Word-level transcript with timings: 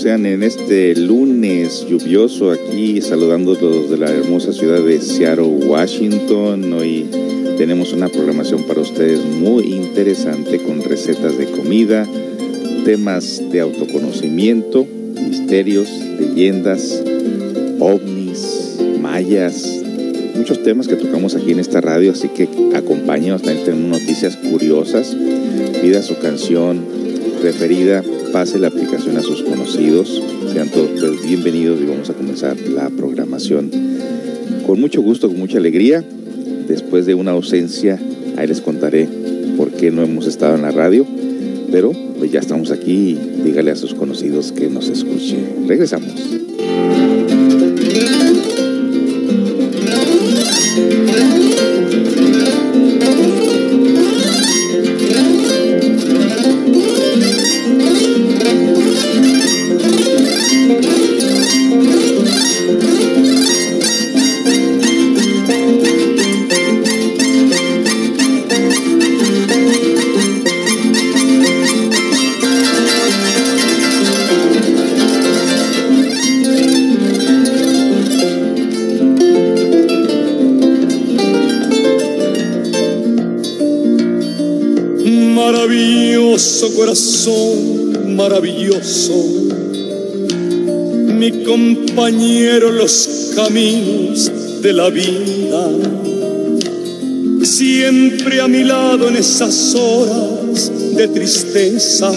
Sean 0.00 0.24
en 0.24 0.42
este 0.42 0.96
lunes 0.96 1.84
lluvioso 1.86 2.52
aquí 2.52 3.02
saludándolos 3.02 3.90
de 3.90 3.98
la 3.98 4.10
hermosa 4.10 4.50
ciudad 4.50 4.80
de 4.80 4.98
Seattle, 4.98 5.66
Washington. 5.66 6.72
Hoy 6.72 7.04
tenemos 7.58 7.92
una 7.92 8.08
programación 8.08 8.62
para 8.62 8.80
ustedes 8.80 9.22
muy 9.22 9.64
interesante 9.64 10.56
con 10.56 10.82
recetas 10.82 11.36
de 11.36 11.50
comida, 11.50 12.08
temas 12.86 13.42
de 13.52 13.60
autoconocimiento, 13.60 14.86
misterios, 15.16 15.90
leyendas, 16.18 17.04
ovnis, 17.78 18.78
mayas, 19.02 19.82
muchos 20.34 20.62
temas 20.62 20.88
que 20.88 20.96
tocamos 20.96 21.34
aquí 21.34 21.52
en 21.52 21.60
esta 21.60 21.82
radio, 21.82 22.12
así 22.12 22.28
que 22.28 22.48
acompáñenos, 22.74 23.42
también 23.42 23.66
tenemos 23.66 24.00
noticias 24.00 24.34
curiosas, 24.38 25.14
pida 25.82 26.00
su 26.00 26.18
canción 26.20 26.86
preferida, 27.42 28.02
pase 28.32 28.58
la 28.58 28.68
aplicación 28.68 29.16
a 29.16 29.22
sus 29.22 29.42
conocidos, 29.42 30.22
sean 30.52 30.68
todos 30.68 30.90
pues, 30.98 31.22
bienvenidos 31.22 31.80
y 31.80 31.84
vamos 31.84 32.10
a 32.10 32.14
comenzar 32.14 32.56
la 32.60 32.88
programación 32.90 33.70
con 34.66 34.80
mucho 34.80 35.02
gusto, 35.02 35.28
con 35.28 35.38
mucha 35.38 35.58
alegría. 35.58 36.04
Después 36.68 37.06
de 37.06 37.14
una 37.14 37.32
ausencia, 37.32 37.98
ahí 38.36 38.46
les 38.46 38.60
contaré 38.60 39.08
por 39.56 39.72
qué 39.72 39.90
no 39.90 40.02
hemos 40.02 40.26
estado 40.26 40.54
en 40.54 40.62
la 40.62 40.70
radio, 40.70 41.04
pero 41.72 41.92
pues 42.18 42.30
ya 42.30 42.40
estamos 42.40 42.70
aquí 42.70 43.18
dígale 43.44 43.72
a 43.72 43.76
sus 43.76 43.94
conocidos 43.94 44.52
que 44.52 44.68
nos 44.68 44.88
escuche. 44.88 45.36
Regresamos. 45.66 46.39
Maravilloso, 88.30 89.12
mi 91.18 91.42
compañero 91.42 92.70
los 92.70 93.32
caminos 93.34 94.30
de 94.62 94.72
la 94.72 94.88
vida, 94.88 95.68
siempre 97.42 98.40
a 98.40 98.46
mi 98.46 98.62
lado 98.62 99.08
en 99.08 99.16
esas 99.16 99.74
horas 99.74 100.70
de 100.94 101.08
tristeza, 101.08 102.12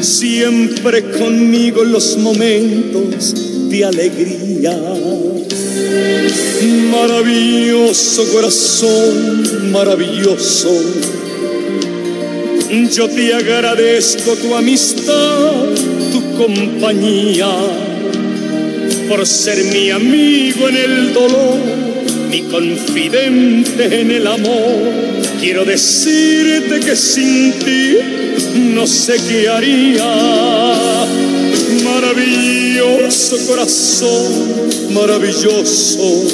siempre 0.00 1.10
conmigo 1.10 1.82
en 1.82 1.92
los 1.92 2.16
momentos 2.16 3.34
de 3.68 3.84
alegría. 3.84 4.74
Maravilloso 6.90 8.24
corazón, 8.32 9.70
maravilloso 9.70 10.70
yo 12.68 13.08
te 13.08 13.32
agradezco 13.32 14.34
tu 14.36 14.54
amistad, 14.54 15.52
tu 16.12 16.36
compañía, 16.36 17.48
por 19.08 19.24
ser 19.26 19.62
mi 19.64 19.90
amigo 19.90 20.68
en 20.68 20.76
el 20.76 21.14
dolor, 21.14 21.58
mi 22.28 22.42
confidente 22.42 24.00
en 24.00 24.10
el 24.10 24.26
amor. 24.26 24.92
Quiero 25.40 25.64
decirte 25.64 26.80
que 26.80 26.96
sin 26.96 27.52
ti 27.60 27.96
no 28.74 28.86
sé 28.86 29.16
qué 29.28 29.48
haría. 29.48 30.04
Maravilloso 31.84 33.36
corazón, 33.46 34.92
maravilloso. 34.92 36.24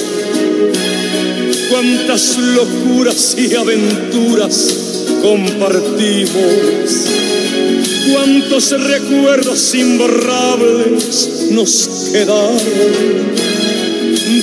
Cuántas 1.70 2.38
locuras 2.38 3.36
y 3.38 3.54
aventuras 3.54 4.91
compartimos. 5.22 6.30
Cuántos 8.12 8.70
recuerdos 8.72 9.74
imborrables 9.74 11.46
nos 11.50 11.88
quedaron 12.12 12.58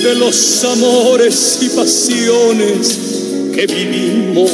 de 0.02 0.14
los 0.14 0.64
amores 0.64 1.58
y 1.60 1.68
pasiones 1.68 2.98
que 3.54 3.66
vivimos. 3.66 4.50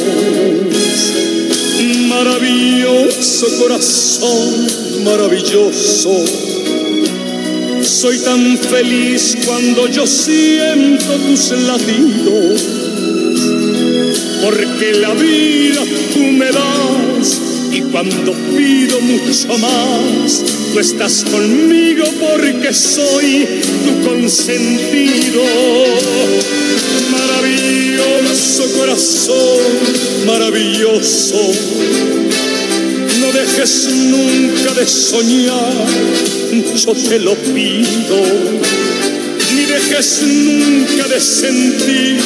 Maravilloso 2.09 3.47
corazón, 3.59 4.67
maravilloso. 5.05 6.11
Soy 7.81 8.17
tan 8.19 8.57
feliz 8.57 9.37
cuando 9.45 9.87
yo 9.87 10.05
siento 10.05 11.13
tus 11.13 11.51
latidos 11.51 12.61
porque 14.43 14.93
la 14.93 15.13
vida 15.13 15.81
y 17.71 17.81
cuando 17.81 18.33
pido 18.55 19.01
mucho 19.01 19.57
más, 19.57 20.43
tú 20.71 20.79
estás 20.79 21.25
conmigo 21.29 22.05
porque 22.19 22.73
soy 22.73 23.45
tu 23.85 24.09
consentido. 24.09 25.43
Maravilloso 27.11 28.63
corazón, 28.77 29.59
maravilloso. 30.25 31.51
No 33.19 33.31
dejes 33.33 33.89
nunca 33.93 34.73
de 34.73 34.87
soñar, 34.87 35.87
yo 36.75 36.93
te 36.93 37.19
lo 37.19 37.35
pido 37.35 38.23
ni 39.55 39.65
dejes 39.65 40.21
nunca 40.23 41.07
de 41.07 41.19
sentir 41.19 42.19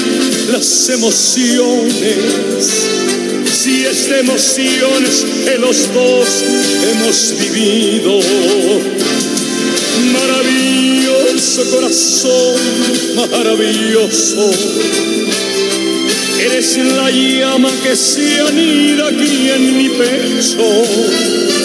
las 0.52 0.90
emociones. 0.90 2.18
Si 3.46 3.86
es 3.86 4.10
de 4.10 4.20
emociones 4.20 5.26
que 5.46 5.58
los 5.58 5.94
dos 5.94 6.44
hemos 6.92 7.34
vivido. 7.40 8.20
Maravilloso 10.14 11.64
corazón, 11.70 12.56
maravilloso. 13.32 14.52
Eres 16.40 16.78
la 16.78 17.10
llama 17.12 17.70
que 17.84 17.96
se 17.96 18.42
anida 18.42 19.08
aquí 19.10 19.50
en 19.50 19.78
mi 19.78 19.90
pecho 19.90 21.61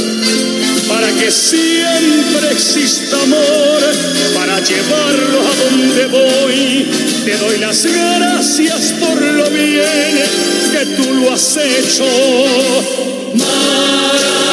para 0.88 1.08
que 1.12 1.30
siempre 1.30 2.52
exista 2.52 3.20
amor, 3.22 3.80
para 4.34 4.60
llevarlo 4.60 5.40
a 5.40 5.54
donde 5.64 6.06
voy. 6.06 6.86
Te 7.24 7.36
doy 7.36 7.58
las 7.58 7.84
gracias 7.84 8.94
por 9.00 9.20
lo 9.20 9.50
bien 9.50 10.22
que 10.72 10.86
tú 10.96 11.14
lo 11.14 11.32
has 11.32 11.56
hecho. 11.56 12.04
Maravilloso 13.34 14.45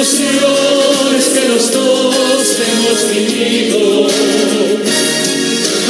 Si 0.00 0.04
es 0.04 0.20
de 0.20 0.28
emociones 0.28 1.28
que 1.30 1.48
los 1.48 1.72
dos 1.72 2.56
hemos 2.60 3.10
vivido. 3.10 4.06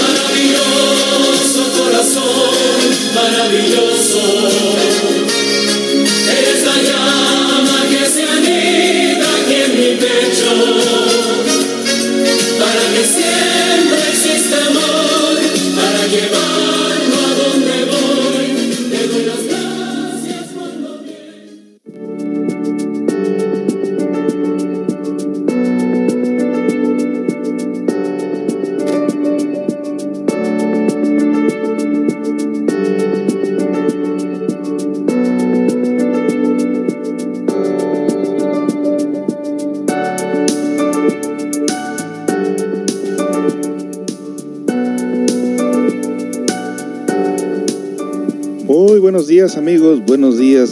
Maravilloso 0.00 1.62
corazón, 1.76 2.54
maravilloso. 3.14 4.48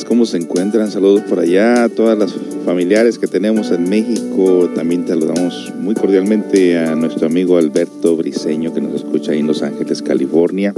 ¿Cómo 0.06 0.24
se 0.26 0.36
encuentran? 0.36 0.90
Saludos 0.90 1.22
por 1.22 1.40
allá 1.40 1.84
a 1.84 1.88
todas 1.88 2.18
las 2.18 2.34
familiares 2.64 3.18
que 3.18 3.26
tenemos 3.26 3.70
en 3.70 3.88
México. 3.88 4.70
También 4.74 5.06
saludamos 5.06 5.72
muy 5.78 5.94
cordialmente 5.94 6.78
a 6.78 6.94
nuestro 6.94 7.26
amigo 7.26 7.58
Alberto 7.58 8.16
Briseño 8.16 8.72
que 8.72 8.80
nos 8.80 8.94
escucha 8.94 9.32
ahí 9.32 9.40
en 9.40 9.46
Los 9.46 9.62
Ángeles, 9.62 10.02
California. 10.02 10.72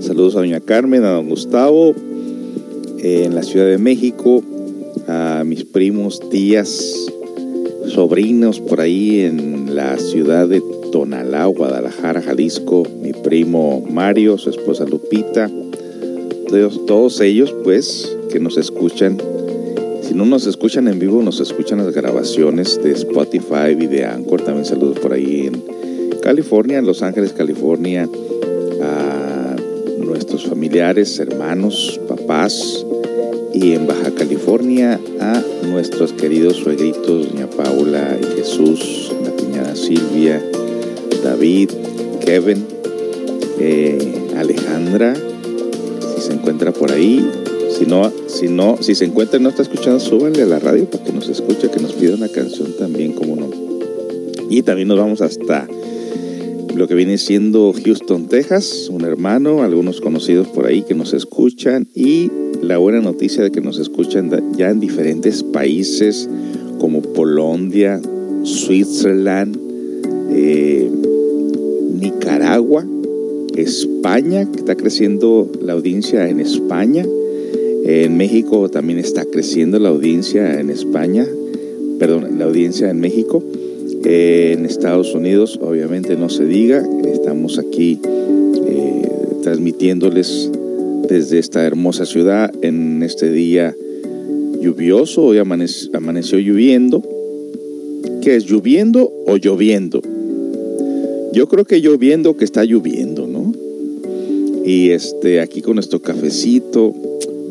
Saludos 0.00 0.36
a 0.36 0.40
doña 0.40 0.60
Carmen, 0.60 1.04
a 1.04 1.10
don 1.10 1.28
Gustavo, 1.28 1.94
en 2.98 3.34
la 3.34 3.42
Ciudad 3.42 3.66
de 3.66 3.78
México, 3.78 4.42
a 5.08 5.42
mis 5.44 5.64
primos, 5.64 6.20
tías, 6.30 7.06
sobrinos 7.88 8.60
por 8.60 8.80
ahí 8.80 9.20
en 9.20 9.74
la 9.74 9.98
ciudad 9.98 10.48
de 10.48 10.62
Tonalá, 10.92 11.46
Guadalajara, 11.46 12.22
Jalisco, 12.22 12.84
mi 13.02 13.12
primo 13.12 13.84
Mario, 13.90 14.38
su 14.38 14.50
esposa 14.50 14.84
Lupita, 14.84 15.50
todos, 16.86 17.20
ellos 17.20 17.54
pues 17.64 18.16
que 18.30 18.40
nos 18.40 18.56
escuchan. 18.56 19.18
Si 20.02 20.14
no 20.14 20.24
nos 20.24 20.46
escuchan 20.46 20.88
en 20.88 20.98
vivo, 20.98 21.22
nos 21.22 21.40
escuchan 21.40 21.78
las 21.78 21.92
grabaciones 21.94 22.80
de 22.82 22.92
Spotify 22.92 23.76
y 23.78 23.86
de 23.86 24.04
Anchor. 24.04 24.42
También 24.42 24.64
saludos 24.64 24.98
por 24.98 25.12
ahí 25.12 25.48
en 25.48 26.20
California, 26.22 26.78
en 26.78 26.86
Los 26.86 27.02
Ángeles, 27.02 27.32
California, 27.32 28.08
a 28.82 29.56
nuestros 29.98 30.46
familiares, 30.46 31.18
hermanos, 31.18 32.00
papás, 32.08 32.84
y 33.56 33.72
en 33.72 33.86
Baja 33.86 34.10
California 34.10 35.00
a 35.18 35.42
nuestros 35.66 36.12
queridos 36.12 36.56
suegritos, 36.56 37.32
doña 37.32 37.48
Paula 37.48 38.18
y 38.20 38.36
Jesús, 38.36 39.10
la 39.24 39.30
piñada 39.30 39.74
Silvia, 39.74 40.42
David, 41.24 41.70
Kevin, 42.22 42.66
eh, 43.58 44.28
Alejandra, 44.36 45.14
encuentra 46.56 46.72
por 46.72 46.92
ahí. 46.92 47.24
Si 47.70 47.84
si 48.28 48.48
no, 48.48 48.78
si 48.80 48.94
se 48.94 49.04
encuentra 49.04 49.38
y 49.38 49.42
no 49.42 49.50
está 49.50 49.62
escuchando, 49.62 50.00
súbanle 50.00 50.42
a 50.42 50.46
la 50.46 50.58
radio 50.58 50.88
para 50.88 51.04
que 51.04 51.12
nos 51.12 51.28
escuche, 51.28 51.70
que 51.70 51.80
nos 51.80 51.92
pida 51.92 52.14
una 52.14 52.28
canción 52.28 52.74
también, 52.78 53.12
como 53.12 53.36
no. 53.36 53.50
Y 54.48 54.62
también 54.62 54.88
nos 54.88 54.98
vamos 54.98 55.20
hasta 55.20 55.68
lo 56.74 56.88
que 56.88 56.94
viene 56.94 57.18
siendo 57.18 57.74
Houston, 57.84 58.28
Texas, 58.28 58.88
un 58.90 59.04
hermano, 59.04 59.62
algunos 59.62 60.00
conocidos 60.00 60.48
por 60.48 60.66
ahí 60.66 60.82
que 60.82 60.94
nos 60.94 61.12
escuchan 61.12 61.88
y 61.94 62.30
la 62.62 62.78
buena 62.78 63.00
noticia 63.00 63.42
de 63.42 63.50
que 63.50 63.60
nos 63.60 63.78
escuchan 63.78 64.30
ya 64.56 64.70
en 64.70 64.80
diferentes 64.80 65.42
países 65.42 66.28
como 66.78 67.02
Polonia, 67.02 68.00
Switzerland, 68.44 69.58
eh, 70.30 70.90
Nicaragua, 72.00 72.86
España, 73.58 74.50
que 74.50 74.58
está 74.58 74.74
creciendo 74.74 75.50
la 75.60 75.72
audiencia 75.72 76.28
en 76.28 76.40
España. 76.40 77.04
En 77.84 78.16
México 78.16 78.68
también 78.68 78.98
está 78.98 79.24
creciendo 79.24 79.78
la 79.78 79.90
audiencia 79.90 80.60
en 80.60 80.70
España, 80.70 81.26
perdón, 81.98 82.38
la 82.38 82.44
audiencia 82.46 82.90
en 82.90 83.00
México. 83.00 83.42
en 84.04 84.66
Estados 84.66 85.14
Unidos, 85.14 85.58
obviamente 85.60 86.16
no 86.16 86.28
se 86.28 86.44
diga, 86.44 86.86
estamos 87.12 87.58
aquí 87.58 87.98
eh, 88.04 89.02
transmitiéndoles 89.42 90.50
desde 91.08 91.38
esta 91.38 91.64
hermosa 91.64 92.06
ciudad 92.06 92.52
en 92.62 93.02
este 93.02 93.30
día 93.30 93.74
lluvioso. 94.60 95.22
Hoy 95.24 95.38
amaneció 95.38 96.38
lloviendo. 96.38 97.02
¿Qué 98.22 98.36
es 98.36 98.46
lloviendo 98.46 99.12
o 99.26 99.36
lloviendo? 99.36 100.02
Yo 101.32 101.48
creo 101.48 101.64
que 101.64 101.80
lloviendo 101.80 102.36
que 102.36 102.44
está 102.44 102.64
lloviendo. 102.64 103.25
Y 104.66 104.90
este, 104.90 105.40
aquí 105.40 105.62
con 105.62 105.76
nuestro 105.76 106.02
cafecito. 106.02 106.92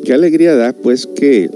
Qué 0.03 0.13
alegría 0.13 0.55
da, 0.55 0.73
pues, 0.73 1.07
que 1.07 1.49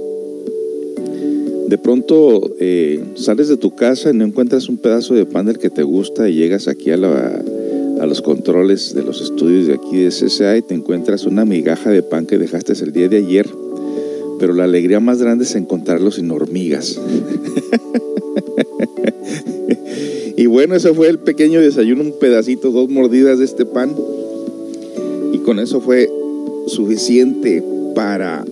de 1.67 1.77
pronto 1.77 2.55
eh, 2.59 3.03
sales 3.15 3.49
de 3.49 3.57
tu 3.57 3.75
casa 3.75 4.09
y 4.09 4.13
no 4.13 4.23
encuentras 4.23 4.69
un 4.69 4.77
pedazo 4.77 5.13
de 5.13 5.25
pan 5.25 5.45
del 5.45 5.59
que 5.59 5.69
te 5.69 5.83
gusta 5.83 6.29
y 6.29 6.35
llegas 6.35 6.69
aquí 6.69 6.91
a, 6.91 6.95
a 6.95 8.05
los 8.07 8.21
controles 8.21 8.95
de 8.95 9.03
los 9.03 9.21
estudios 9.21 9.67
de 9.67 9.73
aquí 9.73 9.97
de 9.97 10.09
CCA 10.09 10.57
y 10.57 10.61
te 10.61 10.73
encuentras 10.73 11.25
una 11.25 11.43
migaja 11.43 11.91
de 11.91 12.03
pan 12.03 12.25
que 12.25 12.37
dejaste 12.37 12.71
el 12.81 12.93
día 12.93 13.09
de 13.09 13.17
ayer. 13.17 13.49
Pero 14.39 14.53
la 14.53 14.63
alegría 14.63 15.01
más 15.01 15.21
grande 15.21 15.43
es 15.43 15.55
encontrarlo 15.55 16.09
sin 16.09 16.31
hormigas. 16.31 16.97
y 20.37 20.45
bueno, 20.45 20.75
ese 20.75 20.93
fue 20.93 21.09
el 21.09 21.19
pequeño 21.19 21.59
desayuno, 21.59 22.01
un 22.01 22.17
pedacito, 22.17 22.71
dos 22.71 22.89
mordidas 22.89 23.39
de 23.39 23.45
este 23.45 23.65
pan. 23.65 23.93
Con 25.49 25.57
eso 25.57 25.81
fue 25.81 26.07
suficiente 26.67 27.63
para 27.95 28.45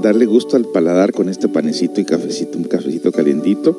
darle 0.00 0.24
gusto 0.24 0.56
al 0.56 0.64
paladar 0.66 1.10
con 1.10 1.28
este 1.28 1.48
panecito 1.48 2.00
y 2.00 2.04
cafecito, 2.04 2.56
un 2.56 2.62
cafecito 2.62 3.10
calientito. 3.10 3.76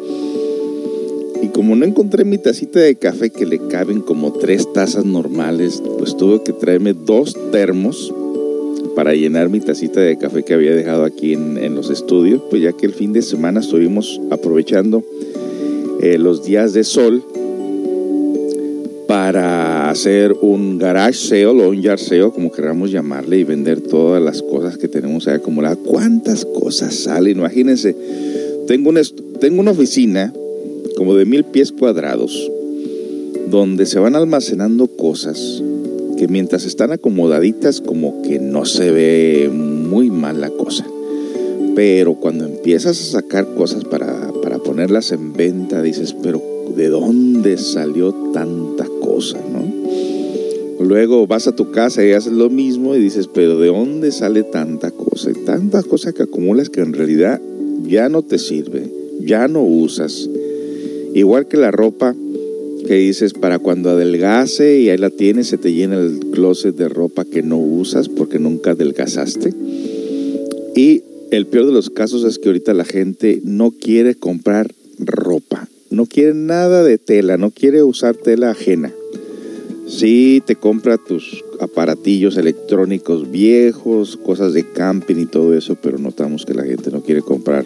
Y 1.42 1.48
como 1.48 1.78
no 1.78 1.86
encontré 1.86 2.26
mi 2.26 2.40
tacita 2.40 2.82
de 2.82 2.98
café 2.98 3.30
que 3.30 3.46
le 3.46 3.70
caben 3.70 4.02
como 4.02 4.34
tres 4.34 4.68
tazas 4.74 5.06
normales, 5.06 5.82
pues 5.98 6.18
tuve 6.18 6.44
que 6.44 6.52
traerme 6.52 6.92
dos 6.92 7.38
termos 7.54 8.14
para 8.94 9.14
llenar 9.14 9.48
mi 9.48 9.62
tacita 9.62 10.02
de 10.02 10.18
café 10.18 10.44
que 10.44 10.56
había 10.56 10.76
dejado 10.76 11.06
aquí 11.06 11.32
en, 11.32 11.74
los 11.74 11.90
estudios, 11.90 12.42
pues 12.50 12.62
ya 12.62 12.74
que 12.74 12.86
el 12.86 12.94
fin 12.94 13.14
de 13.14 13.22
semana 13.22 13.62
estuvimos 13.62 14.20
aprovechando 14.30 15.06
eh, 16.02 16.18
los 16.18 16.44
días 16.44 16.74
de 16.74 16.84
sol 16.84 17.24
para 19.08 19.77
hacer 19.90 20.36
un 20.42 20.78
garage 20.78 21.18
sale 21.18 21.46
o 21.46 21.70
un 21.70 21.82
yard 21.82 22.00
sale, 22.00 22.32
como 22.32 22.52
queramos 22.52 22.92
llamarle, 22.92 23.40
y 23.40 23.44
vender 23.44 23.82
todas 23.82 24.22
las 24.22 24.42
cosas 24.42 24.78
que 24.78 24.88
tenemos 24.88 25.28
ahí 25.28 25.36
acumuladas. 25.36 25.78
¿Cuántas 25.86 26.46
cosas 26.46 26.96
salen? 26.96 27.38
Imagínense, 27.38 27.96
tengo 28.68 28.90
una, 28.90 29.02
tengo 29.40 29.62
una 29.62 29.72
oficina 29.72 30.34
como 30.96 31.16
de 31.16 31.26
mil 31.26 31.44
pies 31.44 31.72
cuadrados, 31.72 32.52
donde 33.50 33.86
se 33.86 34.00
van 34.00 34.16
almacenando 34.16 34.88
cosas 34.88 35.64
que 36.18 36.28
mientras 36.28 36.66
están 36.66 36.92
acomodaditas 36.92 37.80
como 37.80 38.22
que 38.24 38.40
no 38.40 38.66
se 38.66 38.92
ve 38.92 39.50
muy 39.54 40.10
mal 40.10 40.42
la 40.42 40.50
cosa. 40.50 40.86
Pero 41.76 42.16
cuando 42.16 42.46
empiezas 42.46 43.00
a 43.00 43.22
sacar 43.22 43.54
cosas 43.54 43.84
para, 43.84 44.32
para 44.42 44.58
ponerlas 44.58 45.12
en 45.12 45.34
venta, 45.34 45.84
dices, 45.84 46.16
pero 46.24 46.42
¿de 46.76 46.90
dónde 46.90 47.58
salió 47.58 48.14
tanta 48.34 48.88
cosa? 49.00 49.38
¿no? 49.54 49.77
Luego 50.80 51.26
vas 51.26 51.48
a 51.48 51.56
tu 51.56 51.72
casa 51.72 52.06
y 52.06 52.12
haces 52.12 52.34
lo 52.34 52.50
mismo 52.50 52.96
y 52.96 53.00
dices, 53.00 53.28
pero 53.28 53.60
¿de 53.60 53.68
dónde 53.68 54.12
sale 54.12 54.44
tanta 54.44 54.92
cosa? 54.92 55.32
Y 55.32 55.46
tantas 55.46 55.86
cosas 55.86 56.14
que 56.14 56.24
acumulas 56.24 56.70
que 56.70 56.82
en 56.82 56.94
realidad 56.94 57.42
ya 57.84 58.10
no 58.10 58.22
te 58.22 58.38
sirve, 58.38 58.84
ya 59.22 59.48
no 59.48 59.64
usas. 59.64 60.30
Igual 61.14 61.48
que 61.48 61.58
la 61.58 61.72
ropa 61.72 62.16
que 62.86 62.96
dices 62.96 63.34
para 63.34 63.60
cuando 63.60 63.90
adelgase 63.90 64.80
y 64.80 64.90
ahí 64.90 64.98
la 64.98 65.10
tienes, 65.10 65.48
se 65.48 65.58
te 65.58 65.74
llena 65.74 65.98
el 65.98 66.20
closet 66.32 66.76
de 66.76 66.90
ropa 66.90 67.26
que 67.26 67.42
no 67.42 67.58
usas 67.58 68.08
porque 68.08 68.38
nunca 68.38 68.72
adelgazaste. 68.72 69.54
Y 70.76 71.02
el 71.32 71.48
peor 71.48 71.66
de 71.66 71.72
los 71.72 71.90
casos 71.90 72.24
es 72.24 72.40
que 72.40 72.50
ahorita 72.50 72.74
la 72.74 72.86
gente 72.86 73.42
no 73.44 73.72
quiere 73.72 74.16
comprar 74.16 74.74
ropa, 75.00 75.68
no 75.90 76.06
quiere 76.06 76.34
nada 76.34 76.84
de 76.84 76.98
tela, 76.98 77.38
no 77.38 77.52
quiere 77.52 77.84
usar 77.84 78.16
tela 78.16 78.52
ajena. 78.52 78.94
Sí, 79.88 80.44
te 80.46 80.58
compra 80.58 80.98
tus 80.98 81.44
aparatillos 81.62 82.36
electrónicos 82.38 83.32
viejos, 83.32 84.18
cosas 84.18 84.54
de 84.54 84.70
camping 84.70 85.16
y 85.16 85.26
todo 85.26 85.54
eso, 85.54 85.76
pero 85.82 85.98
notamos 85.98 86.46
que 86.46 86.54
la 86.54 86.64
gente 86.64 86.92
no 86.92 87.02
quiere 87.02 87.22
comprar 87.22 87.66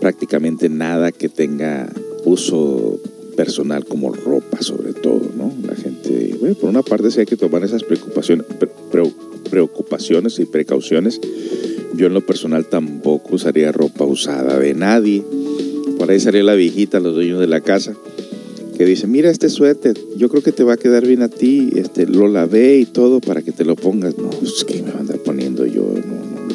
prácticamente 0.00 0.68
nada 0.68 1.10
que 1.10 1.28
tenga 1.28 1.90
uso 2.24 3.00
personal 3.36 3.84
como 3.84 4.12
ropa 4.12 4.60
sobre 4.60 4.92
todo, 4.92 5.30
¿no? 5.36 5.52
La 5.66 5.74
gente, 5.74 6.36
bueno, 6.40 6.54
por 6.54 6.68
una 6.68 6.82
parte 6.82 7.10
sí 7.10 7.20
hay 7.20 7.26
que 7.26 7.36
tomar 7.36 7.64
esas 7.64 7.82
preocupaciones, 7.84 8.46
preocupaciones 9.50 10.38
y 10.38 10.44
precauciones. 10.44 11.20
Yo 11.94 12.08
en 12.08 12.14
lo 12.14 12.26
personal 12.26 12.66
tampoco 12.66 13.36
usaría 13.36 13.72
ropa 13.72 14.04
usada 14.04 14.58
de 14.58 14.74
nadie. 14.74 15.24
Por 15.98 16.10
ahí 16.10 16.20
salió 16.20 16.42
la 16.42 16.54
viejita, 16.54 17.00
los 17.00 17.14
dueños 17.14 17.40
de 17.40 17.46
la 17.46 17.60
casa, 17.60 17.94
que 18.78 18.86
dice, 18.86 19.08
mira 19.08 19.28
este 19.28 19.48
suéter, 19.48 19.98
yo 20.16 20.28
creo 20.28 20.40
que 20.40 20.52
te 20.52 20.62
va 20.62 20.74
a 20.74 20.76
quedar 20.76 21.04
bien 21.04 21.22
a 21.22 21.28
ti, 21.28 21.70
este, 21.74 22.06
lo 22.06 22.28
lavé 22.28 22.76
y 22.76 22.84
todo 22.84 23.20
para 23.20 23.42
que 23.42 23.50
te 23.50 23.64
lo 23.64 23.74
pongas. 23.74 24.16
No, 24.16 24.30
es 24.40 24.64
que 24.64 24.80
me 24.80 24.92
va 24.92 24.98
a 24.98 25.00
andar 25.00 25.18
poniendo 25.18 25.66
yo, 25.66 25.82
no, 25.82 26.14
no. 26.14 26.48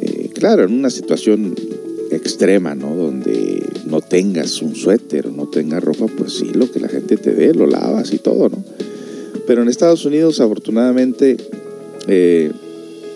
Eh, 0.00 0.30
claro, 0.32 0.62
en 0.62 0.72
una 0.72 0.88
situación 0.88 1.56
extrema, 2.12 2.76
¿no? 2.76 2.94
Donde 2.94 3.60
no 3.86 4.02
tengas 4.02 4.62
un 4.62 4.76
suéter 4.76 5.26
o 5.26 5.32
no 5.32 5.48
tengas 5.48 5.82
ropa, 5.82 6.06
pues 6.06 6.34
sí, 6.34 6.52
lo 6.54 6.70
que 6.70 6.78
la 6.78 6.88
gente 6.88 7.16
te 7.16 7.34
dé, 7.34 7.52
lo 7.52 7.66
lavas 7.66 8.12
y 8.12 8.18
todo, 8.18 8.48
¿no? 8.48 8.64
Pero 9.48 9.62
en 9.62 9.68
Estados 9.68 10.04
Unidos, 10.04 10.38
afortunadamente, 10.38 11.38
eh, 12.06 12.52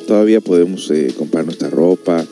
todavía 0.09 0.41
podemos 0.41 0.91
eh, 0.91 1.15
comprar 1.17 1.45
nuestra 1.45 1.71
ropa, 1.71 2.27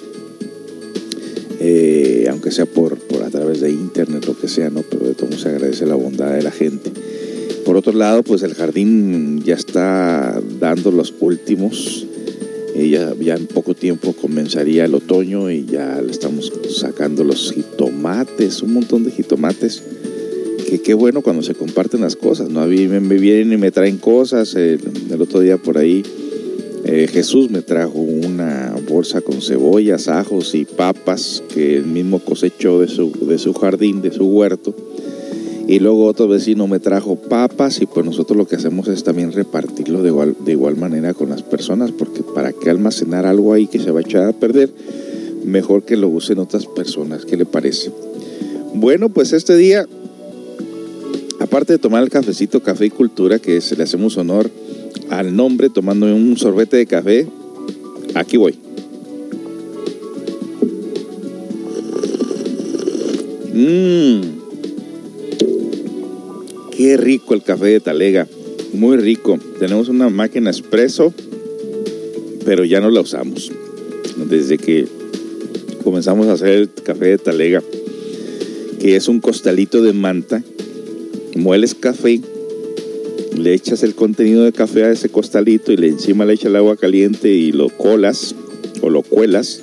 eh, 1.61 2.27
aunque 2.31 2.53
sea 2.53 2.67
por, 2.67 2.97
por 2.99 3.23
a 3.23 3.31
través 3.31 3.61
de 3.61 3.71
internet, 3.71 4.25
lo 4.27 4.39
que 4.39 4.49
sea, 4.49 4.71
¿no? 4.71 4.83
Pero 4.83 5.07
de 5.07 5.15
todo 5.15 5.33
se 5.33 5.49
agradece 5.49 5.87
la 5.87 5.97
bondad 5.97 6.33
de 6.33 6.43
la 6.43 6.53
gente. 6.53 6.91
por 7.65 7.77
otro 7.77 7.93
lado, 7.93 8.23
pues 8.23 8.43
el 8.43 8.55
jardín 8.55 9.43
ya 9.45 9.55
está 9.55 10.41
dando 10.61 10.91
los 10.91 11.13
últimos. 11.21 12.07
Eh, 12.75 12.91
ya, 12.91 13.13
ya, 13.21 13.35
en 13.35 13.47
poco 13.47 13.75
tiempo 13.75 14.13
comenzaría 14.13 14.85
el 14.85 14.95
otoño 14.95 15.51
y 15.51 15.67
ya 15.67 16.01
le 16.01 16.13
estamos 16.13 16.53
sacando 16.71 17.25
los 17.25 17.53
jitomates, 17.53 18.63
un 18.63 18.75
montón 18.75 19.05
de 19.05 19.11
jitomates. 19.11 19.83
Que 20.69 20.81
qué 20.81 20.95
bueno 20.95 21.23
cuando 21.23 21.43
se 21.43 21.55
comparten 21.55 22.03
las 22.03 22.15
cosas, 22.15 22.51
¿no? 22.51 22.61
A 22.61 22.67
mí 22.67 22.87
me, 22.87 23.01
vienen 23.17 23.55
y 23.55 23.57
me 23.57 23.71
traen 23.71 23.97
cosas. 23.97 24.55
el 24.55 24.81
otro 25.21 25.41
día 25.41 25.57
por 25.57 25.79
ahí 25.79 26.05
eh, 26.85 27.09
Jesús 27.11 27.51
me 27.51 27.63
trajo 27.63 27.99
una 27.99 28.75
bolsa 28.89 29.21
con 29.21 29.43
cebollas, 29.43 30.09
ajos 30.09 30.55
y 30.55 30.65
papas 30.65 31.43
que 31.53 31.77
él 31.77 31.87
mismo 31.87 32.21
cosechó 32.21 32.81
de 32.81 32.89
su, 32.89 33.13
de 33.27 33.39
su 33.39 33.53
jardín, 33.53 34.01
de 34.01 34.13
su 34.13 34.27
huerto. 34.27 34.75
Y 35.67 35.81
luego 35.81 36.07
otro 36.07 36.29
vecino 36.29 36.67
me 36.67 36.79
trajo 36.79 37.17
papas 37.17 37.83
y 37.83 37.87
pues 37.87 38.07
nosotros 38.07 38.39
lo 38.39 38.47
que 38.47 38.57
hacemos 38.57 38.89
es 38.89 39.05
también 39.05 39.33
repartirlo 39.33 40.03
de 40.03 40.09
igual, 40.09 40.37
de 40.45 40.53
igual 40.53 40.77
manera 40.77 41.13
con 41.13 41.29
las 41.29 41.43
personas, 41.43 41.93
porque 41.93 42.23
para 42.23 42.53
qué 42.53 42.71
almacenar 42.71 43.27
algo 43.27 43.53
ahí 43.53 43.67
que 43.67 43.79
se 43.79 43.91
va 43.91 43.99
a 43.99 44.03
echar 44.03 44.25
a 44.25 44.33
perder, 44.33 44.71
mejor 45.45 45.83
que 45.83 45.97
lo 45.97 46.09
usen 46.09 46.39
otras 46.39 46.65
personas. 46.67 47.27
¿Qué 47.27 47.37
le 47.37 47.45
parece? 47.45 47.91
Bueno, 48.73 49.11
pues 49.11 49.35
este 49.35 49.57
día, 49.57 49.87
aparte 51.41 51.75
de 51.75 51.79
tomar 51.79 52.03
el 52.03 52.09
cafecito 52.09 52.63
Café 52.63 52.87
y 52.87 52.91
Cultura, 52.91 53.39
que 53.39 53.61
se 53.61 53.77
le 53.77 53.83
hacemos 53.83 54.17
honor 54.17 54.51
al 55.11 55.35
nombre 55.35 55.71
tomando 55.71 56.07
un 56.07 56.37
sorbete 56.37 56.77
de 56.77 56.87
café. 56.87 57.27
Aquí 58.15 58.37
voy. 58.37 58.55
Mmm. 63.55 64.21
Qué 66.77 66.97
rico 66.97 67.35
el 67.35 67.43
café 67.43 67.67
de 67.67 67.81
Talega. 67.81 68.29
Muy 68.73 68.99
rico. 68.99 69.39
Tenemos 69.59 69.89
una 69.89 70.09
máquina 70.11 70.51
expreso, 70.51 71.13
pero 72.45 72.65
ya 72.65 72.81
no 72.81 72.91
la 72.91 73.01
usamos. 73.01 73.51
Desde 74.29 74.59
que 74.59 74.87
comenzamos 75.83 76.29
a 76.29 76.35
hacer 76.35 76.51
el 76.51 76.71
café 76.71 77.07
de 77.07 77.19
Talega, 77.19 77.63
que 78.79 78.95
es 78.95 79.09
un 79.09 79.21
costalito 79.21 79.83
de 79.83 79.93
manta, 79.93 80.43
mueles 81.35 81.75
café 81.75 82.21
le 83.39 83.55
echas 83.55 83.83
el 83.83 83.95
contenido 83.95 84.45
de 84.45 84.53
café 84.53 84.85
a 84.85 84.91
ese 84.91 85.09
costalito 85.09 85.73
y 85.73 85.77
le 85.77 85.89
encima 85.89 86.25
le 86.25 86.35
echas 86.35 86.47
el 86.47 86.57
agua 86.57 86.77
caliente 86.77 87.29
y 87.29 87.53
lo 87.53 87.69
colas 87.69 88.35
o 88.83 88.91
lo 88.91 89.03
cuelas 89.03 89.63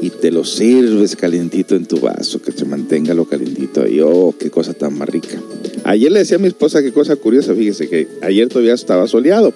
y 0.00 0.10
te 0.10 0.30
lo 0.30 0.44
sirves 0.44 1.16
calientito 1.16 1.74
en 1.74 1.86
tu 1.86 1.98
vaso, 1.98 2.40
que 2.40 2.52
se 2.52 2.64
mantenga 2.64 3.14
lo 3.14 3.24
calientito 3.24 3.82
ahí. 3.82 4.00
Oh, 4.00 4.34
qué 4.38 4.50
cosa 4.50 4.72
tan 4.72 4.96
más 4.96 5.08
rica. 5.08 5.40
Ayer 5.84 6.12
le 6.12 6.20
decía 6.20 6.36
a 6.36 6.40
mi 6.40 6.46
esposa 6.46 6.82
qué 6.82 6.92
cosa 6.92 7.16
curiosa, 7.16 7.54
fíjese 7.54 7.88
que 7.88 8.06
ayer 8.22 8.48
todavía 8.48 8.74
estaba 8.74 9.08
soleado. 9.08 9.52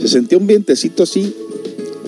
Se 0.00 0.08
sentía 0.08 0.38
un 0.38 0.46
vientecito 0.46 1.02
así, 1.02 1.34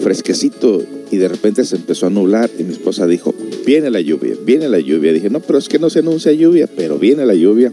fresquecito, 0.00 0.82
y 1.11 1.16
de 1.16 1.28
repente 1.28 1.64
se 1.64 1.76
empezó 1.76 2.06
a 2.06 2.11
nublar 2.11 2.50
y 2.58 2.64
mi 2.64 2.73
esposa 2.73 3.06
dijo, 3.06 3.34
viene 3.66 3.90
la 3.90 4.00
lluvia, 4.00 4.34
viene 4.44 4.68
la 4.68 4.80
lluvia. 4.80 5.12
Dije, 5.12 5.28
no, 5.28 5.40
pero 5.40 5.58
es 5.58 5.68
que 5.68 5.78
no 5.78 5.90
se 5.90 5.99
anuncia 5.99 6.32
lluvia, 6.32 6.66
pero 6.66 6.99
viene 6.99 7.26
la 7.26 7.34
lluvia 7.34 7.73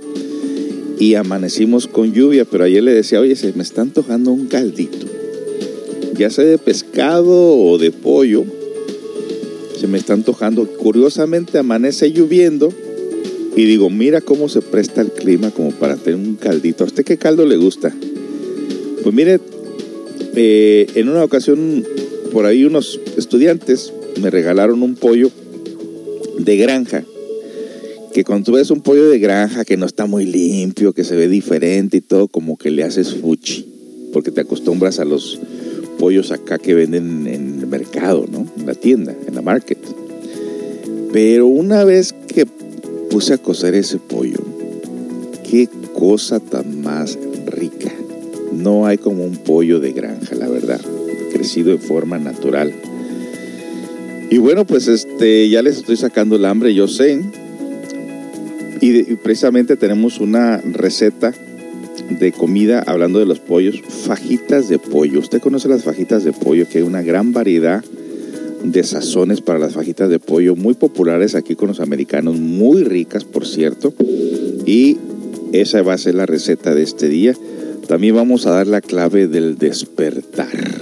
y 1.02 1.16
amanecimos 1.16 1.88
con 1.88 2.14
lluvia, 2.14 2.46
pero 2.46 2.64
ayer 2.64 2.84
le 2.84 2.94
decía, 2.94 3.20
oye, 3.20 3.36
se 3.36 3.54
me 3.54 3.64
está 3.64 3.82
antojando 3.82 4.30
un 4.30 4.46
caldito, 4.46 5.08
ya 6.16 6.30
sea 6.30 6.46
de 6.46 6.60
pescado 6.60 7.58
o 7.58 7.80
de 7.80 7.90
pollo, 7.90 8.44
se 9.80 9.88
me 9.88 9.98
está 9.98 10.14
antojando. 10.14 10.68
Curiosamente 10.68 11.58
amanece 11.58 12.12
lloviendo 12.12 12.72
y 13.56 13.66
digo, 13.66 13.90
mira 13.90 14.22
cómo 14.22 14.48
se 14.48 14.62
presta 14.62 15.02
el 15.02 15.12
clima 15.12 15.50
como 15.50 15.72
para 15.72 15.96
tener 15.96 16.20
un 16.20 16.36
caldito. 16.36 16.84
¿A 16.84 16.88
usted 16.88 17.04
qué 17.04 17.18
caldo 17.18 17.48
le 17.48 17.58
gusta? 17.58 17.92
Pues 19.02 19.16
mire, 19.16 19.40
eh, 20.36 20.86
en 20.94 21.10
una 21.10 21.24
ocasión 21.24 21.84
por 22.32 22.46
ahí 22.46 22.64
unos 22.64 23.00
estudiantes 23.18 23.92
me 24.22 24.30
regalaron 24.30 24.84
un 24.84 24.94
pollo 24.94 25.32
de 26.38 26.58
granja 26.58 27.04
que 28.14 28.24
cuando 28.24 28.46
tú 28.46 28.52
ves 28.54 28.72
un 28.72 28.82
pollo 28.82 29.10
de 29.10 29.20
granja 29.20 29.66
que 29.66 29.78
no 29.78 29.86
está 29.86 30.06
muy 30.06 30.26
limpio, 30.26 30.94
que 30.94 31.04
se 31.04 31.16
ve 31.16 31.28
diferente 31.28 31.98
y 31.98 32.02
todo, 32.02 32.28
como 32.28 32.58
que 32.58 32.70
le 32.70 32.84
haces 32.84 33.16
fuchi, 33.16 33.66
porque 34.12 34.32
te 34.32 34.42
acostumbras 34.42 35.00
a 35.00 35.06
los 35.06 35.40
pollos 35.98 36.32
acá 36.32 36.58
que 36.58 36.74
venden 36.74 37.28
en 37.28 37.60
el 37.60 37.68
mercado, 37.68 38.26
¿no? 38.30 38.48
En 38.58 38.66
la 38.66 38.74
tienda, 38.74 39.16
en 39.28 39.36
la 39.36 39.42
market. 39.42 39.80
Pero 41.14 41.48
una 41.48 41.84
vez 41.84 42.14
que 42.14 42.46
puse 43.10 43.34
a 43.34 43.38
cocer 43.38 43.76
ese 43.76 43.98
pollo, 43.98 44.40
qué 45.50 45.70
cosa 45.94 46.40
tan 46.40 46.82
más 46.82 47.18
rica. 47.46 47.92
No 48.54 48.86
hay 48.86 48.98
como 48.98 49.24
un 49.24 49.38
pollo 49.38 49.80
de 49.80 49.92
granja, 49.94 50.36
la 50.36 50.48
verdad, 50.48 50.82
crecido 51.32 51.72
en 51.72 51.80
forma 51.80 52.18
natural. 52.18 52.74
Y 54.30 54.38
bueno, 54.38 54.66
pues 54.66 54.88
este, 54.88 55.50
ya 55.50 55.62
les 55.62 55.78
estoy 55.78 55.98
sacando 55.98 56.38
el 56.38 56.46
hambre, 56.46 56.74
yo 56.74 56.88
sé, 56.88 57.22
y, 58.82 59.16
precisamente 59.16 59.78
tenemos 59.78 60.20
una 60.20 60.58
receta 60.58 61.34
de 62.10 62.32
comida 62.32 62.84
hablando 62.86 63.20
de 63.20 63.26
los 63.26 63.40
pollos, 63.40 63.82
fajitas 63.82 64.68
de 64.68 64.80
pollo. 64.80 65.20
Usted 65.20 65.40
conoce 65.40 65.70
las 65.70 65.84
fajitas 65.84 66.24
de 66.24 66.34
pollo, 66.34 66.68
que 66.68 66.80
hay 66.80 66.84
una 66.84 67.04
gran 67.04 67.32
variedad 67.32 67.84
de 68.64 68.84
sazones 68.84 69.42
para 69.42 69.60
las 69.60 69.74
fajitas 69.74 70.10
de 70.10 70.20
pollo, 70.20 70.56
muy 70.56 70.74
populares 70.74 71.36
aquí 71.36 71.56
con 71.56 71.68
los 71.68 71.80
americanos, 71.80 72.40
muy 72.40 72.84
ricas 72.84 73.24
por 73.24 73.46
cierto. 73.46 73.94
Y 74.66 74.98
esa 75.54 75.82
va 75.84 75.94
a 75.94 75.98
ser 75.98 76.16
la 76.16 76.26
receta 76.26 76.74
de 76.74 76.84
este 76.84 77.08
día. 77.08 77.36
También 77.88 78.16
vamos 78.16 78.46
a 78.46 78.52
dar 78.52 78.68
la 78.68 78.82
clave 78.82 79.28
del 79.28 79.58
despertar, 79.58 80.82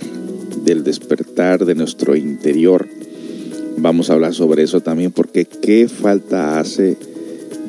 del 0.63 0.84
despertar 0.84 1.65
de 1.65 1.75
nuestro 1.75 2.15
interior. 2.15 2.88
Vamos 3.77 4.10
a 4.10 4.13
hablar 4.13 4.34
sobre 4.34 4.63
eso 4.63 4.82
también 4.82 5.12
porque 5.12 5.46
qué 5.46 5.88
falta 5.88 6.60
hace 6.60 6.98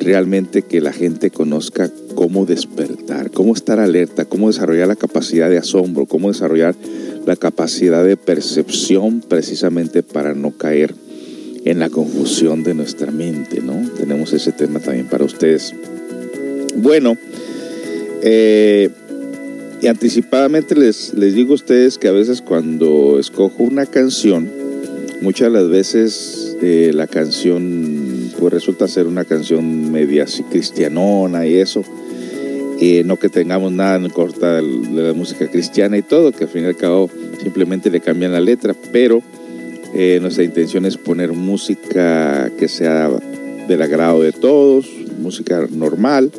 realmente 0.01 0.63
que 0.63 0.81
la 0.81 0.91
gente 0.91 1.29
conozca 1.29 1.89
cómo 2.15 2.45
despertar, 2.45 3.31
cómo 3.31 3.53
estar 3.53 3.79
alerta, 3.79 4.25
cómo 4.25 4.47
desarrollar 4.47 4.87
la 4.87 4.95
capacidad 4.95 5.49
de 5.49 5.57
asombro, 5.57 6.05
cómo 6.05 6.29
desarrollar 6.29 6.75
la 7.25 7.35
capacidad 7.35 8.03
de 8.03 8.17
percepción 8.17 9.21
precisamente 9.21 10.03
para 10.03 10.33
no 10.33 10.51
caer 10.51 10.93
en 11.63 11.79
la 11.79 11.89
confusión 11.89 12.63
de 12.63 12.73
nuestra 12.73 13.11
mente, 13.11 13.61
¿no? 13.61 13.89
Tenemos 13.97 14.33
ese 14.33 14.51
tema 14.51 14.79
también 14.79 15.07
para 15.07 15.25
ustedes. 15.25 15.73
Bueno, 16.75 17.15
eh, 18.23 18.89
y 19.81 19.87
anticipadamente 19.87 20.75
les, 20.75 21.13
les 21.13 21.35
digo 21.35 21.51
a 21.51 21.55
ustedes 21.55 21.97
que 21.97 22.07
a 22.07 22.11
veces 22.11 22.41
cuando 22.41 23.19
escojo 23.19 23.63
una 23.63 23.85
canción, 23.85 24.49
muchas 25.21 25.51
de 25.51 25.59
las 25.59 25.69
veces 25.69 26.50
eh, 26.61 26.91
la 26.93 27.07
canción 27.07 28.31
pues 28.39 28.53
resulta 28.53 28.87
ser 28.87 29.07
una 29.07 29.25
canción 29.25 29.91
media 29.91 30.25
así 30.25 30.43
cristianona 30.43 31.47
y 31.47 31.55
eso. 31.55 31.83
y 32.79 33.03
no 33.03 33.17
que 33.17 33.29
tengamos 33.29 33.71
nada 33.71 33.95
en 33.95 34.09
corta 34.09 34.61
de 34.61 35.03
la 35.03 35.13
música 35.13 35.49
cristiana 35.49 35.97
y 35.97 36.01
todo, 36.01 36.31
que 36.31 36.45
al 36.45 36.49
fin 36.49 36.63
y 36.63 36.65
al 36.65 36.75
cabo 36.75 37.09
simplemente 37.41 37.89
le 37.89 37.99
cambian 37.99 38.31
la 38.31 38.41
letra, 38.41 38.75
pero 38.91 39.21
eh, 39.93 40.19
nuestra 40.21 40.43
intención 40.43 40.85
es 40.85 40.97
poner 40.97 41.33
música 41.33 42.51
que 42.57 42.67
sea 42.67 43.09
del 43.67 43.81
agrado 43.81 44.21
de 44.21 44.31
todos, 44.31 44.87
música 45.19 45.67
normal, 45.71 46.31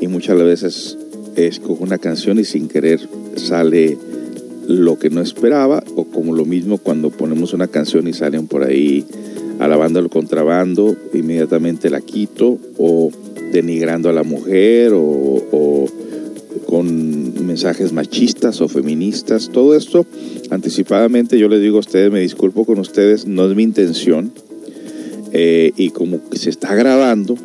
y 0.00 0.08
muchas 0.08 0.36
veces 0.42 0.98
escojo 1.36 1.84
una 1.84 1.98
canción 1.98 2.38
y 2.38 2.44
sin 2.44 2.68
querer 2.68 3.00
sale 3.36 3.98
lo 4.68 4.98
que 4.98 5.10
no 5.10 5.20
esperaba, 5.20 5.82
o 5.96 6.04
como 6.04 6.34
lo 6.34 6.44
mismo 6.44 6.78
cuando 6.78 7.10
ponemos 7.10 7.52
una 7.52 7.68
canción 7.68 8.08
y 8.08 8.12
salen 8.12 8.46
por 8.46 8.64
ahí 8.64 9.04
alabando 9.58 10.00
el 10.00 10.08
contrabando, 10.08 10.96
inmediatamente 11.12 11.90
la 11.90 12.00
quito, 12.00 12.58
o 12.78 13.10
denigrando 13.52 14.08
a 14.08 14.12
la 14.12 14.22
mujer, 14.22 14.92
o, 14.94 15.86
con 16.66 17.46
mensajes 17.46 17.92
machistas 17.92 18.60
o 18.60 18.68
feministas. 18.68 19.50
Todo 19.52 19.76
esto, 19.76 20.06
anticipadamente, 20.50 21.38
yo 21.38 21.48
les 21.48 21.60
digo 21.60 21.76
a 21.76 21.80
ustedes, 21.80 22.10
me 22.10 22.20
disculpo 22.20 22.64
con 22.64 22.78
ustedes, 22.78 23.26
no 23.26 23.48
es 23.48 23.54
mi 23.54 23.62
intención. 23.62 24.32
Eh, 25.32 25.72
y 25.76 25.90
como 25.90 26.20
se 26.32 26.50
está 26.50 26.74
grabando, 26.74 27.36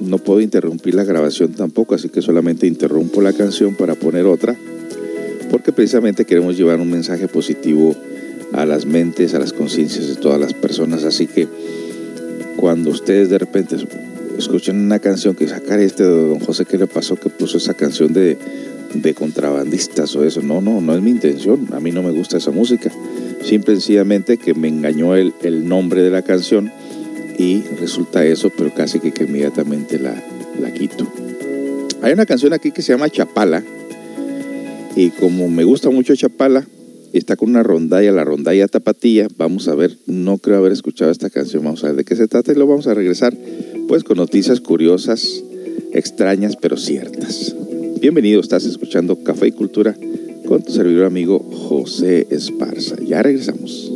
no 0.00 0.18
puedo 0.18 0.40
interrumpir 0.40 0.94
la 0.94 1.04
grabación 1.04 1.52
tampoco, 1.52 1.94
así 1.94 2.08
que 2.08 2.22
solamente 2.22 2.66
interrumpo 2.66 3.20
la 3.20 3.32
canción 3.32 3.74
para 3.74 3.94
poner 3.94 4.26
otra, 4.26 4.56
porque 5.50 5.72
precisamente 5.72 6.24
queremos 6.24 6.56
llevar 6.56 6.80
un 6.80 6.90
mensaje 6.90 7.28
positivo 7.28 7.96
a 8.52 8.66
las 8.66 8.86
mentes, 8.86 9.34
a 9.34 9.38
las 9.38 9.52
conciencias 9.52 10.08
de 10.08 10.16
todas 10.16 10.40
las 10.40 10.54
personas. 10.54 11.04
Así 11.04 11.26
que 11.26 11.48
cuando 12.56 12.90
ustedes 12.90 13.30
de 13.30 13.38
repente 13.38 13.76
escuchen 14.36 14.76
una 14.80 14.98
canción 14.98 15.34
que 15.34 15.48
sacar 15.48 15.80
este 15.80 16.04
de 16.04 16.10
Don 16.10 16.40
José, 16.40 16.64
¿qué 16.64 16.78
le 16.78 16.86
pasó 16.86 17.16
que 17.16 17.28
puso 17.28 17.58
esa 17.58 17.74
canción 17.74 18.12
de, 18.12 18.36
de 18.94 19.14
contrabandistas 19.14 20.14
o 20.16 20.24
eso? 20.24 20.42
No, 20.42 20.60
no, 20.60 20.80
no 20.80 20.94
es 20.94 21.02
mi 21.02 21.10
intención. 21.10 21.68
A 21.72 21.80
mí 21.80 21.90
no 21.92 22.02
me 22.02 22.10
gusta 22.10 22.38
esa 22.38 22.50
música. 22.50 22.90
Simple 23.42 23.74
sencillamente 23.74 24.36
que 24.36 24.54
me 24.54 24.68
engañó 24.68 25.14
el, 25.14 25.32
el 25.42 25.68
nombre 25.68 26.02
de 26.02 26.10
la 26.10 26.22
canción 26.22 26.72
y 27.38 27.62
resulta 27.80 28.24
eso, 28.24 28.50
pero 28.50 28.74
casi 28.74 28.98
que, 28.98 29.12
que 29.12 29.24
inmediatamente 29.24 29.98
la, 29.98 30.20
la 30.60 30.72
quito. 30.72 31.06
Hay 32.02 32.12
una 32.12 32.26
canción 32.26 32.52
aquí 32.52 32.72
que 32.72 32.82
se 32.82 32.92
llama 32.92 33.10
Chapala. 33.10 33.62
Y 34.96 35.10
como 35.10 35.48
me 35.48 35.62
gusta 35.62 35.90
mucho 35.90 36.16
Chapala, 36.16 36.66
está 37.12 37.36
con 37.36 37.50
una 37.50 37.62
rondalla, 37.62 38.12
la 38.12 38.24
rondalla 38.24 38.68
tapatía. 38.68 39.28
Vamos 39.36 39.68
a 39.68 39.74
ver, 39.74 39.96
no 40.06 40.38
creo 40.38 40.58
haber 40.58 40.72
escuchado 40.72 41.10
esta 41.10 41.30
canción, 41.30 41.64
vamos 41.64 41.84
a 41.84 41.88
ver 41.88 41.96
de 41.96 42.04
qué 42.04 42.16
se 42.16 42.28
trata 42.28 42.52
y 42.52 42.54
luego 42.54 42.70
vamos 42.70 42.86
a 42.86 42.94
regresar 42.94 43.36
pues 43.86 44.04
con 44.04 44.18
noticias 44.18 44.60
curiosas, 44.60 45.42
extrañas 45.92 46.56
pero 46.56 46.76
ciertas. 46.76 47.54
Bienvenido, 48.00 48.40
estás 48.40 48.64
escuchando 48.64 49.22
Café 49.22 49.48
y 49.48 49.52
Cultura 49.52 49.96
con 50.46 50.62
tu 50.62 50.72
servidor 50.72 51.04
amigo 51.04 51.40
José 51.40 52.26
Esparza. 52.30 52.96
Ya 53.04 53.22
regresamos. 53.22 53.92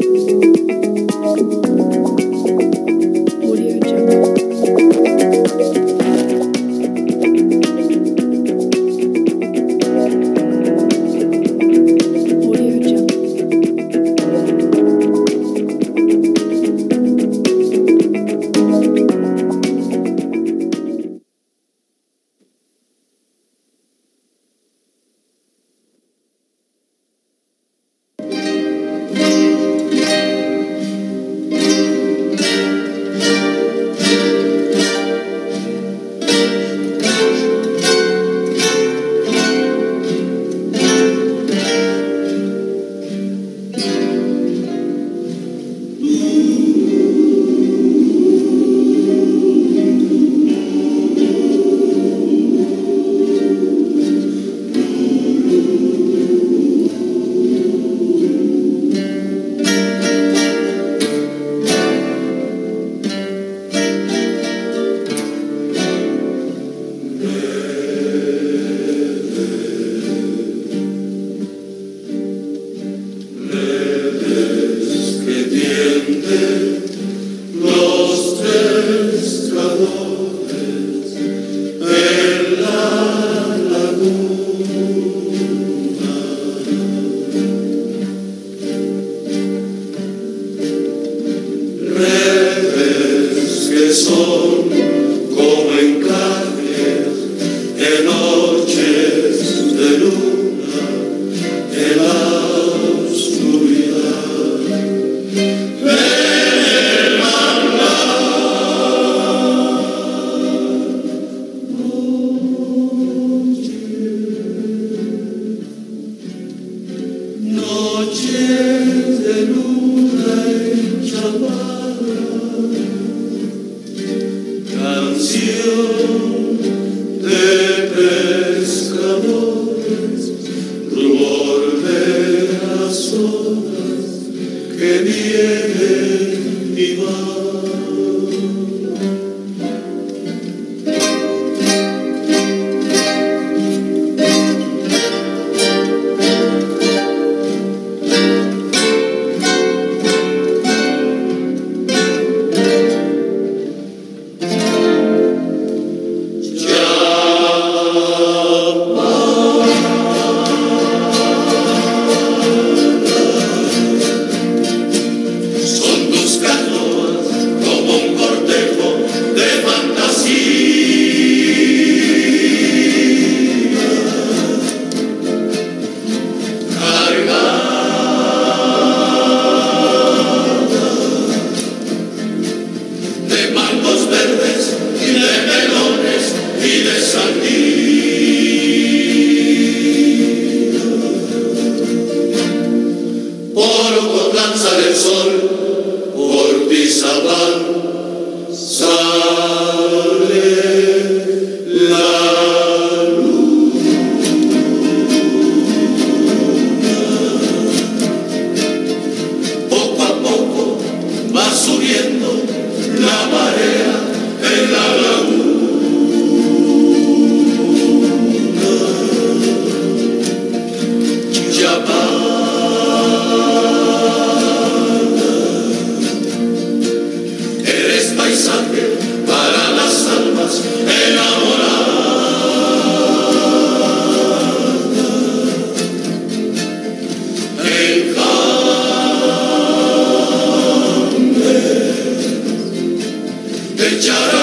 Charo. 244.00 244.41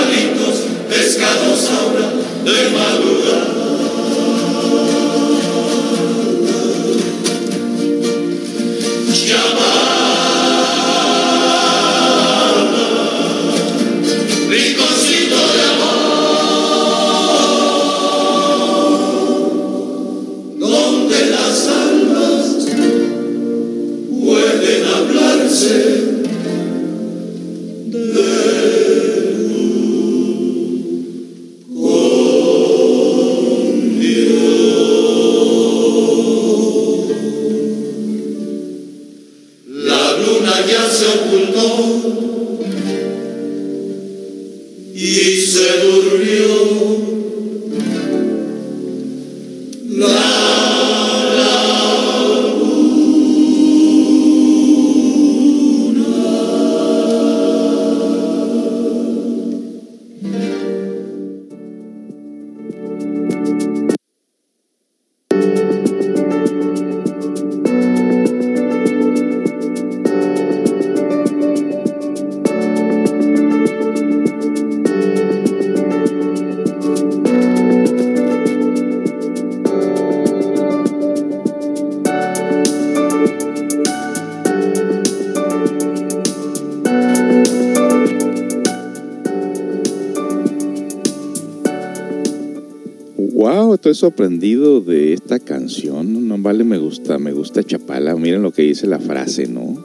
Sorprendido 93.99 94.79
de 94.79 95.13
esta 95.13 95.39
canción. 95.39 96.27
No 96.27 96.37
vale, 96.37 96.63
me 96.63 96.77
gusta, 96.77 97.19
me 97.19 97.33
gusta 97.33 97.63
Chapala. 97.63 98.15
Miren 98.15 98.41
lo 98.41 98.51
que 98.51 98.63
dice 98.63 98.87
la 98.87 98.99
frase, 98.99 99.47
¿no? 99.47 99.77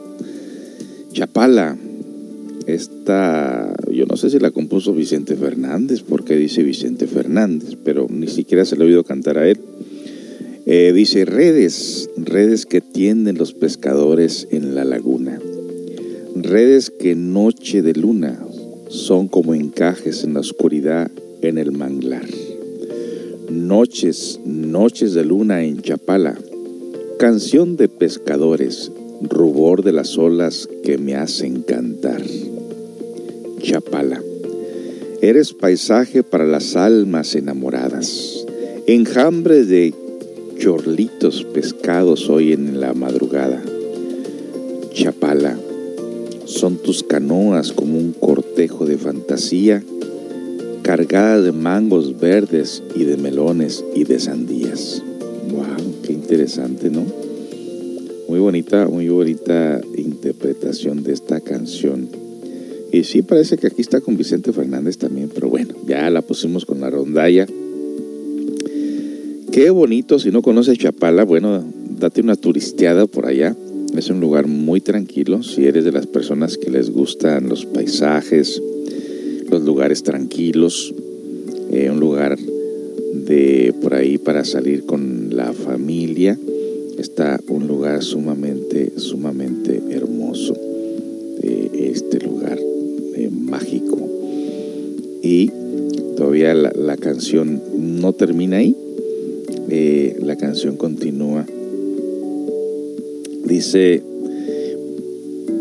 Chapala. 1.13 1.77
Esta, 2.67 3.75
yo 3.93 4.07
no 4.07 4.17
sé 4.17 4.31
si 4.31 4.39
la 4.39 4.51
compuso 4.51 4.95
Vicente 4.95 5.37
Fernández, 5.37 6.03
porque 6.03 6.37
dice 6.37 6.63
Vicente 6.63 7.07
Fernández, 7.07 7.77
pero 7.85 8.07
ni 8.09 8.29
siquiera 8.29 8.65
se 8.65 8.77
le 8.77 8.85
ha 8.85 8.87
oído 8.87 9.05
cantar 9.05 9.37
a 9.37 9.49
él. 9.49 9.59
Eh, 10.65 10.93
dice 10.95 11.27
redes, 11.27 12.09
redes 12.17 12.65
que 12.65 12.81
tienden 12.81 13.37
los 13.37 13.53
pescadores 13.53 14.49
en 14.51 14.75
la 14.75 14.85
laguna. 14.85 15.39
Redes 16.37 16.91
que 16.91 17.15
noche 17.17 17.83
de 17.83 17.93
luna 17.93 18.43
son 18.89 19.29
como 19.29 19.55
encajes 19.55 20.25
en 20.25 20.35
la 20.35 20.41
oscuridad 20.41 21.11
en 21.43 21.59
el 21.59 21.73
manglar. 21.73 22.25
Noches, 23.95 24.41
noches 24.45 25.15
de 25.15 25.25
luna 25.25 25.63
en 25.63 25.81
Chapala, 25.81 26.37
canción 27.17 27.77
de 27.77 27.87
pescadores, 27.87 28.91
rubor 29.23 29.85
de 29.85 29.93
las 29.93 30.19
olas 30.19 30.69
que 30.83 30.99
me 30.99 31.15
hacen 31.15 31.63
cantar. 31.63 32.21
Chapala, 33.61 34.21
eres 35.23 35.53
paisaje 35.53 36.25
para 36.25 36.45
las 36.45 36.75
almas 36.75 37.37
enamoradas, 37.37 38.45
enjambre 38.89 39.65
de 39.65 39.95
chorlitos 40.59 41.45
pescados 41.45 42.29
hoy 42.29 42.53
en 42.53 42.81
la 42.81 42.95
madrugada. 42.95 43.63
Chapala, 44.93 45.57
son 46.47 46.79
tus 46.79 47.05
canoas 47.05 47.73
como 47.73 47.97
un 47.97 48.13
cortejo 48.13 48.87
de 48.87 48.99
fantasía 48.99 49.85
cargada 50.97 51.41
de 51.41 51.51
mangos 51.51 52.21
verdes 52.21 52.81
y 52.95 53.03
de 53.03 53.17
melones 53.17 53.85
y 53.97 54.05
de 54.05 54.21
sandías. 54.21 55.03
¡Wow! 55.51 56.03
¡Qué 56.05 56.13
interesante, 56.13 56.89
¿no? 56.89 57.05
Muy 58.29 58.39
bonita, 58.39 58.87
muy 58.87 59.09
bonita 59.09 59.81
interpretación 59.97 61.03
de 61.03 61.13
esta 61.13 61.41
canción. 61.41 62.09
Y 62.93 63.03
sí, 63.03 63.23
parece 63.23 63.57
que 63.59 63.67
aquí 63.67 63.81
está 63.81 64.01
con 64.01 64.17
Vicente 64.17 64.53
Fernández 64.53 64.97
también, 64.97 65.33
pero 65.35 65.49
bueno, 65.49 65.75
ya 65.85 66.09
la 66.11 66.23
pusimos 66.23 66.65
con 66.65 66.81
la 66.81 66.91
rondalla. 66.91 67.49
Qué 69.51 69.71
bonito, 69.71 70.21
si 70.21 70.31
no 70.31 70.43
conoces 70.43 70.79
Chapala, 70.79 71.25
bueno, 71.25 71.65
date 71.99 72.21
una 72.21 72.37
turisteada 72.37 73.09
por 73.09 73.27
allá. 73.27 73.57
Es 73.97 74.11
un 74.11 74.21
lugar 74.21 74.47
muy 74.47 74.81
tranquilo, 74.81 75.43
si 75.43 75.67
eres 75.67 75.85
de 75.85 75.91
las 75.91 76.07
personas 76.07 76.57
que 76.57 76.71
les 76.71 76.91
gustan 76.91 77.49
los 77.49 77.67
paisajes, 77.67 78.63
lugares 79.65 80.03
tranquilos, 80.03 80.95
eh, 81.71 81.91
un 81.91 82.01
lugar 82.01 82.39
de 82.39 83.75
por 83.81 83.95
ahí 83.95 84.19
para 84.19 84.45
salir 84.45 84.85
con 84.85 85.35
la 85.35 85.53
familia. 85.53 86.39
Está 86.99 87.41
un 87.49 87.67
lugar 87.67 88.03
sumamente, 88.03 88.93
sumamente 88.97 89.83
hermoso, 89.91 90.55
este 91.43 92.21
lugar 92.21 92.59
eh, 93.17 93.31
mágico. 93.31 93.99
Y 95.23 95.51
todavía 96.17 96.55
la, 96.55 96.97
canción 96.97 97.63
no 97.79 98.13
termina 98.13 98.59
ahí, 98.59 98.77
eh, 99.71 100.17
la 100.21 100.37
canción 100.37 100.77
continúa. 100.77 101.47
Dice, 103.45 104.03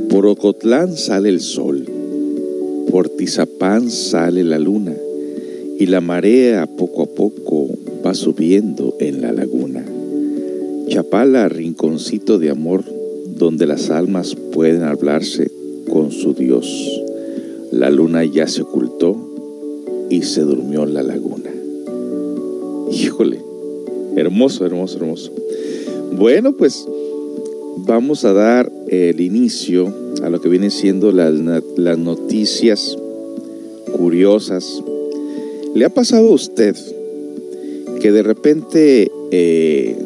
por 0.10 0.26
Ocotlán 0.28 0.96
sale 0.96 1.30
el 1.30 1.42
sol 1.42 1.73
por 3.24 3.30
Tizapán 3.30 3.90
sale 3.90 4.44
la 4.44 4.60
luna 4.60 4.94
y 5.80 5.86
la 5.86 6.02
marea 6.02 6.68
poco 6.68 7.04
a 7.04 7.06
poco 7.06 7.70
va 8.06 8.14
subiendo 8.14 8.98
en 9.00 9.22
la 9.22 9.32
laguna. 9.32 9.86
Chapala, 10.90 11.48
rinconcito 11.48 12.38
de 12.38 12.50
amor 12.50 12.84
donde 13.38 13.66
las 13.66 13.90
almas 13.92 14.36
pueden 14.52 14.84
hablarse 14.84 15.50
con 15.90 16.12
su 16.12 16.34
Dios. 16.34 17.02
La 17.72 17.90
luna 17.90 18.26
ya 18.26 18.46
se 18.46 18.64
ocultó 18.64 19.16
y 20.10 20.24
se 20.24 20.42
durmió 20.42 20.84
en 20.84 20.94
la 20.94 21.04
laguna. 21.04 21.50
Híjole, 22.92 23.40
hermoso, 24.18 24.66
hermoso, 24.66 24.98
hermoso. 24.98 25.32
Bueno, 26.12 26.52
pues 26.58 26.86
vamos 27.78 28.26
a 28.26 28.34
dar 28.34 28.70
el 28.90 29.22
inicio 29.22 29.94
a 30.22 30.30
lo 30.30 30.42
que 30.42 30.50
vienen 30.50 30.72
siendo 30.72 31.14
las, 31.14 31.34
las 31.78 31.98
noticias 31.98 32.98
¿Le 35.74 35.86
ha 35.86 35.90
pasado 35.90 36.30
a 36.30 36.34
usted 36.34 36.76
que 38.00 38.12
de 38.12 38.22
repente 38.22 39.12
eh, 39.32 39.98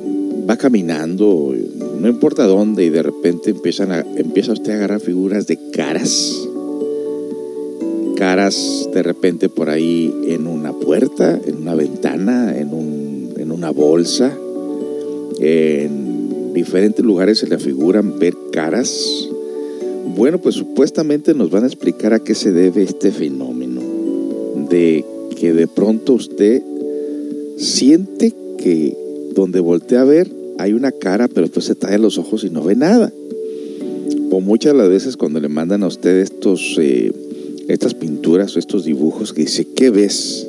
va 0.49 0.55
caminando, 0.55 1.53
no 1.99 2.07
importa 2.07 2.45
dónde, 2.45 2.85
y 2.85 2.89
de 2.89 3.03
repente 3.03 3.49
empiezan 3.49 3.91
a, 3.91 4.05
empieza 4.15 4.53
usted 4.53 4.71
a 4.71 4.75
agarrar 4.75 5.01
figuras 5.01 5.45
de 5.47 5.59
caras? 5.71 6.47
Caras 8.15 8.89
de 8.93 9.03
repente 9.03 9.49
por 9.49 9.69
ahí 9.69 10.13
en 10.27 10.47
una 10.47 10.71
puerta, 10.71 11.37
en 11.45 11.57
una 11.57 11.75
ventana, 11.75 12.57
en, 12.57 12.73
un, 12.73 13.33
en 13.37 13.51
una 13.51 13.71
bolsa. 13.71 14.31
En 15.39 16.53
diferentes 16.53 17.03
lugares 17.03 17.39
se 17.39 17.47
le 17.47 17.59
figuran 17.59 18.17
ver 18.17 18.35
caras 18.53 19.29
bueno, 20.15 20.39
pues 20.39 20.55
supuestamente 20.55 21.33
nos 21.35 21.51
van 21.51 21.63
a 21.63 21.67
explicar 21.67 22.13
a 22.13 22.19
qué 22.19 22.33
se 22.33 22.51
debe 22.51 22.81
este 22.81 23.11
fenómeno 23.11 23.66
de 24.69 25.05
que 25.39 25.53
de 25.53 25.67
pronto 25.67 26.13
usted 26.13 26.61
siente 27.57 28.33
que 28.57 28.95
donde 29.33 29.59
voltea 29.59 30.01
a 30.01 30.05
ver 30.05 30.31
hay 30.57 30.73
una 30.73 30.91
cara, 30.91 31.27
pero 31.27 31.41
después 31.41 31.65
se 31.65 31.75
trae 31.75 31.99
los 31.99 32.17
ojos 32.17 32.43
y 32.43 32.49
no 32.49 32.63
ve 32.63 32.75
nada. 32.75 33.11
O 34.31 34.41
muchas 34.41 34.73
de 34.73 34.79
las 34.79 34.89
veces 34.89 35.15
cuando 35.15 35.39
le 35.39 35.49
mandan 35.49 35.83
a 35.83 35.87
usted 35.87 36.17
estos, 36.17 36.77
eh, 36.79 37.11
estas 37.67 37.93
pinturas 37.93 38.55
o 38.55 38.59
estos 38.59 38.83
dibujos 38.83 39.33
que 39.33 39.41
dice, 39.41 39.67
¿qué 39.75 39.89
ves? 39.89 40.47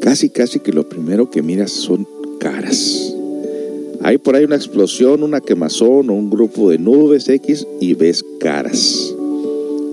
Casi, 0.00 0.30
casi 0.30 0.60
que 0.60 0.72
lo 0.72 0.88
primero 0.88 1.30
que 1.30 1.42
miras 1.42 1.70
son 1.70 2.06
caras. 2.38 3.14
Hay 4.02 4.16
por 4.16 4.34
ahí 4.34 4.44
una 4.44 4.56
explosión, 4.56 5.22
una 5.22 5.42
quemazón 5.42 6.08
o 6.08 6.14
un 6.14 6.30
grupo 6.30 6.70
de 6.70 6.78
nubes 6.78 7.28
X 7.28 7.66
y 7.80 7.92
ves 7.94 8.24
caras. 8.40 9.14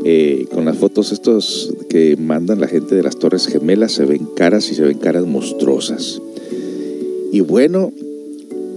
Eh, 0.06 0.46
con 0.54 0.66
las 0.66 0.78
fotos 0.78 1.12
estos 1.12 1.74
que 1.90 2.16
mandan 2.18 2.62
la 2.62 2.68
gente 2.68 2.96
de 2.96 3.04
las 3.04 3.18
Torres 3.18 3.48
Gemelas 3.48 3.92
se 3.92 4.06
ven 4.06 4.28
caras 4.36 4.72
y 4.72 4.76
se 4.76 4.84
ven 4.84 5.00
caras 5.00 5.26
monstruosas. 5.26 6.22
Y 7.32 7.42
bueno, 7.42 7.92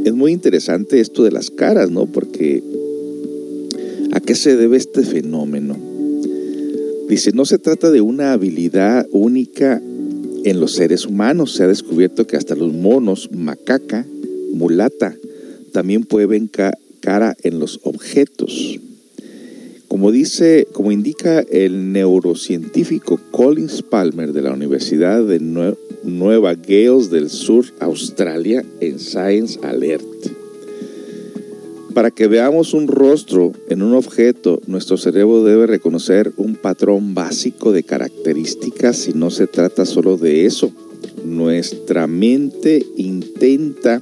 es 0.05 0.13
muy 0.15 0.33
interesante 0.33 1.01
esto 1.01 1.23
de 1.23 1.31
las 1.31 1.51
caras, 1.51 1.91
¿no? 1.91 2.07
Porque 2.07 2.63
¿a 4.13 4.21
qué 4.21 4.35
se 4.35 4.57
debe 4.57 4.77
este 4.77 5.03
fenómeno? 5.03 5.77
Dice, 7.09 7.33
no 7.33 7.45
se 7.45 7.59
trata 7.59 7.91
de 7.91 8.01
una 8.01 8.33
habilidad 8.33 9.07
única 9.11 9.83
en 10.45 10.61
los 10.61 10.73
seres 10.73 11.07
humanos. 11.07 11.53
Se 11.55 11.65
ha 11.65 11.69
descubierto 11.69 12.27
que 12.27 12.37
hasta 12.37 12.55
los 12.55 12.73
monos, 12.73 13.31
macaca, 13.33 14.07
mulata, 14.53 15.15
también 15.73 16.05
puede 16.05 16.27
ver 16.27 16.43
cara 17.01 17.37
en 17.43 17.59
los 17.59 17.81
objetos. 17.83 18.81
Como 19.91 20.13
dice, 20.13 20.69
como 20.73 20.93
indica 20.93 21.41
el 21.41 21.91
neurocientífico 21.91 23.19
Collins 23.33 23.83
Palmer 23.83 24.33
de 24.33 24.41
la 24.41 24.53
Universidad 24.53 25.25
de 25.25 25.41
Nueva 25.41 26.55
Gales 26.55 27.11
del 27.11 27.29
Sur, 27.29 27.65
Australia, 27.81 28.65
en 28.79 29.01
Science 29.01 29.59
Alert. 29.65 30.07
Para 31.93 32.13
que 32.13 32.29
veamos 32.29 32.73
un 32.73 32.87
rostro 32.87 33.51
en 33.69 33.83
un 33.83 33.95
objeto, 33.95 34.61
nuestro 34.69 34.97
cerebro 34.97 35.43
debe 35.43 35.67
reconocer 35.67 36.33
un 36.37 36.55
patrón 36.55 37.13
básico 37.13 37.73
de 37.73 37.83
características 37.83 39.09
y 39.09 39.13
no 39.15 39.33
se 39.33 39.49
trata 39.49 39.85
solo 39.85 40.17
de 40.17 40.47
eso. 40.47 40.71
Nuestra 41.25 42.07
mente 42.07 42.87
intenta 42.97 44.01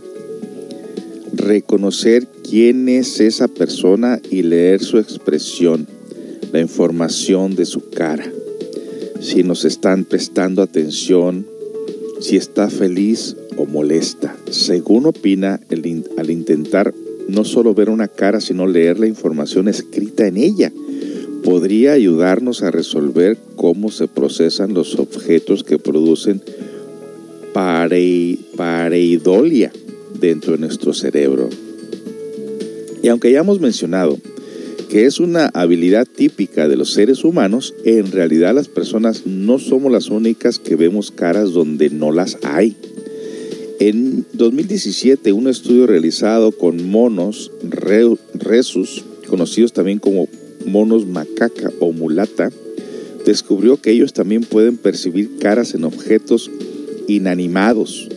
reconocer 1.32 2.28
quién 2.48 2.88
es 2.88 3.20
esa 3.20 3.48
persona 3.48 4.20
y 4.30 4.42
leer 4.42 4.82
su 4.82 4.98
expresión, 4.98 5.86
la 6.52 6.60
información 6.60 7.54
de 7.54 7.66
su 7.66 7.90
cara. 7.90 8.30
Si 9.20 9.42
nos 9.42 9.64
están 9.64 10.04
prestando 10.04 10.62
atención 10.62 11.46
si 12.20 12.36
está 12.36 12.68
feliz 12.68 13.36
o 13.56 13.64
molesta. 13.66 14.36
Según 14.50 15.06
opina, 15.06 15.60
al 16.16 16.30
intentar 16.30 16.92
no 17.28 17.44
solo 17.44 17.74
ver 17.74 17.90
una 17.90 18.08
cara, 18.08 18.40
sino 18.40 18.66
leer 18.66 18.98
la 18.98 19.06
información 19.06 19.68
escrita 19.68 20.26
en 20.26 20.36
ella, 20.36 20.72
podría 21.44 21.92
ayudarnos 21.92 22.62
a 22.62 22.70
resolver 22.70 23.38
cómo 23.56 23.90
se 23.90 24.08
procesan 24.08 24.74
los 24.74 24.98
objetos 24.98 25.62
que 25.64 25.78
producen 25.78 26.42
pareidolia 28.56 29.70
dentro 30.18 30.52
de 30.54 30.58
nuestro 30.58 30.92
cerebro. 30.94 31.48
Y 33.02 33.08
aunque 33.08 33.28
hayamos 33.28 33.60
mencionado 33.60 34.18
que 34.88 35.04
es 35.04 35.20
una 35.20 35.46
habilidad 35.48 36.06
típica 36.06 36.66
de 36.66 36.76
los 36.76 36.92
seres 36.92 37.22
humanos, 37.22 37.74
en 37.84 38.10
realidad 38.10 38.54
las 38.54 38.68
personas 38.68 39.26
no 39.26 39.58
somos 39.58 39.92
las 39.92 40.08
únicas 40.08 40.58
que 40.58 40.76
vemos 40.76 41.10
caras 41.10 41.52
donde 41.52 41.90
no 41.90 42.10
las 42.10 42.38
hay. 42.42 42.74
En 43.80 44.24
2017, 44.32 45.32
un 45.32 45.46
estudio 45.46 45.86
realizado 45.86 46.52
con 46.52 46.88
monos 46.88 47.52
resus, 48.34 49.04
conocidos 49.28 49.72
también 49.72 49.98
como 49.98 50.26
monos 50.66 51.06
macaca 51.06 51.70
o 51.80 51.92
mulata, 51.92 52.50
descubrió 53.26 53.80
que 53.80 53.90
ellos 53.90 54.14
también 54.14 54.42
pueden 54.42 54.78
percibir 54.78 55.36
caras 55.38 55.74
en 55.74 55.84
objetos 55.84 56.50
inanimados. 57.06 58.08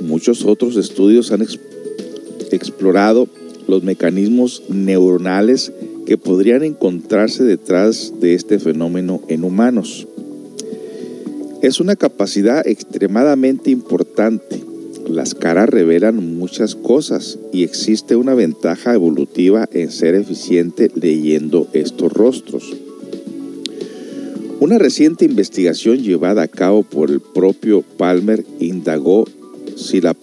Muchos 0.00 0.44
otros 0.44 0.76
estudios 0.76 1.32
han 1.32 1.44
explorado 2.52 3.28
los 3.70 3.82
mecanismos 3.82 4.62
neuronales 4.68 5.72
que 6.06 6.18
podrían 6.18 6.64
encontrarse 6.64 7.44
detrás 7.44 8.12
de 8.20 8.34
este 8.34 8.58
fenómeno 8.58 9.22
en 9.28 9.44
humanos. 9.44 10.06
Es 11.62 11.78
una 11.78 11.94
capacidad 11.94 12.66
extremadamente 12.66 13.70
importante. 13.70 14.62
Las 15.08 15.34
caras 15.34 15.68
revelan 15.68 16.38
muchas 16.38 16.74
cosas 16.74 17.38
y 17.52 17.64
existe 17.64 18.16
una 18.16 18.34
ventaja 18.34 18.94
evolutiva 18.94 19.68
en 19.72 19.90
ser 19.90 20.14
eficiente 20.14 20.90
leyendo 20.94 21.68
estos 21.72 22.12
rostros. 22.12 22.76
Una 24.60 24.78
reciente 24.78 25.24
investigación 25.24 25.98
llevada 25.98 26.42
a 26.42 26.48
cabo 26.48 26.82
por 26.82 27.10
el 27.10 27.20
propio 27.20 27.82
Palmer 27.82 28.44
indagó 28.58 29.26
si 29.76 30.00
la 30.00 30.14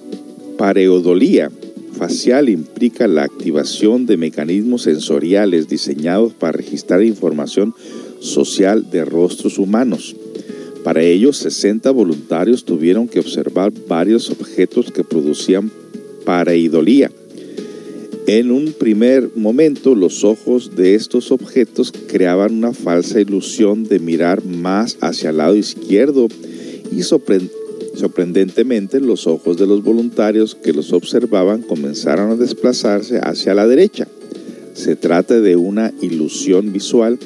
pareodolía 0.57 1.51
facial 1.97 2.49
implica 2.49 3.07
la 3.07 3.23
activación 3.23 4.05
de 4.05 4.17
mecanismos 4.17 4.83
sensoriales 4.83 5.67
diseñados 5.67 6.33
para 6.33 6.53
registrar 6.53 7.03
información 7.03 7.73
social 8.19 8.89
de 8.89 9.03
rostros 9.03 9.57
humanos. 9.57 10.15
Para 10.83 11.03
ello, 11.03 11.33
60 11.33 11.91
voluntarios 11.91 12.63
tuvieron 12.63 13.07
que 13.07 13.19
observar 13.19 13.73
varios 13.87 14.29
objetos 14.29 14.91
que 14.91 15.03
producían 15.03 15.71
pareidolía. 16.23 17.11
En 18.27 18.51
un 18.51 18.73
primer 18.73 19.31
momento, 19.35 19.95
los 19.95 20.23
ojos 20.23 20.75
de 20.75 20.95
estos 20.95 21.31
objetos 21.31 21.91
creaban 22.07 22.53
una 22.53 22.73
falsa 22.73 23.19
ilusión 23.19 23.85
de 23.85 23.99
mirar 23.99 24.43
más 24.45 24.97
hacia 25.01 25.29
el 25.31 25.37
lado 25.37 25.55
izquierdo 25.55 26.27
y 26.91 27.03
Sorprendentemente, 27.97 28.99
los 28.99 29.25
ojos 29.25 29.57
de 29.57 29.65
los 29.65 29.83
voluntarios 29.83 30.53
que 30.53 30.71
los 30.71 30.93
observaban 30.93 31.63
comenzaron 31.63 32.29
a 32.29 32.35
desplazarse 32.35 33.19
hacia 33.23 33.55
la 33.55 33.65
derecha. 33.65 34.07
Se 34.75 34.95
trata 34.95 35.41
de 35.41 35.55
una 35.55 35.91
ilusión 35.99 36.71
visual 36.71 37.17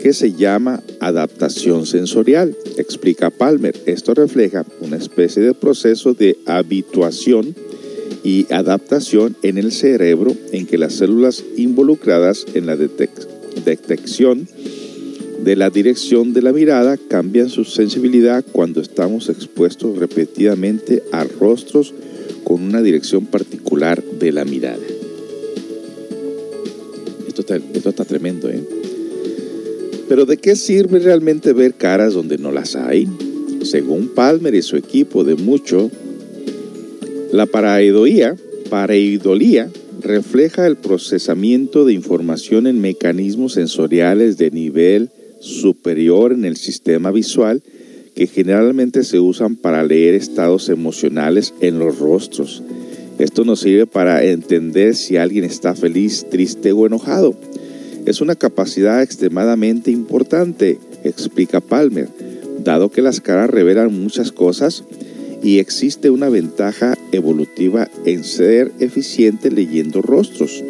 que 0.00 0.12
se 0.12 0.34
llama 0.34 0.84
adaptación 1.00 1.84
sensorial, 1.86 2.56
explica 2.76 3.30
Palmer. 3.30 3.74
Esto 3.86 4.14
refleja 4.14 4.64
una 4.80 4.98
especie 4.98 5.42
de 5.42 5.52
proceso 5.52 6.14
de 6.14 6.38
habituación 6.46 7.56
y 8.22 8.46
adaptación 8.52 9.34
en 9.42 9.58
el 9.58 9.72
cerebro 9.72 10.36
en 10.52 10.66
que 10.66 10.78
las 10.78 10.94
células 10.94 11.42
involucradas 11.56 12.46
en 12.54 12.66
la 12.66 12.76
detección 12.76 14.46
de 15.44 15.56
la 15.56 15.68
dirección 15.68 16.32
de 16.32 16.40
la 16.40 16.54
mirada 16.54 16.96
cambian 16.96 17.50
su 17.50 17.66
sensibilidad 17.66 18.42
cuando 18.50 18.80
estamos 18.80 19.28
expuestos 19.28 19.98
repetidamente 19.98 21.02
a 21.12 21.24
rostros 21.24 21.92
con 22.44 22.62
una 22.62 22.80
dirección 22.80 23.26
particular 23.26 24.02
de 24.02 24.32
la 24.32 24.46
mirada. 24.46 24.82
Esto 27.28 27.42
está, 27.42 27.56
esto 27.56 27.90
está 27.90 28.06
tremendo, 28.06 28.48
¿eh? 28.48 28.64
Pero 30.08 30.24
¿de 30.24 30.38
qué 30.38 30.56
sirve 30.56 30.98
realmente 30.98 31.52
ver 31.52 31.74
caras 31.74 32.14
donde 32.14 32.38
no 32.38 32.50
las 32.50 32.74
hay? 32.74 33.06
Según 33.62 34.08
Palmer 34.08 34.54
y 34.54 34.62
su 34.62 34.76
equipo 34.76 35.24
de 35.24 35.34
mucho, 35.34 35.90
la 37.32 37.44
pareidoía, 37.44 38.34
pareidolía 38.70 39.68
refleja 40.00 40.66
el 40.66 40.76
procesamiento 40.76 41.84
de 41.84 41.92
información 41.92 42.66
en 42.66 42.80
mecanismos 42.80 43.54
sensoriales 43.54 44.38
de 44.38 44.50
nivel 44.50 45.10
superior 45.44 46.32
en 46.32 46.44
el 46.44 46.56
sistema 46.56 47.10
visual 47.10 47.62
que 48.14 48.26
generalmente 48.26 49.04
se 49.04 49.20
usan 49.20 49.56
para 49.56 49.82
leer 49.82 50.14
estados 50.14 50.68
emocionales 50.68 51.52
en 51.60 51.78
los 51.78 51.98
rostros. 51.98 52.62
Esto 53.18 53.44
nos 53.44 53.60
sirve 53.60 53.86
para 53.86 54.24
entender 54.24 54.94
si 54.94 55.16
alguien 55.16 55.44
está 55.44 55.74
feliz, 55.74 56.26
triste 56.30 56.72
o 56.72 56.86
enojado. 56.86 57.34
Es 58.06 58.20
una 58.20 58.36
capacidad 58.36 59.02
extremadamente 59.02 59.90
importante, 59.90 60.78
explica 61.04 61.60
Palmer, 61.60 62.08
dado 62.62 62.90
que 62.90 63.02
las 63.02 63.20
caras 63.20 63.50
revelan 63.50 64.00
muchas 64.00 64.32
cosas 64.32 64.84
y 65.42 65.58
existe 65.58 66.10
una 66.10 66.28
ventaja 66.28 66.96
evolutiva 67.12 67.88
en 68.06 68.24
ser 68.24 68.72
eficiente 68.80 69.50
leyendo 69.50 70.02
rostros. 70.02 70.64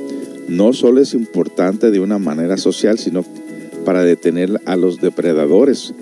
No 0.49 0.73
solo 0.73 1.01
es 1.01 1.15
importante 1.15 1.91
de 1.91 2.01
una 2.01 2.19
manera 2.19 2.57
social, 2.57 2.99
sino 2.99 3.25
para 3.85 4.05
detener 4.05 4.61
a 4.67 4.77
los 4.77 5.01
depredadores. 5.01 5.95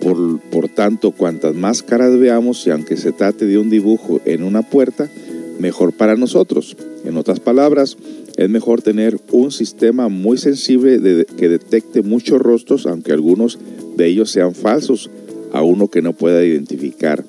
Por, 0.00 0.68
tanto, 0.68 1.10
cuantas 1.10 1.54
más 1.54 1.82
caras 1.82 2.18
veamos, 2.18 2.66
y 2.66 2.70
aunque 2.70 2.96
se 2.96 3.12
trate 3.12 3.46
de 3.46 3.58
un 3.58 3.68
dibujo 3.68 4.20
en 4.24 4.42
una 4.42 4.62
puerta, 4.62 5.10
mejor 5.58 5.92
para 5.92 6.16
nosotros. 6.16 6.76
En 7.04 7.16
otras 7.18 7.38
palabras, 7.38 7.98
es 8.36 8.48
mejor 8.48 8.80
tener 8.80 9.20
un 9.30 9.50
sistema 9.50 10.08
muy 10.08 10.38
sensible 10.38 11.26
que 11.36 11.48
detecte 11.48 12.02
muchos 12.02 12.40
rostros, 12.40 12.86
aunque 12.86 13.12
algunos 13.12 13.58
de 13.96 14.06
ellos 14.06 14.30
sean 14.30 14.54
falsos, 14.54 15.10
a 15.52 15.62
uno 15.62 15.88
que 15.88 16.00
no 16.00 16.12
pueda 16.12 16.44
identificar 16.44 17.24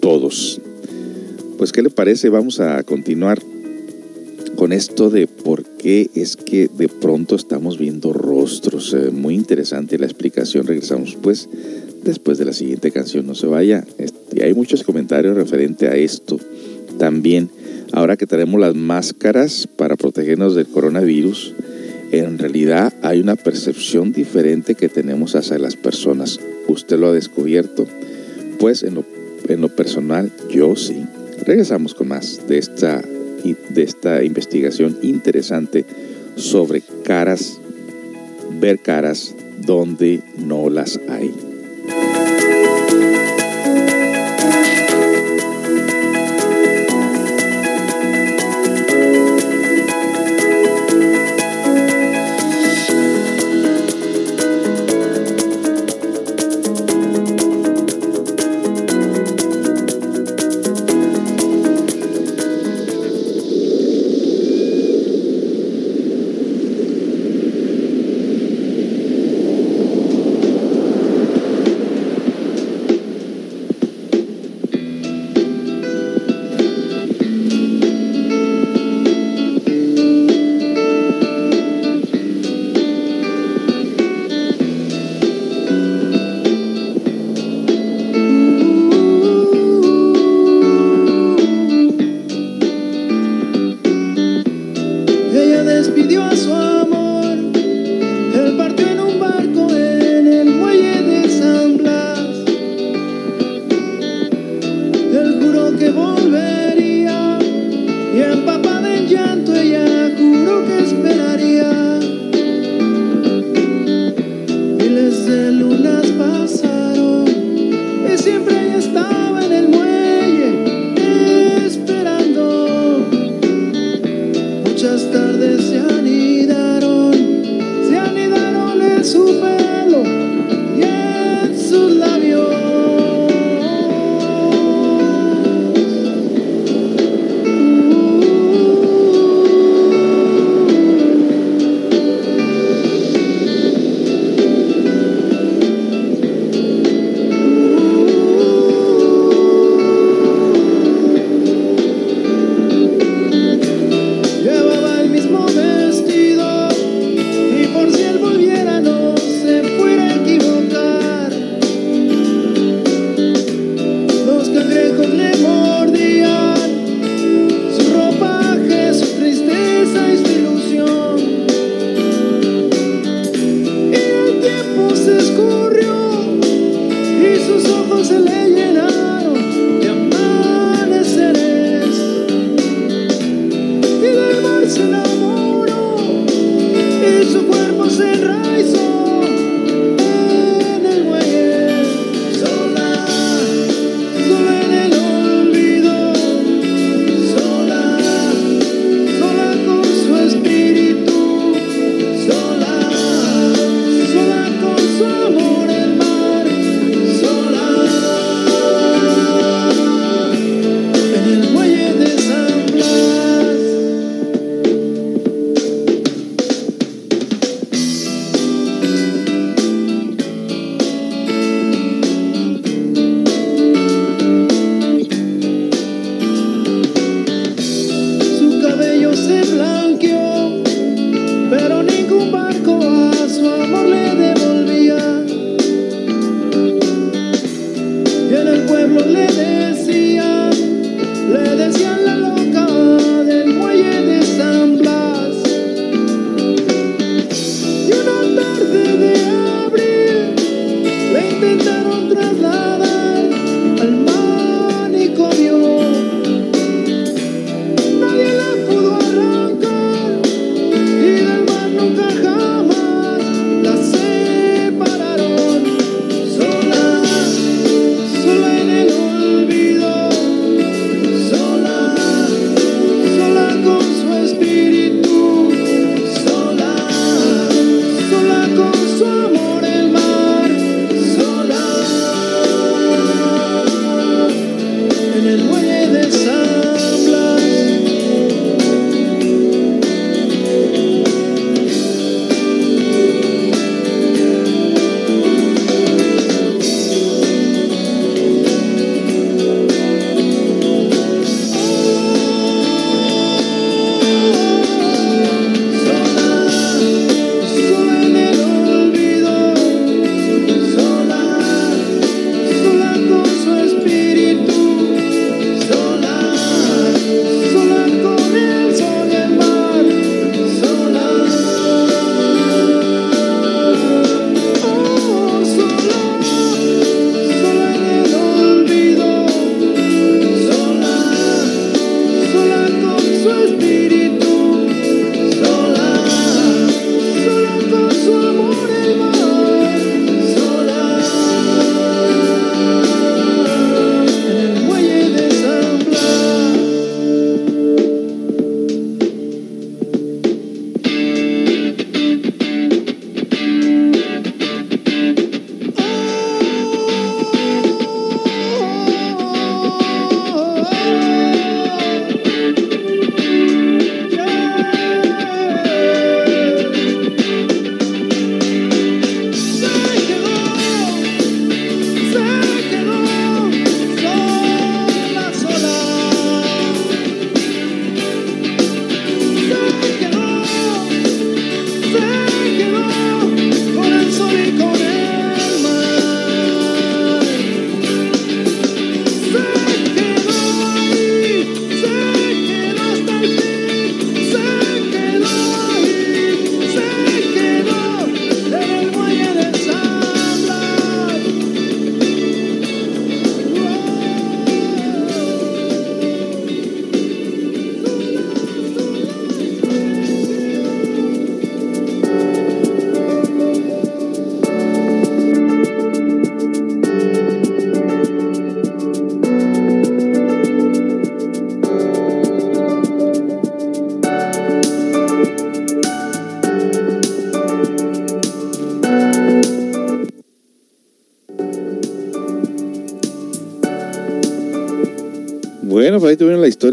todos. 0.00 0.60
Pues, 1.58 1.72
¿qué 1.72 1.82
le 1.82 1.90
parece? 1.90 2.30
Vamos 2.30 2.60
a 2.60 2.82
continuar 2.84 3.42
con 4.60 4.74
esto 4.74 5.08
de 5.08 5.26
por 5.26 5.64
qué 5.64 6.10
es 6.14 6.36
que 6.36 6.68
de 6.68 6.88
pronto 6.88 7.34
estamos 7.34 7.78
viendo 7.78 8.12
rostros. 8.12 8.92
Eh, 8.92 9.10
muy 9.10 9.34
interesante 9.34 9.98
la 9.98 10.04
explicación. 10.04 10.66
Regresamos 10.66 11.16
pues 11.18 11.48
después 12.04 12.36
de 12.36 12.44
la 12.44 12.52
siguiente 12.52 12.90
canción. 12.90 13.26
No 13.26 13.34
se 13.34 13.46
vaya. 13.46 13.86
Este, 13.96 14.44
hay 14.44 14.52
muchos 14.52 14.82
comentarios 14.82 15.34
referente 15.34 15.88
a 15.88 15.96
esto 15.96 16.38
también. 16.98 17.48
Ahora 17.92 18.18
que 18.18 18.26
tenemos 18.26 18.60
las 18.60 18.74
máscaras 18.74 19.66
para 19.66 19.96
protegernos 19.96 20.54
del 20.54 20.66
coronavirus, 20.66 21.54
en 22.12 22.38
realidad 22.38 22.92
hay 23.00 23.20
una 23.20 23.36
percepción 23.36 24.12
diferente 24.12 24.74
que 24.74 24.90
tenemos 24.90 25.36
hacia 25.36 25.58
las 25.58 25.76
personas. 25.76 26.38
¿Usted 26.68 26.98
lo 26.98 27.08
ha 27.08 27.12
descubierto? 27.14 27.86
Pues 28.58 28.82
en 28.82 28.96
lo, 28.96 29.06
en 29.48 29.62
lo 29.62 29.74
personal, 29.74 30.30
yo 30.50 30.76
sí. 30.76 31.02
Regresamos 31.46 31.94
con 31.94 32.08
más 32.08 32.46
de 32.46 32.58
esta 32.58 33.02
de 33.70 33.82
esta 33.82 34.22
investigación 34.22 34.98
interesante 35.02 35.84
sobre 36.36 36.82
caras, 37.04 37.60
ver 38.60 38.78
caras 38.78 39.34
donde 39.58 40.20
no 40.38 40.70
las 40.70 41.00
hay. 41.08 41.49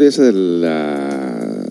Esa 0.08 0.22
de 0.22 0.32
la 0.32 1.66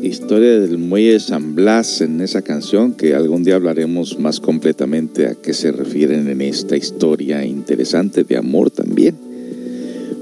historia 0.00 0.58
del 0.58 0.78
muelle 0.78 1.12
de 1.12 1.20
San 1.20 1.54
Blas 1.54 2.00
en 2.00 2.22
esa 2.22 2.40
canción, 2.40 2.94
que 2.94 3.14
algún 3.14 3.44
día 3.44 3.56
hablaremos 3.56 4.18
más 4.18 4.40
completamente 4.40 5.26
a 5.26 5.34
qué 5.34 5.52
se 5.52 5.70
refieren 5.70 6.28
en 6.28 6.40
esta 6.40 6.78
historia 6.78 7.44
interesante 7.44 8.24
de 8.24 8.38
amor 8.38 8.70
también. 8.70 9.16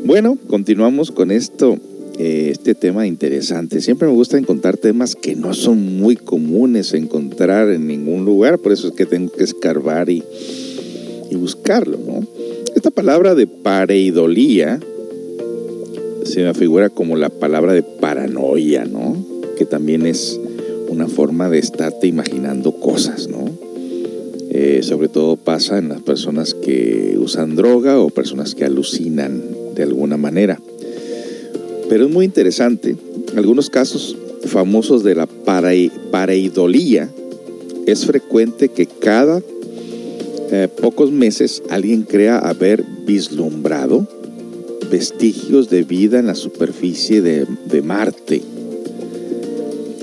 Bueno, 0.04 0.36
continuamos 0.48 1.12
con 1.12 1.30
esto, 1.30 1.78
eh, 2.18 2.48
este 2.50 2.74
tema 2.74 3.06
interesante. 3.06 3.80
Siempre 3.80 4.08
me 4.08 4.14
gusta 4.14 4.38
encontrar 4.38 4.76
temas 4.76 5.14
que 5.14 5.36
no 5.36 5.54
son 5.54 5.98
muy 5.98 6.16
comunes 6.16 6.94
encontrar 6.94 7.70
en 7.70 7.86
ningún 7.86 8.24
lugar, 8.24 8.58
por 8.58 8.72
eso 8.72 8.88
es 8.88 8.94
que 8.94 9.06
tengo 9.06 9.30
que 9.30 9.44
escarbar 9.44 10.10
y, 10.10 10.24
y 11.30 11.36
buscarlo, 11.36 11.98
¿no? 12.04 12.26
Esta 12.74 12.90
palabra 12.90 13.36
de 13.36 13.46
pareidolía 13.46 14.80
se 16.36 16.42
me 16.42 16.52
figura 16.52 16.90
como 16.90 17.16
la 17.16 17.30
palabra 17.30 17.72
de 17.72 17.82
paranoia, 17.82 18.84
¿no? 18.84 19.16
Que 19.56 19.64
también 19.64 20.04
es 20.04 20.38
una 20.90 21.08
forma 21.08 21.48
de 21.48 21.58
estarte 21.58 22.08
imaginando 22.08 22.72
cosas, 22.72 23.26
¿no? 23.26 23.48
Eh, 24.50 24.80
sobre 24.82 25.08
todo 25.08 25.36
pasa 25.36 25.78
en 25.78 25.88
las 25.88 26.02
personas 26.02 26.52
que 26.52 27.16
usan 27.18 27.56
droga 27.56 27.98
o 27.98 28.10
personas 28.10 28.54
que 28.54 28.66
alucinan 28.66 29.42
de 29.74 29.84
alguna 29.84 30.18
manera. 30.18 30.60
Pero 31.88 32.04
es 32.04 32.12
muy 32.12 32.26
interesante, 32.26 32.96
algunos 33.34 33.70
casos 33.70 34.14
famosos 34.44 35.02
de 35.02 35.14
la 35.14 35.26
pareidolía 36.10 37.08
es 37.86 38.04
frecuente 38.04 38.68
que 38.68 38.84
cada 38.84 39.40
eh, 40.52 40.68
pocos 40.82 41.10
meses 41.10 41.62
alguien 41.70 42.02
crea 42.02 42.38
haber 42.38 42.84
vislumbrado 43.06 44.06
vestigios 44.90 45.70
de 45.70 45.82
vida 45.82 46.18
en 46.18 46.26
la 46.26 46.34
superficie 46.34 47.22
de, 47.22 47.46
Marte. 47.82 48.42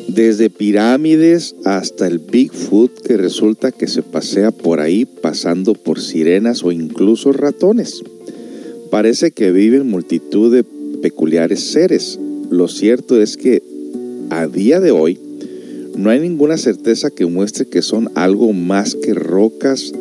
Desde 0.07 0.49
pirámides 0.49 1.55
hasta 1.65 2.07
el 2.07 2.19
Bigfoot 2.19 3.01
que 3.01 3.17
resulta 3.17 3.71
que 3.71 3.87
se 3.87 4.03
pasea 4.03 4.51
por 4.51 4.79
ahí 4.79 5.05
pasando 5.05 5.73
por 5.73 5.99
sirenas 5.99 6.63
o 6.63 6.71
incluso 6.71 7.31
ratones. 7.31 8.03
Parece 8.91 9.31
que 9.31 9.51
viven 9.51 9.89
multitud 9.89 10.53
de 10.53 10.63
peculiares 11.01 11.61
seres. 11.61 12.19
Lo 12.51 12.67
cierto 12.67 13.19
es 13.19 13.37
que 13.37 13.63
a 14.29 14.47
día 14.47 14.79
de 14.79 14.91
hoy 14.91 15.17
no 15.97 16.11
hay 16.11 16.19
ninguna 16.19 16.57
certeza 16.57 17.09
que 17.09 17.25
muestre 17.25 17.65
que 17.65 17.81
son 17.81 18.11
algo 18.13 18.53
más 18.53 18.95
que 18.95 19.13
rocas 19.15 19.91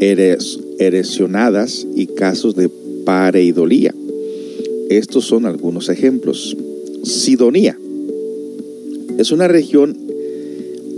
erosionadas 0.00 1.86
y 1.94 2.06
casos 2.06 2.54
de 2.56 2.70
pareidolía. 3.08 3.94
Estos 4.90 5.24
son 5.24 5.46
algunos 5.46 5.88
ejemplos. 5.88 6.54
Sidonía 7.04 7.74
es 9.16 9.32
una 9.32 9.48
región 9.48 9.96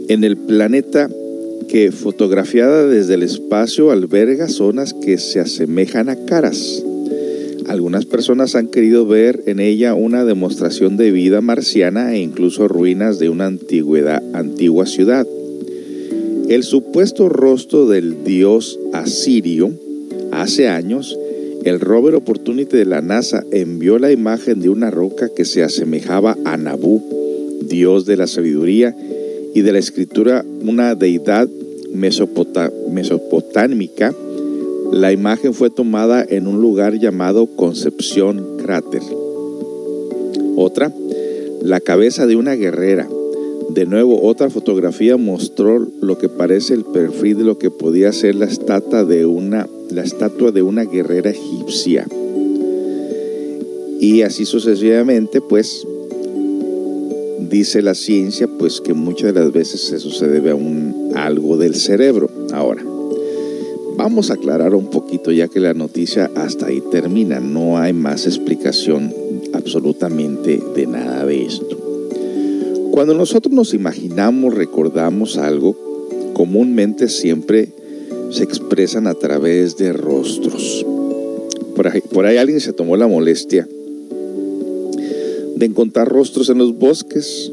en 0.08 0.24
el 0.24 0.36
planeta 0.36 1.08
que 1.68 1.92
fotografiada 1.92 2.88
desde 2.88 3.14
el 3.14 3.22
espacio 3.22 3.92
alberga 3.92 4.48
zonas 4.48 4.92
que 4.92 5.18
se 5.18 5.38
asemejan 5.38 6.08
a 6.08 6.16
caras. 6.26 6.82
algunas 7.68 8.06
personas 8.06 8.56
han 8.56 8.66
querido 8.66 9.06
ver 9.06 9.44
en 9.46 9.60
ella 9.60 9.94
una 9.94 10.24
demostración 10.24 10.96
de 10.96 11.12
vida 11.12 11.40
marciana 11.40 12.12
e 12.16 12.18
incluso 12.18 12.66
ruinas 12.66 13.20
de 13.20 13.28
una 13.28 13.46
antigüedad, 13.46 14.20
antigua 14.32 14.86
ciudad. 14.86 15.28
El 16.48 16.64
supuesto 16.64 17.28
rostro 17.28 17.86
del 17.86 18.24
dios 18.24 18.80
asirio, 18.92 19.70
hace 20.32 20.66
años, 20.66 21.16
el 21.64 21.78
rover 21.78 22.14
Opportunity 22.14 22.74
de 22.76 22.86
la 22.86 23.02
NASA 23.02 23.44
envió 23.50 23.98
la 23.98 24.12
imagen 24.12 24.60
de 24.60 24.70
una 24.70 24.90
roca 24.90 25.28
que 25.28 25.44
se 25.44 25.62
asemejaba 25.62 26.38
a 26.44 26.56
Nabú, 26.56 27.02
dios 27.62 28.06
de 28.06 28.16
la 28.16 28.26
sabiduría 28.26 28.96
y 29.54 29.60
de 29.60 29.72
la 29.72 29.78
escritura, 29.78 30.42
una 30.62 30.94
deidad 30.94 31.50
mesopotámica. 31.92 34.14
La 34.92 35.12
imagen 35.12 35.52
fue 35.52 35.68
tomada 35.70 36.24
en 36.28 36.46
un 36.46 36.62
lugar 36.62 36.98
llamado 36.98 37.46
Concepción 37.46 38.56
Cráter. 38.58 39.02
Otra, 40.56 40.92
la 41.62 41.80
cabeza 41.80 42.26
de 42.26 42.36
una 42.36 42.54
guerrera. 42.54 43.08
De 43.68 43.84
nuevo, 43.86 44.22
otra 44.22 44.50
fotografía 44.50 45.16
mostró 45.16 45.88
lo 46.00 46.18
que 46.18 46.28
parece 46.28 46.74
el 46.74 46.84
perfil 46.84 47.38
de 47.38 47.44
lo 47.44 47.56
que 47.58 47.70
podía 47.70 48.12
ser 48.12 48.34
la 48.34 48.46
estatua 48.46 49.04
de 49.04 49.26
una 49.26 49.68
la 49.92 50.02
estatua 50.02 50.52
de 50.52 50.62
una 50.62 50.84
guerrera 50.84 51.30
egipcia. 51.30 52.06
Y 54.00 54.22
así 54.22 54.44
sucesivamente, 54.46 55.40
pues, 55.40 55.86
dice 57.50 57.82
la 57.82 57.94
ciencia, 57.94 58.48
pues 58.58 58.80
que 58.80 58.94
muchas 58.94 59.34
de 59.34 59.40
las 59.40 59.52
veces 59.52 59.92
eso 59.92 60.10
se 60.10 60.28
debe 60.28 60.50
a 60.50 60.54
un 60.54 61.12
algo 61.14 61.56
del 61.56 61.74
cerebro. 61.74 62.30
Ahora, 62.52 62.82
vamos 63.96 64.30
a 64.30 64.34
aclarar 64.34 64.74
un 64.74 64.88
poquito 64.88 65.32
ya 65.32 65.48
que 65.48 65.60
la 65.60 65.74
noticia 65.74 66.30
hasta 66.36 66.66
ahí 66.66 66.82
termina. 66.90 67.40
No 67.40 67.76
hay 67.76 67.92
más 67.92 68.26
explicación 68.26 69.12
absolutamente 69.52 70.62
de 70.74 70.86
nada 70.86 71.26
de 71.26 71.44
esto. 71.44 71.76
Cuando 72.92 73.14
nosotros 73.14 73.54
nos 73.54 73.74
imaginamos, 73.74 74.54
recordamos 74.54 75.36
algo, 75.36 75.76
comúnmente 76.34 77.08
siempre 77.08 77.68
se 78.30 78.44
expresan 78.44 79.06
a 79.06 79.14
través 79.14 79.76
de 79.76 79.92
rostros. 79.92 80.84
Por 81.74 81.88
ahí, 81.88 82.00
por 82.00 82.26
ahí 82.26 82.36
alguien 82.36 82.60
se 82.60 82.72
tomó 82.72 82.96
la 82.96 83.06
molestia 83.06 83.68
de 85.56 85.66
encontrar 85.66 86.08
rostros 86.08 86.48
en 86.48 86.58
los 86.58 86.78
bosques 86.78 87.52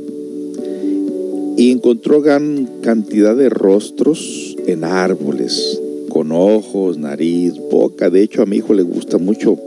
y 1.58 1.72
encontró 1.72 2.22
gran 2.22 2.70
cantidad 2.82 3.36
de 3.36 3.50
rostros 3.50 4.56
en 4.68 4.84
árboles, 4.84 5.82
con 6.08 6.32
ojos, 6.32 6.98
nariz, 6.98 7.54
boca. 7.72 8.10
De 8.10 8.22
hecho, 8.22 8.44
a 8.44 8.46
mi 8.46 8.58
hijo 8.58 8.74
le 8.74 8.84
gusta 8.84 9.18
mucho 9.18 9.58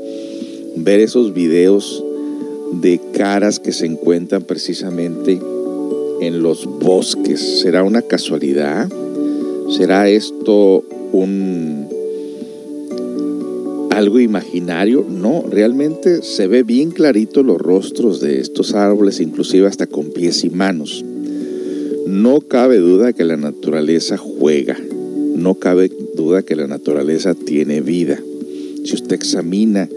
ver 0.76 1.00
esos 1.00 1.34
videos 1.34 2.02
de 2.80 3.00
caras 3.12 3.58
que 3.58 3.72
se 3.72 3.86
encuentran 3.86 4.42
precisamente 4.42 5.40
en 6.20 6.42
los 6.42 6.66
bosques. 6.66 7.60
¿Será 7.60 7.82
una 7.82 8.02
casualidad? 8.02 8.88
¿Será 9.76 10.08
esto 10.08 10.84
un 11.12 11.88
algo 14.00 14.18
imaginario, 14.18 15.04
no, 15.06 15.44
realmente 15.50 16.22
se 16.22 16.46
ve 16.46 16.62
bien 16.62 16.90
clarito 16.90 17.42
los 17.42 17.58
rostros 17.58 18.20
de 18.20 18.40
estos 18.40 18.74
árboles, 18.74 19.20
inclusive 19.20 19.66
hasta 19.66 19.86
con 19.86 20.10
pies 20.10 20.42
y 20.44 20.50
manos. 20.50 21.04
No 22.06 22.40
cabe 22.40 22.78
duda 22.78 23.12
que 23.12 23.24
la 23.24 23.36
naturaleza 23.36 24.16
juega, 24.16 24.78
no 25.36 25.56
cabe 25.56 25.90
duda 26.14 26.42
que 26.42 26.56
la 26.56 26.66
naturaleza 26.66 27.34
tiene 27.34 27.82
vida. 27.82 28.18
Si 28.84 28.94
usted 28.94 29.16
examina 29.16 29.88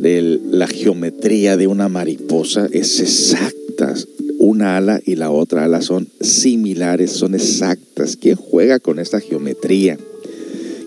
la 0.00 0.66
geometría 0.66 1.56
de 1.56 1.66
una 1.66 1.88
mariposa, 1.88 2.66
es 2.72 3.00
exacta. 3.00 3.94
Una 4.38 4.76
ala 4.76 5.00
y 5.04 5.16
la 5.16 5.30
otra 5.30 5.64
ala 5.64 5.82
son 5.82 6.08
similares, 6.20 7.10
son 7.10 7.34
exactas. 7.34 8.16
¿Quién 8.16 8.36
juega 8.36 8.78
con 8.78 8.98
esta 8.98 9.20
geometría? 9.20 9.98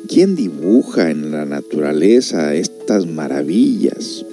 ¿Quién 0.07 0.35
dibuja 0.35 1.09
en 1.09 1.31
la 1.31 1.45
naturaleza 1.45 2.55
estas 2.55 3.07
maravillas? 3.07 4.25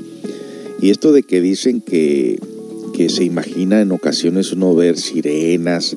Y 0.81 0.91
esto 0.91 1.13
de 1.13 1.23
que 1.23 1.41
dicen 1.41 1.81
que, 1.81 2.39
se 3.09 3.23
imagina 3.23 3.81
en 3.81 3.93
ocasiones 3.93 4.53
uno 4.53 4.75
ver 4.75 4.99
sirenas 4.99 5.97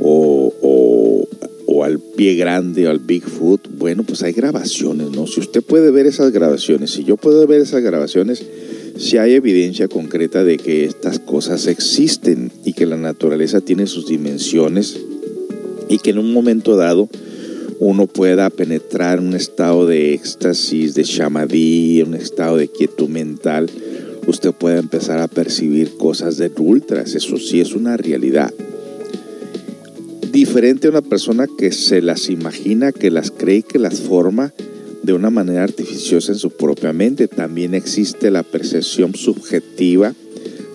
o, 0.00 0.52
o, 0.60 1.84
al 1.84 2.00
pie 2.00 2.34
grande 2.34 2.86
o 2.86 2.90
al 2.90 2.98
Bigfoot, 3.00 3.68
bueno, 3.76 4.04
pues 4.04 4.22
hay 4.22 4.32
grabaciones, 4.32 5.10
¿no? 5.10 5.26
Si 5.26 5.40
usted 5.40 5.62
puede 5.62 5.90
ver 5.90 6.06
esas 6.06 6.32
grabaciones, 6.32 6.92
si 6.92 7.04
yo 7.04 7.16
puedo 7.16 7.44
ver 7.46 7.60
esas 7.60 7.82
grabaciones, 7.82 8.44
si 8.96 9.18
hay 9.18 9.34
evidencia 9.34 9.88
concreta 9.88 10.44
de 10.44 10.58
que 10.58 10.84
estas 10.84 11.18
cosas 11.18 11.66
existen 11.66 12.52
y 12.64 12.72
que 12.72 12.86
la 12.86 12.96
naturaleza 12.96 13.60
tiene 13.60 13.86
sus 13.86 14.06
dimensiones 14.06 15.00
y 15.88 15.98
que 15.98 16.10
en 16.10 16.18
un 16.18 16.32
momento 16.32 16.76
dado 16.76 17.08
uno 17.84 18.06
pueda 18.06 18.48
penetrar 18.48 19.18
en 19.18 19.26
un 19.26 19.34
estado 19.34 19.88
de 19.88 20.14
éxtasis, 20.14 20.94
de 20.94 21.02
shamadí, 21.02 22.00
un 22.02 22.14
estado 22.14 22.56
de 22.56 22.68
quietud 22.68 23.08
mental, 23.08 23.68
usted 24.28 24.52
puede 24.52 24.78
empezar 24.78 25.18
a 25.18 25.26
percibir 25.26 25.96
cosas 25.96 26.36
de 26.36 26.52
ultras. 26.58 27.16
Eso 27.16 27.38
sí 27.38 27.60
es 27.60 27.74
una 27.74 27.96
realidad. 27.96 28.54
Diferente 30.30 30.86
a 30.86 30.90
una 30.90 31.02
persona 31.02 31.48
que 31.58 31.72
se 31.72 32.00
las 32.02 32.30
imagina, 32.30 32.92
que 32.92 33.10
las 33.10 33.32
cree, 33.32 33.64
que 33.64 33.80
las 33.80 34.00
forma 34.00 34.54
de 35.02 35.12
una 35.12 35.30
manera 35.30 35.64
artificiosa 35.64 36.30
en 36.30 36.38
su 36.38 36.52
propia 36.52 36.92
mente. 36.92 37.26
También 37.26 37.74
existe 37.74 38.30
la 38.30 38.44
percepción 38.44 39.16
subjetiva, 39.16 40.14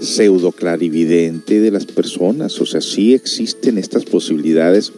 pseudo 0.02 0.52
clarividente 0.52 1.62
de 1.62 1.72
las 1.72 1.86
personas. 1.86 2.60
O 2.60 2.66
sea, 2.66 2.82
sí 2.82 3.14
existen 3.14 3.78
estas 3.78 4.04
posibilidades 4.04 4.92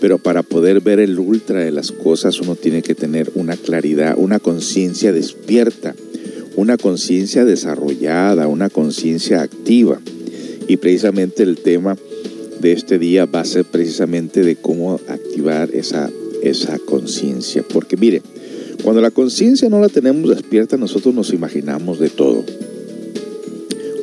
pero 0.00 0.18
para 0.18 0.42
poder 0.42 0.80
ver 0.80 1.00
el 1.00 1.18
ultra 1.18 1.60
de 1.60 1.70
las 1.70 1.92
cosas 1.92 2.40
uno 2.40 2.54
tiene 2.54 2.82
que 2.82 2.94
tener 2.94 3.30
una 3.34 3.56
claridad, 3.56 4.14
una 4.16 4.38
conciencia 4.38 5.12
despierta, 5.12 5.94
una 6.56 6.76
conciencia 6.76 7.44
desarrollada, 7.44 8.48
una 8.48 8.70
conciencia 8.70 9.42
activa. 9.42 10.00
Y 10.66 10.76
precisamente 10.76 11.42
el 11.42 11.56
tema 11.58 11.96
de 12.60 12.72
este 12.72 12.98
día 12.98 13.26
va 13.26 13.40
a 13.40 13.44
ser 13.44 13.64
precisamente 13.64 14.42
de 14.42 14.56
cómo 14.56 15.00
activar 15.08 15.70
esa, 15.72 16.10
esa 16.42 16.78
conciencia. 16.78 17.62
Porque 17.62 17.96
mire, 17.96 18.22
cuando 18.82 19.00
la 19.00 19.10
conciencia 19.10 19.68
no 19.68 19.80
la 19.80 19.88
tenemos 19.88 20.30
despierta, 20.30 20.76
nosotros 20.76 21.14
nos 21.14 21.32
imaginamos 21.32 21.98
de 21.98 22.10
todo. 22.10 22.44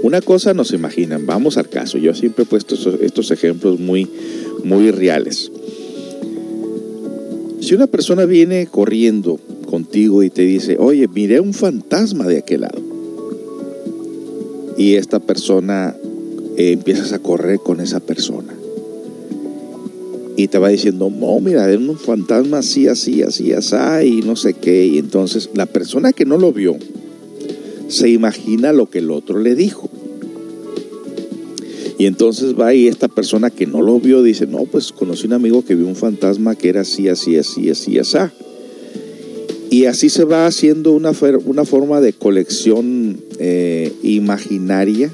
Una 0.05 0.21
cosa 0.21 0.53
nos 0.53 0.71
imaginan, 0.71 1.25
vamos 1.25 1.57
al 1.57 1.67
caso, 1.67 1.97
yo 1.97 2.13
siempre 2.13 2.43
he 2.43 2.47
puesto 2.47 2.75
estos, 3.01 3.31
ejemplos 3.31 3.79
muy, 3.79 4.07
muy 4.63 4.91
reales. 4.91 5.51
Si 7.65 7.73
una 7.73 7.87
persona 7.87 8.25
viene 8.25 8.67
corriendo 8.67 9.39
contigo 9.67 10.21
y 10.21 10.29
te 10.29 10.43
dice, 10.43 10.77
oye, 10.77 11.07
miré 11.07 11.39
un 11.39 11.51
fantasma 11.51 12.27
de 12.27 12.37
aquel 12.37 12.61
lado, 12.61 12.79
y 14.77 14.93
esta 14.93 15.19
persona 15.19 15.95
eh, 16.57 16.73
empiezas 16.73 17.11
a 17.11 17.17
correr 17.17 17.57
con 17.57 17.81
esa 17.81 17.99
persona, 18.01 18.53
y 20.37 20.47
te 20.47 20.59
va 20.59 20.69
diciendo, 20.69 21.09
no, 21.09 21.39
mira, 21.39 21.67
era 21.67 21.79
un 21.79 21.97
fantasma 21.97 22.59
así, 22.59 22.87
así, 22.87 23.23
así, 23.23 23.51
así, 23.51 23.75
y 24.03 24.21
no 24.21 24.35
sé 24.35 24.53
qué, 24.53 24.85
y 24.85 24.99
entonces 24.99 25.49
la 25.55 25.65
persona 25.65 26.13
que 26.13 26.25
no 26.25 26.37
lo 26.37 26.53
vio 26.53 26.77
se 27.87 28.09
imagina 28.09 28.73
lo 28.73 28.91
que 28.91 28.99
el 28.99 29.09
otro 29.09 29.39
le 29.39 29.55
dijo. 29.55 29.89
Y 31.97 32.07
entonces 32.07 32.59
va 32.59 32.73
y 32.73 32.87
esta 32.87 33.07
persona 33.07 33.49
que 33.49 33.67
no 33.67 33.81
lo 33.81 33.99
vio 33.99 34.21
dice, 34.21 34.47
no, 34.47 34.65
pues 34.65 34.91
conocí 34.91 35.27
un 35.27 35.33
amigo 35.33 35.63
que 35.63 35.75
vio 35.75 35.87
un 35.87 35.95
fantasma 35.95 36.55
que 36.55 36.69
era 36.69 36.81
así, 36.81 37.07
así, 37.07 37.37
así, 37.37 37.69
así, 37.69 37.97
así. 37.97 38.17
Y 39.69 39.85
así 39.85 40.09
se 40.09 40.25
va 40.25 40.45
haciendo 40.45 40.91
una, 40.91 41.11
una 41.45 41.65
forma 41.65 42.01
de 42.01 42.13
colección 42.13 43.19
eh, 43.39 43.93
imaginaria, 44.03 45.11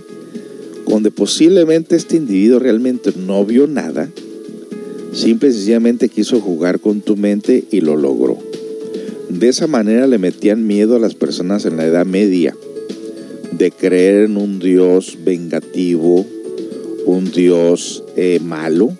donde 0.87 1.11
posiblemente 1.11 1.95
este 1.95 2.17
individuo 2.17 2.59
realmente 2.59 3.11
no 3.15 3.45
vio 3.45 3.65
nada, 3.67 4.09
simple 5.13 5.49
y 5.49 5.53
sencillamente 5.53 6.09
quiso 6.09 6.41
jugar 6.41 6.79
con 6.79 7.01
tu 7.01 7.15
mente 7.15 7.63
y 7.71 7.81
lo 7.81 7.95
logró. 7.95 8.37
De 9.29 9.47
esa 9.47 9.67
manera 9.67 10.07
le 10.07 10.17
metían 10.17 10.67
miedo 10.67 10.95
a 10.95 10.99
las 10.99 11.15
personas 11.15 11.65
en 11.65 11.77
la 11.77 11.85
Edad 11.85 12.05
Media 12.05 12.55
de 13.51 13.71
creer 13.71 14.25
en 14.25 14.37
un 14.37 14.59
Dios 14.59 15.17
vengativo, 15.23 16.25
un 17.05 17.31
Dios 17.31 18.03
eh, 18.15 18.39
malo, 18.43 18.91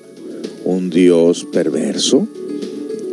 un 0.66 0.89
Dios 0.89 1.45
perverso, 1.52 2.28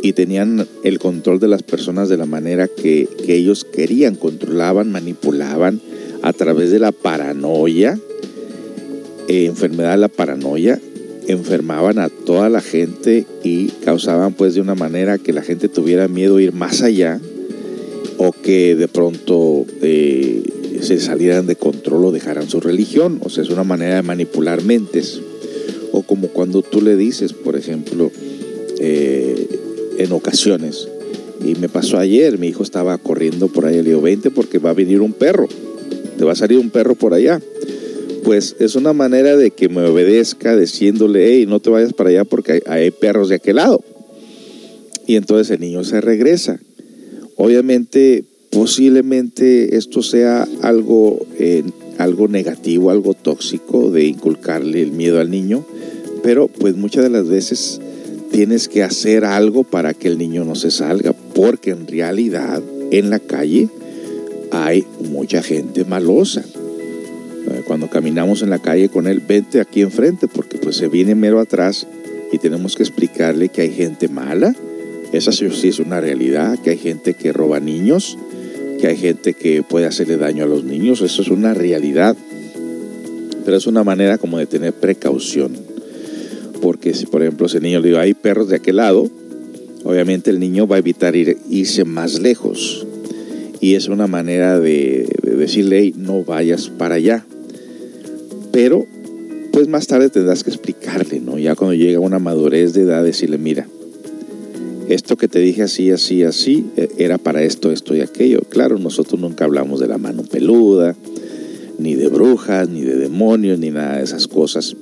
y 0.01 0.13
tenían 0.13 0.67
el 0.83 0.99
control 0.99 1.39
de 1.39 1.47
las 1.47 1.63
personas 1.63 2.09
de 2.09 2.17
la 2.17 2.25
manera 2.25 2.67
que, 2.67 3.07
ellos 3.27 3.65
querían, 3.65 4.15
controlaban, 4.15 4.91
manipulaban 4.91 5.81
a 6.21 6.33
través 6.33 6.71
de 6.71 6.79
la 6.79 6.91
paranoia, 6.91 7.99
eh, 9.27 9.45
enfermedad 9.45 9.91
de 9.91 9.97
la 9.97 10.07
paranoia, 10.07 10.79
enfermaban 11.27 11.99
a 11.99 12.09
toda 12.09 12.49
la 12.49 12.61
gente 12.61 13.25
y 13.43 13.67
causaban 13.67 14.33
pues 14.33 14.55
de 14.55 14.61
una 14.61 14.73
manera 14.73 15.19
que 15.19 15.33
la 15.33 15.43
gente 15.43 15.69
tuviera 15.69 16.07
miedo 16.07 16.37
a 16.37 16.41
ir 16.41 16.53
más 16.53 16.81
allá 16.81 17.19
o 18.17 18.31
que 18.31 18.75
de 18.75 18.87
pronto 18.87 19.65
eh, 19.81 20.41
se 20.81 20.99
salieran 20.99 21.47
de 21.47 21.55
control 21.55 22.05
o 22.05 22.11
dejaran 22.11 22.49
su 22.49 22.59
religión. 22.59 23.19
O 23.23 23.29
sea, 23.29 23.43
es 23.43 23.49
una 23.49 23.63
manera 23.63 23.95
de 23.95 24.01
manipular 24.03 24.63
mentes. 24.63 25.21
O 25.91 26.03
como 26.03 26.27
cuando 26.27 26.61
tú 26.61 26.81
le 26.81 26.95
dices, 26.95 27.33
por 27.33 27.55
ejemplo, 27.55 28.11
eh, 28.79 29.47
en 29.97 30.11
ocasiones, 30.11 30.87
y 31.45 31.55
me 31.55 31.69
pasó 31.69 31.97
ayer, 31.97 32.37
mi 32.37 32.47
hijo 32.47 32.63
estaba 32.63 32.97
corriendo 32.97 33.47
por 33.47 33.65
ahí, 33.65 33.75
le 33.75 33.83
digo, 33.83 34.01
20 34.01 34.31
porque 34.31 34.59
va 34.59 34.71
a 34.71 34.73
venir 34.73 35.01
un 35.01 35.13
perro, 35.13 35.47
te 36.17 36.25
va 36.25 36.33
a 36.33 36.35
salir 36.35 36.59
un 36.59 36.69
perro 36.69 36.95
por 36.95 37.13
allá. 37.13 37.41
Pues 38.23 38.57
es 38.59 38.75
una 38.75 38.93
manera 38.93 39.37
de 39.37 39.51
que 39.51 39.69
me 39.69 39.81
obedezca 39.83 40.55
diciéndole, 40.55 41.33
hey, 41.33 41.45
no 41.47 41.59
te 41.61 41.69
vayas 41.69 41.93
para 41.93 42.09
allá 42.09 42.25
porque 42.25 42.61
hay, 42.67 42.91
perros 42.91 43.29
de 43.29 43.35
aquel 43.35 43.55
lado. 43.55 43.83
Y 45.07 45.15
entonces 45.15 45.49
el 45.49 45.61
niño 45.61 45.83
se 45.83 46.01
regresa. 46.01 46.59
Obviamente, 47.37 48.25
posiblemente 48.49 49.75
esto 49.77 50.01
sea 50.01 50.47
algo, 50.61 51.25
eh, 51.37 51.63
algo 51.97 52.27
negativo, 52.27 52.89
algo 52.91 53.13
tóxico 53.13 53.91
de 53.91 54.05
inculcarle 54.05 54.81
el 54.81 54.91
miedo 54.91 55.19
al 55.19 55.29
niño, 55.29 55.65
pero 56.23 56.47
pues 56.47 56.75
muchas 56.75 57.03
de 57.03 57.09
las 57.09 57.27
veces 57.27 57.79
tienes 58.31 58.67
que 58.67 58.83
hacer 58.83 59.25
algo 59.25 59.63
para 59.63 59.93
que 59.93 60.07
el 60.07 60.17
niño 60.17 60.45
no 60.45 60.55
se 60.55 60.71
salga, 60.71 61.13
porque 61.33 61.71
en 61.71 61.87
realidad 61.87 62.61
en 62.91 63.09
la 63.09 63.19
calle 63.19 63.69
hay 64.51 64.85
mucha 65.11 65.41
gente 65.41 65.85
malosa. 65.85 66.41
Eh, 66.41 67.61
cuando 67.65 67.89
caminamos 67.89 68.41
en 68.41 68.49
la 68.49 68.59
calle 68.59 68.89
con 68.89 69.07
él, 69.07 69.21
vente 69.25 69.59
aquí 69.61 69.81
enfrente, 69.81 70.27
porque 70.27 70.57
pues 70.57 70.75
se 70.75 70.87
viene 70.87 71.15
mero 71.15 71.39
atrás 71.39 71.87
y 72.31 72.37
tenemos 72.37 72.75
que 72.75 72.83
explicarle 72.83 73.49
que 73.49 73.61
hay 73.61 73.71
gente 73.71 74.07
mala. 74.07 74.55
Esa 75.11 75.31
sí 75.31 75.45
es 75.45 75.79
una 75.79 76.01
realidad, 76.01 76.59
que 76.59 76.71
hay 76.71 76.77
gente 76.77 77.15
que 77.15 77.33
roba 77.33 77.59
niños, 77.59 78.17
que 78.79 78.87
hay 78.87 78.97
gente 78.97 79.33
que 79.33 79.63
puede 79.63 79.85
hacerle 79.85 80.17
daño 80.17 80.43
a 80.43 80.47
los 80.47 80.63
niños, 80.63 81.01
eso 81.01 81.21
es 81.21 81.27
una 81.29 81.53
realidad. 81.53 82.15
Pero 83.45 83.57
es 83.57 83.67
una 83.67 83.83
manera 83.83 84.17
como 84.17 84.37
de 84.37 84.45
tener 84.45 84.73
precaución 84.73 85.69
porque 86.59 86.93
si 86.93 87.05
por 87.05 87.21
ejemplo 87.21 87.47
ese 87.47 87.59
niño 87.59 87.79
le 87.79 87.89
digo, 87.89 87.99
hay 87.99 88.13
perros 88.13 88.49
de 88.49 88.57
aquel 88.57 88.77
lado, 88.77 89.09
obviamente 89.83 90.29
el 90.29 90.39
niño 90.39 90.67
va 90.67 90.75
a 90.75 90.79
evitar 90.79 91.15
ir, 91.15 91.37
irse 91.49 91.85
más 91.85 92.19
lejos. 92.19 92.85
Y 93.61 93.75
es 93.75 93.87
una 93.87 94.07
manera 94.07 94.59
de, 94.59 95.07
decirle, 95.23 95.93
no 95.97 96.23
vayas 96.23 96.69
para 96.69 96.95
allá. 96.95 97.25
Pero, 98.51 98.85
pues 99.51 99.67
más 99.67 99.87
tarde 99.87 100.09
tendrás 100.09 100.43
que 100.43 100.49
explicarle, 100.49 101.19
¿no? 101.19 101.37
Ya 101.37 101.55
cuando 101.55 101.73
llega 101.73 101.99
una 101.99 102.19
madurez 102.19 102.73
de 102.73 102.83
edad, 102.83 103.03
decirle, 103.03 103.37
mira, 103.37 103.67
esto 104.89 105.17
que 105.17 105.27
te 105.27 105.39
dije 105.39 105.63
así, 105.63 105.91
así, 105.91 106.23
así, 106.23 106.65
e, 106.75 106.89
era 106.97 107.17
para 107.17 107.43
esto, 107.43 107.71
esto 107.71 107.95
y 107.95 108.01
aquello. 108.01 108.41
Claro, 108.49 108.79
nosotros 108.79 109.21
nunca 109.21 109.45
hablamos 109.45 109.79
de 109.79 109.87
la 109.87 109.97
mano 109.97 110.23
peluda, 110.23 110.95
ni 111.77 111.95
de 111.95 112.07
brujas, 112.07 112.67
ni 112.69 112.81
de 112.81 112.95
demonios, 112.95 113.59
ni 113.59 113.69
nada 113.69 113.97
de 113.97 114.03
esas 114.03 114.27
cosas. 114.27 114.75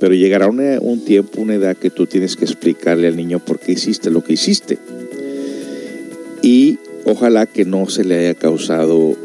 Pero 0.00 0.14
llegará 0.14 0.48
un 0.48 1.04
tiempo, 1.04 1.40
una 1.40 1.54
edad 1.54 1.76
que 1.76 1.90
tú 1.90 2.06
tienes 2.06 2.36
que 2.36 2.44
explicarle 2.44 3.06
al 3.06 3.16
niño 3.16 3.38
por 3.38 3.58
qué 3.58 3.72
hiciste 3.72 4.10
lo 4.10 4.22
que 4.22 4.34
hiciste. 4.34 4.78
Y 6.42 6.78
ojalá 7.04 7.46
que 7.46 7.64
no 7.64 7.88
se 7.88 8.04
le 8.04 8.18
haya 8.18 8.34
causado 8.34 9.16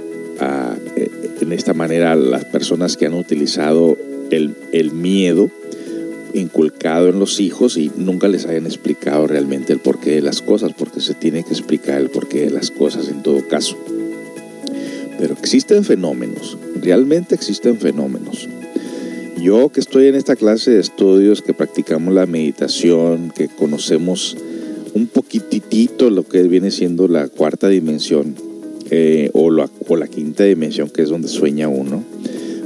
eh, 0.96 1.12
en 1.42 1.52
esta 1.52 1.74
manera 1.74 2.14
a 2.14 2.16
las 2.16 2.46
personas 2.46 2.96
que 2.96 3.08
han 3.08 3.14
utilizado 3.14 3.98
el, 4.30 4.56
el 4.72 4.92
miedo 4.92 5.52
inculcado 6.34 7.10
en 7.10 7.20
los 7.20 7.40
hijos 7.40 7.78
y 7.78 7.92
nunca 7.96 8.28
les 8.28 8.46
hayan 8.46 8.66
explicado 8.66 9.28
realmente 9.28 9.74
el 9.74 9.80
porqué 9.80 10.12
de 10.12 10.22
las 10.22 10.42
cosas, 10.42 10.74
porque 10.78 11.00
se 11.00 11.14
tiene 11.14 11.44
que 11.44 11.52
explicar 11.52 12.00
el 12.00 12.10
porqué 12.10 12.46
de 12.46 12.52
las 12.52 12.72
cosas 12.72 13.08
en 13.10 13.24
todo 13.24 13.48
caso. 13.48 13.78
Pero 15.20 15.34
existen 15.34 15.84
fenómenos, 15.84 16.58
realmente 16.82 17.36
existen 17.36 17.78
fenómenos. 17.78 18.50
Yo 19.42 19.70
que 19.70 19.80
estoy 19.80 20.08
en 20.08 20.16
esta 20.16 20.36
clase 20.36 20.72
de 20.72 20.80
estudios, 20.80 21.42
que 21.42 21.54
practicamos 21.54 22.14
la 22.14 22.26
meditación, 22.26 23.32
que 23.36 23.48
conocemos 23.48 24.38
un 24.94 25.08
poquitito 25.08 26.10
lo 26.10 26.24
que 26.24 26.44
viene 26.44 26.70
siendo 26.70 27.08
la 27.08 27.28
cuarta 27.28 27.68
dimensión 27.68 28.36
eh, 28.90 29.30
o, 29.34 29.50
la, 29.50 29.70
o 29.88 29.96
la 29.96 30.08
quinta 30.08 30.44
dimensión, 30.44 30.90
que 30.90 31.02
es 31.02 31.10
donde 31.10 31.28
sueña 31.28 31.70
uno, 31.70 32.04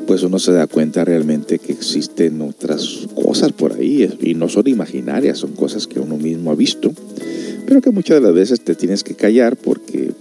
pues 0.08 0.24
uno 0.24 0.39
se 0.39 0.51
da 0.51 0.68
cuenta 0.68 1.03
realmente 1.03 1.60
que 1.60 1.72
existen 1.72 2.41
otras 2.41 3.08
cosas 3.16 3.51
por 3.51 3.74
ahí 3.74 4.10
y 4.22 4.36
no 4.36 4.49
son 4.49 4.68
imaginarias, 4.68 5.38
son 5.38 5.51
cosas 5.53 5.88
que 5.88 5.99
uno 5.99 6.18
mismo 6.18 6.51
ha 6.51 6.56
visto, 6.56 6.91
pero 7.66 7.82
que 7.82 7.91
muchas 7.91 8.18
de 8.18 8.28
las 8.28 8.34
veces 8.34 8.62
te 8.62 8.76
tienes 8.76 9.03
que 9.03 9.16
callar 9.16 9.56
porque 9.56 10.12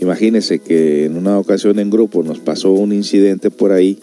imagínese 0.00 0.60
que 0.60 1.04
en 1.04 1.16
una 1.16 1.38
ocasión 1.38 1.78
en 1.78 1.90
grupo 1.90 2.22
nos 2.22 2.38
pasó 2.38 2.72
un 2.72 2.92
incidente 2.92 3.50
por 3.50 3.72
ahí 3.72 3.98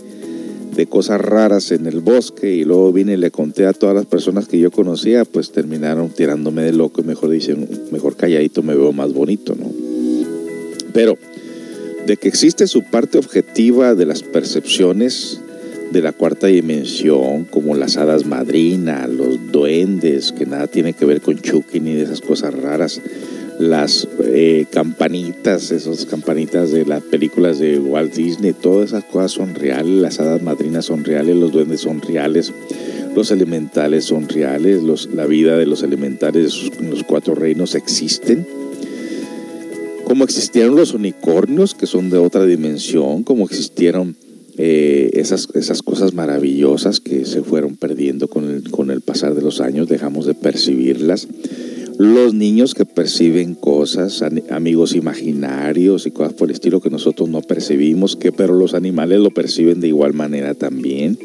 de 0.75 0.85
cosas 0.85 1.19
raras 1.19 1.71
en 1.71 1.87
el 1.87 2.01
bosque 2.01 2.53
y 2.53 2.63
luego 2.63 2.93
vine 2.93 3.13
y 3.13 3.17
le 3.17 3.31
conté 3.31 3.65
a 3.65 3.73
todas 3.73 3.95
las 3.95 4.05
personas 4.05 4.47
que 4.47 4.59
yo 4.59 4.69
conocía, 4.69 5.25
pues 5.25 5.51
terminaron 5.51 6.09
tirándome 6.09 6.61
de 6.61 6.71
loco 6.71 7.01
y 7.01 7.03
mejor 7.03 7.31
dicen, 7.31 7.67
mejor 7.91 8.15
calladito 8.15 8.61
me 8.61 8.75
veo 8.75 8.91
más 8.91 9.11
bonito, 9.11 9.55
¿no? 9.55 9.71
Pero 10.93 11.17
de 12.07 12.15
que 12.15 12.29
existe 12.29 12.67
su 12.67 12.83
parte 12.83 13.17
objetiva 13.17 13.93
de 13.93 14.05
las 14.05 14.23
percepciones 14.23 15.41
de 15.91 16.01
la 16.01 16.13
cuarta 16.13 16.47
dimensión, 16.47 17.43
como 17.43 17.75
las 17.75 17.97
hadas 17.97 18.25
madrinas, 18.25 19.09
los 19.09 19.51
duendes, 19.51 20.31
que 20.31 20.45
nada 20.45 20.67
tiene 20.67 20.93
que 20.93 21.05
ver 21.05 21.21
con 21.21 21.37
Chucky 21.37 21.81
ni 21.81 21.93
de 21.93 22.03
esas 22.03 22.21
cosas 22.21 22.53
raras, 22.53 23.01
las 23.59 24.07
eh, 24.23 24.65
campanitas, 24.69 25.71
esas 25.71 26.05
campanitas 26.05 26.71
de 26.71 26.85
las 26.85 27.03
películas 27.03 27.59
de 27.59 27.77
Walt 27.77 28.13
Disney, 28.13 28.53
todas 28.53 28.89
esas 28.89 29.03
cosas 29.03 29.31
son 29.31 29.55
reales, 29.55 30.01
las 30.01 30.19
hadas 30.19 30.41
madrinas 30.41 30.85
son 30.85 31.03
reales, 31.03 31.35
los 31.35 31.51
duendes 31.51 31.81
son 31.81 32.01
reales, 32.01 32.53
los 33.15 33.31
elementales 33.31 34.05
son 34.05 34.29
reales, 34.29 34.81
los, 34.81 35.09
la 35.13 35.25
vida 35.25 35.57
de 35.57 35.65
los 35.65 35.83
elementales 35.83 36.71
en 36.79 36.89
los 36.89 37.03
cuatro 37.03 37.35
reinos 37.35 37.75
existen. 37.75 38.45
Como 40.07 40.23
existieron 40.23 40.77
los 40.77 40.93
unicornios, 40.93 41.75
que 41.75 41.85
son 41.85 42.09
de 42.09 42.17
otra 42.17 42.45
dimensión, 42.45 43.23
como 43.23 43.43
existieron 43.43 44.15
eh, 44.57 45.09
esas, 45.15 45.49
esas 45.53 45.81
cosas 45.81 46.13
maravillosas 46.13 47.01
que 47.01 47.25
se 47.25 47.41
fueron 47.41 47.75
perdiendo 47.75 48.29
con 48.29 48.49
el, 48.49 48.71
con 48.71 48.89
el 48.89 49.01
pasar 49.01 49.35
de 49.35 49.41
los 49.41 49.59
años, 49.59 49.89
dejamos 49.89 50.25
de 50.25 50.33
percibirlas 50.33 51.27
los 51.97 52.33
niños 52.33 52.73
que 52.73 52.85
perciben 52.85 53.53
cosas, 53.53 54.23
amigos 54.49 54.95
imaginarios 54.95 56.05
y 56.05 56.11
cosas 56.11 56.31
por 56.35 56.47
el 56.47 56.53
estilo 56.53 56.79
que 56.79 56.89
nosotros 56.89 57.27
no 57.27 57.41
percibimos, 57.41 58.15
que 58.15 58.31
pero 58.31 58.53
los 58.53 58.75
animales 58.75 59.19
lo 59.19 59.31
perciben 59.31 59.81
de 59.81 59.89
igual 59.89 60.13
manera 60.13 60.53
también. 60.53 61.19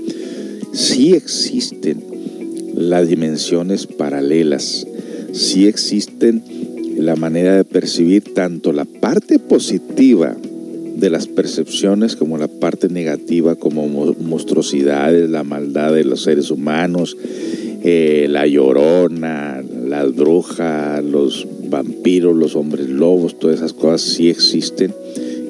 Sí 0.73 1.15
existen 1.15 2.03
las 2.75 3.07
dimensiones 3.07 3.87
paralelas, 3.87 4.89
sí 5.33 5.69
existen 5.69 6.43
la 6.97 7.17
manera 7.17 7.57
de 7.57 7.65
percibir 7.65 8.35
tanto 8.35 8.73
la 8.73 8.85
parte 8.85 9.39
positiva 9.39 10.37
de 10.97 11.11
las 11.11 11.27
percepciones 11.27 12.17
como 12.17 12.39
la 12.39 12.49
parte 12.49 12.89
negativa, 12.89 13.57
como 13.57 13.87
monstruosidades, 13.89 15.31
la 15.31 15.43
maldad 15.43 15.93
de 15.95 16.05
los 16.05 16.23
seres 16.23 16.51
humanos, 16.51 17.17
eh, 17.83 18.27
la 18.29 18.47
llorona, 18.47 19.63
las 19.87 20.15
brujas, 20.15 21.03
los 21.05 21.47
vampiros, 21.69 22.37
los 22.37 22.55
hombres 22.55 22.89
lobos, 22.89 23.39
todas 23.39 23.57
esas 23.57 23.73
cosas 23.73 24.03
sí 24.03 24.29
existen 24.29 24.95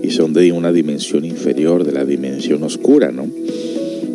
y 0.02 0.10
son 0.10 0.32
de 0.32 0.52
una 0.52 0.72
dimensión 0.72 1.24
inferior, 1.24 1.84
de 1.84 1.92
la 1.92 2.04
dimensión 2.04 2.62
oscura, 2.62 3.12
¿no? 3.12 3.28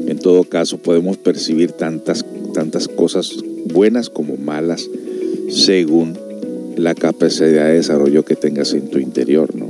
En 0.07 0.17
todo 0.19 0.43
caso, 0.45 0.77
podemos 0.77 1.17
percibir 1.17 1.73
tantas, 1.73 2.25
tantas 2.53 2.87
cosas 2.87 3.37
buenas 3.65 4.09
como 4.09 4.37
malas 4.37 4.89
según 5.49 6.26
la 6.77 6.95
capacidad 6.95 7.65
de 7.65 7.73
desarrollo 7.73 8.23
que 8.23 8.35
tengas 8.35 8.73
en 8.73 8.89
tu 8.89 8.99
interior, 8.99 9.55
¿no? 9.55 9.69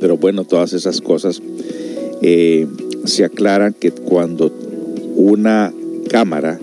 Pero 0.00 0.18
bueno, 0.18 0.44
todas 0.44 0.72
esas 0.74 1.00
cosas 1.00 1.40
eh, 2.20 2.66
se 3.04 3.24
aclaran 3.24 3.72
que 3.72 3.90
cuando 3.90 4.52
una 5.16 5.72
cámara 6.08 6.60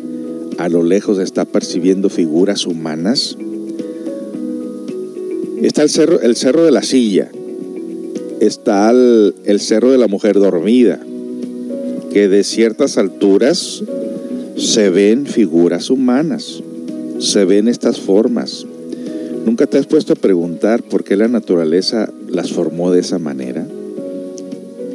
a 0.57 0.69
lo 0.69 0.83
lejos 0.83 1.17
está 1.17 1.45
percibiendo 1.45 2.09
figuras 2.09 2.65
humanas. 2.67 3.37
Está 5.61 5.83
el 5.83 5.89
cerro, 5.89 6.21
el 6.21 6.35
cerro 6.35 6.63
de 6.63 6.71
la 6.71 6.83
silla, 6.83 7.31
está 8.39 8.91
el 8.91 9.59
cerro 9.59 9.91
de 9.91 9.97
la 9.97 10.07
mujer 10.07 10.39
dormida, 10.39 10.99
que 12.11 12.27
de 12.27 12.43
ciertas 12.43 12.97
alturas 12.97 13.83
se 14.57 14.89
ven 14.89 15.25
figuras 15.25 15.89
humanas, 15.89 16.61
se 17.19 17.45
ven 17.45 17.67
estas 17.67 17.99
formas. 17.99 18.65
¿Nunca 19.45 19.65
te 19.65 19.77
has 19.77 19.87
puesto 19.87 20.13
a 20.13 20.15
preguntar 20.15 20.83
por 20.83 21.03
qué 21.03 21.17
la 21.17 21.27
naturaleza 21.27 22.11
las 22.27 22.51
formó 22.51 22.91
de 22.91 22.99
esa 22.99 23.19
manera? 23.19 23.65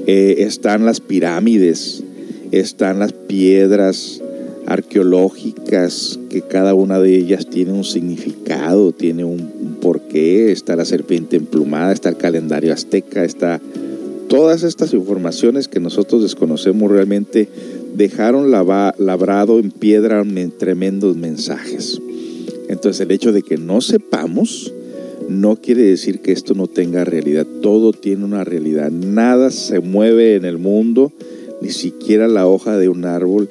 Eh, 0.07 0.37
están 0.47 0.87
las 0.87 1.01
pirámides, 1.01 2.05
están 2.53 3.01
las 3.01 3.13
piedras 3.13 4.23
arqueológicas, 4.67 6.19
que 6.31 6.43
cada 6.43 6.75
una 6.75 7.01
de 7.01 7.17
ellas 7.17 7.47
tiene 7.49 7.73
un 7.73 7.85
significado, 7.85 8.93
tiene 8.93 9.25
un, 9.25 9.79
por 9.81 10.03
qué, 10.03 10.53
está 10.53 10.77
la 10.77 10.85
serpiente 10.85 11.37
emplumada, 11.37 11.93
está 11.93 12.09
el 12.09 12.17
calendario 12.17 12.73
azteca, 12.73 13.25
está 13.25 13.61
todas 14.29 14.63
estas 14.63 14.93
informaciones 14.93 15.69
que 15.69 15.81
nosotros 15.81 16.23
desconocemos 16.23 16.91
realmente 16.91 17.49
dejaron 17.95 18.51
labrado 18.51 19.59
en 19.59 19.71
piedra 19.71 20.25
tremendos 20.59 21.17
mensajes. 21.17 22.01
Entonces 22.69 23.01
el 23.01 23.11
hecho 23.11 23.33
de 23.33 23.43
que 23.43 23.57
no 23.57 23.81
sepamos 23.81 24.73
no 25.29 25.57
quiere 25.57 25.83
decir 25.83 26.21
que 26.21 26.33
esto 26.33 26.55
no 26.55 26.67
tenga 26.67 27.05
realidad. 27.05 27.47
Todo 27.63 27.93
tiene 27.93 28.25
una 28.25 28.45
realidad. 28.45 28.91
Nada 28.91 29.51
se 29.51 29.81
mueve 29.81 30.37
en 30.37 30.45
el 30.45 30.59
mundo, 30.59 31.13
ni 31.61 31.71
siquiera 31.71 32.29
la 32.29 32.47
hoja 32.47 32.79
de 32.79 32.89
un 32.89 33.05
árbol, 33.05 33.49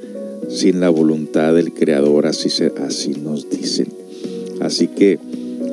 sin 0.49 0.79
la 0.79 0.89
voluntad 0.89 1.53
del 1.53 1.73
Creador. 1.73 2.27
Así, 2.27 2.49
así 2.77 3.11
nos 3.21 3.49
dicen. 3.49 3.87
Así 4.61 4.87
que 4.87 5.19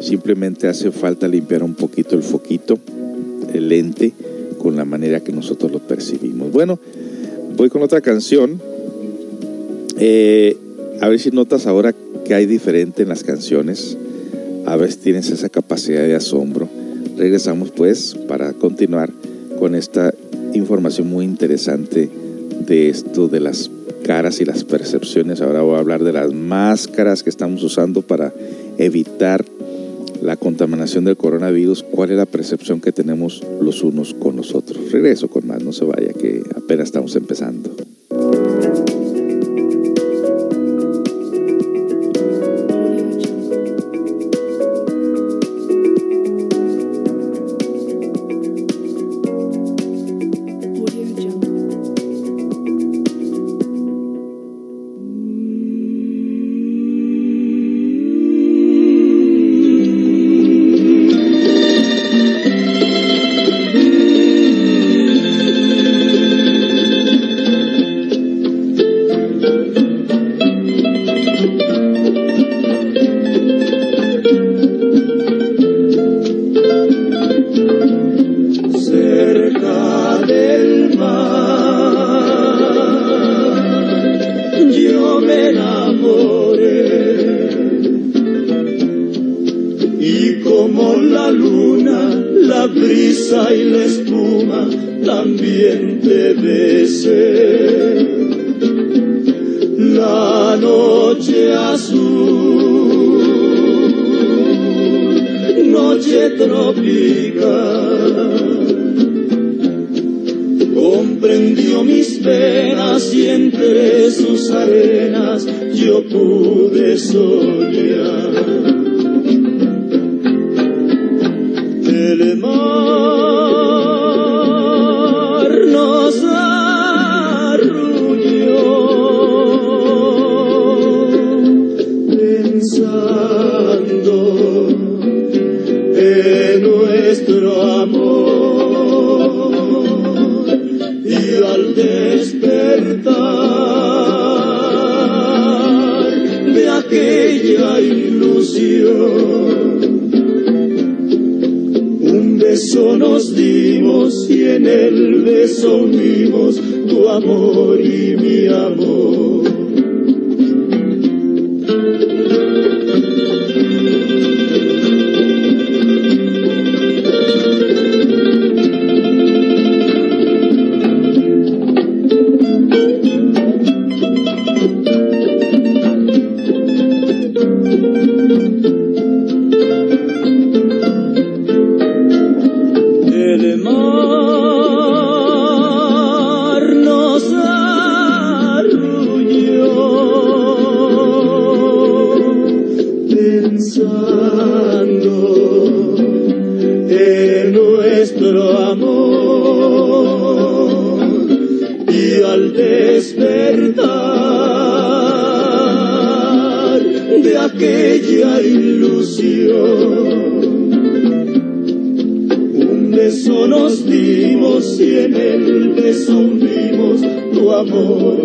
simplemente 0.00 0.66
hace 0.66 0.90
falta 0.90 1.28
limpiar 1.28 1.62
un 1.62 1.74
poquito 1.74 2.16
el 2.16 2.22
foquito, 2.22 2.78
el 3.52 3.68
lente, 3.68 4.12
con 4.58 4.76
la 4.76 4.84
manera 4.84 5.20
que 5.20 5.32
nosotros 5.32 5.70
lo 5.70 5.78
percibimos. 5.78 6.50
Bueno, 6.50 6.78
voy 7.56 7.68
con 7.68 7.82
otra 7.82 8.00
canción. 8.00 8.60
Eh, 9.98 10.56
a 11.00 11.08
ver 11.08 11.20
si 11.20 11.30
notas 11.30 11.66
ahora 11.66 11.94
hay 12.32 12.46
diferente 12.46 13.02
en 13.02 13.08
las 13.08 13.24
canciones. 13.24 13.96
A 14.66 14.78
si 14.86 14.96
tienes 14.96 15.30
esa 15.30 15.48
capacidad 15.48 16.02
de 16.02 16.14
asombro. 16.14 16.68
Regresamos 17.16 17.70
pues 17.70 18.16
para 18.28 18.52
continuar 18.52 19.10
con 19.58 19.74
esta 19.74 20.12
información 20.54 21.08
muy 21.08 21.24
interesante 21.24 22.08
de 22.66 22.88
esto 22.88 23.28
de 23.28 23.40
las 23.40 23.70
caras 24.04 24.40
y 24.40 24.44
las 24.44 24.64
percepciones. 24.64 25.40
Ahora 25.40 25.62
voy 25.62 25.76
a 25.76 25.78
hablar 25.78 26.04
de 26.04 26.12
las 26.12 26.32
máscaras 26.32 27.22
que 27.22 27.30
estamos 27.30 27.62
usando 27.62 28.02
para 28.02 28.32
evitar 28.78 29.44
la 30.22 30.36
contaminación 30.36 31.04
del 31.04 31.16
coronavirus, 31.16 31.82
cuál 31.82 32.12
es 32.12 32.16
la 32.16 32.26
percepción 32.26 32.80
que 32.80 32.92
tenemos 32.92 33.42
los 33.60 33.82
unos 33.82 34.14
con 34.14 34.36
los 34.36 34.54
otros. 34.54 34.92
Regreso 34.92 35.28
con 35.28 35.46
más, 35.46 35.62
no 35.62 35.72
se 35.72 35.84
vaya, 35.84 36.12
que 36.12 36.42
apenas 36.56 36.86
estamos 36.86 37.16
empezando. 37.16 37.74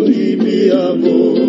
De 0.06 1.47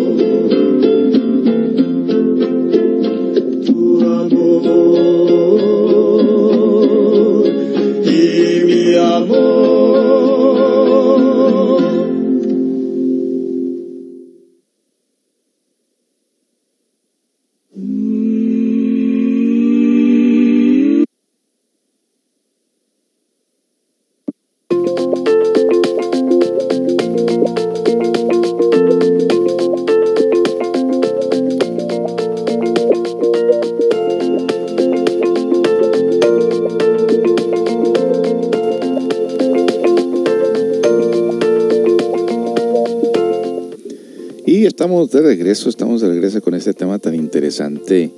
regreso, 45.50 45.68
estamos 45.68 46.00
de 46.00 46.06
regreso 46.06 46.40
con 46.42 46.54
este 46.54 46.72
tema 46.74 47.00
tan 47.00 47.12
interesante 47.12 48.12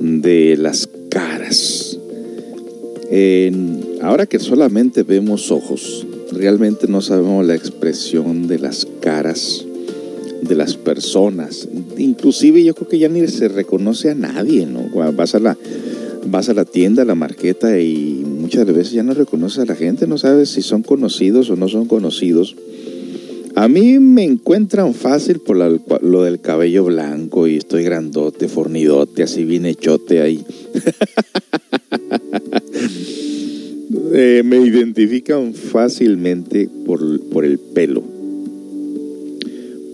de 0.00 0.56
las 0.56 0.88
caras. 1.08 1.96
ahora 4.02 4.26
que 4.26 4.40
solamente 4.40 5.04
vemos 5.04 5.52
ojos, 5.52 6.04
realmente 6.32 6.88
no 6.88 7.02
sabemos 7.02 7.46
la 7.46 7.54
expresión 7.54 8.48
de 8.48 8.58
las 8.58 8.84
caras 8.98 9.64
de 10.42 10.56
las 10.56 10.74
personas. 10.74 11.68
Inclusive 11.98 12.64
yo 12.64 12.74
creo 12.74 12.88
que 12.88 12.98
ya 12.98 13.08
ni 13.08 13.24
se 13.28 13.46
reconoce 13.46 14.10
a 14.10 14.16
nadie, 14.16 14.66
¿no? 14.66 14.90
Vas 15.12 15.36
a 15.36 15.38
la, 15.38 15.56
vas 16.26 16.48
a 16.48 16.54
la 16.54 16.64
tienda, 16.64 17.02
a 17.02 17.04
la 17.04 17.14
marqueta 17.14 17.78
y 17.78 18.24
muchas 18.26 18.66
veces 18.66 18.90
ya 18.90 19.04
no 19.04 19.14
reconoces 19.14 19.60
a 19.60 19.66
la 19.66 19.76
gente, 19.76 20.08
no 20.08 20.18
sabes 20.18 20.48
si 20.48 20.62
son 20.62 20.82
conocidos 20.82 21.48
o 21.48 21.54
no 21.54 21.68
son 21.68 21.86
conocidos. 21.86 22.56
A 23.66 23.68
mí 23.68 23.98
me 23.98 24.22
encuentran 24.22 24.94
fácil 24.94 25.40
por 25.40 25.56
lo 25.56 26.22
del 26.22 26.40
cabello 26.40 26.84
blanco 26.84 27.48
y 27.48 27.56
estoy 27.56 27.82
grandote, 27.82 28.46
fornidote, 28.46 29.24
así 29.24 29.44
bien 29.44 29.66
hechote 29.66 30.20
ahí. 30.20 30.44
Eh, 34.12 34.42
me 34.44 34.58
identifican 34.58 35.52
fácilmente 35.52 36.70
por, 36.86 37.20
por 37.28 37.44
el 37.44 37.58
pelo 37.58 38.02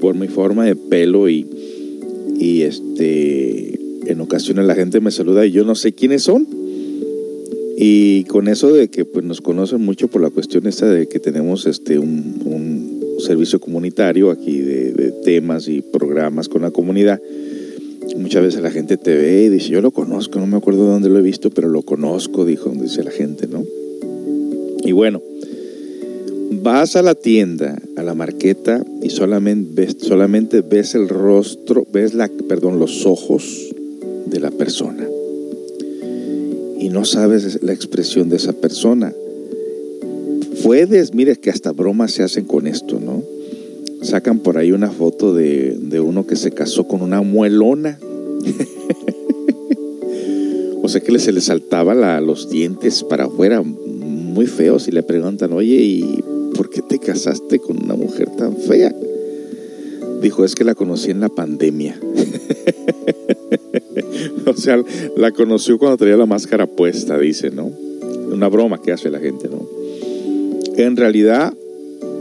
por 0.01 0.15
mi 0.15 0.29
forma 0.29 0.65
de 0.67 0.77
pelo 0.77 1.29
y, 1.29 1.47
y 2.39 2.63
este, 2.63 3.81
en 4.07 4.21
ocasiones 4.21 4.67
la 4.67 4.75
gente 4.75 5.01
me 5.01 5.11
saluda 5.11 5.47
y 5.47 5.51
yo 5.51 5.65
no 5.65 5.75
sé 5.75 5.93
quiénes 5.93 6.23
son. 6.23 6.47
Y 7.85 8.25
con 8.25 8.47
eso 8.47 8.73
de 8.73 8.89
que 8.89 9.05
pues, 9.05 9.25
nos 9.25 9.41
conocen 9.41 9.81
mucho 9.81 10.07
por 10.07 10.23
la 10.23 10.31
cuestión 10.31 10.67
esta 10.69 10.87
de 10.87 11.09
que 11.09 11.19
tenemos 11.19 11.67
este, 11.67 11.99
un, 11.99 12.37
servicio 13.23 13.61
comunitario 13.61 14.31
aquí 14.31 14.59
de, 14.61 15.13
temas 15.25 15.69
y 15.69 15.83
programas 15.83 16.49
con 16.49 16.63
la 16.63 16.71
comunidad, 16.71 17.21
muchas 18.17 18.43
veces 18.43 18.61
la 18.61 18.71
gente 18.71 18.97
te 18.97 19.15
ve 19.15 19.45
y 19.45 19.49
dice, 19.49 19.69
yo 19.69 19.81
lo 19.81 19.93
conozco, 19.93 20.39
no 20.39 20.47
me 20.47 20.57
acuerdo 20.57 20.85
de 20.85 20.91
dónde 20.91 21.09
lo 21.09 21.19
he 21.19 21.23
visto, 21.23 21.51
pero 21.51 21.69
lo 21.69 21.83
conozco, 21.83 22.45
dijo, 22.45 22.71
dice 22.71 23.05
la 23.05 23.13
gente, 23.13 23.47
¿no? 23.47 23.65
Y 24.85 24.93
bueno, 24.93 25.23
vas 26.63 26.97
a 26.97 27.03
la 27.03 27.15
tienda, 27.15 27.81
a 27.97 28.03
la 28.03 28.15
marqueta 28.15 28.85
y 29.01 29.11
solamente 29.11 29.71
ves, 29.75 29.97
solamente 30.01 30.61
ves 30.61 30.95
el 30.95 31.09
rostro, 31.09 31.87
ves 31.93 32.15
la, 32.15 32.29
perdón, 32.49 32.79
los 32.79 33.07
ojos 33.07 33.73
de 34.27 34.41
la 34.41 34.51
persona. 34.51 35.07
Y 36.79 36.89
no 36.89 37.05
sabes 37.05 37.63
la 37.63 37.73
expresión 37.73 38.29
de 38.29 38.37
esa 38.37 38.53
persona. 38.53 39.13
Puedes, 40.63 41.15
mire 41.15 41.37
que 41.37 41.51
hasta 41.51 41.73
bromas 41.73 42.13
se 42.13 42.23
hacen 42.23 42.45
con 42.45 42.67
esto, 42.67 43.01
¿no? 43.01 43.23
Sacan 44.03 44.41
por 44.41 44.59
ahí 44.59 44.73
una 44.73 44.91
foto 44.91 45.35
de, 45.35 45.77
de 45.79 46.01
uno 46.01 46.27
que 46.27 46.37
se 46.37 46.53
casó 46.53 46.89
con 46.89 47.03
una 47.03 47.23
muelona. 47.23 47.99
o 50.83 50.89
sea 50.89 51.01
que 51.01 51.19
se 51.19 51.33
le 51.33 51.41
saltaba 51.41 52.21
los 52.21 52.51
dientes 52.51 53.05
para 53.05 53.25
afuera, 53.25 53.63
muy 53.63 54.47
feos, 54.47 54.89
y 54.89 54.93
le 54.93 55.03
preguntan, 55.03 55.53
oye, 55.53 55.77
¿y 55.77 56.23
¿por 56.55 56.71
qué 56.71 56.83
te 56.83 56.99
casaste 56.99 57.59
con 57.59 57.83
una 57.83 57.95
mujer 57.95 58.29
tan 58.37 58.57
fea? 58.57 58.95
Dijo, 60.21 60.45
es 60.45 60.55
que 60.55 60.65
la 60.65 60.75
conocí 60.75 61.11
en 61.11 61.21
la 61.21 61.29
pandemia. 61.29 61.99
o 64.47 64.55
sea, 64.55 64.83
la 65.17 65.33
conoció 65.33 65.79
cuando 65.79 65.97
tenía 65.97 66.17
la 66.17 66.27
máscara 66.27 66.67
puesta, 66.67 67.19
dice, 67.19 67.51
¿no? 67.51 67.71
Una 68.33 68.49
broma 68.49 68.81
que 68.81 68.93
hace 68.93 69.11
la 69.11 69.19
gente. 69.19 69.49
En 70.77 70.97
realidad, 70.97 71.53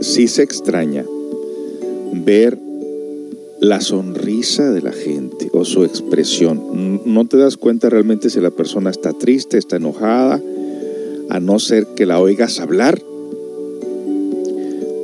sí 0.00 0.28
se 0.28 0.42
extraña 0.42 1.04
ver 2.12 2.58
la 3.60 3.80
sonrisa 3.80 4.70
de 4.70 4.82
la 4.82 4.92
gente 4.92 5.48
o 5.52 5.64
su 5.64 5.84
expresión. 5.84 7.00
No 7.04 7.26
te 7.26 7.36
das 7.36 7.56
cuenta 7.56 7.88
realmente 7.88 8.28
si 8.28 8.40
la 8.40 8.50
persona 8.50 8.90
está 8.90 9.12
triste, 9.12 9.56
está 9.56 9.76
enojada, 9.76 10.40
a 11.30 11.40
no 11.40 11.58
ser 11.58 11.86
que 11.94 12.04
la 12.04 12.20
oigas 12.20 12.60
hablar 12.60 13.00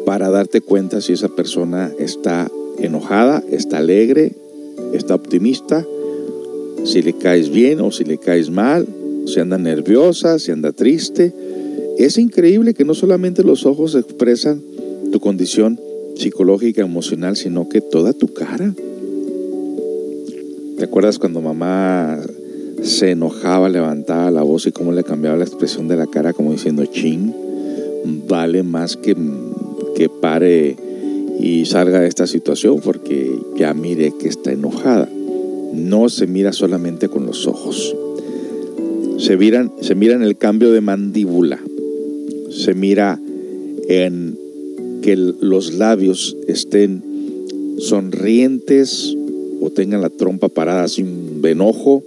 para 0.05 0.31
darte 0.31 0.61
cuenta 0.61 1.01
si 1.01 1.13
esa 1.13 1.29
persona 1.29 1.93
está 1.99 2.51
enojada, 2.79 3.43
está 3.51 3.79
alegre, 3.79 4.33
está 4.93 5.15
optimista, 5.15 5.87
si 6.85 7.03
le 7.03 7.13
caes 7.13 7.51
bien 7.51 7.81
o 7.81 7.93
si 7.93 8.05
le 8.05 8.19
caes 8.19 8.51
mal, 8.51 8.87
si 9.27 9.41
anda 9.41 9.59
nerviosa, 9.59 10.39
si 10.39 10.51
anda 10.51 10.73
triste. 10.73 11.33
Es 11.99 12.17
increíble 12.17 12.75
que 12.75 12.85
no 12.85 12.95
solamente 12.95 13.43
los 13.43 13.67
ojos 13.67 13.97
expresan 13.97 14.63
tu 15.11 15.19
condición 15.19 15.81
psicológica, 16.15 16.81
emocional, 16.81 17.37
sino 17.37 17.69
que 17.69 17.81
toda 17.81 18.13
tu 18.13 18.29
cara. 18.29 18.73
¿Te 20.77 20.85
acuerdas 20.85 21.19
cuando 21.19 21.41
mamá 21.41 22.21
se 22.83 23.11
enojaba, 23.11 23.69
levantaba 23.69 24.31
la 24.31 24.45
voz 24.45 24.69
y 24.69 24.73
cómo 24.73 24.93
le 24.93 25.03
cambiaba 25.03 25.37
la 25.37 25.45
expresión 25.45 25.89
de 25.89 25.97
la 25.97 26.07
cara 26.07 26.33
como 26.33 26.53
diciendo, 26.53 26.87
ching, 26.87 27.35
vale 28.29 28.63
más 28.63 28.97
que 28.97 29.17
que 29.97 30.09
pare 30.09 30.77
y 31.41 31.67
salga 31.67 31.99
de 31.99 32.07
esta 32.07 32.29
situación 32.29 32.79
porque 32.79 33.37
ya 33.57 33.75
mire 33.75 34.13
que 34.21 34.29
está 34.29 34.53
enojada. 34.53 35.09
No 35.75 36.09
se 36.09 36.29
mira 36.29 36.53
solamente 36.53 37.09
con 37.09 37.27
los 37.27 37.49
ojos. 37.49 37.97
Se, 39.19 39.37
miran, 39.37 39.73
se 39.81 39.97
mira 39.97 40.15
en 40.15 40.23
el 40.23 40.37
cambio 40.37 40.71
de 40.71 40.81
mandíbula. 40.81 41.59
Se 42.59 42.75
mira 42.75 43.19
en 43.89 44.37
que 45.03 45.17
los 45.17 45.75
labios 45.75 46.37
estén 46.47 47.03
sonrientes 47.79 49.17
o 49.61 49.71
tengan 49.71 50.03
la 50.03 50.11
trompa 50.11 50.49
parada 50.49 50.89
sin 50.89 51.41
enojo 51.45 52.03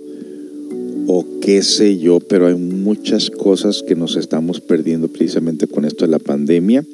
o 1.08 1.26
qué 1.42 1.64
sé 1.64 1.98
yo, 1.98 2.20
pero 2.20 2.48
hay 2.48 2.56
muchas 2.56 3.30
cosas 3.30 3.82
que 3.82 3.96
nos 3.96 4.16
estamos 4.16 4.62
perdiendo 4.62 5.08
precisamente 5.08 5.68
con 5.68 5.86
esto 5.86 6.06
de 6.06 6.12
la 6.12 6.20
pandemia 6.20 6.86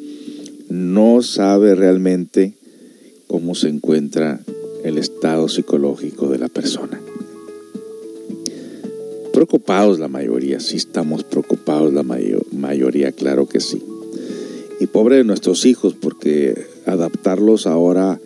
no 0.69 1.21
sabe 1.21 1.75
realmente 1.75 2.53
cómo 3.27 3.55
se 3.55 3.69
encuentra 3.69 4.41
el 4.83 4.97
estado 4.97 5.47
psicológico 5.47 6.27
de 6.29 6.39
la 6.39 6.49
persona. 6.49 6.99
Preocupados 9.33 9.99
la 9.99 10.07
mayoría, 10.07 10.59
sí 10.59 10.77
estamos 10.77 11.23
preocupados 11.23 11.93
la 11.93 12.03
mayoría, 12.57 13.11
claro 13.11 13.47
que 13.47 13.59
sí. 13.59 13.81
Y 14.79 14.87
pobre 14.87 15.17
de 15.17 15.23
nuestros 15.23 15.65
hijos, 15.65 15.95
porque 15.95 16.67
adaptarlos 16.85 17.65
ahora 17.67 18.19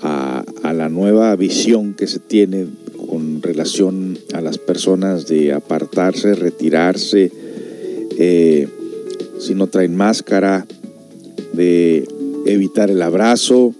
a, 0.00 0.44
la 0.72 0.88
nueva 0.88 1.34
visión 1.36 1.94
que 1.94 2.06
se 2.06 2.18
tiene 2.18 2.66
con 3.08 3.42
relación 3.42 4.18
a 4.32 4.40
las 4.40 4.58
personas 4.58 5.26
de 5.26 5.52
apartarse, 5.52 6.34
retirarse, 6.34 7.30
eh, 8.18 8.68
si 9.38 9.54
no 9.54 9.66
traen 9.68 9.94
máscara, 9.94 10.66
de 11.52 12.06
evitar 12.46 12.90
el 12.90 13.02
abrazo, 13.02 13.74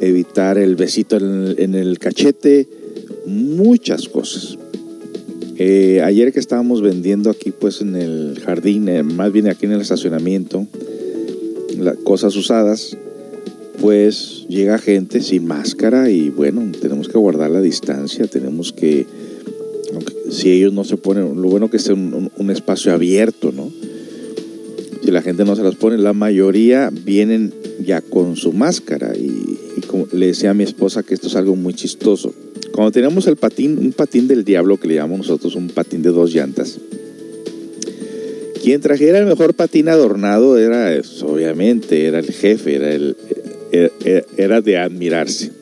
evitar 0.00 0.58
el 0.58 0.76
besito 0.76 1.16
en 1.16 1.74
el, 1.74 1.98
cachete, 1.98 2.68
muchas 3.26 4.08
cosas. 4.08 4.55
Eh, 5.58 6.02
ayer 6.02 6.32
que 6.32 6.40
estábamos 6.40 6.82
vendiendo 6.82 7.30
aquí 7.30 7.50
pues 7.50 7.80
en 7.80 7.96
el 7.96 8.40
jardín, 8.44 8.88
eh, 8.88 9.02
más 9.02 9.32
bien 9.32 9.48
aquí 9.48 9.66
en 9.66 9.72
el 9.72 9.80
estacionamiento, 9.80 10.66
las 11.78 11.96
cosas 11.98 12.36
usadas, 12.36 12.96
pues 13.80 14.46
llega 14.48 14.78
gente 14.78 15.20
sin 15.20 15.46
máscara 15.46 16.10
y 16.10 16.28
bueno, 16.28 16.62
tenemos 16.80 17.08
que 17.08 17.18
guardar 17.18 17.50
la 17.50 17.60
distancia, 17.60 18.26
tenemos 18.26 18.72
que, 18.72 19.06
si 20.30 20.50
ellos 20.50 20.72
no 20.72 20.84
se 20.84 20.96
ponen, 20.96 21.40
lo 21.40 21.48
bueno 21.48 21.70
que 21.70 21.76
esté 21.76 21.92
un 21.92 22.50
espacio 22.50 22.92
abierto, 22.92 23.52
¿no? 23.52 23.70
si 25.06 25.12
la 25.12 25.22
gente 25.22 25.44
no 25.44 25.54
se 25.54 25.62
las 25.62 25.76
pone, 25.76 25.98
la 25.98 26.12
mayoría 26.12 26.90
vienen 26.90 27.54
ya 27.80 28.00
con 28.00 28.34
su 28.34 28.52
máscara. 28.52 29.16
Y, 29.16 29.80
como 29.86 30.08
le 30.12 30.26
decía 30.26 30.50
a 30.50 30.54
mi 30.54 30.64
esposa 30.64 31.04
que 31.04 31.14
esto 31.14 31.28
es 31.28 31.36
algo 31.36 31.54
muy 31.54 31.74
chistoso. 31.74 32.34
Cuando 32.76 32.92
teníamos 32.92 33.26
el 33.26 33.36
patín, 33.36 33.78
un 33.78 33.92
patín 33.92 34.28
del 34.28 34.44
diablo 34.44 34.76
que 34.76 34.86
le 34.86 34.96
llamamos 34.96 35.20
nosotros 35.20 35.54
un 35.56 35.68
patín 35.70 36.02
de 36.02 36.10
dos 36.10 36.34
llantas, 36.34 36.78
quien 38.62 38.82
trajera 38.82 39.18
el 39.18 39.24
mejor 39.24 39.54
patín 39.54 39.88
adornado 39.88 40.58
era, 40.58 40.92
obviamente, 41.22 42.04
era 42.04 42.18
el 42.18 42.30
jefe, 42.30 42.74
era, 42.74 42.92
el, 42.92 43.16
era 44.36 44.60
de 44.60 44.76
admirarse. 44.76 45.52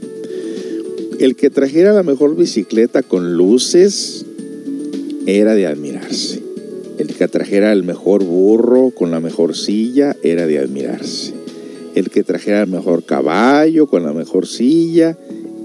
El 1.20 1.36
que 1.36 1.50
trajera 1.50 1.92
la 1.92 2.02
mejor 2.02 2.34
bicicleta 2.34 3.04
con 3.04 3.36
luces 3.36 4.26
era 5.26 5.54
de 5.54 5.68
admirarse. 5.68 6.42
El 6.98 7.14
que 7.14 7.28
trajera 7.28 7.72
el 7.72 7.84
mejor 7.84 8.24
burro 8.24 8.90
con 8.90 9.12
la 9.12 9.20
mejor 9.20 9.54
silla 9.54 10.16
era 10.24 10.48
de 10.48 10.58
admirarse. 10.58 11.32
El 11.94 12.10
que 12.10 12.24
trajera 12.24 12.62
el 12.62 12.70
mejor 12.70 13.04
caballo 13.04 13.86
con 13.86 14.02
la 14.02 14.12
mejor 14.12 14.48
silla 14.48 15.16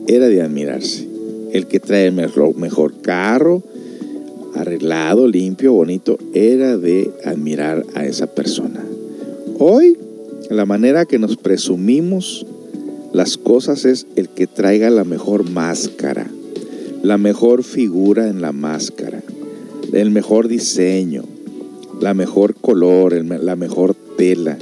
era 0.06 0.28
de 0.28 0.44
admirarse. 0.44 1.09
El 1.52 1.68
que 1.68 1.80
trae 1.80 2.08
el 2.08 2.14
mejor, 2.14 3.02
carro, 3.02 3.64
arreglado, 4.56 5.28
limpio, 5.28 5.74
bonito, 5.74 6.18
era 6.34 6.78
de 6.78 7.12
admirar 7.26 7.86
a 7.96 8.06
esa 8.06 8.28
persona. 8.28 8.84
Hoy, 9.58 9.98
la 10.50 10.66
manera 10.66 11.06
que 11.06 11.20
nos 11.20 11.38
presumimos 11.38 12.46
las 13.14 13.38
cosas 13.38 13.86
es 13.86 14.06
el 14.16 14.30
que 14.30 14.48
traiga 14.48 14.90
la 14.90 15.04
mejor 15.04 15.50
máscara, 15.50 16.28
la 17.02 17.18
mejor 17.18 17.64
figura 17.64 18.28
en 18.28 18.42
la 18.42 18.52
máscara, 18.52 19.24
el 19.94 20.12
mejor 20.12 20.48
diseño, 20.48 21.24
la 22.00 22.14
mejor 22.14 22.56
color, 22.56 23.14
la 23.14 23.56
mejor 23.56 23.96
tela. 24.18 24.58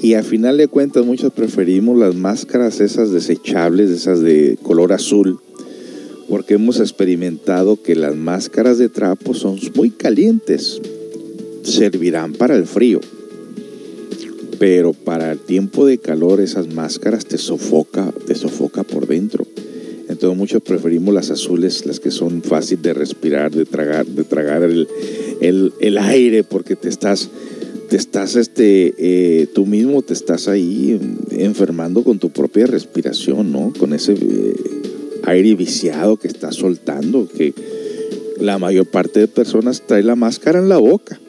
Y 0.00 0.14
a 0.14 0.22
final 0.22 0.58
de 0.58 0.68
cuentas 0.68 1.04
muchos 1.04 1.32
preferimos 1.32 1.98
las 1.98 2.14
máscaras 2.14 2.80
esas 2.80 3.10
desechables, 3.10 3.90
esas 3.90 4.20
de 4.20 4.58
color 4.62 4.92
azul, 4.92 5.40
porque 6.28 6.54
hemos 6.54 6.80
experimentado 6.80 7.80
que 7.80 7.94
las 7.94 8.16
máscaras 8.16 8.78
de 8.78 8.88
trapo 8.88 9.34
son 9.34 9.58
muy 9.74 9.90
calientes, 9.90 10.80
servirán 11.62 12.32
para 12.32 12.56
el 12.56 12.66
frío, 12.66 13.00
pero 14.58 14.92
para 14.92 15.32
el 15.32 15.38
tiempo 15.38 15.86
de 15.86 15.98
calor 15.98 16.40
esas 16.40 16.72
máscaras 16.72 17.26
te 17.26 17.38
sofoca, 17.38 18.12
te 18.26 18.34
sofoca 18.34 18.82
por 18.82 19.06
dentro. 19.06 19.46
Entonces 20.08 20.38
muchos 20.38 20.62
preferimos 20.62 21.14
las 21.14 21.30
azules, 21.30 21.86
las 21.86 21.98
que 21.98 22.10
son 22.10 22.42
fáciles 22.42 22.82
de 22.82 22.94
respirar, 22.94 23.50
de 23.50 23.64
tragar, 23.64 24.06
de 24.06 24.24
tragar 24.24 24.62
el, 24.62 25.98
aire, 25.98 26.44
porque 26.44 26.76
te 26.76 26.88
estás, 26.88 27.30
te 27.88 27.96
estás, 27.96 28.36
este, 28.36 28.94
eh, 28.98 29.46
tú 29.54 29.66
mismo 29.66 30.02
te 30.02 30.12
estás 30.12 30.46
ahí 30.48 31.00
enfermando 31.30 32.04
con 32.04 32.18
tu 32.18 32.30
propia 32.30 32.66
respiración, 32.66 33.50
¿no? 33.50 33.72
Con 33.78 33.94
ese 33.94 34.12
eh, 34.12 34.54
aire 35.26 35.54
viciado 35.54 36.16
que 36.16 36.28
estás 36.28 36.56
soltando, 36.56 37.28
que 37.28 37.54
la 38.40 38.58
mayor 38.58 38.86
parte 38.86 39.20
de 39.20 39.28
personas 39.28 39.82
trae 39.86 40.02
la 40.02 40.16
máscara 40.16 40.58
en 40.58 40.68
la 40.68 40.78
boca, 40.78 41.20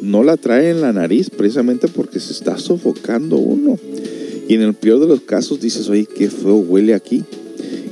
no 0.00 0.22
la 0.22 0.36
trae 0.36 0.70
en 0.70 0.80
la 0.80 0.92
nariz, 0.92 1.30
precisamente 1.30 1.88
porque 1.88 2.20
se 2.20 2.32
está 2.32 2.58
sofocando 2.58 3.36
uno. 3.36 3.78
Y 4.48 4.54
en 4.54 4.62
el 4.62 4.74
peor 4.74 5.00
de 5.00 5.06
los 5.06 5.22
casos 5.22 5.60
dices, 5.60 5.88
oye, 5.88 6.06
qué 6.06 6.28
feo 6.28 6.56
huele 6.56 6.94
aquí 6.94 7.24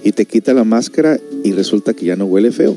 y 0.04 0.12
te 0.12 0.26
quita 0.26 0.52
la 0.54 0.64
máscara 0.64 1.20
y 1.44 1.52
resulta 1.52 1.94
que 1.94 2.06
ya 2.06 2.16
no 2.16 2.26
huele 2.26 2.52
feo. 2.52 2.76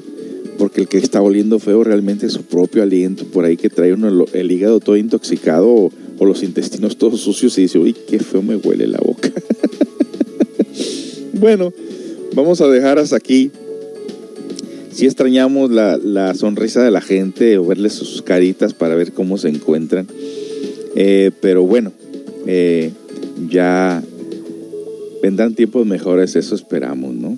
Porque 0.57 0.81
el 0.81 0.87
que 0.87 0.97
está 0.97 1.21
oliendo 1.21 1.59
feo 1.59 1.83
realmente 1.83 2.27
es 2.27 2.33
su 2.33 2.43
propio 2.43 2.81
aliento, 2.81 3.25
por 3.25 3.43
ahí 3.43 3.57
que 3.57 3.69
trae 3.69 3.93
uno 3.93 4.25
el 4.31 4.51
hígado 4.51 4.79
todo 4.79 4.95
intoxicado 4.95 5.67
o, 5.67 5.91
los 6.25 6.43
intestinos 6.43 6.97
todos 6.97 7.21
sucios 7.21 7.57
y 7.57 7.63
dice, 7.63 7.77
uy, 7.77 7.93
qué 7.93 8.19
feo 8.19 8.41
me 8.41 8.55
huele 8.55 8.87
la 8.87 8.99
boca. 8.99 9.31
bueno, 11.33 11.73
vamos 12.35 12.61
a 12.61 12.67
dejar 12.67 12.99
hasta 12.99 13.15
aquí. 13.15 13.51
Si 14.91 15.05
extrañamos 15.05 15.71
la, 15.71 16.33
sonrisa 16.35 16.83
de 16.83 16.91
la 16.91 17.01
gente 17.01 17.57
o 17.57 17.65
verles 17.65 17.93
sus 17.93 18.21
caritas 18.21 18.73
para 18.73 18.95
ver 18.95 19.11
cómo 19.13 19.37
se 19.37 19.49
encuentran. 19.49 20.07
Eh, 20.95 21.31
pero 21.41 21.63
bueno, 21.63 21.91
eh, 22.45 22.91
ya 23.49 24.01
vendrán 25.21 25.55
tiempos 25.55 25.85
mejores, 25.85 26.35
eso 26.35 26.55
esperamos, 26.55 27.13
¿no? 27.13 27.37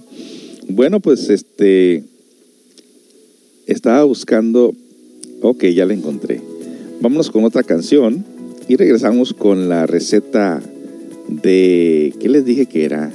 Bueno, 0.67 0.99
pues 0.99 1.29
este, 1.29 2.03
estaba 3.65 4.03
buscando, 4.03 4.75
ok, 5.41 5.63
ya 5.65 5.85
la 5.85 5.93
encontré. 5.93 6.41
Vámonos 7.01 7.31
con 7.31 7.43
otra 7.43 7.63
canción 7.63 8.23
y 8.67 8.75
regresamos 8.75 9.33
con 9.33 9.69
la 9.69 9.87
receta 9.87 10.61
de, 11.27 12.13
¿qué 12.19 12.29
les 12.29 12.45
dije 12.45 12.67
que 12.67 12.85
era? 12.85 13.11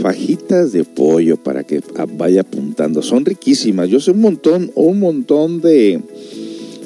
Fajitas 0.00 0.72
de 0.72 0.84
pollo 0.84 1.36
para 1.36 1.64
que 1.64 1.80
vaya 2.16 2.42
apuntando. 2.42 3.02
Son 3.02 3.24
riquísimas. 3.24 3.88
Yo 3.88 4.00
sé 4.00 4.10
un 4.10 4.20
montón, 4.20 4.70
un 4.74 5.00
montón 5.00 5.60
de, 5.60 6.00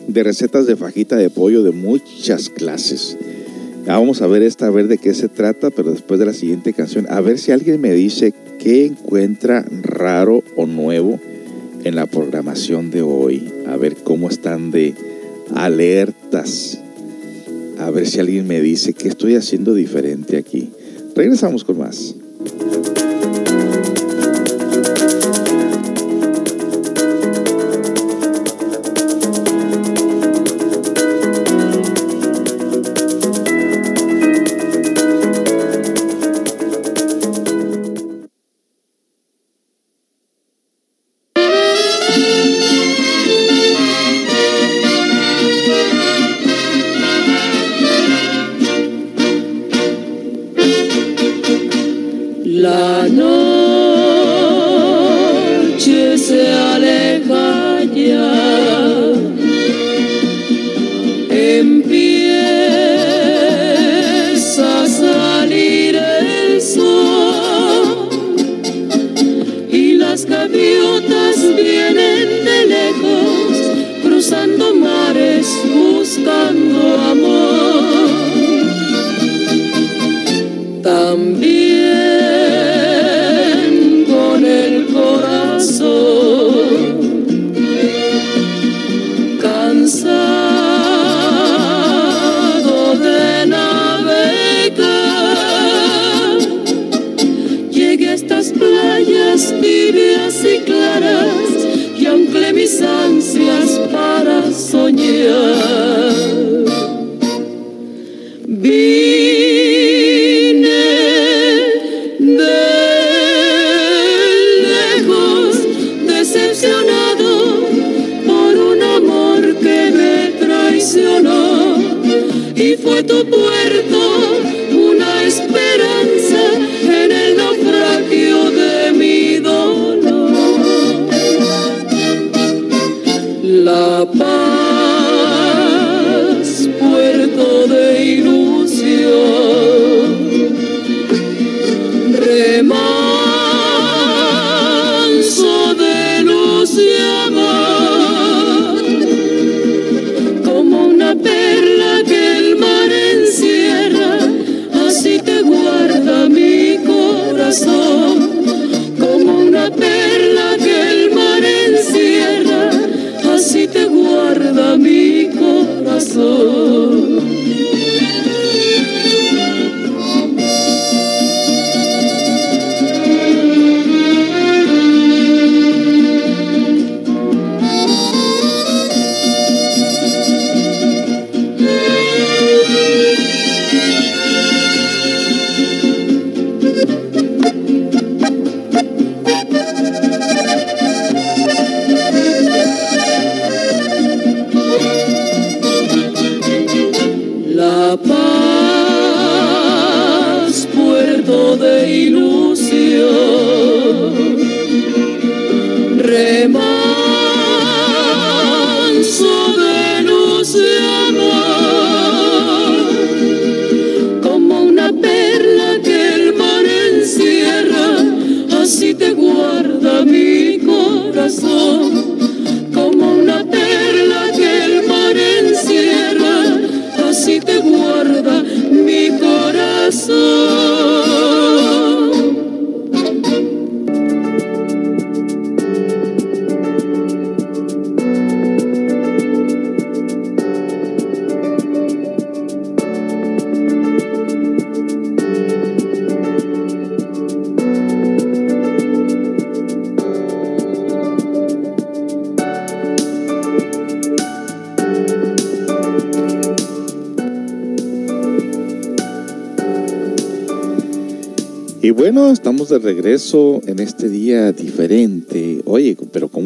de 0.09 0.23
recetas 0.23 0.67
de 0.67 0.77
fajita 0.77 1.17
de 1.17 1.31
pollo 1.31 1.63
de 1.63 1.73
muchas 1.73 2.49
clases. 2.49 3.17
Ah, 3.87 3.99
vamos 3.99 4.23
a 4.23 4.29
ver 4.29 4.43
esta, 4.43 4.67
a 4.67 4.71
ver 4.71 4.87
de 4.87 4.99
qué 4.99 5.13
se 5.13 5.29
trata, 5.29 5.71
pero 5.71 5.91
después 5.91 6.21
de 6.21 6.27
la 6.27 6.33
siguiente 6.33 6.73
canción, 6.73 7.07
a 7.11 7.21
ver 7.21 7.39
si 7.39 7.51
alguien 7.51 7.81
me 7.81 7.93
dice 7.93 8.33
qué 8.61 8.87
encuentra 8.87 9.67
raro 9.83 10.45
o 10.55 10.67
nuevo 10.67 11.19
en 11.83 11.97
la 11.97 12.07
programación 12.07 12.91
de 12.91 13.03
hoy. 13.03 13.51
A 13.67 13.77
ver 13.77 13.97
cómo 13.97 14.29
están 14.29 14.71
de 14.71 14.95
alertas. 15.55 16.79
A 17.79 17.91
ver 17.91 18.07
si 18.07 18.21
alguien 18.21 18.47
me 18.47 18.61
dice 18.61 18.93
qué 18.93 19.09
estoy 19.09 19.35
haciendo 19.35 19.75
diferente 19.75 20.37
aquí. 20.37 20.71
Regresamos 21.17 21.65
con 21.65 21.79
más. 21.79 22.15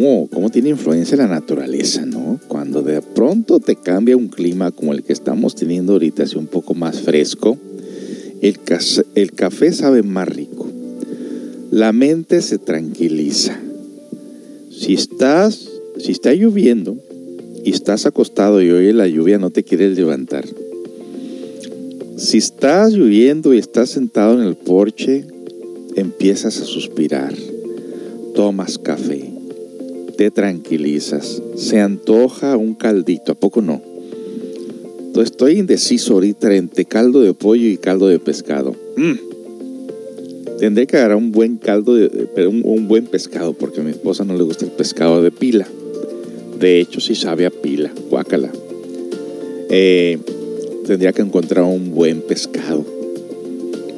¿Cómo, 0.07 0.29
cómo 0.29 0.51
tiene 0.51 0.69
influencia 0.71 1.17
la 1.17 1.27
naturaleza, 1.27 2.07
no? 2.07 2.39
Cuando 2.47 2.83
de 2.83 3.03
pronto 3.03 3.59
te 3.59 3.77
cambia 3.77 4.17
un 4.17 4.29
clima 4.29 4.71
como 4.71 4.93
el 4.93 5.03
que 5.03 5.13
estamos 5.13 5.55
teniendo 5.57 5.95
ahorita, 5.95 6.23
así 6.23 6.37
un 6.37 6.47
poco 6.47 6.75
más 6.75 7.01
fresco, 7.01 7.59
el, 8.41 8.59
el 9.15 9.33
café 9.33 9.73
sabe 9.73 10.03
más 10.03 10.29
rico. 10.29 10.69
La 11.71 11.93
mente 11.93 12.41
se 12.43 12.59
tranquiliza. 12.59 13.59
Si 14.71 14.95
estás, 14.95 15.69
si 15.99 16.13
está 16.13 16.33
lloviendo 16.35 16.97
y 17.65 17.71
estás 17.71 18.07
acostado 18.07 18.63
y 18.63 18.71
oye 18.71 18.93
la 18.93 19.09
lluvia, 19.09 19.39
no 19.39 19.51
te 19.51 19.65
quieres 19.65 19.97
levantar 19.97 20.45
si 22.17 22.39
estás 22.39 22.95
lloviendo 22.95 23.53
y 23.53 23.59
estás 23.59 23.91
sentado 23.91 24.41
en 24.41 24.49
el 24.49 24.57
porche, 24.57 25.27
empiezas 25.97 26.59
a 26.63 26.65
suspirar, 26.65 27.35
tomas 28.35 28.79
café, 28.79 29.36
te 30.17 30.31
tranquilizas, 30.31 31.43
se 31.57 31.81
antoja 31.81 32.57
un 32.57 32.75
caldito, 32.75 33.33
¿a 33.33 33.35
poco 33.35 33.61
no? 33.61 33.83
Entonces 34.99 35.31
estoy 35.31 35.59
indeciso 35.59 36.15
ahorita 36.15 36.55
entre 36.55 36.85
caldo 36.85 37.21
de 37.21 37.33
pollo 37.33 37.69
y 37.69 37.77
caldo 37.77 38.09
de 38.09 38.19
pescado. 38.19 38.75
Mm. 38.97 39.15
Tendré 40.59 40.87
que 40.87 40.97
agarrar 40.97 41.17
un 41.17 41.33
buen 41.33 41.59
caldo, 41.59 41.95
de, 41.95 42.09
pero 42.35 42.51
un, 42.51 42.89
buen 42.89 43.07
pescado, 43.07 43.53
porque 43.53 43.81
a 43.81 43.85
mi 43.85 43.91
esposa 43.91 44.25
no 44.25 44.35
le 44.37 44.43
gusta 44.43 44.65
el 44.65 44.71
pescado 44.71 45.23
de 45.23 45.31
pila. 45.31 45.67
De 46.59 46.81
hecho, 46.81 47.01
sí 47.01 47.15
sabe 47.15 47.45
a 47.45 47.51
pila, 47.51 47.93
guácala. 48.11 48.51
Eh, 49.69 50.19
tendría 50.87 51.13
que 51.13 51.23
encontrar 51.23 51.65
un 51.65 51.95
buen 51.95 52.23
pescado. 52.23 52.96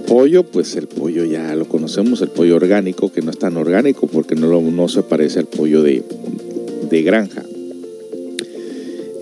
Pollo, 0.08 0.42
pues 0.42 0.74
el 0.76 0.88
pollo 0.88 1.26
ya 1.26 1.54
lo 1.54 1.68
conocemos, 1.68 2.22
el 2.22 2.30
pollo 2.30 2.56
orgánico, 2.56 3.12
que 3.12 3.20
no 3.20 3.30
es 3.30 3.38
tan 3.38 3.58
orgánico 3.58 4.06
porque 4.06 4.34
no, 4.34 4.58
no 4.62 4.88
se 4.88 5.02
parece 5.02 5.38
al 5.38 5.48
pollo 5.48 5.82
de, 5.82 6.02
granja. 7.02 7.42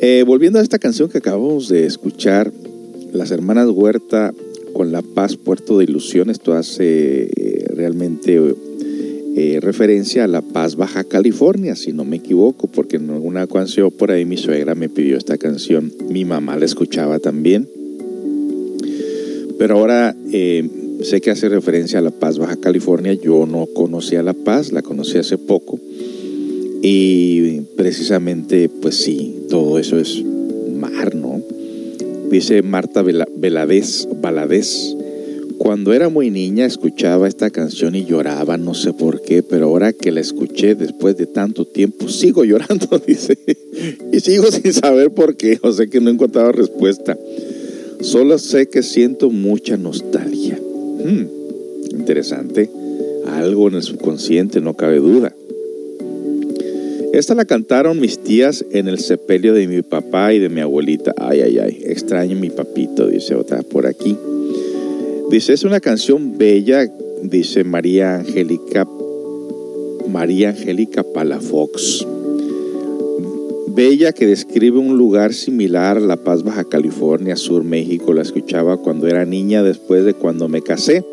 Eh, 0.01 0.23
volviendo 0.25 0.61
a 0.61 0.63
esta 0.63 0.79
canción 0.79 1.09
que 1.09 1.19
acabamos 1.19 1.69
de 1.69 1.87
escuchar, 1.87 2.53
las 3.13 3.33
hermanas 3.33 3.69
Huerta 3.69 4.33
con 4.75 4.93
La 4.93 5.03
Paz, 5.03 5.37
Puerto 5.37 5.79
de 5.79 5.85
Ilusión, 5.85 6.31
esto 6.31 6.53
hace 6.53 7.31
eh, 7.35 7.65
realmente 7.75 8.55
eh, 9.37 9.59
referencia 9.61 10.23
a 10.23 10.29
La 10.29 10.43
Paz, 10.43 10.77
Baja 10.77 11.03
California, 11.03 11.75
si 11.75 11.93
no 11.93 12.05
me 12.05 12.17
equivoco, 12.17 12.69
porque 12.69 12.97
en 12.97 13.11
alguna 13.11 13.43
ocasión 13.43 13.91
por 13.91 14.13
ahí 14.13 14.25
mi 14.25 14.37
suegra 14.37 14.77
me 14.77 14.89
pidió 14.89 15.17
esta 15.17 15.37
canción, 15.37 15.93
mi 16.09 16.25
mamá 16.25 16.57
la 16.57 16.65
escuchaba 16.65 17.19
también. 17.19 17.69
Pero 19.59 19.79
ahora 19.79 20.15
eh, 20.33 20.69
sé 21.03 21.21
que 21.21 21.31
hace 21.31 21.49
referencia 21.49 21.99
a 21.99 22.03
La 22.03 22.11
Paz, 22.11 22.39
Baja 22.39 22.57
California, 22.57 23.15
yo 23.15 23.47
no 23.47 23.67
conocía 23.67 24.23
La 24.23 24.35
Paz, 24.35 24.73
la 24.73 24.83
conocí 24.83 25.19
hace 25.19 25.39
poco. 25.39 25.79
Y 26.83 27.63
precisamente, 27.77 28.69
pues 28.69 28.97
sí, 28.97 29.47
todo 29.49 29.79
eso 29.79 29.99
es 29.99 30.23
mar, 30.75 31.15
¿no? 31.15 31.41
Dice 32.31 32.63
Marta 32.63 33.03
Veladez, 33.03 34.09
Valadez, 34.21 34.97
cuando 35.59 35.95
era 35.95 36.11
muy 36.11 36.31
niña 36.31 36.67
escuchaba 36.67 37.29
esta 37.29 37.51
canción 37.51 37.95
y 37.95 38.05
lloraba, 38.05 38.59
no 38.59 38.75
sé 38.75 38.93
por 38.93 39.23
qué, 39.23 39.43
pero 39.43 39.67
ahora 39.67 39.93
que 39.93 40.13
la 40.13 40.21
escuché 40.21 40.75
después 40.75 41.17
de 41.17 41.27
tanto 41.27 41.65
tiempo, 41.65 42.09
sigo 42.09 42.45
llorando, 42.45 43.01
dice, 43.07 43.39
y 44.13 44.21
sigo 44.21 44.51
sin 44.51 44.73
saber 44.73 45.13
por 45.13 45.37
qué, 45.37 45.59
o 45.63 45.73
sea 45.73 45.87
que 45.87 46.01
no 46.01 46.11
he 46.11 46.13
encontrado 46.13 46.53
respuesta. 46.53 47.17
Solo 48.01 48.39
sé 48.39 48.69
que 48.69 48.83
siento 48.83 49.31
mucha 49.31 49.77
nostalgia. 49.77 50.59
Hmm, 50.59 51.27
interesante, 51.91 52.71
algo 53.27 53.69
en 53.69 53.75
el 53.75 53.83
subconsciente, 53.83 54.61
no 54.61 54.75
cabe 54.75 54.99
duda. 54.99 55.35
Esta 57.13 57.35
la 57.35 57.47
cantaron 57.47 57.99
mis 57.99 58.19
tías 58.19 58.65
en 58.73 58.89
el 58.89 58.99
sepelio 58.99 59.55
de 59.55 59.67
mi 59.67 59.83
papá 59.83 60.35
y 60.35 60.39
de 60.39 60.51
mi 60.51 60.61
abuelita. 60.61 61.15
Ay, 61.17 61.41
ay, 61.41 61.59
ay, 61.59 61.83
extraño 61.85 62.37
mi 62.37 62.51
papito, 62.51 63.07
dice 63.07 63.35
otra 63.35 63.63
por 63.63 63.87
aquí. 63.87 64.17
Dice, 65.31 65.55
es 65.55 65.65
una 65.65 65.81
canción 65.81 66.37
bella, 66.37 66.87
dice 67.23 67.65
María 67.65 68.17
Angélica, 68.17 68.87
María 70.09 70.51
Angélica 70.51 71.03
Palafox. 71.03 72.07
Bella 73.77 74.13
que 74.13 74.27
describe 74.27 74.79
un 74.79 74.97
lugar 74.97 75.35
similar 75.35 76.01
La 76.01 76.17
Paz, 76.17 76.43
Baja 76.43 76.65
California, 76.65 77.37
Sur 77.37 77.63
México. 77.63 78.15
La 78.15 78.23
escuchaba 78.23 78.79
cuando 78.79 79.07
era 79.07 79.27
niña, 79.27 79.63
después 79.63 80.03
de 80.07 80.15
cuando 80.15 80.49
me 80.49 80.63
casé. 80.63 81.05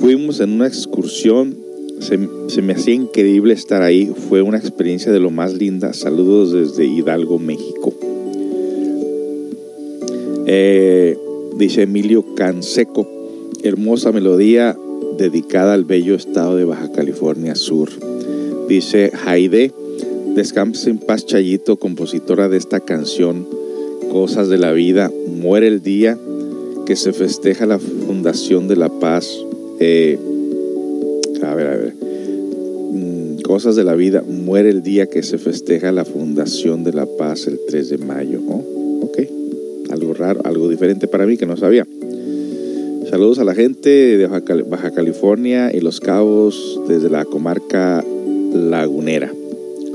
Fuimos 0.00 0.40
en 0.40 0.54
una 0.54 0.66
excursión, 0.66 1.56
se, 2.00 2.18
me 2.62 2.72
hacía 2.72 2.94
increíble 2.94 3.54
estar 3.54 3.82
ahí. 3.82 4.12
Fue 4.28 4.42
una 4.42 4.58
experiencia 4.58 5.12
de 5.12 5.20
lo 5.20 5.30
más 5.30 5.54
linda. 5.54 5.92
Saludos 5.92 6.52
desde 6.52 6.84
Hidalgo, 6.84 7.38
México. 7.38 7.94
Eh, 10.46 11.16
dice 11.56 11.82
Emilio 11.82 12.34
Canseco 12.34 13.06
hermosa 13.62 14.12
melodía 14.12 14.76
dedicada 15.16 15.74
al 15.74 15.84
bello 15.84 16.14
estado 16.14 16.56
de 16.56 16.64
Baja 16.64 16.90
California 16.90 17.54
Sur. 17.54 17.90
Dice 18.68 19.12
Jaide, 19.14 19.72
descansa 20.34 20.90
en 20.90 20.98
paz 20.98 21.26
Chayito, 21.26 21.76
compositora 21.76 22.48
de 22.48 22.56
esta 22.56 22.80
canción, 22.80 23.46
Cosas 24.10 24.48
de 24.48 24.58
la 24.58 24.72
Vida, 24.72 25.10
muere 25.26 25.66
el 25.66 25.82
día 25.82 26.18
que 26.86 26.96
se 26.96 27.12
festeja 27.12 27.66
la 27.66 27.78
fundación 27.78 28.68
de 28.68 28.76
la 28.76 28.88
paz. 28.88 29.28
Eh, 29.80 30.18
a 31.42 31.54
ver, 31.54 31.66
a 31.66 31.76
ver. 31.76 31.94
Mm, 32.92 33.42
Cosas 33.42 33.76
de 33.76 33.84
la 33.84 33.94
vida, 33.94 34.22
muere 34.26 34.70
el 34.70 34.82
día 34.82 35.06
que 35.06 35.22
se 35.22 35.38
festeja 35.38 35.92
la 35.92 36.04
fundación 36.04 36.84
de 36.84 36.92
la 36.92 37.06
paz 37.06 37.46
el 37.46 37.58
3 37.68 37.90
de 37.90 37.98
mayo. 37.98 38.40
Oh, 38.48 38.64
ok, 39.02 39.18
algo 39.90 40.14
raro, 40.14 40.40
algo 40.44 40.68
diferente 40.68 41.08
para 41.08 41.26
mí 41.26 41.36
que 41.36 41.46
no 41.46 41.56
sabía. 41.56 41.86
Saludos 43.10 43.38
a 43.38 43.44
la 43.44 43.54
gente 43.54 43.88
de 43.90 44.26
Baja 44.26 44.90
California 44.90 45.70
y 45.74 45.80
Los 45.80 46.00
Cabos 46.00 46.80
desde 46.88 47.10
la 47.10 47.24
comarca 47.24 48.04
lagunera 48.52 49.32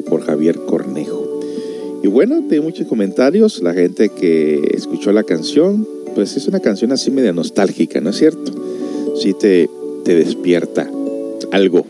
por 0.09 0.21
Javier 0.21 0.57
Cornejo. 0.65 1.33
Y 2.03 2.07
bueno, 2.07 2.43
tengo 2.49 2.63
muchos 2.63 2.87
comentarios. 2.87 3.63
La 3.63 3.73
gente 3.73 4.09
que 4.09 4.61
escuchó 4.73 5.11
la 5.13 5.23
canción, 5.23 5.87
pues 6.15 6.35
es 6.35 6.47
una 6.47 6.59
canción 6.59 6.91
así 6.91 7.11
media 7.11 7.31
nostálgica, 7.31 8.01
¿no 8.01 8.09
es 8.09 8.17
cierto? 8.17 8.51
Sí 9.15 9.33
te, 9.33 9.69
te 10.03 10.15
despierta 10.15 10.89
algo. 11.51 11.85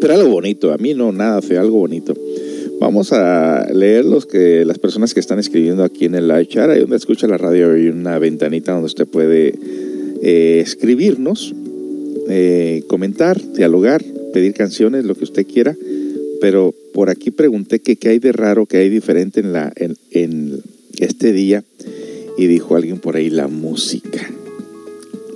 Pero 0.00 0.14
algo 0.14 0.30
bonito, 0.30 0.72
a 0.72 0.78
mí 0.78 0.94
no 0.94 1.12
nada 1.12 1.42
feo, 1.42 1.60
algo 1.60 1.78
bonito. 1.78 2.14
Vamos 2.80 3.12
a 3.12 3.70
leer 3.72 4.04
los 4.04 4.26
que, 4.26 4.64
las 4.64 4.78
personas 4.78 5.14
que 5.14 5.20
están 5.20 5.38
escribiendo 5.38 5.84
aquí 5.84 6.06
en 6.06 6.16
el 6.16 6.26
live 6.26 6.48
chat. 6.48 6.68
Ahí 6.68 6.80
donde 6.80 6.96
escucha 6.96 7.28
la 7.28 7.38
radio 7.38 7.72
hay 7.72 7.86
una 7.86 8.18
ventanita 8.18 8.72
donde 8.72 8.86
usted 8.86 9.06
puede 9.06 9.54
eh, 10.20 10.58
escribirnos, 10.60 11.54
eh, 12.28 12.82
comentar, 12.88 13.40
dialogar, 13.52 14.02
pedir 14.32 14.54
canciones, 14.54 15.04
lo 15.04 15.14
que 15.14 15.22
usted 15.22 15.46
quiera. 15.46 15.76
Pero 16.40 16.74
por 16.92 17.10
aquí 17.10 17.30
pregunté 17.30 17.80
qué 17.80 18.08
hay 18.08 18.18
de 18.18 18.32
raro, 18.32 18.66
qué 18.66 18.78
hay 18.78 18.88
diferente 18.88 19.40
en, 19.40 19.52
la, 19.52 19.72
en, 19.76 20.62
este 20.98 21.32
día. 21.32 21.64
Y 22.38 22.46
dijo 22.46 22.76
alguien 22.76 22.98
por 22.98 23.16
ahí, 23.16 23.30
la 23.30 23.48
música. 23.48 24.30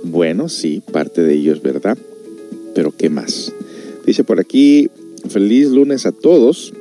Bueno, 0.03 0.49
sí, 0.49 0.81
parte 0.91 1.21
de 1.21 1.33
ello 1.33 1.53
es 1.53 1.61
verdad. 1.61 1.97
Pero 2.73 2.91
¿qué 2.95 3.09
más? 3.09 3.53
Dice 4.05 4.23
por 4.23 4.39
aquí, 4.39 4.89
feliz 5.29 5.69
lunes 5.69 6.05
a 6.05 6.11
todos. 6.11 6.73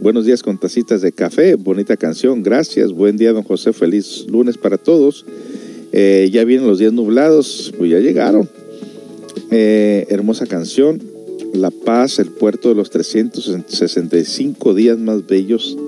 Buenos 0.00 0.26
días 0.26 0.42
con 0.42 0.58
tacitas 0.58 1.00
de 1.00 1.12
café, 1.12 1.54
bonita 1.54 1.96
canción, 1.96 2.42
gracias. 2.42 2.92
Buen 2.92 3.16
día, 3.16 3.32
don 3.32 3.42
José, 3.42 3.72
feliz 3.72 4.26
lunes 4.28 4.58
para 4.58 4.76
todos. 4.76 5.24
Eh, 5.92 6.28
ya 6.32 6.44
vienen 6.44 6.66
los 6.66 6.78
días 6.78 6.92
nublados, 6.92 7.72
pues 7.78 7.90
ya 7.90 8.00
llegaron. 8.00 8.48
Eh, 9.50 10.06
hermosa 10.10 10.46
canción. 10.46 11.13
La 11.54 11.70
Paz, 11.70 12.18
el 12.18 12.30
puerto 12.30 12.68
de 12.68 12.74
los 12.74 12.90
365 12.90 14.74
días 14.74 14.98
más 14.98 15.24
bellos 15.26 15.78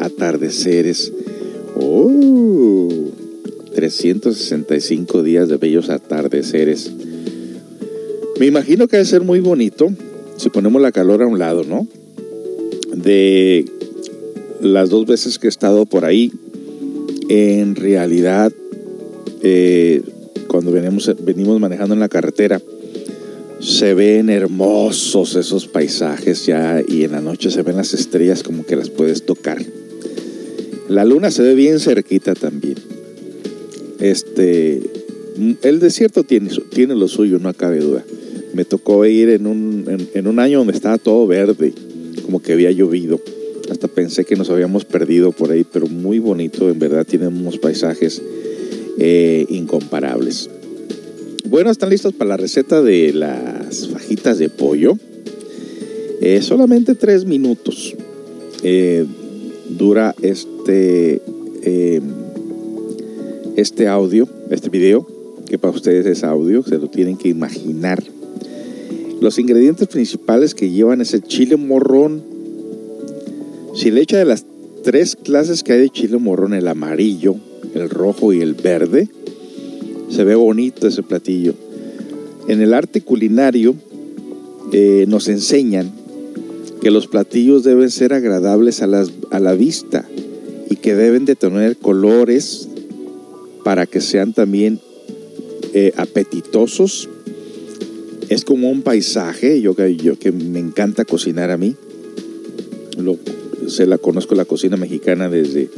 atardeceres. 0.00 1.12
Oh, 1.74 2.88
365 3.74 5.22
días 5.22 5.48
de 5.48 5.56
bellos 5.56 5.90
atardeceres. 5.90 6.92
Me 8.38 8.46
imagino 8.46 8.86
que 8.86 8.96
debe 8.96 9.06
ser 9.06 9.22
muy 9.22 9.40
bonito 9.40 9.88
si 10.36 10.48
ponemos 10.48 10.80
la 10.80 10.92
calor 10.92 11.22
a 11.22 11.26
un 11.26 11.38
lado, 11.38 11.64
¿no? 11.64 11.88
De 12.94 13.64
las 14.60 14.90
dos 14.90 15.06
veces 15.06 15.38
que 15.38 15.48
he 15.48 15.50
estado 15.50 15.86
por 15.86 16.04
ahí, 16.04 16.32
en 17.28 17.74
realidad 17.74 18.52
eh, 19.42 20.02
cuando 20.46 20.70
venimos, 20.70 21.12
venimos 21.22 21.60
manejando 21.60 21.94
en 21.94 22.00
la 22.00 22.08
carretera, 22.08 22.60
se 23.66 23.94
ven 23.94 24.30
hermosos 24.30 25.34
esos 25.34 25.66
paisajes 25.66 26.46
ya 26.46 26.80
y 26.86 27.02
en 27.02 27.10
la 27.10 27.20
noche 27.20 27.50
se 27.50 27.62
ven 27.62 27.76
las 27.76 27.94
estrellas 27.94 28.44
como 28.44 28.64
que 28.64 28.76
las 28.76 28.90
puedes 28.90 29.26
tocar. 29.26 29.58
La 30.88 31.04
luna 31.04 31.32
se 31.32 31.42
ve 31.42 31.56
bien 31.56 31.80
cerquita 31.80 32.34
también. 32.34 32.76
Este, 33.98 34.80
el 35.62 35.80
desierto 35.80 36.22
tiene, 36.22 36.50
tiene 36.70 36.94
lo 36.94 37.08
suyo, 37.08 37.40
no 37.40 37.52
cabe 37.54 37.80
duda. 37.80 38.04
Me 38.54 38.64
tocó 38.64 39.04
ir 39.04 39.30
en 39.30 39.48
un, 39.48 40.06
en, 40.14 40.26
un 40.28 40.38
año 40.38 40.58
donde 40.58 40.72
estaba 40.72 40.96
todo 40.96 41.26
verde, 41.26 41.72
como 42.24 42.40
que 42.40 42.52
había 42.52 42.70
llovido. 42.70 43.20
Hasta 43.68 43.88
pensé 43.88 44.24
que 44.24 44.36
nos 44.36 44.48
habíamos 44.48 44.84
perdido 44.84 45.32
por 45.32 45.50
ahí, 45.50 45.66
pero 45.70 45.88
muy 45.88 46.20
bonito, 46.20 46.70
en 46.70 46.78
verdad, 46.78 47.04
tiene 47.04 47.26
unos 47.26 47.58
paisajes 47.58 48.22
eh, 48.96 49.44
incomparables. 49.48 50.50
Bueno, 51.48 51.70
están 51.70 51.90
listos 51.90 52.12
para 52.12 52.30
la 52.30 52.36
receta 52.36 52.82
de 52.82 53.12
las 53.12 53.88
fajitas 53.88 54.38
de 54.38 54.48
pollo. 54.48 54.98
Eh, 56.20 56.42
solamente 56.42 56.96
tres 56.96 57.24
minutos 57.24 57.94
eh, 58.64 59.06
dura 59.68 60.14
este, 60.22 61.22
este 63.56 63.86
audio, 63.86 64.28
este 64.50 64.70
video, 64.70 65.06
que 65.46 65.56
para 65.56 65.72
ustedes 65.72 66.04
es 66.06 66.24
audio, 66.24 66.64
se 66.64 66.78
lo 66.78 66.88
tienen 66.88 67.16
que 67.16 67.28
imaginar. 67.28 68.02
Los 69.20 69.38
ingredientes 69.38 69.86
principales 69.86 70.52
que 70.52 70.70
llevan 70.70 71.00
es 71.00 71.14
el 71.14 71.22
chile 71.22 71.56
morrón. 71.56 72.22
Si 73.74 73.92
le 73.92 74.00
echa 74.00 74.18
de 74.18 74.24
las 74.24 74.44
tres 74.82 75.14
clases 75.14 75.62
que 75.62 75.74
hay 75.74 75.80
de 75.80 75.90
chile 75.90 76.18
morrón, 76.18 76.54
el 76.54 76.66
amarillo, 76.66 77.36
el 77.74 77.88
rojo 77.88 78.32
y 78.32 78.40
el 78.40 78.54
verde, 78.54 79.08
se 80.16 80.24
ve 80.24 80.34
bonito 80.34 80.88
ese 80.88 81.02
platillo. 81.02 81.52
En 82.48 82.62
el 82.62 82.72
arte 82.72 83.02
culinario 83.02 83.74
eh, 84.72 85.04
nos 85.08 85.28
enseñan 85.28 85.92
que 86.80 86.90
los 86.90 87.06
platillos 87.06 87.64
deben 87.64 87.90
ser 87.90 88.14
agradables 88.14 88.80
a, 88.80 88.86
a 89.30 89.40
la 89.40 89.52
vista 89.52 90.08
y 90.70 90.76
que 90.76 90.94
deben 90.94 91.26
de 91.26 91.36
tener 91.36 91.76
colores 91.76 92.66
para 93.62 93.84
que 93.84 94.00
sean 94.00 94.32
también 94.32 94.80
eh, 95.74 95.92
apetitosos. 95.98 97.10
Es 98.30 98.42
como 98.46 98.70
un 98.70 98.80
paisaje, 98.80 99.60
yo, 99.60 99.76
yo 99.86 100.18
que 100.18 100.32
me 100.32 100.60
encanta 100.60 101.04
cocinar 101.04 101.50
a 101.50 101.58
mí. 101.58 101.76
Se 103.68 103.84
la 103.84 103.98
conozco 103.98 104.34
la 104.34 104.46
cocina 104.46 104.78
mexicana 104.78 105.28
desde, 105.28 105.68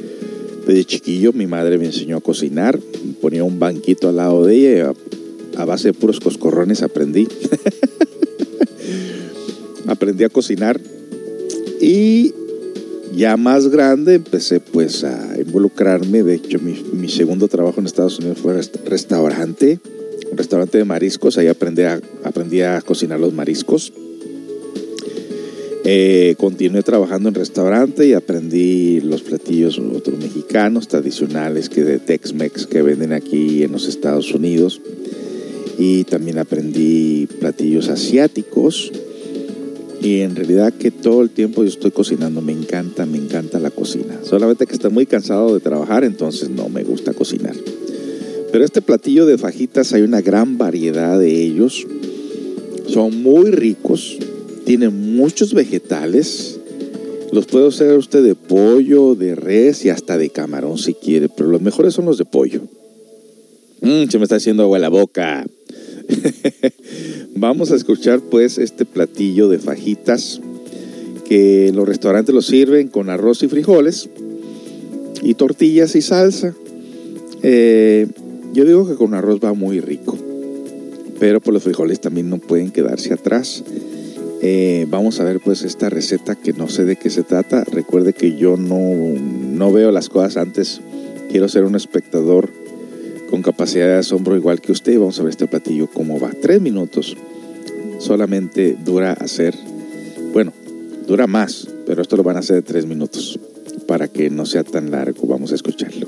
desde 0.69 0.85
chiquillo. 0.85 1.33
Mi 1.33 1.47
madre 1.47 1.79
me 1.79 1.87
enseñó 1.87 2.19
a 2.19 2.21
cocinar. 2.21 2.79
Ponía 3.21 3.43
un 3.43 3.59
banquito 3.59 4.09
al 4.09 4.17
lado 4.17 4.45
de 4.45 4.55
ella. 4.55 4.93
A, 5.57 5.65
base 5.65 5.89
de 5.89 5.95
puros 5.95 6.21
coscorrones 6.21 6.83
aprendí. 6.83 7.27
aprendí 9.89 10.25
a 10.25 10.29
cocinar. 10.29 10.79
Y 11.81 12.35
ya 13.17 13.37
más 13.37 13.69
grande 13.69 14.17
empecé 14.17 14.61
pues 14.61 15.05
a 15.05 15.41
involucrarme. 15.41 16.23
De 16.23 16.35
hecho, 16.35 16.59
mi, 16.61 17.09
segundo 17.09 17.49
trabajo 17.49 17.81
en 17.81 17.87
Estados 17.87 18.19
Unidos 18.19 18.39
fue 18.39 18.61
restaurante, 18.85 19.81
un 20.31 20.37
restaurante 20.37 20.79
de 20.79 20.85
mariscos. 20.85 21.39
Ahí 21.39 21.49
aprendí 21.49 21.83
a, 21.83 22.01
aprendí 22.25 22.61
a 22.61 22.81
cocinar 22.83 23.19
los 23.19 23.33
mariscos. 23.33 23.93
Eh, 25.91 26.35
continué 26.37 26.83
trabajando 26.83 27.31
en 27.31 27.35
restaurante 27.35 28.07
y 28.07 28.13
aprendí 28.13 29.01
los 29.01 29.23
platillos 29.23 29.79
otros 29.79 30.19
mexicanos 30.19 30.87
tradicionales 30.87 31.71
que 31.71 31.83
de 31.83 31.99
Tex-Mex 31.99 32.67
que 32.67 32.83
venden 32.83 33.15
aquí 33.15 33.63
en 33.63 33.73
los 33.73 33.89
Estados 33.89 34.35
Unidos. 34.35 34.83
Y 35.79 36.05
también 36.05 36.37
aprendí 36.37 37.27
platillos 37.41 37.89
asiáticos 37.89 38.93
y 40.03 40.21
en 40.21 40.37
realidad 40.37 40.75
que 40.75 40.91
todo 40.91 41.23
el 41.23 41.31
tiempo 41.31 41.63
yo 41.63 41.71
estoy 41.71 41.91
cocinando, 41.91 42.43
me 42.43 42.53
encanta, 42.53 43.07
me 43.07 43.17
encanta 43.17 43.59
la 43.59 43.71
cocina. 43.71 44.21
Solamente 44.25 44.67
que 44.67 44.75
estoy 44.75 44.91
muy 44.91 45.07
cansado 45.07 45.55
de 45.55 45.61
trabajar, 45.61 46.05
entonces 46.05 46.51
no 46.51 46.69
me 46.69 46.85
gusta 46.85 47.15
cocinar. 47.15 47.55
Pero 48.53 48.63
este 48.63 48.83
platillo 48.83 49.25
de 49.25 49.39
fajitas 49.39 49.95
hay 49.95 50.03
una 50.03 50.21
gran 50.21 50.59
variedad 50.59 51.19
de 51.19 51.33
ellos. 51.43 51.87
Son 52.89 53.23
muy 53.23 53.53
ricos, 53.53 54.19
tienen 54.69 55.17
muchos 55.17 55.55
vegetales. 55.55 56.61
Los 57.33 57.47
puede 57.47 57.69
hacer 57.69 57.97
usted 57.97 58.23
de 58.23 58.35
pollo, 58.35 59.15
de 59.15 59.35
res 59.35 59.83
y 59.87 59.89
hasta 59.89 60.19
de 60.19 60.29
camarón 60.29 60.77
si 60.77 60.93
quiere, 60.93 61.31
pero 61.31 61.49
los 61.49 61.63
mejores 61.63 61.95
son 61.95 62.05
los 62.05 62.19
de 62.19 62.27
pollo. 62.27 62.61
Mmm, 63.81 64.11
se 64.11 64.19
me 64.19 64.25
está 64.25 64.37
haciendo 64.37 64.65
agua 64.65 64.79
la 64.79 64.91
boca. 64.91 65.47
Vamos 67.35 67.73
a 67.73 67.77
escuchar 67.77 68.21
pues 68.21 68.59
este 68.59 68.85
platillo 68.85 69.49
de 69.49 69.59
fajitas 69.59 70.43
que 71.27 71.73
los 71.75 71.89
restaurantes 71.89 72.35
lo 72.35 72.43
sirven 72.43 72.89
con 72.89 73.09
arroz 73.09 73.43
y 73.43 73.49
frijoles 73.49 74.11
y 75.23 75.33
tortillas 75.33 75.97
y 75.97 76.03
salsa. 76.03 76.55
Eh, 77.43 78.07
yo 78.53 78.67
digo 78.67 78.87
que 78.87 78.97
con 78.97 79.15
arroz 79.15 79.41
va 79.43 79.55
muy 79.55 79.81
rico, 79.81 80.19
pero 81.19 81.41
por 81.41 81.55
los 81.55 81.63
frijoles 81.63 82.03
también 82.03 82.29
no 82.29 82.37
pueden 82.37 82.71
quedarse 82.71 83.15
atrás. 83.15 83.65
Eh, 84.41 84.87
vamos 84.89 85.19
a 85.19 85.25
ver 85.25 85.41
pues 85.41 85.63
esta 85.63 85.91
receta 85.91 86.37
que 86.37 86.53
no 86.53 86.69
sé 86.69 86.85
de 86.85 86.97
qué 86.97 87.11
se 87.11 87.23
trata. 87.23 87.65
Recuerde 87.65 88.13
que 88.13 88.37
yo 88.37 88.57
no, 88.57 88.81
no 88.81 89.73
veo 89.73 89.91
las 89.91 90.09
cosas 90.09 90.37
antes, 90.37 90.81
quiero 91.31 91.49
ser 91.49 91.65
un 91.65 91.75
espectador 91.75 92.51
con 93.31 93.43
capacidad 93.43 93.87
de 93.87 93.97
asombro 93.97 94.37
igual 94.37 94.61
que 94.61 94.73
usted. 94.73 94.99
Vamos 94.99 95.19
a 95.19 95.23
ver 95.23 95.31
este 95.31 95.47
platillo 95.47 95.89
cómo 95.89 96.21
va. 96.21 96.31
Tres 96.31 96.61
minutos. 96.61 97.17
Solamente 97.99 98.77
dura 98.85 99.13
hacer, 99.13 99.57
bueno, 100.33 100.53
dura 101.07 101.27
más, 101.27 101.69
pero 101.85 102.01
esto 102.01 102.17
lo 102.17 102.23
van 102.23 102.37
a 102.37 102.41
hacer 102.41 102.57
de 102.57 102.63
tres 102.63 102.87
minutos 102.87 103.41
para 103.89 104.07
que 104.07 104.31
no 104.31 104.47
sea 104.47 104.63
tan 104.63 104.93
largo. 104.93 105.27
Vamos 105.27 105.51
a 105.51 105.57
escucharlo. 105.57 106.07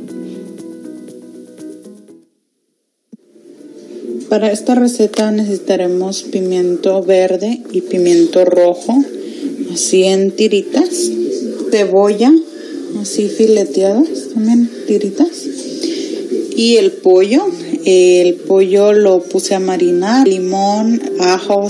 Para 4.31 4.53
esta 4.53 4.77
receta 4.77 5.33
necesitaremos 5.33 6.23
pimiento 6.23 7.03
verde 7.03 7.63
y 7.73 7.81
pimiento 7.81 8.45
rojo, 8.45 8.95
así 9.73 10.05
en 10.05 10.31
tiritas, 10.31 11.11
cebolla, 11.73 12.33
así 13.03 13.27
fileteadas, 13.27 14.29
también 14.33 14.71
tiritas, 14.87 15.47
y 16.55 16.77
el 16.77 16.93
pollo. 16.93 17.45
El 17.85 18.35
pollo 18.35 18.93
lo 18.93 19.21
puse 19.21 19.57
a 19.57 19.59
marinar, 19.59 20.29
limón, 20.29 21.03
ajo, 21.19 21.67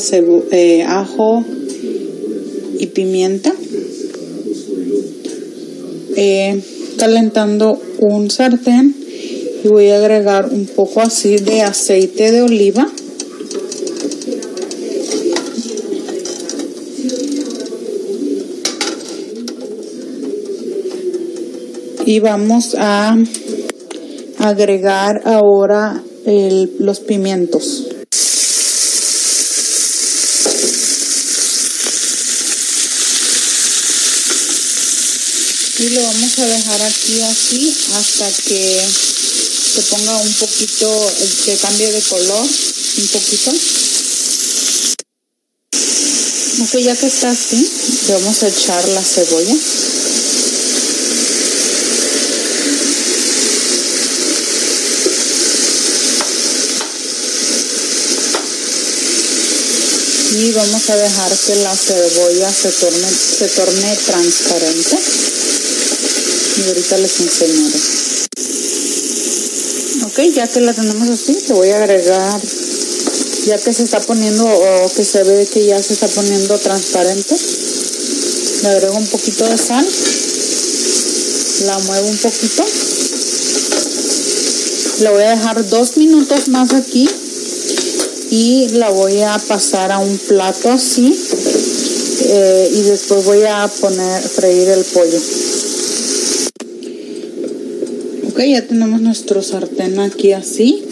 eh, 0.51 0.83
ajo 0.87 1.43
y 2.79 2.87
pimienta. 2.89 3.55
Eh, 6.15 6.61
calentando 6.99 7.81
un 8.01 8.31
sartén 8.31 9.00
y 9.63 9.69
voy 9.69 9.91
a 9.91 9.97
agregar 9.97 10.47
un 10.51 10.67
poco 10.67 11.01
así 11.01 11.37
de 11.37 11.63
aceite 11.63 12.33
de 12.33 12.43
oliva. 12.43 12.91
Y 22.07 22.19
vamos 22.21 22.75
a 22.77 23.17
agregar 24.39 25.23
ahora 25.25 26.03
los 26.25 27.01
pimientos. 27.01 27.87
Y 35.79 35.89
lo 35.89 36.03
vamos 36.03 36.39
a 36.39 36.45
dejar 36.45 36.83
aquí 36.83 37.23
así 37.23 37.75
hasta 37.95 38.31
que 38.43 39.20
se 39.71 39.83
ponga 39.83 40.17
un 40.17 40.33
poquito, 40.35 41.13
que 41.45 41.57
cambie 41.57 41.93
de 41.93 42.03
color, 42.03 42.43
un 42.43 43.07
poquito. 43.07 43.53
Ok, 46.63 46.79
ya 46.83 46.97
que 46.97 47.07
está 47.07 47.31
así, 47.31 47.71
vamos 48.09 48.43
a 48.43 48.49
echar 48.49 48.89
la 48.89 49.03
cebolla. 49.03 49.55
y 60.33 60.53
vamos 60.53 60.89
a 60.89 60.97
dejar 60.97 61.37
que 61.37 61.57
la 61.57 61.77
cebolla 61.77 62.53
se 62.53 62.71
torne, 62.71 63.09
se 63.11 63.49
torne 63.49 63.97
transparente 64.07 64.97
y 66.57 66.69
ahorita 66.69 66.99
les 66.99 67.21
enseñaré 67.21 68.00
ya 70.29 70.47
que 70.47 70.61
la 70.61 70.75
tenemos 70.75 71.09
así 71.09 71.37
le 71.49 71.55
voy 71.55 71.71
a 71.71 71.79
agregar 71.79 72.41
ya 73.47 73.59
que 73.59 73.73
se 73.73 73.85
está 73.85 74.01
poniendo 74.01 74.45
o 74.45 74.93
que 74.95 75.05
se 75.05 75.23
ve 75.25 75.47
que 75.47 75.65
ya 75.65 75.83
se 75.83 75.95
está 75.95 76.09
poniendo 76.09 76.59
transparente 76.59 77.37
le 78.63 78.69
agrego 78.69 78.97
un 78.97 79.07
poquito 79.07 79.47
de 79.47 79.57
sal 79.57 79.87
la 81.67 81.79
muevo 81.79 82.09
un 82.09 82.17
poquito. 82.17 82.65
Le 85.01 85.11
voy 85.11 85.23
a 85.23 85.31
dejar 85.31 85.69
dos 85.69 85.97
minutos 85.97 86.49
más 86.49 86.73
aquí 86.73 87.09
y 88.31 88.69
la 88.71 88.91
voy 88.91 89.21
a 89.21 89.39
pasar 89.39 89.93
a 89.93 89.99
un 89.99 90.17
plato 90.19 90.71
así 90.71 91.19
eh, 92.23 92.71
y 92.73 92.83
después 92.83 93.25
voy 93.25 93.43
a 93.45 93.69
poner 93.81 94.23
freír 94.23 94.69
el 94.69 94.85
pollo 94.85 95.19
ya 98.47 98.67
tenemos 98.67 99.01
nuestro 99.03 99.43
sartén 99.43 99.99
aquí 99.99 100.33
así 100.33 100.83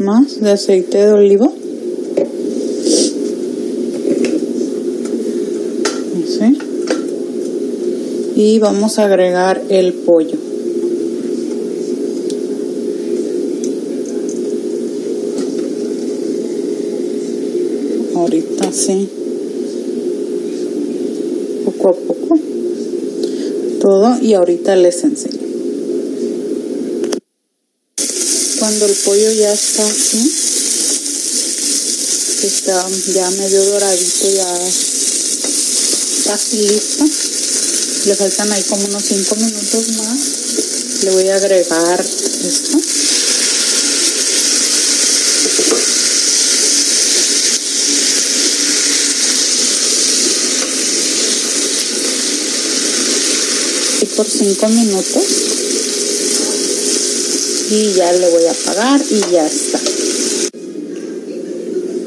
más 0.00 0.40
de 0.40 0.50
aceite 0.50 0.98
de 0.98 1.12
oliva 1.12 1.50
¿sí? 6.26 6.58
Y 8.34 8.58
vamos 8.58 8.98
a 8.98 9.06
agregar 9.06 9.62
el 9.70 9.94
pollo. 9.94 10.36
Ahorita 18.14 18.72
sí. 18.72 19.08
Poco 21.64 21.88
a 21.88 21.94
poco. 21.94 22.38
Todo 23.80 24.18
y 24.20 24.34
ahorita 24.34 24.76
les 24.76 25.04
enseño. 25.04 25.45
Cuando 28.66 28.86
el 28.86 28.96
pollo 28.96 29.30
ya 29.30 29.52
está 29.52 29.86
así, 29.86 30.28
está 32.42 32.84
ya 33.14 33.30
medio 33.30 33.64
doradito, 33.64 34.28
ya 34.34 34.58
casi 36.24 36.56
listo. 36.62 37.04
Le 38.06 38.16
faltan 38.16 38.50
ahí 38.50 38.64
como 38.64 38.86
unos 38.86 39.04
5 39.04 39.36
minutos 39.36 39.88
más. 39.98 40.18
Le 41.04 41.10
voy 41.12 41.28
a 41.28 41.36
agregar 41.36 42.00
esto. 42.00 42.80
Y 54.02 54.06
por 54.06 54.28
5 54.28 54.68
minutos. 54.70 55.45
Y 57.70 57.92
ya 57.94 58.12
le 58.12 58.30
voy 58.30 58.44
a 58.44 58.52
apagar 58.52 59.00
y 59.10 59.32
ya 59.32 59.46
está. 59.46 59.80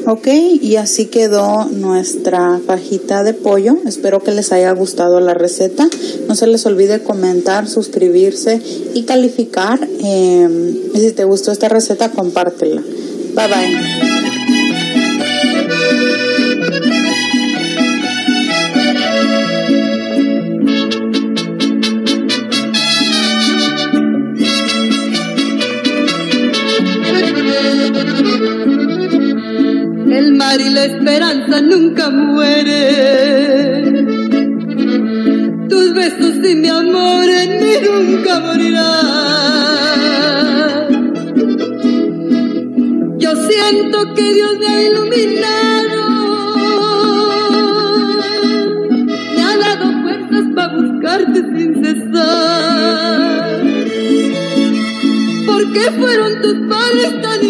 Ok, 0.06 0.26
y 0.26 0.76
así 0.76 1.06
quedó 1.06 1.66
nuestra 1.66 2.58
fajita 2.66 3.22
de 3.22 3.34
pollo. 3.34 3.76
Espero 3.86 4.22
que 4.22 4.32
les 4.32 4.50
haya 4.50 4.72
gustado 4.72 5.20
la 5.20 5.34
receta. 5.34 5.88
No 6.26 6.34
se 6.34 6.46
les 6.46 6.64
olvide 6.66 7.02
comentar, 7.02 7.68
suscribirse 7.68 8.60
y 8.94 9.04
calificar. 9.04 9.86
Eh, 10.02 10.90
y 10.94 10.98
si 10.98 11.12
te 11.12 11.24
gustó 11.24 11.52
esta 11.52 11.68
receta, 11.68 12.10
compártela. 12.10 12.82
Bye 13.34 13.46
bye. 13.46 14.09
Siento 43.90 44.14
que 44.14 44.32
Dios 44.32 44.58
me 44.58 44.66
ha 44.66 44.82
iluminado. 44.82 45.98
Me 49.34 49.42
ha 49.42 49.56
dado 49.56 50.02
fuerzas 50.02 50.44
para 50.54 50.76
buscarte 50.76 51.40
sin 51.56 51.84
cesar. 51.84 53.62
¿Por 55.46 55.72
qué 55.72 55.90
fueron 55.98 56.40
tus 56.40 56.54
padres 56.68 57.22
tan 57.22 57.44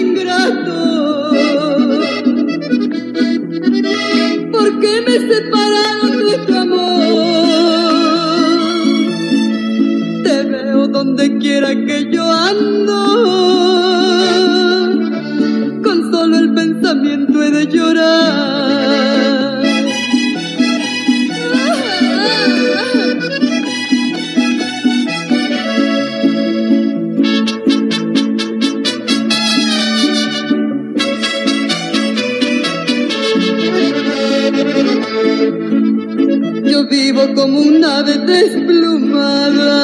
como 37.35 37.61
un 37.61 37.85
ave 37.85 38.19
desplumada, 38.19 39.75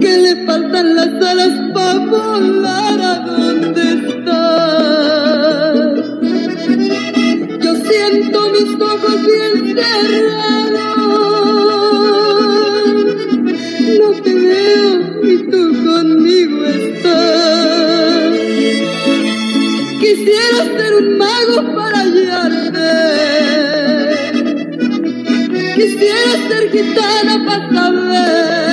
que 0.00 0.18
le 0.18 0.46
faltan 0.46 0.94
las 0.94 1.12
alas 1.30 1.72
para 1.74 1.98
volar 1.98 2.55
ser 26.36 26.70
gitana 26.70 27.44
para 27.44 27.74
saber. 27.74 28.65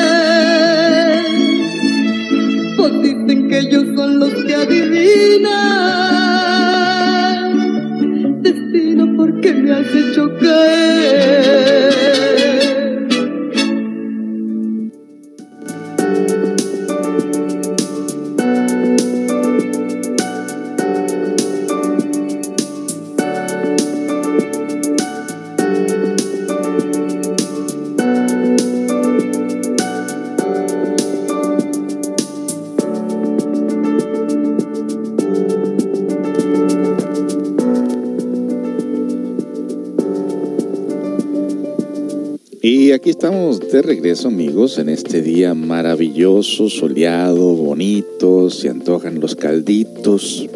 Amigos, 44.26 44.78
en 44.78 44.90
este 44.90 45.22
día 45.22 45.54
maravilloso, 45.54 46.70
soleado, 46.70 47.56
bonito, 47.56 48.50
se 48.50 48.70
antojan 48.70 49.20
los 49.20 49.36
calditos. 49.36 50.48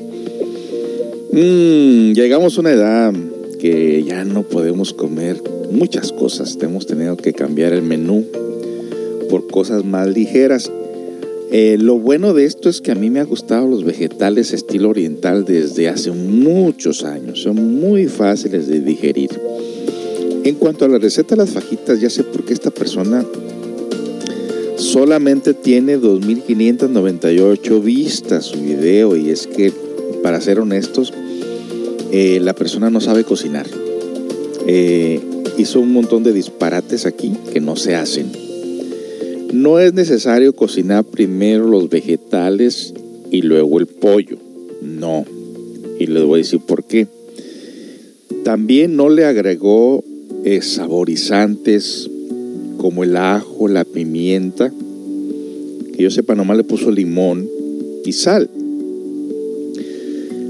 Mm, 1.31 2.13
llegamos 2.13 2.57
a 2.57 2.61
una 2.61 2.71
edad 2.71 3.13
que 3.59 4.03
ya 4.03 4.23
no 4.23 4.43
podemos 4.43 4.93
comer 4.93 5.41
muchas 5.71 6.11
cosas, 6.11 6.57
hemos 6.61 6.85
tenido 6.85 7.17
que 7.17 7.33
cambiar 7.33 7.73
el 7.73 7.81
menú 7.81 8.25
por 9.29 9.47
cosas 9.47 9.83
más 9.83 10.07
ligeras. 10.07 10.71
Eh, 11.51 11.77
lo 11.79 11.97
bueno 11.97 12.33
de 12.33 12.45
esto 12.45 12.69
es 12.69 12.81
que 12.81 12.91
a 12.91 12.95
mí 12.95 13.09
me 13.09 13.19
ha 13.19 13.25
gustado 13.25 13.67
los 13.67 13.83
vegetales 13.83 14.53
estilo 14.53 14.89
oriental 14.89 15.45
desde 15.45 15.89
hace 15.89 16.11
muchos 16.11 17.03
años, 17.03 17.41
son 17.41 17.79
muy 17.79 18.07
fáciles 18.07 18.67
de 18.67 18.81
digerir. 18.81 19.31
En 20.43 20.55
cuanto 20.55 20.85
a 20.85 20.87
la 20.87 20.97
receta 20.99 21.35
de 21.35 21.41
las 21.41 21.49
fajitas, 21.49 21.99
ya 21.99 22.09
sé 22.09 22.23
por 22.23 22.45
qué 22.45 22.53
esta 22.53 22.71
persona 22.71 23.25
solamente 24.97 25.53
tiene 25.53 25.99
2.598 25.99 27.83
vistas 27.83 28.45
su 28.45 28.59
video 28.59 29.15
y 29.15 29.29
es 29.29 29.45
que, 29.45 29.71
para 30.23 30.41
ser 30.41 30.59
honestos, 30.59 31.13
eh, 32.11 32.39
la 32.41 32.55
persona 32.55 32.89
no 32.89 32.99
sabe 32.99 33.23
cocinar. 33.23 33.67
Eh, 34.65 35.19
hizo 35.55 35.81
un 35.81 35.93
montón 35.93 36.23
de 36.23 36.33
disparates 36.33 37.05
aquí 37.05 37.31
que 37.53 37.61
no 37.61 37.75
se 37.75 37.93
hacen. 37.93 38.31
No 39.53 39.77
es 39.77 39.93
necesario 39.93 40.55
cocinar 40.55 41.05
primero 41.05 41.67
los 41.67 41.91
vegetales 41.91 42.95
y 43.29 43.43
luego 43.43 43.79
el 43.79 43.85
pollo. 43.85 44.39
No. 44.81 45.25
Y 45.99 46.07
les 46.07 46.23
voy 46.23 46.39
a 46.39 46.43
decir 46.43 46.61
por 46.61 46.83
qué. 46.83 47.05
También 48.43 48.95
no 48.95 49.09
le 49.09 49.25
agregó 49.25 50.03
eh, 50.43 50.63
saborizantes 50.63 52.09
como 52.77 53.03
el 53.03 53.15
ajo, 53.15 53.67
la 53.67 53.85
pimienta. 53.85 54.73
Que 55.97 56.03
yo 56.03 56.11
sepa, 56.11 56.35
nomás 56.35 56.57
le 56.57 56.63
puso 56.63 56.91
limón 56.91 57.49
y 58.05 58.13
sal. 58.13 58.47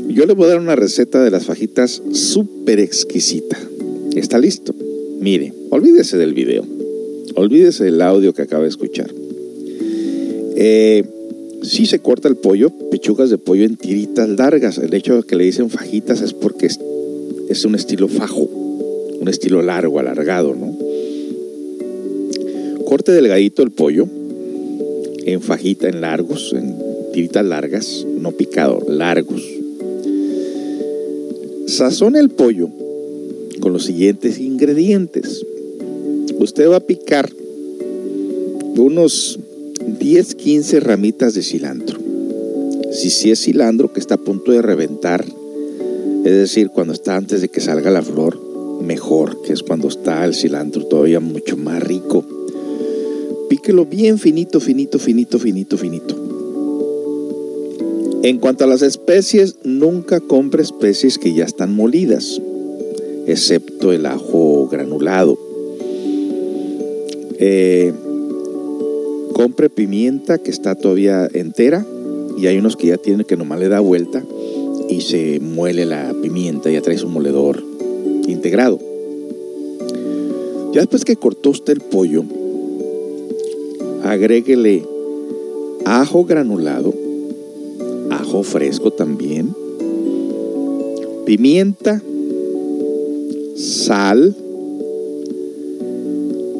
Yo 0.09 0.25
le 0.25 0.33
voy 0.33 0.45
a 0.45 0.49
dar 0.49 0.59
una 0.59 0.75
receta 0.75 1.23
de 1.23 1.31
las 1.31 1.45
fajitas 1.45 2.03
súper 2.11 2.81
exquisita. 2.81 3.57
Está 4.13 4.39
listo. 4.39 4.75
Mire, 5.21 5.53
olvídese 5.69 6.17
del 6.17 6.33
video. 6.33 6.65
Olvídese 7.35 7.85
del 7.85 8.01
audio 8.01 8.33
que 8.33 8.41
acaba 8.41 8.63
de 8.63 8.69
escuchar. 8.69 9.09
Eh, 10.57 11.05
si 11.63 11.85
se 11.85 11.99
corta 11.99 12.27
el 12.27 12.35
pollo, 12.35 12.69
pechugas 12.91 13.29
de 13.29 13.37
pollo 13.37 13.63
en 13.63 13.77
tiritas 13.77 14.27
largas. 14.27 14.77
El 14.79 14.93
hecho 14.93 15.15
de 15.15 15.23
que 15.23 15.37
le 15.37 15.45
dicen 15.45 15.69
fajitas 15.69 16.21
es 16.21 16.33
porque 16.33 16.65
es, 16.65 16.77
es 17.47 17.63
un 17.63 17.75
estilo 17.75 18.09
fajo, 18.09 18.49
un 19.21 19.29
estilo 19.29 19.61
largo, 19.61 19.99
alargado, 19.99 20.53
¿no? 20.55 20.77
Corte 22.83 23.13
delgadito 23.13 23.63
el 23.63 23.71
pollo 23.71 24.09
en 25.27 25.41
fajita, 25.41 25.89
en 25.89 25.99
largos, 25.99 26.53
en 26.53 26.73
tiritas 27.11 27.45
largas, 27.45 28.05
no 28.07 28.31
picado, 28.31 28.79
largos. 28.87 29.43
Sazone 31.65 32.19
el 32.19 32.29
pollo 32.29 32.69
con 33.59 33.73
los 33.73 33.83
siguientes 33.83 34.39
ingredientes. 34.39 35.45
Usted 36.39 36.69
va 36.69 36.77
a 36.77 36.79
picar 36.79 37.29
unos 38.77 39.37
10, 39.99 40.35
15 40.35 40.79
ramitas 40.79 41.33
de 41.33 41.41
cilantro. 41.41 41.99
Si 42.93 43.09
sí 43.09 43.29
es 43.29 43.41
cilantro 43.41 43.91
que 43.91 43.99
está 43.99 44.15
a 44.15 44.23
punto 44.23 44.53
de 44.53 44.61
reventar, 44.61 45.25
es 46.23 46.31
decir, 46.31 46.69
cuando 46.69 46.93
está 46.93 47.17
antes 47.17 47.41
de 47.41 47.49
que 47.49 47.59
salga 47.59 47.91
la 47.91 48.01
flor, 48.01 48.39
mejor, 48.81 49.41
que 49.41 49.51
es 49.51 49.61
cuando 49.61 49.89
está 49.89 50.23
el 50.23 50.33
cilantro 50.33 50.85
todavía 50.85 51.19
mucho 51.19 51.57
más 51.57 51.83
rico. 51.83 52.23
Píquelo 53.49 53.85
bien 53.85 54.17
finito, 54.19 54.59
finito, 54.59 54.99
finito, 54.99 55.39
finito, 55.39 55.77
finito. 55.77 56.15
En 58.23 58.39
cuanto 58.39 58.65
a 58.65 58.67
las 58.67 58.81
especies, 58.81 59.55
nunca 59.63 60.19
compre 60.19 60.61
especies 60.61 61.17
que 61.17 61.33
ya 61.33 61.45
están 61.45 61.75
molidas, 61.75 62.41
excepto 63.25 63.93
el 63.93 64.05
ajo 64.05 64.67
granulado. 64.67 65.37
Eh, 67.39 67.93
compre 69.33 69.69
pimienta 69.69 70.39
que 70.39 70.49
está 70.49 70.75
todavía 70.75 71.29
entera 71.31 71.85
y 72.37 72.47
hay 72.47 72.57
unos 72.57 72.75
que 72.75 72.87
ya 72.87 72.97
tienen 72.97 73.25
que 73.25 73.37
nomás 73.37 73.59
le 73.59 73.69
da 73.69 73.79
vuelta 73.79 74.23
y 74.89 75.01
se 75.01 75.39
muele 75.39 75.85
la 75.85 76.13
pimienta, 76.21 76.69
ya 76.69 76.81
trae 76.81 76.97
su 76.97 77.07
moledor 77.07 77.63
integrado. 78.27 78.79
Ya 80.73 80.81
después 80.81 81.05
que 81.05 81.15
cortó 81.15 81.51
usted 81.51 81.73
el 81.73 81.81
pollo, 81.81 82.23
agréguele 84.03 84.83
ajo 85.85 86.25
granulado, 86.25 86.93
ajo 88.09 88.43
fresco 88.43 88.91
también, 88.91 89.53
pimienta, 91.25 92.01
sal 93.55 94.35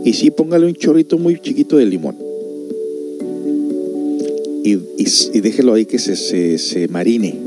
y 0.08 0.14
sí 0.14 0.32
póngale 0.32 0.66
un 0.66 0.74
chorrito 0.74 1.18
muy 1.18 1.40
chiquito 1.40 1.76
de 1.76 1.86
limón. 1.86 2.16
Y, 4.64 4.78
y, 4.98 5.40
déjelo 5.42 5.74
ahí 5.74 5.86
que 5.86 6.00
se, 6.00 6.16
se, 6.16 6.58
se 6.58 6.88
marine. 6.88 7.38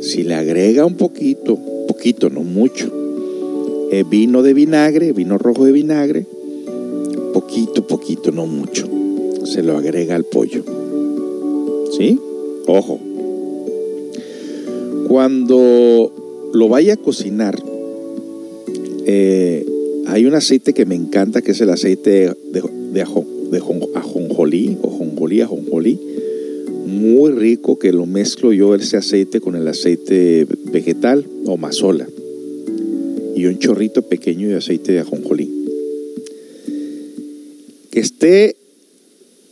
Si 0.00 0.24
le 0.24 0.34
agrega 0.34 0.84
un 0.84 0.96
poquito, 0.96 1.56
poquito, 1.86 2.28
no 2.28 2.42
mucho, 2.42 2.92
eh, 3.92 4.04
vino 4.08 4.42
de 4.42 4.52
vinagre, 4.52 5.12
vino 5.12 5.38
rojo 5.38 5.64
de 5.64 5.70
vinagre, 5.70 6.26
poquito, 7.34 7.86
poquito, 7.86 8.30
no 8.30 8.46
mucho, 8.46 8.88
se 9.44 9.62
lo 9.62 9.76
agrega 9.76 10.14
al 10.14 10.24
pollo. 10.24 10.62
¿Sí? 11.98 12.18
Ojo. 12.66 13.00
Cuando 15.08 16.12
lo 16.54 16.68
vaya 16.68 16.94
a 16.94 16.96
cocinar, 16.96 17.60
eh, 19.04 19.66
hay 20.06 20.24
un 20.24 20.34
aceite 20.34 20.72
que 20.72 20.86
me 20.86 20.94
encanta, 20.94 21.42
que 21.42 21.50
es 21.50 21.60
el 21.60 21.70
aceite 21.70 22.32
de, 22.52 22.62
de, 22.92 23.02
ajo, 23.02 23.26
de 23.50 23.58
ajonjolí, 23.58 24.78
o 24.80 24.90
jonjolí, 24.90 25.40
ajonjolí, 25.40 26.00
muy 26.86 27.32
rico 27.32 27.78
que 27.78 27.92
lo 27.92 28.06
mezclo 28.06 28.52
yo 28.52 28.74
ese 28.74 28.96
aceite 28.96 29.40
con 29.40 29.56
el 29.56 29.66
aceite 29.66 30.46
vegetal 30.72 31.26
o 31.46 31.56
mazola 31.56 32.06
y 33.34 33.46
un 33.46 33.58
chorrito 33.58 34.02
pequeño 34.02 34.48
de 34.48 34.56
aceite 34.56 34.92
de 34.92 35.00
ajonjolí. 35.00 35.53
Que 37.94 38.00
esté 38.00 38.56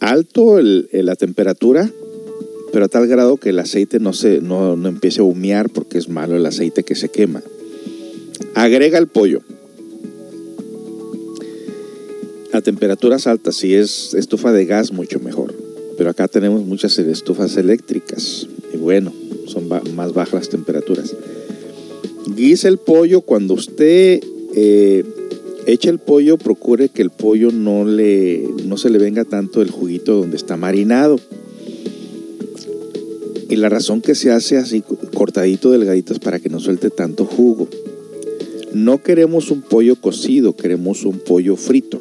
alto 0.00 0.58
la 0.60 1.14
temperatura, 1.14 1.88
pero 2.72 2.86
a 2.86 2.88
tal 2.88 3.06
grado 3.06 3.36
que 3.36 3.50
el 3.50 3.60
aceite 3.60 4.00
no, 4.00 4.12
se, 4.12 4.40
no, 4.40 4.74
no 4.74 4.88
empiece 4.88 5.20
a 5.20 5.22
humear 5.22 5.70
porque 5.70 5.96
es 5.96 6.08
malo 6.08 6.34
el 6.34 6.44
aceite 6.44 6.82
que 6.82 6.96
se 6.96 7.08
quema. 7.08 7.40
Agrega 8.56 8.98
el 8.98 9.06
pollo 9.06 9.42
a 12.52 12.60
temperaturas 12.62 13.28
altas, 13.28 13.54
si 13.54 13.76
es 13.76 14.12
estufa 14.12 14.50
de 14.50 14.66
gas, 14.66 14.90
mucho 14.90 15.20
mejor. 15.20 15.54
Pero 15.96 16.10
acá 16.10 16.26
tenemos 16.26 16.64
muchas 16.64 16.98
estufas 16.98 17.56
eléctricas 17.56 18.48
y 18.74 18.76
bueno, 18.76 19.12
son 19.46 19.68
más 19.68 20.14
bajas 20.14 20.34
las 20.34 20.48
temperaturas. 20.48 21.14
Guise 22.34 22.66
el 22.66 22.78
pollo 22.78 23.20
cuando 23.20 23.54
usted 23.54 24.20
eh, 24.56 25.04
eche 25.66 25.90
el 25.90 25.98
pollo, 25.98 26.38
procure 26.38 26.88
que 26.88 27.02
el 27.02 27.10
pollo 27.10 27.50
no, 27.50 27.84
le, 27.84 28.48
no 28.64 28.76
se 28.76 28.90
le 28.90 28.98
venga 28.98 29.24
tanto 29.24 29.62
el 29.62 29.70
juguito 29.70 30.14
donde 30.14 30.36
está 30.36 30.56
marinado. 30.56 31.18
Y 33.48 33.56
la 33.56 33.68
razón 33.68 34.00
que 34.00 34.14
se 34.14 34.30
hace 34.30 34.56
así 34.56 34.82
cortadito, 35.14 35.70
delgadito, 35.70 36.14
es 36.14 36.18
para 36.18 36.40
que 36.40 36.48
no 36.48 36.58
suelte 36.58 36.88
tanto 36.88 37.26
jugo. 37.26 37.68
No 38.72 39.02
queremos 39.02 39.50
un 39.50 39.60
pollo 39.60 39.96
cocido, 39.96 40.56
queremos 40.56 41.04
un 41.04 41.18
pollo 41.18 41.56
frito. 41.56 42.00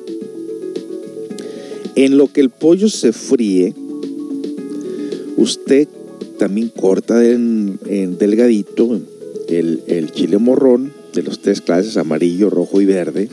En 1.96 2.18
lo 2.18 2.32
que 2.32 2.40
el 2.40 2.50
pollo 2.50 2.88
se 2.88 3.12
fríe, 3.12 3.76
usted 5.36 5.90
también 6.40 6.70
corta 6.70 7.24
en, 7.28 7.78
delgadito 8.18 9.00
el, 9.50 9.82
el, 9.88 10.12
chile 10.12 10.38
morrón 10.38 10.94
de 11.14 11.24
los 11.24 11.42
tres 11.42 11.60
clases, 11.60 11.98
amarillo, 11.98 12.50
rojo 12.50 12.80
y 12.80 12.86
verde. 12.86 13.28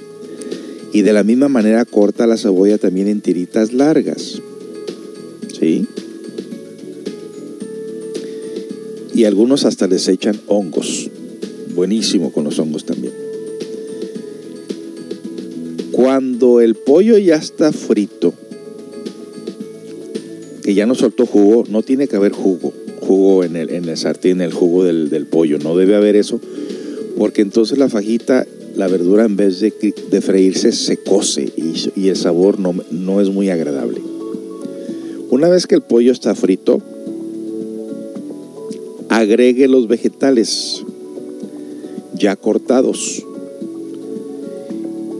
Y 0.92 1.02
de 1.02 1.12
la 1.12 1.22
misma 1.22 1.48
manera 1.48 1.84
corta 1.84 2.26
la 2.26 2.36
cebolla 2.36 2.78
también 2.78 3.08
en 3.08 3.20
tiritas 3.20 3.72
largas. 3.72 4.40
¿Sí? 5.58 5.86
Y 9.14 9.24
algunos 9.24 9.64
hasta 9.64 9.86
les 9.86 10.08
echan 10.08 10.40
hongos. 10.46 11.10
Buenísimo 11.74 12.32
con 12.32 12.44
los 12.44 12.58
hongos 12.58 12.84
también. 12.84 13.12
Cuando 15.92 16.60
el 16.60 16.76
pollo 16.76 17.18
ya 17.18 17.34
está 17.34 17.72
frito, 17.72 18.32
que 20.62 20.74
ya 20.74 20.86
no 20.86 20.94
soltó 20.94 21.26
jugo, 21.26 21.64
no 21.68 21.82
tiene 21.82 22.06
que 22.06 22.14
haber 22.14 22.30
jugo, 22.30 22.72
jugo 23.00 23.42
en 23.42 23.56
el, 23.56 23.70
en 23.70 23.88
el 23.88 23.96
sartén, 23.96 24.40
el 24.40 24.52
jugo 24.52 24.84
del, 24.84 25.10
del, 25.10 25.26
pollo, 25.26 25.58
no 25.58 25.76
debe 25.76 25.96
haber 25.96 26.14
eso, 26.14 26.40
porque 27.16 27.42
entonces 27.42 27.78
la 27.78 27.88
fajita, 27.88 28.46
la 28.78 28.88
verdura 28.88 29.26
en 29.26 29.36
vez 29.36 29.60
de, 29.60 30.20
freírse 30.22 30.72
se 30.72 30.96
cose 30.96 31.52
y, 31.56 32.00
y 32.00 32.08
el 32.08 32.16
sabor 32.16 32.58
no, 32.58 32.74
no 32.90 33.20
es 33.20 33.28
muy 33.28 33.50
agradable. 33.50 34.00
Una 35.30 35.48
vez 35.48 35.66
que 35.66 35.74
el 35.74 35.82
pollo 35.82 36.12
está 36.12 36.34
frito, 36.34 36.80
agregue 39.10 39.68
los 39.68 39.88
vegetales 39.88 40.84
ya 42.14 42.36
cortados 42.36 43.24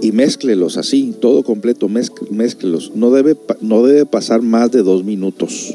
y 0.01 0.13
mézclelos 0.13 0.77
así, 0.77 1.13
todo 1.21 1.43
completo, 1.43 1.89
mézclelos. 1.89 2.93
No 2.95 3.11
debe, 3.11 3.37
no 3.61 3.85
debe 3.85 4.07
pasar 4.07 4.41
más 4.41 4.71
de 4.71 4.83
dos 4.83 5.05
minutos. 5.05 5.75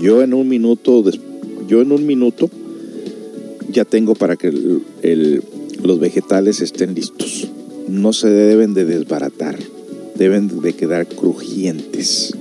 Yo 0.00 0.22
en 0.22 0.32
un 0.32 0.48
minuto, 0.48 1.02
yo 1.66 1.82
en 1.82 1.90
un 1.90 2.06
minuto 2.06 2.48
ya 3.70 3.84
tengo 3.84 4.14
para 4.14 4.36
que 4.36 4.48
el, 4.48 4.82
el, 5.02 5.42
los 5.82 5.98
vegetales 5.98 6.60
estén 6.60 6.94
listos. 6.94 7.48
No 7.88 8.12
se 8.12 8.28
deben 8.28 8.74
de 8.74 8.84
desbaratar, 8.84 9.58
deben 10.16 10.60
de 10.60 10.72
quedar 10.74 11.06
crujientes. 11.06 12.34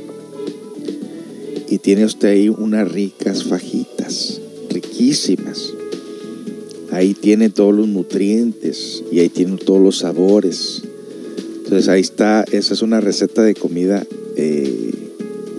Y 1.70 1.80
tiene 1.80 2.06
usted 2.06 2.30
ahí 2.30 2.50
unas 2.50 2.92
ricas 2.92 3.44
fajitas, 3.44 4.42
riquísimas 4.70 5.74
ahí 6.98 7.14
tiene 7.14 7.50
todos 7.50 7.76
los 7.76 7.88
nutrientes 7.88 9.04
y 9.12 9.20
ahí 9.20 9.30
tiene 9.30 9.58
todos 9.58 9.82
los 9.82 10.00
sabores. 10.00 10.82
Entonces 11.64 11.90
ahí 11.90 12.02
está, 12.02 12.44
esa 12.52 12.74
es 12.74 12.82
una 12.82 13.02
receta 13.02 13.44
de 13.44 13.54
comida 13.54 14.06
eh, 14.36 14.92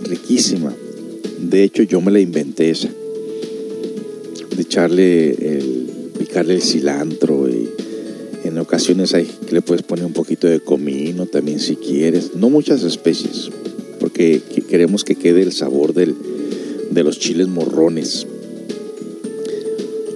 riquísima. 0.03 0.75
De 1.41 1.63
hecho 1.63 1.85
yo 1.85 2.01
me 2.01 2.11
la 2.11 2.21
inventé 2.21 2.71
esa. 2.71 2.89
De 4.57 4.63
echarle 4.63 5.31
el, 5.31 6.11
picarle 6.19 6.55
el 6.55 6.63
cilantro 6.63 7.38
en 8.59 8.63
ocasiones 8.63 9.15
hay 9.15 9.25
que 9.25 9.55
le 9.55 9.63
puedes 9.63 9.85
poner 9.85 10.05
un 10.05 10.13
poquito 10.13 10.49
de 10.49 10.59
comino 10.59 11.27
también 11.27 11.61
si 11.61 11.77
quieres. 11.77 12.35
No 12.35 12.51
muchas 12.51 12.83
especies, 12.83 13.51
porque 14.01 14.43
queremos 14.69 15.05
que 15.05 15.15
quede 15.15 15.43
el 15.43 15.53
sabor 15.53 15.95
del, 15.95 16.17
de 16.91 17.05
los 17.05 17.21
chiles 17.21 17.47
morrones 17.47 18.27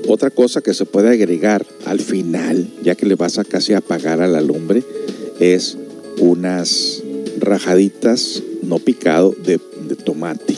Otra 0.08 0.30
cosa 0.30 0.60
que 0.60 0.74
se 0.74 0.86
puede 0.86 1.10
agregar 1.10 1.64
al 1.84 2.00
final, 2.00 2.68
ya 2.82 2.96
que 2.96 3.06
le 3.06 3.14
vas 3.14 3.38
a 3.38 3.44
casi 3.44 3.74
apagar 3.74 4.20
a 4.20 4.26
la 4.26 4.40
lumbre, 4.40 4.82
es 5.38 5.78
unas 6.18 7.00
rajaditas 7.38 8.42
no 8.62 8.80
picado 8.80 9.36
de, 9.44 9.60
de 9.88 9.94
tomate. 9.94 10.56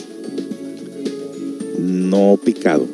No 1.77 2.39
picado, 2.43 2.87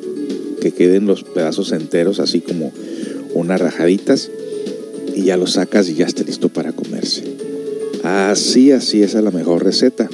que 0.59 0.73
queden 0.73 1.05
los 1.05 1.23
pedazos 1.23 1.71
enteros, 1.71 2.19
así 2.19 2.41
como 2.41 2.73
unas 3.33 3.61
rajaditas, 3.61 4.29
y 5.15 5.23
ya 5.23 5.37
lo 5.37 5.47
sacas 5.47 5.89
y 5.89 5.95
ya 5.95 6.05
está 6.05 6.23
listo 6.23 6.49
para 6.49 6.73
comerse. 6.73 7.23
Así, 8.03 8.71
así, 8.71 9.03
esa 9.03 9.19
es 9.19 9.23
la 9.23 9.31
mejor 9.31 9.63
receta. 9.63 10.09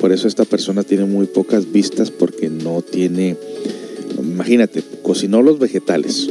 Por 0.00 0.12
eso 0.12 0.26
esta 0.26 0.44
persona 0.44 0.82
tiene 0.82 1.04
muy 1.04 1.26
pocas 1.26 1.70
vistas 1.70 2.10
porque 2.10 2.48
no 2.48 2.82
tiene, 2.82 3.36
imagínate, 4.18 4.82
cocinó 5.02 5.42
los 5.42 5.58
vegetales, 5.58 6.28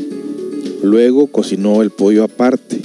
luego 0.83 1.27
cocinó 1.27 1.81
el 1.81 1.89
pollo 1.89 2.23
aparte 2.23 2.81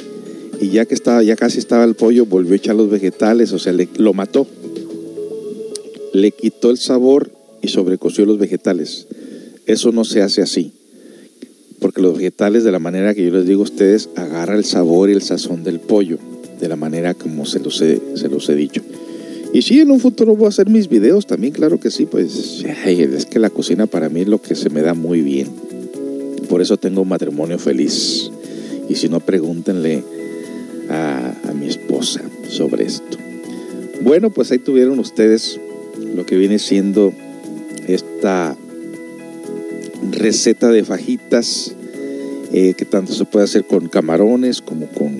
y 0.60 0.70
ya 0.70 0.86
que 0.86 0.94
estaba, 0.94 1.22
ya 1.22 1.36
casi 1.36 1.58
estaba 1.58 1.84
el 1.84 1.94
pollo, 1.94 2.26
volvió 2.26 2.52
a 2.52 2.56
echar 2.56 2.76
los 2.76 2.88
vegetales, 2.88 3.52
o 3.52 3.58
sea, 3.58 3.72
le, 3.72 3.88
lo 3.96 4.14
mató. 4.14 4.46
Le 6.12 6.30
quitó 6.30 6.70
el 6.70 6.78
sabor 6.78 7.30
y 7.62 7.68
sobrecoció 7.68 8.24
los 8.24 8.38
vegetales. 8.38 9.06
Eso 9.66 9.92
no 9.92 10.04
se 10.04 10.22
hace 10.22 10.40
así. 10.40 10.72
Porque 11.86 12.02
los 12.02 12.16
vegetales, 12.16 12.64
de 12.64 12.72
la 12.72 12.80
manera 12.80 13.14
que 13.14 13.24
yo 13.24 13.30
les 13.30 13.46
digo 13.46 13.60
a 13.60 13.62
ustedes, 13.62 14.08
agarra 14.16 14.56
el 14.56 14.64
sabor 14.64 15.08
y 15.08 15.12
el 15.12 15.22
sazón 15.22 15.62
del 15.62 15.78
pollo, 15.78 16.18
de 16.58 16.68
la 16.68 16.74
manera 16.74 17.14
como 17.14 17.46
se 17.46 17.60
los 17.60 17.80
he, 17.80 18.00
se 18.16 18.28
los 18.28 18.48
he 18.48 18.56
dicho. 18.56 18.82
Y 19.52 19.62
sí, 19.62 19.78
en 19.78 19.92
un 19.92 20.00
futuro 20.00 20.34
voy 20.34 20.46
a 20.46 20.48
hacer 20.48 20.68
mis 20.68 20.88
videos 20.88 21.28
también, 21.28 21.52
claro 21.52 21.78
que 21.78 21.92
sí, 21.92 22.04
pues 22.04 22.64
es 22.64 23.26
que 23.26 23.38
la 23.38 23.50
cocina 23.50 23.86
para 23.86 24.08
mí 24.08 24.22
es 24.22 24.26
lo 24.26 24.42
que 24.42 24.56
se 24.56 24.68
me 24.68 24.82
da 24.82 24.94
muy 24.94 25.20
bien. 25.20 25.46
Por 26.48 26.60
eso 26.60 26.76
tengo 26.76 27.02
un 27.02 27.08
matrimonio 27.08 27.56
feliz. 27.56 28.32
Y 28.88 28.96
si 28.96 29.08
no, 29.08 29.20
pregúntenle 29.20 30.02
a, 30.90 31.34
a 31.48 31.52
mi 31.52 31.68
esposa 31.68 32.20
sobre 32.48 32.86
esto. 32.86 33.16
Bueno, 34.02 34.30
pues 34.30 34.50
ahí 34.50 34.58
tuvieron 34.58 34.98
ustedes 34.98 35.60
lo 36.16 36.26
que 36.26 36.36
viene 36.36 36.58
siendo 36.58 37.12
esta 37.86 38.56
receta 40.10 40.70
de 40.70 40.82
fajitas 40.82 41.75
eh, 42.52 42.74
que 42.76 42.84
tanto 42.84 43.12
se 43.12 43.24
puede 43.24 43.44
hacer 43.44 43.66
con 43.66 43.88
camarones 43.88 44.60
como 44.60 44.86
con 44.86 45.12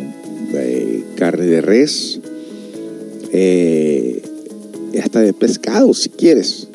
eh, 0.55 1.05
carne 1.17 1.47
de 1.47 1.61
res, 1.61 2.21
eh, 3.33 4.23
hasta 5.03 5.21
de 5.21 5.33
pescado 5.33 5.93
si 5.93 6.09
quieres, 6.09 6.69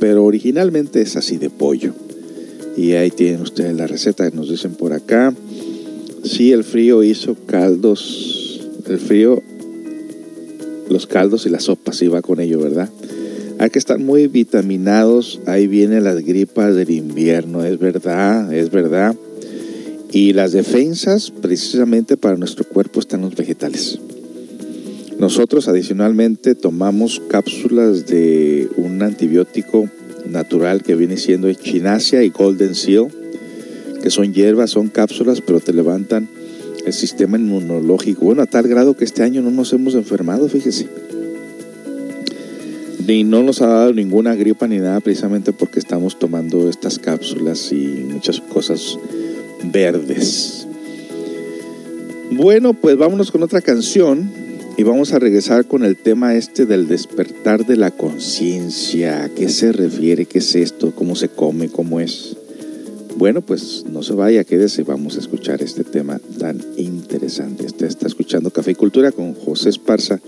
pero 0.00 0.24
originalmente 0.24 1.00
es 1.00 1.16
así 1.16 1.36
de 1.36 1.50
pollo. 1.50 1.94
Y 2.76 2.92
ahí 2.92 3.10
tienen 3.10 3.42
ustedes 3.42 3.76
la 3.76 3.86
receta 3.86 4.28
que 4.30 4.36
nos 4.36 4.48
dicen 4.48 4.74
por 4.74 4.92
acá. 4.92 5.34
Sí, 6.24 6.52
el 6.52 6.64
frío 6.64 7.02
hizo 7.02 7.36
caldos, 7.46 8.68
el 8.88 8.98
frío, 8.98 9.42
los 10.88 11.06
caldos 11.06 11.46
y 11.46 11.50
la 11.50 11.60
sopa, 11.60 11.92
sí 11.92 12.08
va 12.08 12.22
con 12.22 12.40
ello, 12.40 12.58
¿verdad? 12.60 12.88
Hay 13.58 13.70
que 13.70 13.78
estar 13.78 13.98
muy 13.98 14.26
vitaminados, 14.26 15.40
ahí 15.46 15.66
vienen 15.66 16.04
las 16.04 16.24
gripas 16.24 16.74
del 16.74 16.90
invierno, 16.90 17.64
es 17.64 17.78
verdad, 17.78 18.52
es 18.52 18.70
verdad. 18.70 19.14
Y 20.12 20.34
las 20.34 20.52
defensas 20.52 21.30
precisamente 21.30 22.18
para 22.18 22.36
nuestro 22.36 22.64
cuerpo 22.64 23.00
están 23.00 23.22
los 23.22 23.34
vegetales. 23.34 23.98
Nosotros 25.18 25.68
adicionalmente 25.68 26.54
tomamos 26.54 27.22
cápsulas 27.28 28.06
de 28.06 28.68
un 28.76 29.02
antibiótico 29.02 29.88
natural 30.26 30.82
que 30.82 30.96
viene 30.96 31.16
siendo 31.16 31.48
echinacia 31.48 32.22
y 32.24 32.28
golden 32.28 32.74
seal, 32.74 33.06
que 34.02 34.10
son 34.10 34.34
hierbas, 34.34 34.70
son 34.70 34.88
cápsulas, 34.88 35.40
pero 35.40 35.60
te 35.60 35.72
levantan 35.72 36.28
el 36.84 36.92
sistema 36.92 37.38
inmunológico. 37.38 38.26
Bueno, 38.26 38.42
a 38.42 38.46
tal 38.46 38.68
grado 38.68 38.94
que 38.94 39.06
este 39.06 39.22
año 39.22 39.40
no 39.40 39.50
nos 39.50 39.72
hemos 39.72 39.94
enfermado, 39.94 40.46
fíjese. 40.46 40.88
Ni 43.06 43.24
no 43.24 43.42
nos 43.42 43.62
ha 43.62 43.66
dado 43.66 43.94
ninguna 43.94 44.34
gripa 44.34 44.68
ni 44.68 44.76
nada, 44.76 45.00
precisamente 45.00 45.54
porque 45.54 45.78
estamos 45.78 46.18
tomando 46.18 46.68
estas 46.68 46.98
cápsulas 46.98 47.72
y 47.72 48.06
muchas 48.10 48.40
cosas 48.40 48.98
verdes. 49.64 50.66
Bueno, 52.30 52.72
pues 52.74 52.96
vámonos 52.96 53.30
con 53.30 53.42
otra 53.42 53.60
canción 53.60 54.30
y 54.76 54.82
vamos 54.84 55.12
a 55.12 55.18
regresar 55.18 55.66
con 55.66 55.84
el 55.84 55.96
tema 55.96 56.34
este 56.34 56.64
del 56.64 56.88
despertar 56.88 57.66
de 57.66 57.76
la 57.76 57.90
conciencia. 57.90 59.24
¿A 59.24 59.28
qué 59.28 59.48
se 59.48 59.72
refiere? 59.72 60.26
¿Qué 60.26 60.38
es 60.38 60.54
esto? 60.54 60.94
¿Cómo 60.94 61.14
se 61.14 61.28
come? 61.28 61.68
¿Cómo 61.68 62.00
es? 62.00 62.36
Bueno, 63.16 63.42
pues 63.42 63.84
no 63.90 64.02
se 64.02 64.14
vaya, 64.14 64.44
quédese, 64.44 64.82
vamos 64.84 65.16
a 65.16 65.20
escuchar 65.20 65.62
este 65.62 65.84
tema 65.84 66.18
tan 66.38 66.64
interesante. 66.78 67.66
Usted 67.66 67.86
está 67.86 68.06
escuchando 68.06 68.50
Café 68.50 68.70
y 68.70 68.74
Cultura 68.74 69.12
con 69.12 69.34
José 69.34 69.68
Esparza, 69.68 70.18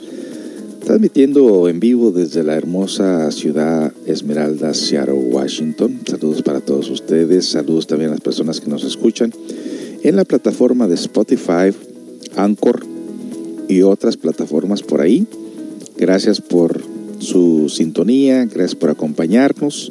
transmitiendo 0.85 1.69
en 1.69 1.81
vivo 1.81 2.11
desde 2.11 2.43
la 2.43 2.55
hermosa 2.55 3.31
ciudad 3.32 3.93
Esmeralda, 4.06 4.74
Seattle, 4.74 5.15
Washington. 5.15 6.01
Saludos 6.06 6.43
para 6.43 6.61
todos 6.61 6.90
ustedes, 6.90 7.47
saludos 7.47 7.86
también 7.86 8.11
a 8.11 8.15
las 8.15 8.20
personas 8.20 8.61
que 8.61 8.69
nos 8.69 8.85
escuchan 8.85 9.32
en 10.02 10.16
la 10.16 10.24
plataforma 10.24 10.86
de 10.86 10.97
Spotify, 10.97 11.73
Anchor 12.36 12.85
y 13.66 13.81
otras 13.82 14.19
plataformas 14.19 14.82
por 14.82 15.01
ahí. 15.01 15.27
Gracias 15.97 16.43
por 16.43 16.82
su 17.19 17.70
sintonía, 17.70 18.44
gracias 18.44 18.74
por 18.74 18.90
acompañarnos. 18.90 19.90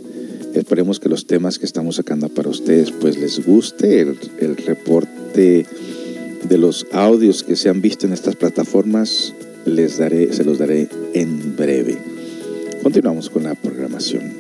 Esperemos 0.54 1.00
que 1.00 1.10
los 1.10 1.26
temas 1.26 1.58
que 1.58 1.66
estamos 1.66 1.96
sacando 1.96 2.30
para 2.30 2.50
ustedes 2.50 2.92
pues 2.92 3.18
les 3.18 3.44
guste 3.44 4.02
el, 4.02 4.18
el 4.40 4.58
reporte 4.58 5.66
de 6.48 6.58
los 6.58 6.86
audios 6.92 7.44
que 7.44 7.56
se 7.56 7.70
han 7.70 7.82
visto 7.82 8.06
en 8.06 8.14
estas 8.14 8.36
plataformas 8.36 9.34
les 9.66 9.98
daré, 9.98 10.34
se 10.34 10.44
los 10.44 10.58
daré 10.58 10.88
en 11.14 11.56
breve. 11.56 11.98
Continuamos 12.82 13.30
con 13.30 13.44
la 13.44 13.56
programación. 13.56 14.34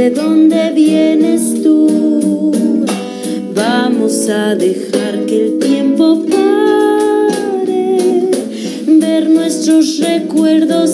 de 0.00 0.08
dónde 0.08 0.70
vienes 0.70 1.62
tú. 1.62 2.50
Vamos 3.54 4.30
a 4.30 4.54
dejar 4.54 5.26
que 5.26 5.36
el 5.44 5.58
tiempo 5.58 6.24
pare, 6.24 7.98
ver 8.86 9.28
nuestros 9.28 9.98
recuerdos 9.98 10.89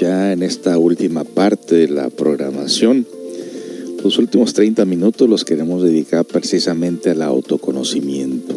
ya 0.00 0.32
en 0.32 0.42
esta 0.42 0.78
última 0.78 1.24
parte 1.24 1.74
de 1.74 1.88
la 1.88 2.08
programación. 2.08 3.06
Los 4.02 4.18
últimos 4.18 4.54
30 4.54 4.86
minutos 4.86 5.28
los 5.28 5.44
queremos 5.44 5.82
dedicar 5.82 6.24
precisamente 6.24 7.10
al 7.10 7.20
autoconocimiento. 7.20 8.56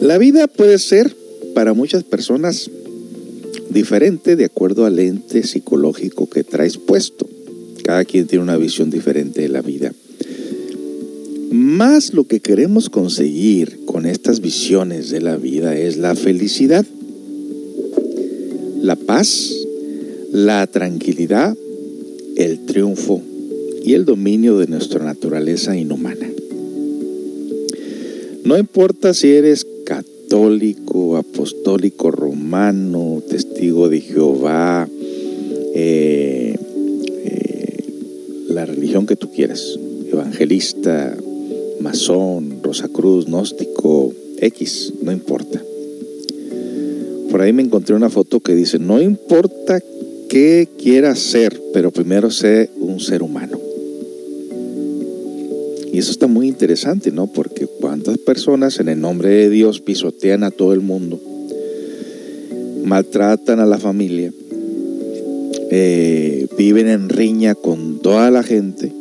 La 0.00 0.18
vida 0.18 0.48
puede 0.48 0.78
ser 0.78 1.14
para 1.54 1.72
muchas 1.72 2.02
personas 2.02 2.68
diferente 3.70 4.34
de 4.34 4.44
acuerdo 4.44 4.86
al 4.86 4.98
ente 4.98 5.44
psicológico 5.44 6.28
que 6.28 6.42
traes 6.42 6.76
puesto. 6.76 7.28
Cada 7.84 8.04
quien 8.04 8.26
tiene 8.26 8.42
una 8.42 8.56
visión 8.56 8.90
diferente 8.90 9.42
de 9.42 9.48
la 9.48 9.62
vida. 9.62 9.92
Más 11.52 12.12
lo 12.12 12.24
que 12.24 12.40
queremos 12.40 12.90
conseguir 12.90 13.84
con 13.86 14.04
estas 14.04 14.40
visiones 14.40 15.10
de 15.10 15.20
la 15.20 15.36
vida 15.36 15.76
es 15.76 15.96
la 15.96 16.16
felicidad, 16.16 16.85
la 20.32 20.66
tranquilidad, 20.66 21.56
el 22.36 22.66
triunfo 22.66 23.22
y 23.82 23.94
el 23.94 24.04
dominio 24.04 24.58
de 24.58 24.66
nuestra 24.66 25.02
naturaleza 25.04 25.74
inhumana. 25.74 26.28
No 28.44 28.58
importa 28.58 29.14
si 29.14 29.32
eres 29.32 29.66
católico, 29.86 31.16
apostólico, 31.16 32.10
romano, 32.10 33.22
testigo 33.26 33.88
de 33.88 34.00
Jehová, 34.02 34.86
eh, 35.74 36.54
eh, 37.24 37.84
la 38.48 38.66
religión 38.66 39.06
que 39.06 39.16
tú 39.16 39.32
quieras, 39.32 39.78
evangelista, 40.12 41.16
masón, 41.80 42.60
rosacruz, 42.62 43.26
gnóstico, 43.26 44.12
X, 44.38 44.92
ahí 47.46 47.52
me 47.52 47.62
encontré 47.62 47.94
una 47.94 48.10
foto 48.10 48.40
que 48.40 48.54
dice, 48.54 48.78
no 48.78 49.00
importa 49.00 49.80
qué 50.28 50.68
quieras 50.78 51.18
ser, 51.18 51.60
pero 51.72 51.90
primero 51.90 52.30
sé 52.30 52.70
un 52.78 53.00
ser 53.00 53.22
humano. 53.22 53.58
Y 55.92 55.98
eso 55.98 56.10
está 56.10 56.26
muy 56.26 56.48
interesante, 56.48 57.10
¿no? 57.10 57.26
Porque 57.28 57.66
cuántas 57.66 58.18
personas 58.18 58.80
en 58.80 58.88
el 58.88 59.00
nombre 59.00 59.30
de 59.30 59.48
Dios 59.48 59.80
pisotean 59.80 60.42
a 60.44 60.50
todo 60.50 60.72
el 60.72 60.80
mundo, 60.80 61.20
maltratan 62.84 63.60
a 63.60 63.66
la 63.66 63.78
familia, 63.78 64.32
eh, 65.70 66.48
viven 66.58 66.88
en 66.88 67.08
riña 67.08 67.54
con 67.54 68.00
toda 68.00 68.30
la 68.30 68.42
gente 68.42 68.92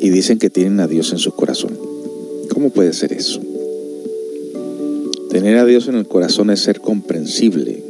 y 0.00 0.10
dicen 0.10 0.38
que 0.38 0.50
tienen 0.50 0.80
a 0.80 0.86
Dios 0.86 1.12
en 1.12 1.18
su 1.18 1.32
corazón. 1.32 1.76
¿Cómo 2.48 2.70
puede 2.70 2.92
ser 2.92 3.12
eso? 3.12 3.40
Tener 5.30 5.58
a 5.58 5.64
Dios 5.64 5.86
en 5.86 5.94
el 5.94 6.08
corazón 6.08 6.50
es 6.50 6.58
ser 6.60 6.80
comprensible, 6.80 7.84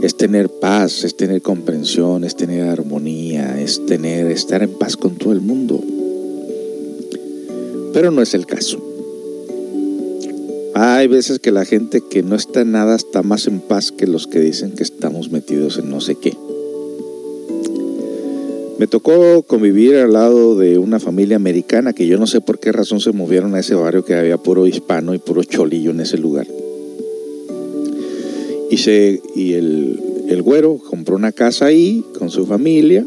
es 0.00 0.16
tener 0.16 0.48
paz, 0.48 1.04
es 1.04 1.18
tener 1.18 1.42
comprensión, 1.42 2.24
es 2.24 2.34
tener 2.34 2.66
armonía, 2.66 3.60
es 3.60 3.84
tener 3.84 4.30
estar 4.30 4.62
en 4.62 4.70
paz 4.70 4.96
con 4.96 5.16
todo 5.16 5.34
el 5.34 5.42
mundo. 5.42 5.84
Pero 7.92 8.10
no 8.10 8.22
es 8.22 8.32
el 8.32 8.46
caso. 8.46 8.82
Hay 10.74 11.08
veces 11.08 11.40
que 11.40 11.52
la 11.52 11.66
gente 11.66 12.02
que 12.10 12.22
no 12.22 12.36
está 12.36 12.62
en 12.62 12.72
nada 12.72 12.96
está 12.96 13.22
más 13.22 13.46
en 13.46 13.60
paz 13.60 13.92
que 13.92 14.06
los 14.06 14.26
que 14.26 14.40
dicen 14.40 14.72
que 14.72 14.82
estamos 14.82 15.30
metidos 15.30 15.76
en 15.78 15.90
no 15.90 16.00
sé 16.00 16.14
qué. 16.14 16.34
Me 18.84 18.88
tocó 18.88 19.42
convivir 19.44 19.96
al 19.96 20.12
lado 20.12 20.58
de 20.58 20.76
una 20.76 21.00
familia 21.00 21.36
americana 21.36 21.94
que 21.94 22.06
yo 22.06 22.18
no 22.18 22.26
sé 22.26 22.42
por 22.42 22.58
qué 22.58 22.70
razón 22.70 23.00
se 23.00 23.12
movieron 23.12 23.54
a 23.54 23.60
ese 23.60 23.74
barrio 23.74 24.04
que 24.04 24.12
había 24.12 24.36
puro 24.36 24.66
hispano 24.66 25.14
y 25.14 25.18
puro 25.18 25.42
cholillo 25.42 25.92
en 25.92 26.00
ese 26.00 26.18
lugar. 26.18 26.46
Y, 28.70 28.76
se, 28.76 29.22
y 29.34 29.54
el, 29.54 29.98
el 30.28 30.42
güero 30.42 30.76
compró 30.76 31.16
una 31.16 31.32
casa 31.32 31.64
ahí 31.64 32.04
con 32.18 32.28
su 32.28 32.44
familia. 32.44 33.06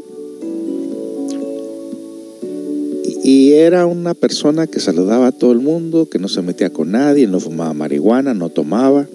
Y, 3.24 3.52
era 3.52 3.86
una 3.86 4.16
persona 4.16 4.66
que 4.66 4.80
saludaba 4.80 5.28
a 5.28 5.32
todo 5.32 5.52
el 5.52 5.60
mundo, 5.60 6.10
que 6.10 6.18
no 6.18 6.28
se 6.28 6.42
metía 6.42 6.72
con 6.72 6.90
nadie, 6.90 7.28
no 7.28 7.40
fumaba 7.40 7.76
marihuana, 7.76 8.34
no 8.34 8.50
tomaba. 8.50 9.06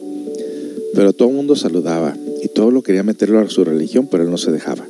Pero 0.94 1.12
todo 1.12 1.28
el 1.28 1.34
mundo 1.34 1.56
saludaba 1.56 2.16
y 2.40 2.46
todo 2.46 2.70
lo 2.70 2.84
quería 2.84 3.02
meterlo 3.02 3.40
a 3.40 3.50
su 3.50 3.64
religión, 3.64 4.06
pero 4.08 4.22
él 4.22 4.30
no 4.30 4.38
se 4.38 4.52
dejaba. 4.52 4.86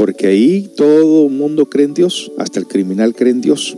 Porque 0.00 0.28
ahí 0.28 0.70
todo 0.76 1.28
mundo 1.28 1.66
cree 1.66 1.84
en 1.84 1.92
Dios, 1.92 2.32
hasta 2.38 2.58
el 2.58 2.66
criminal 2.66 3.14
cree 3.14 3.32
en 3.32 3.42
Dios. 3.42 3.76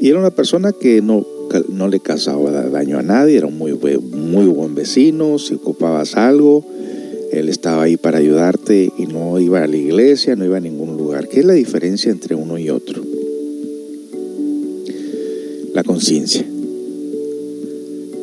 Y 0.00 0.08
era 0.08 0.18
una 0.18 0.32
persona 0.32 0.72
que 0.72 1.00
no, 1.02 1.24
no 1.68 1.86
le 1.86 2.00
causaba 2.00 2.50
daño 2.50 2.98
a 2.98 3.02
nadie, 3.02 3.36
era 3.36 3.46
un 3.46 3.56
muy, 3.56 3.74
muy 3.74 4.46
buen 4.46 4.74
vecino, 4.74 5.38
si 5.38 5.54
ocupabas 5.54 6.16
algo, 6.16 6.64
él 7.30 7.48
estaba 7.48 7.84
ahí 7.84 7.96
para 7.96 8.18
ayudarte 8.18 8.90
y 8.98 9.06
no 9.06 9.38
iba 9.38 9.62
a 9.62 9.68
la 9.68 9.76
iglesia, 9.76 10.34
no 10.34 10.44
iba 10.44 10.56
a 10.56 10.60
ningún 10.60 10.96
lugar. 10.96 11.28
¿Qué 11.28 11.38
es 11.38 11.46
la 11.46 11.54
diferencia 11.54 12.10
entre 12.10 12.34
uno 12.34 12.58
y 12.58 12.68
otro? 12.68 13.00
La 15.74 15.84
conciencia. 15.84 16.44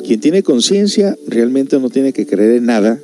Quien 0.06 0.20
tiene 0.20 0.42
conciencia 0.42 1.16
realmente 1.26 1.78
no 1.78 1.88
tiene 1.88 2.12
que 2.12 2.26
creer 2.26 2.56
en 2.56 2.66
nada 2.66 3.00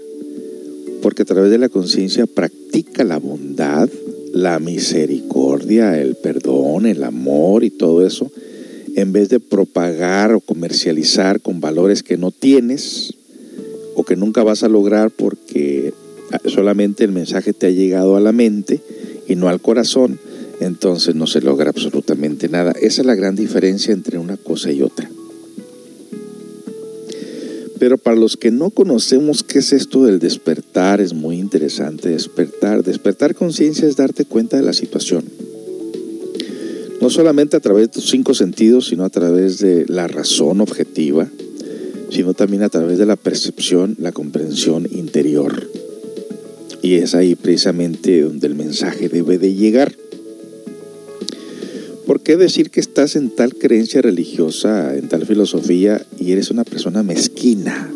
porque 1.03 1.23
a 1.23 1.27
través 1.27 1.51
de 1.51 1.59
la 1.59 1.69
conciencia 1.69 2.27
practica 2.27 3.05
la 3.05 3.19
bondad, 3.19 3.91
la 4.33 4.59
misericordia, 4.59 6.01
el 6.01 6.15
perdón, 6.15 6.87
el 6.87 7.03
amor 7.05 7.65
y 7.65 7.71
todo 7.71 8.07
eso, 8.07 8.31
en 8.95 9.13
vez 9.13 9.29
de 9.29 9.41
propagar 9.41 10.33
o 10.33 10.41
comercializar 10.41 11.41
con 11.41 11.61
valores 11.61 12.03
que 12.03 12.17
no 12.17 12.31
tienes 12.31 13.15
o 13.95 14.05
que 14.05 14.17
nunca 14.17 14.43
vas 14.43 14.63
a 14.63 14.69
lograr 14.69 15.11
porque 15.11 15.93
solamente 16.47 17.05
el 17.05 17.13
mensaje 17.13 17.53
te 17.53 17.67
ha 17.67 17.71
llegado 17.71 18.17
a 18.17 18.21
la 18.21 18.33
mente 18.33 18.81
y 19.29 19.35
no 19.35 19.49
al 19.49 19.61
corazón, 19.61 20.19
entonces 20.61 21.15
no 21.15 21.27
se 21.27 21.41
logra 21.41 21.71
absolutamente 21.71 22.49
nada. 22.49 22.73
Esa 22.73 23.03
es 23.03 23.07
la 23.07 23.15
gran 23.15 23.35
diferencia 23.35 23.93
entre 23.93 24.19
una 24.19 24.37
cosa 24.37 24.71
y 24.73 24.83
otra. 24.83 25.11
Pero 27.83 27.99
para 27.99 28.15
los 28.15 28.37
que 28.37 28.53
no 28.53 28.71
conocemos 28.71 29.43
qué 29.43 29.59
es 29.59 29.73
esto 29.73 30.05
del 30.05 30.21
despertar, 30.21 31.01
es 31.01 31.15
muy 31.15 31.41
interesante 31.41 32.11
despertar. 32.11 32.85
Despertar 32.85 33.35
conciencia 33.35 33.89
es 33.89 33.97
darte 33.97 34.25
cuenta 34.25 34.57
de 34.57 34.63
la 34.63 34.73
situación. 34.73 35.25
No 37.01 37.11
solamente 37.11 37.57
a 37.57 37.61
través 37.61 37.89
de 37.89 37.95
tus 37.95 38.09
cinco 38.09 38.35
sentidos, 38.35 38.87
sino 38.87 39.05
a 39.05 39.11
través 39.11 39.59
de 39.59 39.85
la 39.89 40.07
razón 40.07 40.61
objetiva, 40.61 41.29
sino 42.09 42.35
también 42.35 42.63
a 42.63 42.69
través 42.69 42.99
de 42.99 43.07
la 43.07 43.17
percepción, 43.17 43.97
la 43.99 44.13
comprensión 44.13 44.87
interior. 44.89 45.69
Y 46.83 46.95
es 46.95 47.17
ahí 47.17 47.35
precisamente 47.35 48.21
donde 48.21 48.47
el 48.47 48.55
mensaje 48.55 49.09
debe 49.09 49.39
de 49.39 49.55
llegar. 49.55 49.93
¿Por 52.07 52.21
qué 52.21 52.37
decir 52.37 52.71
que 52.71 52.81
estás 52.81 53.15
en 53.15 53.31
tal 53.31 53.55
creencia 53.55 54.03
religiosa, 54.03 54.97
en 54.97 55.09
tal 55.09 55.25
filosofía 55.25 56.05
y 56.19 56.33
eres 56.33 56.51
una 56.51 56.65
persona 56.65 57.03
mezquina? 57.05 57.93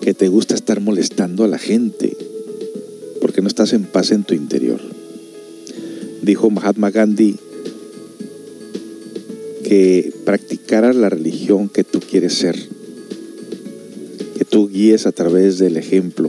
Que 0.00 0.12
te 0.12 0.28
gusta 0.28 0.54
estar 0.54 0.80
molestando 0.80 1.44
a 1.44 1.48
la 1.48 1.58
gente 1.58 2.16
porque 3.20 3.42
no 3.42 3.48
estás 3.48 3.72
en 3.74 3.84
paz 3.84 4.10
en 4.10 4.24
tu 4.24 4.34
interior. 4.34 4.80
Dijo 6.22 6.50
Mahatma 6.50 6.90
Gandhi 6.90 7.36
que 9.62 10.12
practicaras 10.24 10.96
la 10.96 11.10
religión 11.10 11.68
que 11.68 11.84
tú 11.84 12.00
quieres 12.00 12.34
ser, 12.34 12.56
que 14.36 14.44
tú 14.44 14.68
guíes 14.68 15.06
a 15.06 15.12
través 15.12 15.58
del 15.58 15.76
ejemplo. 15.76 16.28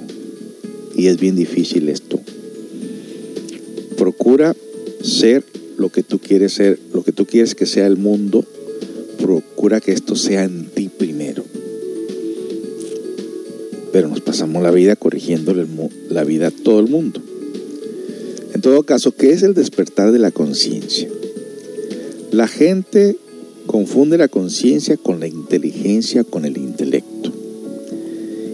Y 0.96 1.08
es 1.08 1.20
bien 1.20 1.36
difícil 1.36 1.90
esto. 1.90 2.20
Procura 3.98 4.56
ser 5.02 5.44
lo 5.82 5.90
que 5.90 6.04
tú 6.04 6.20
quieres 6.20 6.54
ser, 6.54 6.80
lo 6.94 7.04
que 7.04 7.12
tú 7.12 7.26
quieres 7.26 7.56
que 7.56 7.66
sea 7.66 7.88
el 7.88 7.98
mundo, 7.98 8.46
procura 9.20 9.82
que 9.82 9.92
esto 9.92 10.16
sea 10.16 10.44
en 10.44 10.68
ti 10.68 10.90
primero. 10.96 11.44
Pero 13.92 14.08
nos 14.08 14.22
pasamos 14.22 14.62
la 14.62 14.72
vida 14.72 14.96
corrigiéndole 14.96 15.66
la 16.10 16.24
vida 16.24 16.48
a 16.48 16.52
todo 16.52 16.80
el 16.80 16.88
mundo. 16.88 17.22
En 18.54 18.62
todo 18.62 18.84
caso, 18.84 19.12
¿qué 19.14 19.32
es 19.32 19.42
el 19.42 19.54
despertar 19.54 20.12
de 20.12 20.20
la 20.20 20.32
conciencia? 20.32 21.10
La 22.32 22.48
gente 22.48 23.18
confunde 23.66 24.18
la 24.18 24.28
conciencia 24.28 24.98
con 24.98 25.20
la 25.20 25.28
inteligencia, 25.28 26.24
con 26.24 26.46
el 26.46 26.58
intelecto. 26.58 27.34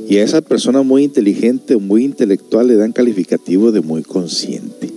Y 0.09 0.17
a 0.17 0.23
esa 0.23 0.41
persona 0.41 0.81
muy 0.81 1.03
inteligente 1.03 1.75
o 1.75 1.79
muy 1.81 2.05
intelectual 2.05 2.67
le 2.67 2.75
dan 2.75 2.93
calificativo 2.93 3.73
de 3.73 3.81
muy 3.81 4.03
consciente. 4.03 4.96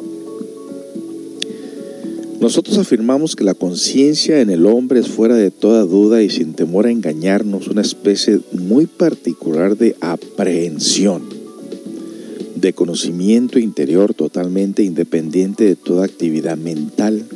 Nosotros 2.41 2.79
afirmamos 2.79 3.37
que 3.37 3.45
la 3.45 3.53
conciencia 3.53 4.41
en 4.41 4.49
el 4.49 4.65
hombre 4.65 5.01
es 5.01 5.09
fuera 5.09 5.35
de 5.35 5.51
toda 5.51 5.85
duda 5.85 6.23
y 6.23 6.31
sin 6.31 6.55
temor 6.55 6.87
a 6.87 6.91
engañarnos 6.91 7.69
una 7.69 7.83
especie 7.83 8.41
muy 8.53 8.87
particular 8.87 9.77
de 9.77 9.95
aprehensión, 10.01 11.23
de 12.57 12.73
conocimiento 12.73 13.59
interior 13.59 14.15
totalmente 14.15 14.83
independiente 14.83 15.65
de 15.65 15.77
toda 15.77 16.07
actividad 16.07 16.57
mental. 16.57 17.27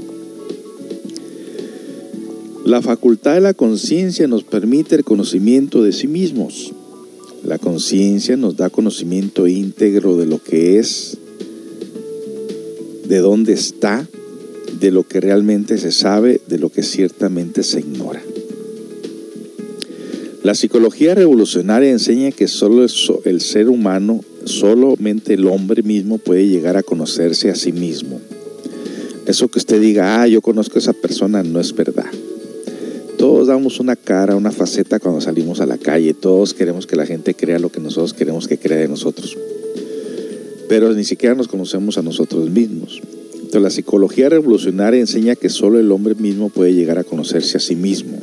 La 2.64 2.80
facultad 2.80 3.34
de 3.34 3.42
la 3.42 3.52
conciencia 3.52 4.26
nos 4.26 4.42
permite 4.42 4.94
el 4.94 5.04
conocimiento 5.04 5.82
de 5.82 5.92
sí 5.92 6.08
mismos. 6.08 6.72
La 7.44 7.58
conciencia 7.58 8.38
nos 8.38 8.56
da 8.56 8.70
conocimiento 8.70 9.46
íntegro 9.46 10.16
de 10.16 10.24
lo 10.24 10.42
que 10.42 10.78
es, 10.78 11.18
de 13.06 13.18
dónde 13.18 13.52
está, 13.52 14.08
de 14.84 14.90
lo 14.90 15.08
que 15.08 15.18
realmente 15.18 15.78
se 15.78 15.90
sabe, 15.90 16.42
de 16.46 16.58
lo 16.58 16.68
que 16.68 16.82
ciertamente 16.82 17.62
se 17.62 17.80
ignora. 17.80 18.20
La 20.42 20.54
psicología 20.54 21.14
revolucionaria 21.14 21.90
enseña 21.90 22.32
que 22.32 22.48
solo 22.48 22.84
el 23.24 23.40
ser 23.40 23.70
humano, 23.70 24.20
solamente 24.44 25.32
el 25.32 25.46
hombre 25.46 25.82
mismo 25.82 26.18
puede 26.18 26.48
llegar 26.48 26.76
a 26.76 26.82
conocerse 26.82 27.48
a 27.48 27.54
sí 27.54 27.72
mismo. 27.72 28.20
Eso 29.26 29.48
que 29.48 29.58
usted 29.58 29.80
diga, 29.80 30.20
ah, 30.20 30.28
yo 30.28 30.42
conozco 30.42 30.74
a 30.74 30.80
esa 30.80 30.92
persona, 30.92 31.42
no 31.42 31.60
es 31.60 31.74
verdad. 31.74 32.10
Todos 33.16 33.48
damos 33.48 33.80
una 33.80 33.96
cara, 33.96 34.36
una 34.36 34.52
faceta 34.52 35.00
cuando 35.00 35.22
salimos 35.22 35.62
a 35.62 35.66
la 35.66 35.78
calle. 35.78 36.12
Todos 36.12 36.52
queremos 36.52 36.86
que 36.86 36.96
la 36.96 37.06
gente 37.06 37.32
crea 37.32 37.58
lo 37.58 37.72
que 37.72 37.80
nosotros 37.80 38.12
queremos 38.12 38.48
que 38.48 38.58
crea 38.58 38.76
de 38.76 38.88
nosotros. 38.88 39.34
Pero 40.68 40.92
ni 40.92 41.04
siquiera 41.04 41.34
nos 41.34 41.48
conocemos 41.48 41.96
a 41.96 42.02
nosotros 42.02 42.50
mismos 42.50 43.00
la 43.60 43.70
psicología 43.70 44.28
revolucionaria 44.28 45.00
enseña 45.00 45.36
que 45.36 45.48
solo 45.48 45.78
el 45.78 45.90
hombre 45.92 46.14
mismo 46.14 46.48
puede 46.48 46.74
llegar 46.74 46.98
a 46.98 47.04
conocerse 47.04 47.56
a 47.56 47.60
sí 47.60 47.76
mismo. 47.76 48.18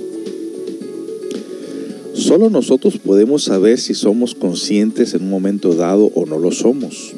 Solo 2.14 2.50
nosotros 2.50 2.98
podemos 2.98 3.44
saber 3.44 3.80
si 3.80 3.94
somos 3.94 4.36
conscientes 4.36 5.14
en 5.14 5.24
un 5.24 5.30
momento 5.30 5.74
dado 5.74 6.12
o 6.14 6.26
no 6.26 6.38
lo 6.38 6.52
somos. 6.52 7.14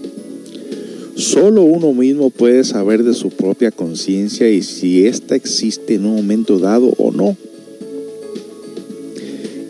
Solo 1.15 1.63
uno 1.63 1.93
mismo 1.93 2.29
puede 2.29 2.63
saber 2.63 3.03
de 3.03 3.13
su 3.13 3.29
propia 3.29 3.71
conciencia 3.71 4.49
y 4.49 4.61
si 4.63 5.05
ésta 5.05 5.35
existe 5.35 5.95
en 5.95 6.05
un 6.05 6.15
momento 6.15 6.57
dado 6.57 6.93
o 6.97 7.11
no. 7.11 7.37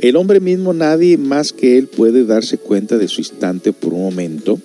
El 0.01 0.15
hombre 0.15 0.39
mismo, 0.39 0.73
nadie 0.73 1.17
más 1.17 1.53
que 1.53 1.77
él 1.77 1.87
puede 1.87 2.25
darse 2.25 2.57
cuenta 2.57 2.97
de 2.97 3.07
su 3.07 3.21
instante 3.21 3.71
por 3.73 3.93
un 3.93 4.01
momento 4.01 4.59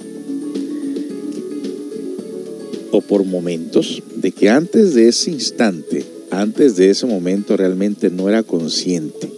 o 2.98 3.00
por 3.00 3.24
momentos 3.24 4.02
de 4.16 4.32
que 4.32 4.48
antes 4.48 4.94
de 4.94 5.08
ese 5.08 5.30
instante, 5.30 6.04
antes 6.30 6.76
de 6.76 6.90
ese 6.90 7.06
momento 7.06 7.56
realmente 7.56 8.10
no 8.10 8.28
era 8.28 8.42
consciente. 8.42 9.30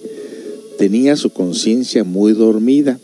Tenía 0.79 1.15
su 1.17 1.31
conciencia 1.31 2.05
muy 2.05 2.33
dormida. 2.33 2.99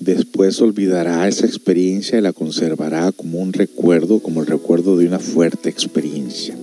Después 0.00 0.60
olvidará 0.60 1.28
esa 1.28 1.46
experiencia 1.46 2.18
y 2.18 2.22
la 2.22 2.32
conservará 2.32 3.12
como 3.12 3.38
un 3.38 3.52
recuerdo, 3.52 4.18
como 4.18 4.40
el 4.40 4.48
recuerdo 4.48 4.96
de 4.96 5.06
una 5.06 5.20
fuerte 5.20 5.68
experiencia. 5.68 6.56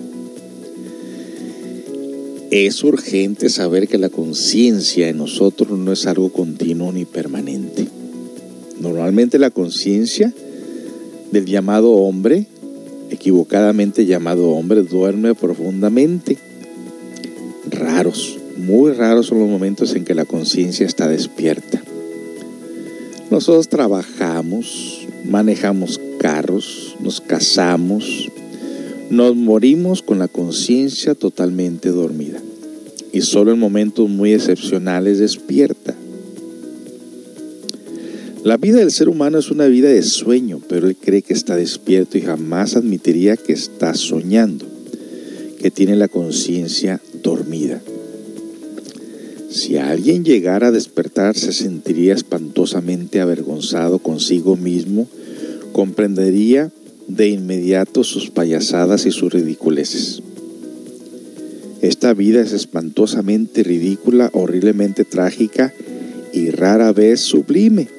Es 2.52 2.84
urgente 2.84 3.50
saber 3.50 3.88
que 3.88 3.98
la 3.98 4.10
conciencia 4.10 5.08
en 5.08 5.18
nosotros 5.18 5.78
no 5.80 5.94
es 5.94 6.06
algo 6.08 6.32
continuo 6.34 6.92
ni 6.92 7.06
permanente. 7.06 7.88
Normalmente 8.82 9.40
la 9.40 9.50
conciencia 9.50 10.34
del 11.32 11.46
llamado 11.46 11.92
hombre 11.92 12.48
equivocadamente 13.10 14.06
llamado 14.06 14.50
hombre 14.50 14.84
duerme 14.84 15.36
profundamente. 15.36 16.38
Raros, 17.70 18.38
muy 18.58 18.92
raros 18.92 19.28
son 19.28 19.40
los 19.40 19.50
momentos 19.50 19.96
en 19.96 20.06
que 20.06 20.16
la 20.16 20.26
conciencia 20.26 20.86
está 20.86 21.08
despierta. 21.08 21.82
Nosotros 23.30 23.68
trabajamos, 23.68 25.08
manejamos 25.26 26.00
carros, 26.20 26.96
nos 27.00 27.22
casamos, 27.22 28.32
nos 29.10 29.36
morimos 29.36 30.02
con 30.02 30.20
la 30.20 30.28
conciencia 30.28 31.14
totalmente 31.14 31.90
dormida 31.90 32.40
y 33.12 33.22
solo 33.22 33.52
en 33.52 33.60
momentos 33.60 34.10
muy 34.10 34.34
excepcionales 34.34 35.20
despierta. 35.20 35.96
La 38.44 38.58
vida 38.58 38.78
del 38.78 38.92
ser 38.92 39.10
humano 39.10 39.40
es 39.40 39.50
una 39.50 39.66
vida 39.66 39.90
de 39.90 40.04
sueño, 40.04 40.62
pero 40.70 40.88
él 40.88 40.96
cree 40.96 41.22
que 41.22 41.34
está 41.34 41.56
despierto 41.56 42.18
y 42.18 42.22
jamás 42.22 42.76
admitiría 42.76 43.36
que 43.36 43.54
está 43.54 43.94
soñando, 43.96 44.66
que 45.60 45.72
tiene 45.72 45.96
la 45.96 46.08
conciencia 46.08 47.02
dormida. 47.24 47.82
Si 49.50 49.78
alguien 49.78 50.24
llegara 50.24 50.68
a 50.68 50.72
despertar 50.72 51.36
se 51.36 51.52
sentiría 51.52 52.14
espantosamente 52.14 53.22
avergonzado 53.22 54.00
consigo 54.00 54.56
mismo, 54.56 55.08
comprendería 55.72 56.72
de 57.08 57.30
inmediato 57.30 58.04
sus 58.04 58.30
payasadas 58.30 59.06
y 59.06 59.12
sus 59.12 59.34
ridiculeces. 59.34 60.22
Esta 61.82 62.14
vida 62.14 62.42
es 62.42 62.54
espantosamente 62.54 63.64
ridícula, 63.64 64.30
horriblemente 64.34 65.06
trágica 65.06 65.74
y 66.34 66.50
rara 66.50 66.92
vez 66.92 67.22
sublime. 67.22 67.97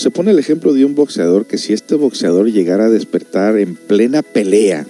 Se 0.00 0.10
pone 0.10 0.30
el 0.30 0.38
ejemplo 0.38 0.72
de 0.72 0.86
un 0.86 0.94
boxeador 0.94 1.44
que 1.44 1.58
si 1.58 1.74
este 1.74 1.94
boxeador 1.94 2.50
llegara 2.50 2.86
a 2.86 2.88
despertar 2.88 3.58
en 3.58 3.76
plena 3.76 4.22
pelea, 4.22 4.86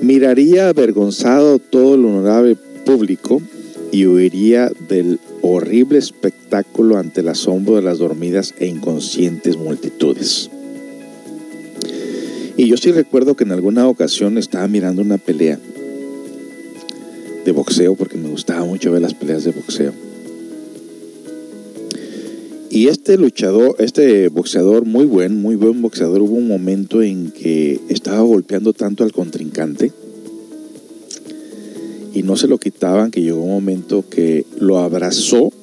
miraría 0.00 0.68
avergonzado 0.68 1.58
todo 1.58 1.96
el 1.96 2.04
honorable 2.04 2.56
público 2.84 3.42
y 3.90 4.06
huiría 4.06 4.70
del 4.88 5.18
horrible 5.42 5.98
espectáculo 5.98 6.98
ante 6.98 7.22
el 7.22 7.28
asombro 7.28 7.74
de 7.74 7.82
las 7.82 7.98
dormidas 7.98 8.54
e 8.60 8.66
inconscientes 8.66 9.56
multitudes. 9.56 10.48
Y 12.56 12.68
yo 12.68 12.76
sí 12.76 12.92
recuerdo 12.92 13.34
que 13.34 13.42
en 13.42 13.50
alguna 13.50 13.88
ocasión 13.88 14.38
estaba 14.38 14.68
mirando 14.68 15.02
una 15.02 15.18
pelea 15.18 15.58
de 17.44 17.50
boxeo, 17.50 17.96
porque 17.96 18.18
me 18.18 18.28
gustaba 18.28 18.64
mucho 18.64 18.92
ver 18.92 19.02
las 19.02 19.14
peleas 19.14 19.42
de 19.42 19.50
boxeo. 19.50 20.05
Y 22.76 22.88
este 22.88 23.16
luchador, 23.16 23.74
este 23.78 24.28
boxeador, 24.28 24.84
muy 24.84 25.06
buen, 25.06 25.40
muy 25.40 25.56
buen 25.56 25.80
boxeador, 25.80 26.20
hubo 26.20 26.34
un 26.34 26.46
momento 26.46 27.00
en 27.00 27.30
que 27.30 27.80
estaba 27.88 28.20
golpeando 28.20 28.74
tanto 28.74 29.02
al 29.02 29.12
contrincante 29.12 29.92
y 32.12 32.22
no 32.22 32.36
se 32.36 32.48
lo 32.48 32.58
quitaban 32.58 33.10
que 33.10 33.22
llegó 33.22 33.40
un 33.40 33.52
momento 33.52 34.04
que 34.06 34.44
lo 34.60 34.76
abrazó, 34.80 35.54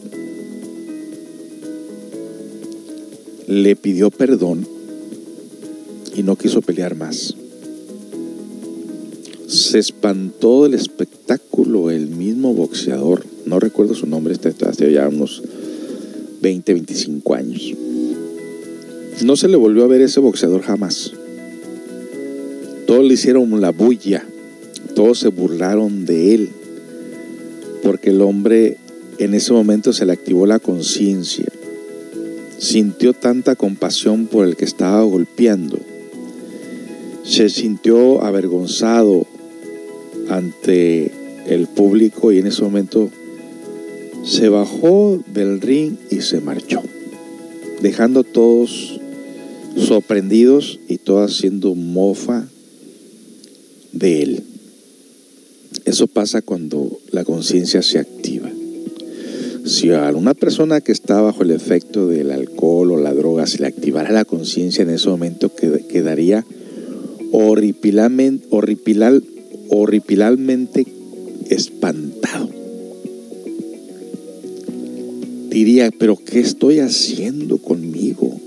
le 3.45 3.75
pidió 3.75 4.09
perdón 4.09 4.65
y 6.15 6.23
no 6.23 6.35
quiso 6.35 6.63
pelear 6.63 6.95
más. 6.95 7.35
Se 9.45 9.77
espantó 9.77 10.63
del 10.63 10.73
espectáculo 10.73 11.91
el 11.91 12.07
mismo 12.07 12.55
boxeador, 12.55 13.23
no 13.45 13.59
recuerdo 13.59 13.93
su 13.93 14.07
nombre, 14.07 14.33
este 14.33 14.51
hace 14.65 14.91
ya 14.91 15.07
unos 15.07 15.43
20, 16.43 16.73
25 16.73 17.33
años. 17.33 17.73
No 19.23 19.35
se 19.35 19.47
le 19.47 19.57
volvió 19.57 19.83
a 19.83 19.87
ver 19.87 20.01
ese 20.01 20.19
boxeador 20.19 20.61
jamás. 20.61 21.13
Todos 22.85 23.03
le 23.03 23.15
hicieron 23.15 23.59
la 23.59 23.71
bulla 23.71 24.23
todos 24.93 25.19
se 25.19 25.29
burlaron 25.29 26.05
de 26.05 26.35
él, 26.35 26.49
porque 27.81 28.11
el 28.11 28.21
hombre 28.21 28.77
en 29.17 29.33
ese 29.33 29.51
momento 29.51 29.91
se 29.91 30.05
le 30.05 30.13
activó 30.13 30.45
la 30.45 30.59
conciencia, 30.59 31.45
sintió 32.57 33.13
tanta 33.13 33.55
compasión 33.55 34.27
por 34.27 34.45
el 34.45 34.55
que 34.55 34.65
estaba 34.65 35.01
golpeando, 35.03 35.79
se 37.23 37.49
sintió 37.49 38.23
avergonzado 38.23 39.25
ante 40.29 41.11
el 41.47 41.67
público 41.67 42.31
y 42.31 42.37
en 42.37 42.47
ese 42.47 42.61
momento 42.61 43.09
se 44.23 44.49
bajó 44.49 45.21
del 45.33 45.59
ring 45.61 45.97
y 46.09 46.21
se 46.21 46.39
marchó, 46.39 46.81
dejando 47.81 48.23
todos 48.23 48.99
sorprendidos 49.77 50.79
y 50.87 50.97
todos 50.97 51.31
haciendo 51.31 51.75
mofa 51.75 52.47
de 53.91 54.23
él. 54.23 54.43
Eso 55.85 56.07
pasa 56.07 56.41
cuando 56.41 56.99
la 57.11 57.25
conciencia 57.25 57.81
se 57.81 57.99
activa. 57.99 58.49
Si 59.65 59.91
a 59.91 60.09
una 60.11 60.33
persona 60.33 60.81
que 60.81 60.91
está 60.91 61.21
bajo 61.21 61.43
el 61.43 61.51
efecto 61.51 62.07
del 62.07 62.31
alcohol 62.31 62.91
o 62.91 62.97
la 62.97 63.13
droga 63.13 63.47
se 63.47 63.59
le 63.59 63.67
activara 63.67 64.11
la 64.11 64.25
conciencia 64.25 64.83
en 64.83 64.89
ese 64.89 65.09
momento, 65.09 65.51
quedaría 65.55 66.45
horripilalmente, 67.31 68.47
horripilalmente 69.69 70.85
espantado. 71.49 72.12
Diría, 75.53 75.91
pero 75.97 76.17
¿qué 76.17 76.39
estoy 76.39 76.79
haciendo 76.79 77.59
conmigo? 77.59 78.39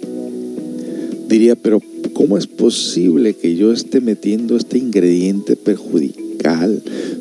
Diría, 1.28 1.54
pero 1.54 1.80
¿cómo 2.12 2.36
es 2.36 2.48
posible 2.48 3.34
que 3.34 3.54
yo 3.54 3.72
esté 3.72 4.00
metiendo 4.00 4.56
este 4.56 4.78
ingrediente 4.78 5.54
perjudicial? 5.54 6.26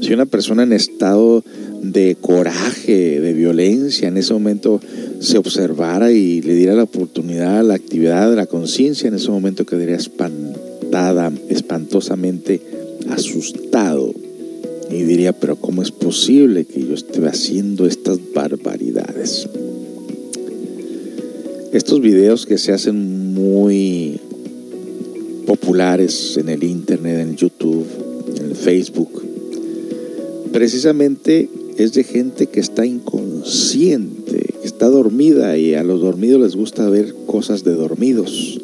si 0.01 0.13
una 0.13 0.25
persona 0.25 0.63
en 0.63 0.73
estado 0.73 1.43
de 1.81 2.15
coraje, 2.19 3.19
de 3.19 3.33
violencia, 3.33 4.07
en 4.07 4.17
ese 4.17 4.33
momento 4.33 4.79
se 5.19 5.37
observara 5.37 6.11
y 6.11 6.41
le 6.41 6.53
diera 6.53 6.75
la 6.75 6.83
oportunidad 6.83 7.63
la 7.63 7.75
actividad 7.75 8.35
la 8.35 8.45
conciencia, 8.45 9.07
en 9.07 9.15
ese 9.15 9.31
momento 9.31 9.65
quedaría 9.65 9.95
espantada, 9.95 11.31
espantosamente 11.49 12.61
asustado. 13.09 14.13
Y 14.91 15.03
diría, 15.03 15.33
pero 15.33 15.55
¿cómo 15.55 15.81
es 15.81 15.91
posible 15.91 16.65
que 16.65 16.81
yo 16.81 16.93
esté 16.93 17.25
haciendo 17.25 17.87
estas 17.87 18.19
barbaridades? 18.33 19.47
Estos 21.75 21.99
videos 21.99 22.45
que 22.45 22.57
se 22.57 22.71
hacen 22.71 23.33
muy 23.33 24.17
populares 25.45 26.37
en 26.37 26.47
el 26.47 26.63
Internet, 26.63 27.19
en 27.19 27.35
YouTube, 27.35 27.85
en 28.33 28.45
el 28.45 28.55
Facebook, 28.55 29.21
precisamente 30.53 31.49
es 31.77 31.91
de 31.91 32.05
gente 32.05 32.47
que 32.47 32.61
está 32.61 32.85
inconsciente, 32.85 34.53
que 34.61 34.65
está 34.65 34.87
dormida 34.87 35.57
y 35.57 35.73
a 35.73 35.83
los 35.83 35.99
dormidos 35.99 36.39
les 36.39 36.55
gusta 36.55 36.89
ver 36.89 37.13
cosas 37.25 37.65
de 37.65 37.73
dormidos, 37.73 38.57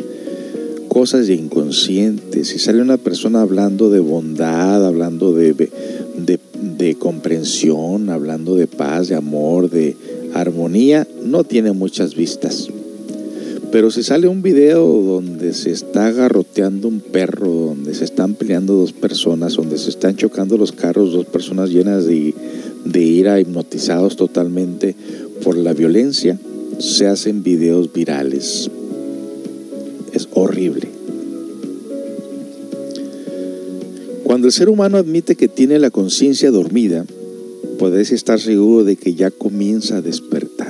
cosas 0.87 1.27
de 1.27 1.33
inconscientes. 1.33 2.47
Si 2.47 2.59
sale 2.59 2.81
una 2.81 2.95
persona 2.95 3.41
hablando 3.41 3.89
de 3.89 3.99
bondad, 3.99 4.87
hablando 4.87 5.33
de 5.33 6.95
comprensión, 6.97 8.09
hablando 8.09 8.55
de 8.55 8.67
paz, 8.67 9.09
de 9.09 9.15
amor, 9.15 9.69
de 9.69 9.97
armonía, 10.33 11.05
no 11.21 11.43
tiene 11.43 11.73
muchas 11.73 12.15
vistas. 12.15 12.69
Pero 13.71 13.89
si 13.89 14.03
sale 14.03 14.27
un 14.27 14.41
video 14.41 14.85
donde 14.85 15.53
se 15.53 15.71
está 15.71 16.07
agarroteando 16.07 16.89
un 16.89 16.99
perro, 16.99 17.49
donde 17.49 17.93
se 17.95 18.03
están 18.03 18.35
peleando 18.35 18.73
dos 18.73 18.91
personas, 18.91 19.55
donde 19.55 19.77
se 19.77 19.89
están 19.89 20.17
chocando 20.17 20.57
los 20.57 20.73
carros, 20.73 21.13
dos 21.13 21.25
personas 21.25 21.69
llenas 21.69 22.05
de, 22.05 22.35
de 22.83 23.01
ira, 23.01 23.39
hipnotizados 23.39 24.17
totalmente 24.17 24.93
por 25.41 25.55
la 25.55 25.73
violencia, 25.73 26.37
se 26.79 27.07
hacen 27.07 27.43
videos 27.43 27.93
virales. 27.93 28.69
Es 30.11 30.27
horrible. 30.33 30.89
Cuando 34.25 34.47
el 34.47 34.53
ser 34.53 34.67
humano 34.67 34.97
admite 34.97 35.35
que 35.35 35.47
tiene 35.47 35.79
la 35.79 35.91
conciencia 35.91 36.51
dormida, 36.51 37.05
puedes 37.79 38.11
estar 38.11 38.39
seguro 38.39 38.83
de 38.83 38.97
que 38.97 39.13
ya 39.13 39.31
comienza 39.31 39.97
a 39.97 40.01
despertar. 40.01 40.60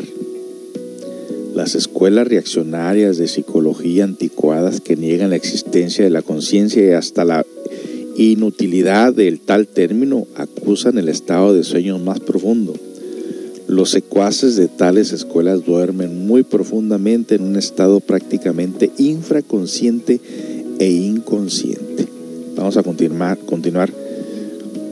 Las 1.54 1.76
escuelas 1.76 2.30
reaccionarias 2.30 3.18
de 3.18 3.28
psicología 3.28 4.06
anticuadas 4.06 4.80
que 4.80 4.96
niegan 4.96 5.32
la 5.32 5.36
existencia 5.36 6.02
de 6.02 6.10
la 6.10 6.22
conciencia 6.22 6.82
y 6.82 6.92
hasta 6.92 7.26
la 7.26 7.46
inutilidad 8.16 9.14
del 9.14 9.42
tal 9.42 9.68
término 9.68 10.28
acusan 10.36 10.98
el 10.98 11.10
estado 11.10 11.54
de 11.54 11.66
sueño 11.66 12.00
más 12.00 12.22
profundo. 12.22 12.74
Los 13.68 13.90
secuaces 13.90 14.56
de 14.56 14.70
tales 14.70 15.12
escuelas 15.12 15.66
duermen 15.66 16.26
muy 16.26 16.44
profundamente 16.44 17.36
en 17.36 17.44
un 17.44 17.58
estado 17.58 18.00
prácticamente 18.00 18.90
infraconsciente 18.98 20.22
e 20.80 20.90
inconsciente. 20.90 22.08
Vamos 22.56 22.78
a 22.78 22.84
continuar, 22.84 23.38
continuar 23.40 23.92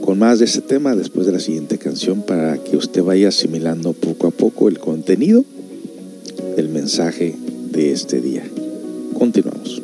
con 0.02 0.18
más 0.18 0.40
de 0.40 0.44
este 0.44 0.60
tema 0.60 0.94
después 0.94 1.24
de 1.24 1.32
la 1.32 1.40
siguiente 1.40 1.78
canción 1.78 2.20
para 2.20 2.58
que 2.58 2.76
usted 2.76 3.02
vaya 3.02 3.28
asimilando 3.28 3.94
poco 3.94 4.26
a 4.26 4.30
poco 4.30 4.68
el 4.68 4.78
contenido 4.78 5.42
el 6.56 6.68
mensaje 6.68 7.34
de 7.70 7.92
este 7.92 8.20
día. 8.20 8.44
Continuamos. 9.14 9.80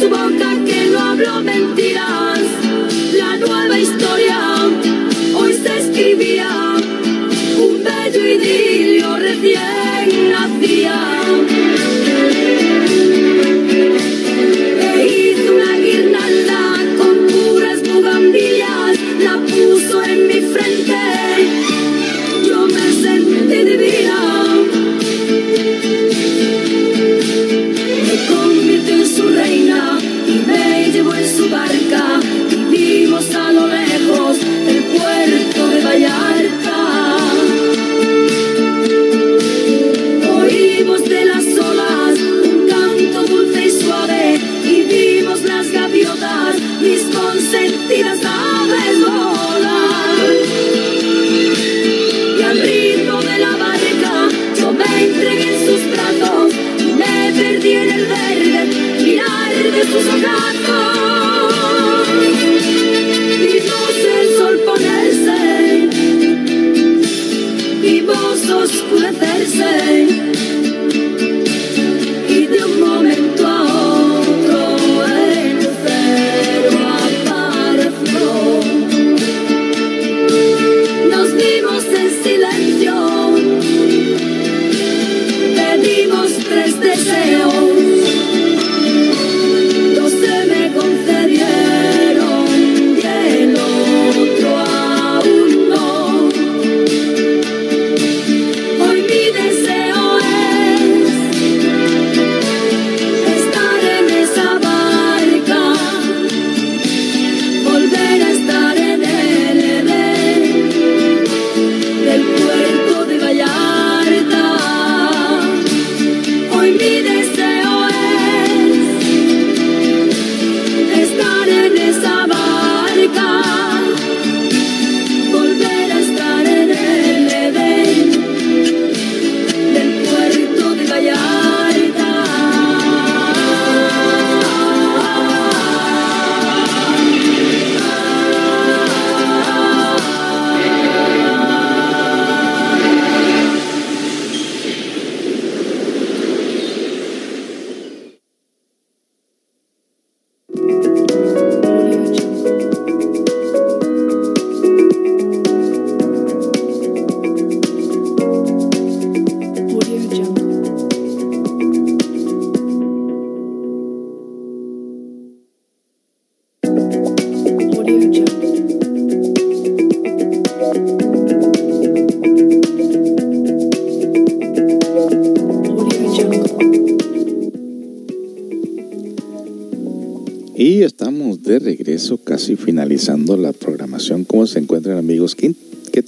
Su 0.00 0.08
boca 0.08 0.56
que 0.66 0.90
no 0.92 0.98
habló 0.98 1.42
mentiras. 1.42 2.40
La 3.16 3.36
nueva 3.36 3.78
historia 3.78 4.38
hoy 5.34 5.52
se 5.52 5.78
escribía. 5.78 6.48
Un 7.58 7.84
bello 7.84 8.26
idilio 8.26 9.16
recién 9.18 10.32
nacía. 10.32 11.00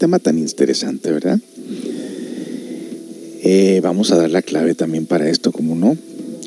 Tema 0.06 0.20
tan 0.20 0.38
interesante, 0.38 1.10
verdad? 1.10 1.40
Eh, 3.42 3.80
vamos 3.82 4.12
a 4.12 4.16
dar 4.16 4.30
la 4.30 4.40
clave 4.40 4.76
también 4.76 5.04
para 5.04 5.28
esto, 5.28 5.50
como 5.50 5.74
no, 5.74 5.96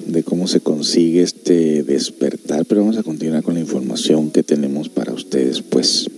de 0.07 0.23
cómo 0.23 0.47
se 0.47 0.61
consigue 0.61 1.23
este 1.23 1.83
despertar, 1.83 2.63
pero 2.65 2.79
vamos 2.79 2.97
a 2.97 3.03
continuar 3.03 3.43
con 3.43 3.55
la 3.55 3.59
información 3.59 4.31
que 4.31 4.43
tenemos 4.43 4.87
para 4.87 5.11
ustedes, 5.11 5.61
pues. 5.61 6.09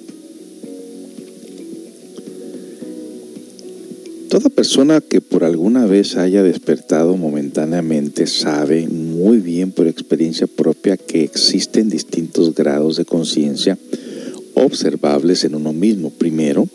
Toda 4.29 4.51
persona 4.51 5.01
que 5.01 5.19
por 5.19 5.43
alguna 5.43 5.87
vez 5.87 6.17
haya 6.17 6.43
despertado 6.43 7.17
momentáneamente 7.17 8.27
sabe 8.27 8.87
muy 8.87 9.39
bien 9.39 9.71
por 9.71 9.87
experiencia 9.87 10.45
propia 10.45 10.95
que 10.95 11.23
existen 11.23 11.89
distintos 11.89 12.53
grados 12.53 12.97
de 12.97 13.05
conciencia 13.05 13.79
observables 14.53 15.43
en 15.43 15.55
uno 15.55 15.73
mismo. 15.73 16.11
Primero, 16.11 16.67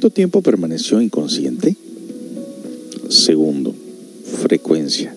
¿Cuánto 0.00 0.14
tiempo 0.14 0.40
permaneció 0.40 1.02
inconsciente? 1.02 1.76
Segundo, 3.10 3.74
frecuencia. 4.40 5.14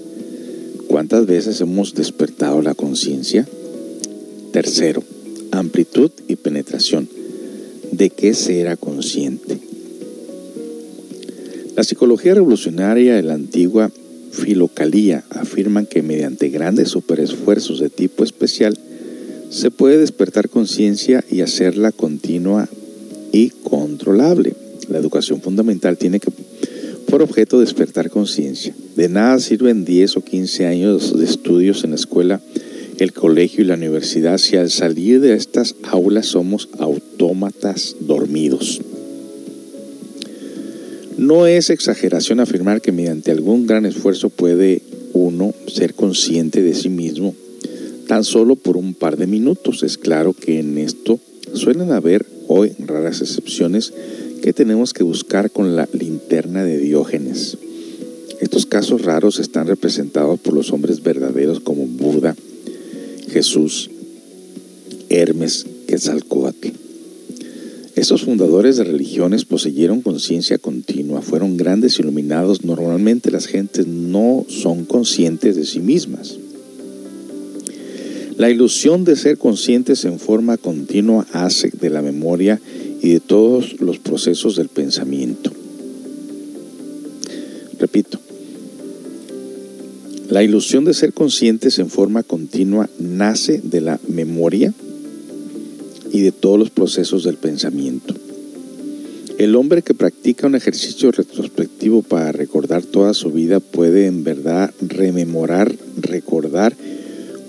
¿Cuántas 0.90 1.26
veces 1.26 1.62
hemos 1.62 1.94
despertado 1.94 2.62
la 2.62 2.76
conciencia? 2.76 3.48
Tercero, 4.52 5.02
amplitud 5.52 6.12
y 6.28 6.36
penetración. 6.36 7.08
¿De 7.94 8.10
qué 8.10 8.34
se 8.34 8.60
era 8.60 8.76
consciente? 8.76 9.58
La 11.78 11.86
psicología 11.86 12.34
revolucionaria 12.34 13.16
de 13.16 13.24
la 13.24 13.36
antigua 13.36 13.90
filocalía 14.34 15.24
afirman 15.30 15.86
que 15.86 16.02
mediante 16.02 16.50
grandes 16.50 16.90
superesfuerzos 16.90 17.80
de 17.80 17.90
tipo 17.90 18.26
especial 18.26 18.78
se 19.50 19.72
puede 19.72 19.98
despertar 20.00 20.50
conciencia 20.50 21.24
y 21.32 21.40
hacerla 21.40 21.94
continua 21.94 22.68
y 23.32 23.52
controlable. 23.64 24.58
La 24.94 25.00
educación 25.00 25.42
fundamental 25.42 25.98
tiene 25.98 26.20
que 26.20 26.32
por 27.08 27.24
objeto 27.24 27.60
despertar 27.60 28.12
conciencia. 28.12 28.76
De 28.96 29.10
nada 29.10 29.40
sirven 29.40 29.86
10 29.86 30.18
o 30.18 30.22
15 30.22 30.68
años 30.68 31.18
de 31.18 31.26
estudios 31.26 31.84
en 31.84 31.90
la 31.90 31.96
escuela, 31.96 32.40
el 33.00 33.12
colegio 33.12 33.64
y 33.64 33.66
la 33.68 33.74
universidad 33.74 34.38
si 34.38 34.56
al 34.56 34.70
salir 34.70 35.20
de 35.20 35.34
estas 35.34 35.74
aulas 35.82 36.28
somos 36.28 36.70
autómatas 36.78 37.96
dormidos. 38.02 38.82
No 41.18 41.48
es 41.48 41.72
exageración 41.72 42.40
afirmar 42.40 42.80
que 42.80 42.92
mediante 42.92 43.32
algún 43.32 43.66
gran 43.66 43.88
esfuerzo 43.88 44.30
puede 44.30 44.84
uno 45.14 45.56
ser 45.66 45.96
consciente 45.96 46.62
de 46.62 46.76
sí 46.76 46.90
mismo, 46.90 47.34
tan 48.08 48.24
solo 48.24 48.56
por 48.56 48.78
un 48.78 48.94
par 48.94 49.18
de 49.18 49.26
minutos. 49.26 49.82
Es 49.82 49.98
claro 49.98 50.34
que 50.34 50.60
en 50.60 50.78
esto 50.78 51.20
suelen 51.54 51.92
haber 51.92 52.28
hoy 52.48 52.74
raras 52.78 53.22
excepciones 53.22 53.94
que 54.44 54.52
tenemos 54.52 54.92
que 54.92 55.04
buscar 55.04 55.52
con 55.52 55.78
la 55.78 55.88
linterna 55.94 56.66
de 56.66 56.78
Diógenes. 56.78 57.58
Estos 58.42 58.66
casos 58.66 59.04
raros 59.04 59.40
están 59.40 59.68
representados 59.68 60.38
por 60.38 60.54
los 60.54 60.74
hombres 60.74 61.02
verdaderos 61.02 61.62
como 61.62 61.88
Buda, 61.88 62.36
Jesús, 63.30 63.90
Hermes, 65.08 65.66
Quetzalcoatl. 65.88 66.72
Estos 67.96 68.24
fundadores 68.24 68.76
de 68.76 68.84
religiones 68.84 69.46
poseyeron 69.46 70.02
conciencia 70.02 70.58
continua, 70.58 71.22
fueron 71.22 71.56
grandes 71.56 71.98
iluminados. 72.00 72.66
Normalmente 72.66 73.32
las 73.32 73.46
gentes 73.46 73.88
no 73.88 74.46
son 74.50 74.84
conscientes 74.84 75.56
de 75.56 75.64
sí 75.64 75.80
mismas. 75.80 76.38
La 78.36 78.50
ilusión 78.50 79.06
de 79.06 79.16
ser 79.16 79.38
conscientes 79.38 80.04
en 80.04 80.20
forma 80.20 80.58
continua 80.58 81.26
hace 81.32 81.70
de 81.70 81.90
la 81.90 82.02
memoria 82.02 82.60
y 83.04 83.10
de 83.12 83.20
todos 83.20 83.82
los 83.82 84.00
procesos 84.00 84.56
del 84.56 84.70
pensamiento. 84.70 85.52
Repito, 87.78 88.18
la 90.30 90.42
ilusión 90.42 90.86
de 90.86 90.94
ser 90.94 91.14
conscientes 91.14 91.80
en 91.80 91.90
forma 91.90 92.24
continua 92.24 92.90
nace 92.98 93.60
de 93.62 93.82
la 93.82 94.00
memoria 94.08 94.74
y 96.14 96.22
de 96.22 96.32
todos 96.32 96.58
los 96.58 96.70
procesos 96.70 97.26
del 97.26 97.36
pensamiento. 97.36 98.16
El 99.38 99.58
hombre 99.58 99.82
que 99.82 99.94
practica 99.94 100.48
un 100.48 100.56
ejercicio 100.56 101.12
retrospectivo 101.12 102.04
para 102.04 102.32
recordar 102.32 102.84
toda 102.84 103.14
su 103.14 103.32
vida 103.32 103.60
puede 103.60 104.06
en 104.06 104.24
verdad 104.24 104.74
rememorar, 104.80 105.76
recordar 105.98 106.74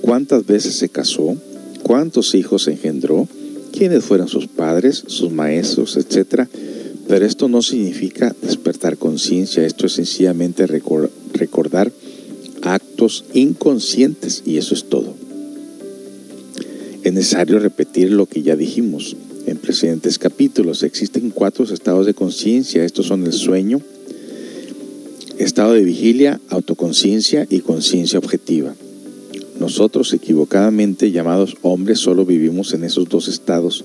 cuántas 0.01 0.47
veces 0.47 0.75
se 0.75 0.89
casó, 0.89 1.37
cuántos 1.85 2.35
hijos 2.35 2.67
engendró, 2.67 3.29
quiénes 3.77 4.05
fueron 4.05 4.29
sus 4.29 4.47
padres, 4.47 5.05
sus 5.07 5.33
maestros, 5.33 5.97
etc. 5.97 6.47
Pero 7.09 7.27
esto 7.27 7.49
no 7.49 7.63
significa 7.63 8.35
despertar 8.41 8.97
conciencia, 8.97 9.67
esto 9.67 9.87
es 9.87 9.93
sencillamente 9.93 10.67
recordar 10.67 11.93
actos 12.63 13.25
inconscientes 13.35 14.43
y 14.47 14.57
eso 14.57 14.75
es 14.75 14.85
todo 14.85 15.25
es 17.05 17.13
necesario 17.13 17.59
repetir 17.59 18.11
lo 18.11 18.25
que 18.25 18.43
ya 18.43 18.57
dijimos 18.57 19.15
en 19.47 19.59
precedentes 19.59 20.19
capítulos. 20.19 20.83
Existen 20.83 21.31
cuatro 21.31 21.65
estados 21.65 22.07
de 22.07 22.15
conciencia. 22.15 22.83
Estos 22.83 23.07
son 23.07 23.25
el 23.27 23.35
sueño, 23.35 23.83
estado 25.39 25.75
de 25.75 25.85
vigilia, 25.85 26.41
autoconciencia 26.49 27.47
y 27.51 27.61
conciencia 27.61 28.19
objetiva. 28.19 28.75
Nosotros, 29.59 30.13
equivocadamente 30.13 31.11
llamados 31.11 31.57
hombres, 31.63 31.99
solo 31.99 32.25
vivimos 32.25 32.75
en 32.75 32.85
esos 32.85 33.09
dos 33.09 33.29
estados. 33.29 33.85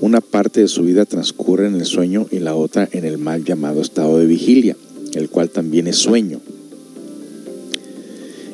Una 0.00 0.20
parte 0.20 0.60
de 0.60 0.68
su 0.68 0.82
vida 0.82 1.04
transcurre 1.04 1.66
en 1.66 1.74
el 1.74 1.84
sueño 1.84 2.26
y 2.30 2.38
la 2.38 2.54
otra 2.54 2.88
en 2.92 3.04
el 3.04 3.18
mal 3.18 3.44
llamado 3.44 3.82
estado 3.82 4.18
de 4.18 4.26
vigilia, 4.26 4.76
el 5.14 5.28
cual 5.28 5.50
también 5.50 5.86
es 5.86 5.96
sueño. 5.96 6.40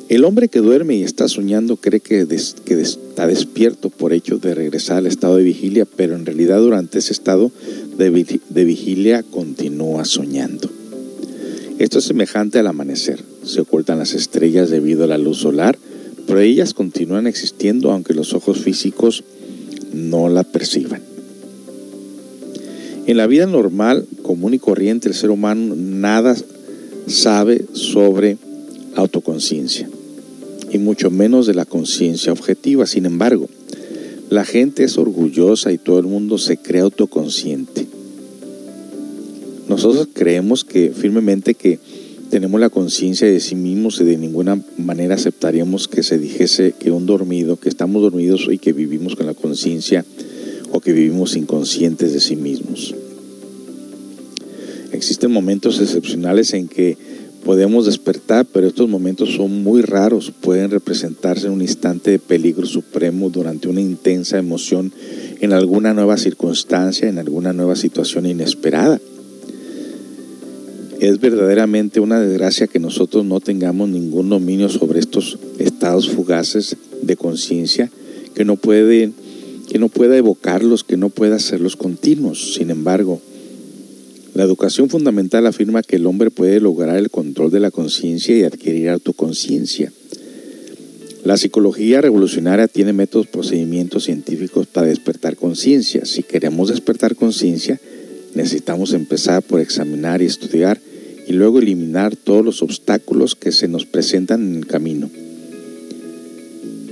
El 0.09 0.25
hombre 0.25 0.49
que 0.49 0.61
duerme 0.61 0.95
y 0.95 1.03
está 1.03 1.27
soñando 1.27 1.79
cree 1.79 1.99
que, 1.99 2.25
está 2.31 3.27
despierto 3.27 3.91
por 3.91 4.13
hecho 4.13 4.39
de 4.39 4.55
regresar 4.55 4.99
al 4.99 5.07
estado 5.09 5.37
de 5.37 5.43
vigilia, 5.43 5.85
pero 5.85 6.15
en 6.15 6.25
realidad 6.25 6.61
durante 6.61 7.01
ese 7.01 7.13
estado 7.13 7.51
de, 7.99 8.11
vigilia 8.65 9.25
continúa 9.25 10.05
soñando. 10.05 10.71
Esto 11.81 11.99
es 11.99 12.05
semejante 12.05 12.61
al 12.61 12.69
amanecer. 12.69 13.21
Se 13.43 13.61
ocultan 13.61 13.99
las 13.99 14.15
estrellas 14.15 14.71
debido 14.71 15.03
a 15.03 15.09
la 15.09 15.19
luz 15.19 15.39
solar, 15.39 15.77
pero 16.27 16.41
ellas 16.41 16.75
continúan 16.75 17.27
existiendo 17.27 17.91
aunque 17.91 18.15
los 18.15 18.35
ojos 18.35 18.59
físicos 18.59 19.25
no 19.93 20.29
la 20.29 20.43
perciban. 20.45 21.03
En 23.07 23.17
la 23.17 23.27
vida 23.27 23.47
normal, 23.47 24.07
común 24.23 24.55
y 24.55 24.59
corriente, 24.59 25.09
el 25.09 25.15
ser 25.15 25.31
humano 25.31 25.75
nada 25.77 26.37
sabe 27.07 27.65
sobre 27.73 28.37
autoconciencia 28.97 29.89
y 30.73 30.79
mucho 30.79 31.11
menos 31.11 31.47
de 31.47 31.55
la 31.55 31.65
conciencia 31.65 32.33
objetiva. 32.33 32.87
Sin 32.87 33.07
embargo, 33.07 33.49
la 34.29 34.45
gente 34.45 34.83
es 34.83 34.99
orgullosa 34.99 35.71
y 35.73 35.79
todo 35.79 36.01
el 36.01 36.07
mundo 36.07 36.39
se 36.39 36.57
cree 36.57 36.81
autoconsciente. 36.81 37.87
Nosotros 39.69 40.09
creemos 40.13 40.65
que 40.65 40.91
firmemente 40.91 41.55
que 41.55 41.79
tenemos 42.31 42.61
la 42.61 42.71
conciencia 42.71 43.27
de 43.27 43.41
sí 43.41 43.55
mismos 43.55 44.01
y 44.01 44.05
de 44.05 44.17
ninguna 44.17 44.61
manera 44.79 45.15
aceptaríamos 45.15 45.89
que 45.89 46.03
se 46.03 46.19
dijese 46.19 46.75
que 46.79 46.91
un 46.91 47.07
dormido, 47.07 47.57
que 47.57 47.69
estamos 47.69 48.03
dormidos 48.03 48.49
y 48.51 48.59
que 48.59 48.73
vivimos 48.73 49.17
con 49.17 49.27
la 49.27 49.35
conciencia 49.35 50.05
o 50.73 50.81
que 50.81 50.93
vivimos 50.93 51.37
inconscientes 51.37 52.13
de 52.13 52.21
sí 52.21 52.37
mismos. 52.37 52.95
Existen 54.93 55.31
momentos 55.31 55.81
excepcionales 55.81 56.53
en 56.55 56.69
que 56.69 56.97
podemos 57.45 57.87
despertar, 57.87 58.45
pero 58.45 58.67
estos 58.67 58.89
momentos 58.89 59.35
son 59.37 59.63
muy 59.63 59.83
raros, 59.83 60.33
pueden 60.41 60.71
representarse 60.71 61.47
en 61.47 61.53
un 61.53 61.63
instante 61.63 62.11
de 62.11 62.19
peligro 62.19 62.67
supremo 62.67 63.31
durante 63.31 63.69
una 63.69 63.81
intensa 63.81 64.37
emoción 64.37 64.93
en 65.41 65.53
alguna 65.53 65.95
nueva 65.95 66.17
circunstancia, 66.17 67.09
en 67.09 67.19
alguna 67.19 67.53
nueva 67.53 67.77
situación 67.77 68.27
inesperada. 68.27 69.01
Es 71.01 71.21
verdaderamente 71.21 72.01
una 72.01 72.21
desgracia 72.21 72.67
que 72.67 72.79
nosotros 72.79 73.25
no 73.25 73.41
tengamos 73.41 73.89
ningún 73.89 74.29
dominio 74.31 74.69
sobre 74.69 74.99
estos 74.99 75.39
estados 75.59 76.09
fugaces 76.09 76.77
de 77.03 77.17
conciencia, 77.17 77.91
que 78.35 78.45
no 78.45 78.57
que 78.57 79.79
no 79.79 79.89
pueda 79.89 80.17
evocarlos, 80.17 80.85
que 80.85 80.97
no 80.97 81.11
pueda 81.11 81.37
hacerlos 81.37 81.77
continuos. 81.77 82.55
Sin 82.55 82.71
embargo, 82.71 83.21
la 84.35 84.45
educación 84.45 84.89
fundamental 84.89 85.47
afirma 85.47 85.83
que 85.83 85.97
el 85.97 86.07
hombre 86.07 86.31
puede 86.31 86.61
lograr 86.61 86.97
el 86.97 87.11
control 87.11 87.51
de 87.51 87.61
la 87.61 87.71
conciencia 87.71 88.37
y 88.37 88.45
adquirir 88.45 88.91
autoconciencia. 88.91 89.93
La 91.25 91.37
psicología 91.37 92.01
revolucionaria 92.01 92.69
tiene 92.69 92.93
métodos, 92.93 93.27
procedimientos 93.27 94.05
científicos 94.05 94.67
para 94.67 94.87
despertar 94.87 95.37
conciencia. 95.37 96.05
Si 96.05 96.23
queremos 96.23 96.69
despertar 96.69 97.17
conciencia, 97.17 97.81
necesitamos 98.37 98.93
empezar 98.93 99.43
por 99.43 99.61
examinar 99.61 100.21
y 100.21 100.27
estudiar 100.27 100.79
y 101.27 101.33
luego 101.33 101.59
eliminar 101.59 102.15
todos 102.15 102.45
los 102.45 102.63
obstáculos 102.63 103.35
que 103.35 103.51
se 103.51 103.67
nos 103.67 103.87
presentan 103.87 104.43
en 104.43 104.57
el 104.57 104.67
camino. 104.67 105.11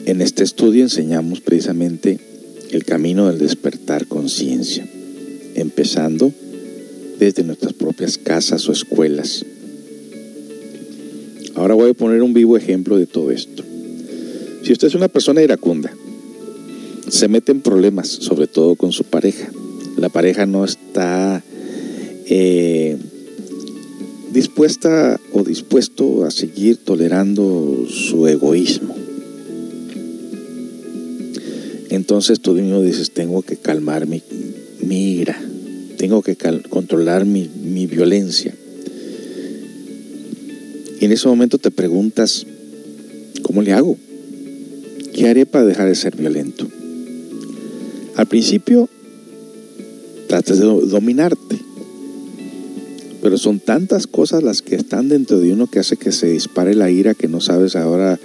En 0.06 0.22
este 0.22 0.42
estudio 0.42 0.82
enseñamos 0.82 1.40
precisamente 1.40 2.18
el 2.70 2.84
camino 2.84 3.28
del 3.28 3.38
despertar 3.38 4.06
conciencia, 4.06 4.88
empezando 5.54 6.32
desde 7.18 7.44
nuestras 7.44 7.74
propias 7.74 8.16
casas 8.16 8.66
o 8.68 8.72
escuelas. 8.72 9.44
Ahora 11.54 11.74
voy 11.74 11.90
a 11.90 11.94
poner 11.94 12.22
un 12.22 12.32
vivo 12.32 12.56
ejemplo 12.56 12.96
de 12.96 13.06
todo 13.06 13.30
esto. 13.30 13.62
Si 14.62 14.72
usted 14.72 14.88
es 14.88 14.94
una 14.94 15.08
persona 15.08 15.42
iracunda, 15.42 15.94
se 17.08 17.28
mete 17.28 17.52
en 17.52 17.60
problemas, 17.60 18.08
sobre 18.08 18.46
todo 18.46 18.76
con 18.76 18.92
su 18.92 19.04
pareja. 19.04 19.50
La 20.04 20.10
pareja 20.10 20.44
no 20.44 20.66
está 20.66 21.42
eh, 22.26 22.98
dispuesta 24.34 25.18
o 25.32 25.42
dispuesto 25.42 26.26
a 26.26 26.30
seguir 26.30 26.76
tolerando 26.76 27.86
su 27.88 28.28
egoísmo. 28.28 28.94
Entonces 31.88 32.40
tú 32.40 32.52
mismo 32.52 32.82
dices, 32.82 33.12
tengo 33.12 33.40
que 33.40 33.56
calmar 33.56 34.06
mi, 34.06 34.22
ira 34.90 35.40
tengo 35.96 36.20
que 36.20 36.36
controlar 36.68 37.24
mi 37.24 37.86
violencia. 37.86 38.54
Y 41.00 41.04
en 41.06 41.12
ese 41.12 41.28
momento 41.28 41.56
te 41.56 41.70
preguntas, 41.70 42.46
¿cómo 43.40 43.62
le 43.62 43.72
hago? 43.72 43.96
¿Qué 45.14 45.28
haré 45.28 45.46
para 45.46 45.64
dejar 45.64 45.88
de 45.88 45.94
ser 45.94 46.14
violento? 46.14 46.68
Al 48.16 48.26
principio, 48.26 48.90
tratas 50.28 50.58
de 50.58 50.66
dominarte. 50.66 51.58
Pero 53.22 53.38
son 53.38 53.60
tantas 53.60 54.06
cosas 54.06 54.42
las 54.42 54.62
que 54.62 54.76
están 54.76 55.08
dentro 55.08 55.38
de 55.38 55.52
uno 55.52 55.66
que 55.66 55.78
hace 55.78 55.96
que 55.96 56.12
se 56.12 56.28
dispare 56.28 56.74
la 56.74 56.90
ira 56.90 57.14
que 57.14 57.28
no 57.28 57.40
sabes 57.40 57.74
ahora 57.76 58.18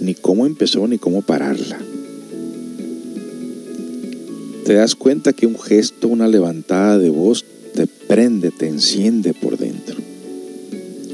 ni 0.00 0.14
cómo 0.14 0.46
empezó 0.46 0.86
ni 0.88 0.98
cómo 0.98 1.22
pararla 1.22 1.78
te 4.64 4.74
das 4.74 4.94
cuenta 4.94 5.34
que 5.34 5.46
un 5.46 5.58
gesto, 5.58 6.08
una 6.08 6.26
levantada 6.26 6.98
de 6.98 7.10
voz 7.10 7.44
te 7.74 7.86
prende, 7.86 8.50
te 8.50 8.66
enciende 8.66 9.34
por 9.34 9.58
dentro. 9.58 9.96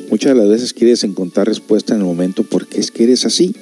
Muchas 0.08 0.34
de 0.34 0.40
las 0.40 0.48
veces 0.48 0.72
quieres 0.72 1.02
encontrar 1.04 1.48
respuesta 1.48 1.94
en 1.94 2.00
el 2.00 2.06
momento 2.06 2.44
porque 2.44 2.78
es 2.78 2.90
que 2.90 3.04
eres 3.04 3.26
así. 3.26 3.54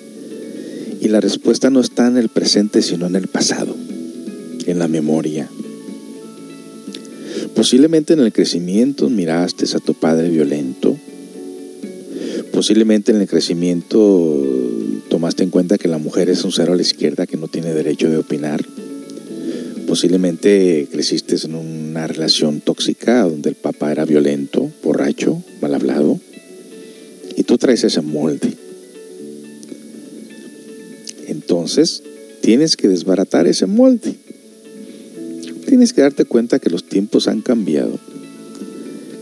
Y 1.00 1.08
la 1.08 1.20
respuesta 1.20 1.70
no 1.70 1.80
está 1.80 2.06
en 2.06 2.18
el 2.18 2.28
presente, 2.28 2.82
sino 2.82 3.06
en 3.06 3.16
el 3.16 3.28
pasado, 3.28 3.74
en 4.66 4.78
la 4.78 4.88
memoria. 4.88 5.48
Posiblemente 7.58 8.12
en 8.12 8.20
el 8.20 8.32
crecimiento 8.32 9.10
miraste 9.10 9.64
a 9.74 9.80
tu 9.80 9.92
padre 9.92 10.28
violento. 10.28 10.96
Posiblemente 12.52 13.10
en 13.10 13.20
el 13.20 13.26
crecimiento 13.26 14.46
tomaste 15.08 15.42
en 15.42 15.50
cuenta 15.50 15.76
que 15.76 15.88
la 15.88 15.98
mujer 15.98 16.30
es 16.30 16.44
un 16.44 16.52
cero 16.52 16.74
a 16.74 16.76
la 16.76 16.82
izquierda 16.82 17.26
que 17.26 17.36
no 17.36 17.48
tiene 17.48 17.74
derecho 17.74 18.08
de 18.08 18.18
opinar. 18.18 18.64
Posiblemente 19.88 20.86
creciste 20.92 21.34
en 21.44 21.56
una 21.56 22.06
relación 22.06 22.60
tóxica 22.60 23.22
donde 23.22 23.48
el 23.48 23.56
papá 23.56 23.90
era 23.90 24.04
violento, 24.04 24.70
borracho, 24.84 25.42
mal 25.60 25.74
hablado. 25.74 26.20
Y 27.34 27.42
tú 27.42 27.58
traes 27.58 27.82
ese 27.82 28.02
molde. 28.02 28.56
Entonces, 31.26 32.04
tienes 32.40 32.76
que 32.76 32.86
desbaratar 32.86 33.48
ese 33.48 33.66
molde. 33.66 34.14
Tienes 35.68 35.92
que 35.92 36.00
darte 36.00 36.24
cuenta 36.24 36.58
que 36.58 36.70
los 36.70 36.84
tiempos 36.84 37.28
han 37.28 37.42
cambiado. 37.42 37.98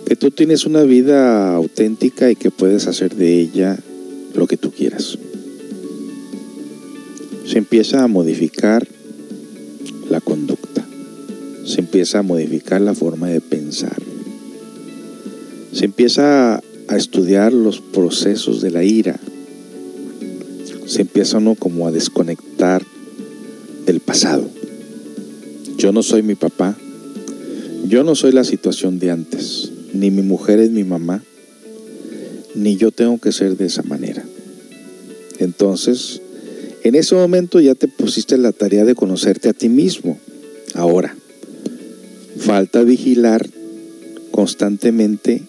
Que 0.07 0.17
tú 0.17 0.31
tienes 0.31 0.65
una 0.65 0.83
vida 0.85 1.55
auténtica 1.55 2.31
y 2.31 2.37
que 2.37 2.51
puedes 2.51 2.87
hacer 2.87 3.15
de 3.15 3.39
ella 3.39 3.79
lo 4.35 4.47
que 4.47 4.57
tú 4.57 4.71
quieras 4.71 5.19
se 7.47 7.59
empieza 7.59 8.03
a 8.03 8.09
modificar 8.09 8.87
la 10.11 10.21
conducta, 10.21 10.85
se 11.65 11.81
empieza 11.81 12.19
a 12.19 12.23
modificar 12.23 12.81
la 12.81 12.93
forma 12.93 13.29
de 13.29 13.41
pensar, 13.41 13.97
se 15.73 15.85
empieza 15.85 16.57
a 16.89 16.97
estudiar 16.97 17.53
los 17.53 17.81
procesos 17.81 18.61
de 18.61 18.71
la 18.71 18.83
ira, 18.83 19.19
se 20.87 21.03
empieza 21.03 21.39
uno 21.39 21.55
como 21.55 21.87
a 21.87 21.93
desconectar 21.93 22.83
del 23.87 24.01
pasado. 24.01 24.56
Yo 25.79 25.93
no 25.93 26.03
soy 26.03 26.23
mi 26.23 26.35
papá, 26.35 26.77
yo 27.87 28.03
no 28.03 28.15
soy 28.15 28.33
la 28.33 28.45
situación 28.45 28.99
de 28.99 29.11
antes, 29.11 29.71
ni 29.93 30.11
mi 30.11 30.23
mujer 30.23 30.59
es 30.59 30.71
mi 30.71 30.85
mamá, 30.85 31.23
ni 32.55 32.77
yo 32.77 32.91
tengo 32.91 33.21
que 33.21 33.31
ser 33.31 33.57
de 33.57 33.67
esa 33.67 33.83
manera. 33.83 34.25
Entonces, 35.39 36.23
en 36.83 36.95
ese 36.95 37.15
momento 37.15 37.61
ya 37.61 37.75
te 37.75 37.89
pusiste 37.89 38.39
la 38.39 38.53
tarea 38.53 38.85
de 38.85 38.95
conocerte 38.95 39.51
a 39.51 39.53
ti 39.53 39.69
mismo. 39.69 40.19
Ahora, 40.75 41.15
falta 42.39 42.83
vigilar 42.83 43.47
constantemente 44.31 45.43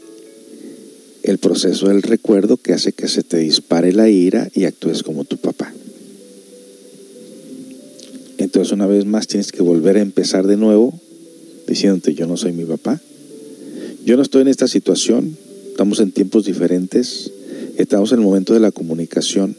el 1.24 1.38
proceso 1.38 1.88
del 1.88 2.02
recuerdo 2.02 2.58
que 2.58 2.74
hace 2.74 2.92
que 2.92 3.08
se 3.08 3.24
te 3.24 3.38
dispare 3.38 3.94
la 3.94 4.10
ira 4.10 4.50
y 4.54 4.66
actúes 4.66 5.04
como 5.04 5.26
tu 5.26 5.38
papá. 5.38 5.74
Entonces 8.48 8.72
una 8.72 8.88
vez 8.88 9.06
más 9.06 9.28
tienes 9.28 9.52
que 9.52 9.62
volver 9.62 9.98
a 9.98 10.02
empezar 10.02 10.48
de 10.48 10.56
nuevo 10.56 10.98
diciéndote 11.68 12.14
yo 12.14 12.28
no 12.28 12.38
soy 12.38 12.54
mi 12.54 12.64
papá. 12.64 12.98
Yo 14.06 14.16
no 14.16 14.22
estoy 14.22 14.44
en 14.44 14.48
esta 14.48 14.70
situación, 14.70 15.36
estamos 15.70 16.00
en 16.00 16.14
tiempos 16.14 16.46
diferentes, 16.46 17.30
estamos 17.76 18.14
en 18.14 18.20
el 18.20 18.24
momento 18.24 18.54
de 18.54 18.62
la 18.62 18.72
comunicación 18.72 19.58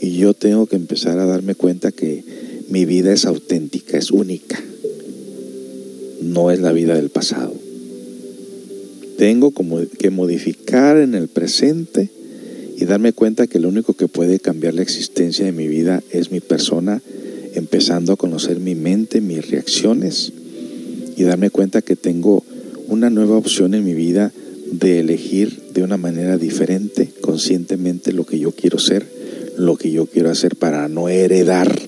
y 0.00 0.12
yo 0.18 0.34
tengo 0.34 0.66
que 0.66 0.76
empezar 0.76 1.18
a 1.18 1.26
darme 1.26 1.56
cuenta 1.56 1.90
que 1.90 2.22
mi 2.68 2.84
vida 2.84 3.12
es 3.12 3.26
auténtica, 3.26 3.98
es 3.98 4.12
única. 4.12 4.62
No 6.22 6.52
es 6.52 6.60
la 6.60 6.70
vida 6.70 6.94
del 6.94 7.10
pasado. 7.10 7.54
Tengo 9.16 9.52
que 9.52 10.10
modificar 10.10 10.96
en 10.96 11.16
el 11.16 11.26
presente 11.26 12.08
y 12.76 12.84
darme 12.84 13.12
cuenta 13.12 13.48
que 13.48 13.58
lo 13.58 13.68
único 13.68 13.94
que 13.94 14.06
puede 14.06 14.38
cambiar 14.38 14.74
la 14.74 14.82
existencia 14.82 15.44
de 15.44 15.50
mi 15.50 15.66
vida 15.66 16.04
es 16.12 16.30
mi 16.30 16.38
persona, 16.38 17.02
empezando 17.58 18.12
a 18.12 18.16
conocer 18.16 18.60
mi 18.60 18.74
mente, 18.74 19.20
mis 19.20 19.50
reacciones 19.50 20.32
y 21.16 21.22
darme 21.24 21.50
cuenta 21.50 21.82
que 21.82 21.96
tengo 21.96 22.44
una 22.86 23.10
nueva 23.10 23.36
opción 23.36 23.74
en 23.74 23.84
mi 23.84 23.94
vida 23.94 24.32
de 24.72 25.00
elegir 25.00 25.60
de 25.74 25.82
una 25.82 25.96
manera 25.96 26.38
diferente, 26.38 27.10
conscientemente 27.20 28.12
lo 28.12 28.24
que 28.24 28.38
yo 28.38 28.52
quiero 28.52 28.78
ser 28.78 29.18
lo 29.58 29.76
que 29.76 29.90
yo 29.90 30.06
quiero 30.06 30.30
hacer 30.30 30.54
para 30.54 30.88
no 30.88 31.08
heredar 31.08 31.78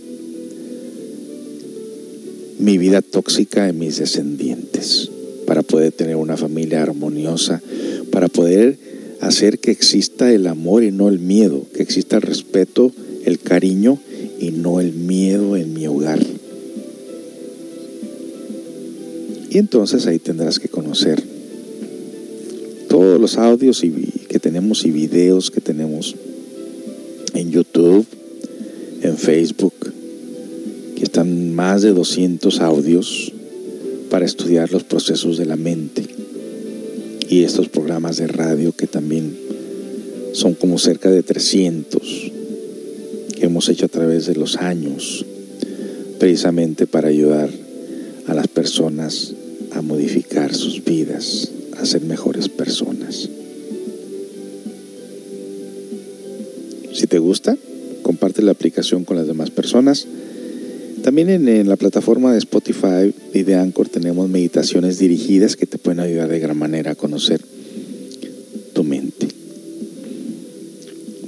mi 2.58 2.78
vida 2.78 3.00
tóxica 3.00 3.68
en 3.68 3.78
mis 3.78 3.98
descendientes, 3.98 5.08
para 5.46 5.62
poder 5.62 5.92
tener 5.92 6.16
una 6.16 6.36
familia 6.36 6.82
armoniosa, 6.82 7.62
para 8.10 8.28
poder 8.28 8.76
hacer 9.20 9.60
que 9.60 9.70
exista 9.70 10.32
el 10.32 10.46
amor 10.48 10.82
y 10.82 10.90
no 10.90 11.08
el 11.08 11.20
miedo, 11.20 11.64
que 11.72 11.82
exista 11.82 12.16
el 12.16 12.22
respeto, 12.22 12.92
el 13.24 13.38
cariño 13.38 13.98
y 14.40 14.50
no 14.52 14.80
el 14.80 14.92
miedo 14.94 15.54
en 15.56 15.74
mi 15.74 15.86
hogar. 15.86 16.18
Y 19.50 19.58
entonces 19.58 20.06
ahí 20.06 20.18
tendrás 20.18 20.58
que 20.58 20.68
conocer 20.68 21.22
todos 22.88 23.20
los 23.20 23.36
audios 23.36 23.82
que 24.28 24.38
tenemos 24.38 24.84
y 24.84 24.90
videos 24.90 25.50
que 25.50 25.60
tenemos 25.60 26.16
en 27.34 27.50
YouTube, 27.50 28.06
en 29.02 29.16
Facebook, 29.16 29.74
que 30.96 31.02
están 31.02 31.54
más 31.54 31.82
de 31.82 31.92
200 31.92 32.60
audios 32.60 33.32
para 34.08 34.24
estudiar 34.24 34.72
los 34.72 34.84
procesos 34.84 35.36
de 35.36 35.46
la 35.46 35.56
mente. 35.56 36.04
Y 37.28 37.44
estos 37.44 37.68
programas 37.68 38.16
de 38.16 38.26
radio 38.26 38.72
que 38.72 38.86
también 38.86 39.36
son 40.32 40.54
como 40.54 40.78
cerca 40.78 41.10
de 41.10 41.22
300 41.22 42.00
que 42.02 42.29
hemos 43.60 43.68
hecho 43.68 43.84
a 43.84 43.88
través 43.88 44.24
de 44.24 44.36
los 44.36 44.56
años, 44.56 45.26
precisamente 46.18 46.86
para 46.86 47.08
ayudar 47.08 47.50
a 48.26 48.32
las 48.32 48.48
personas 48.48 49.34
a 49.72 49.82
modificar 49.82 50.54
sus 50.54 50.82
vidas, 50.82 51.50
a 51.76 51.84
ser 51.84 52.00
mejores 52.00 52.48
personas. 52.48 53.28
Si 56.94 57.06
te 57.06 57.18
gusta, 57.18 57.54
comparte 58.00 58.40
la 58.40 58.52
aplicación 58.52 59.04
con 59.04 59.18
las 59.18 59.26
demás 59.26 59.50
personas. 59.50 60.06
También 61.02 61.28
en, 61.28 61.68
la 61.68 61.76
plataforma 61.76 62.32
de 62.32 62.38
Spotify 62.38 63.14
y 63.34 63.42
de 63.42 63.56
Anchor 63.56 63.90
tenemos 63.90 64.26
meditaciones 64.30 64.98
dirigidas 64.98 65.56
que 65.56 65.66
te 65.66 65.76
pueden 65.76 66.00
ayudar 66.00 66.28
de 66.30 66.38
gran 66.38 66.56
manera 66.56 66.92
a 66.92 66.94
conocer 66.94 67.42
tu 68.72 68.84
mente. 68.84 69.28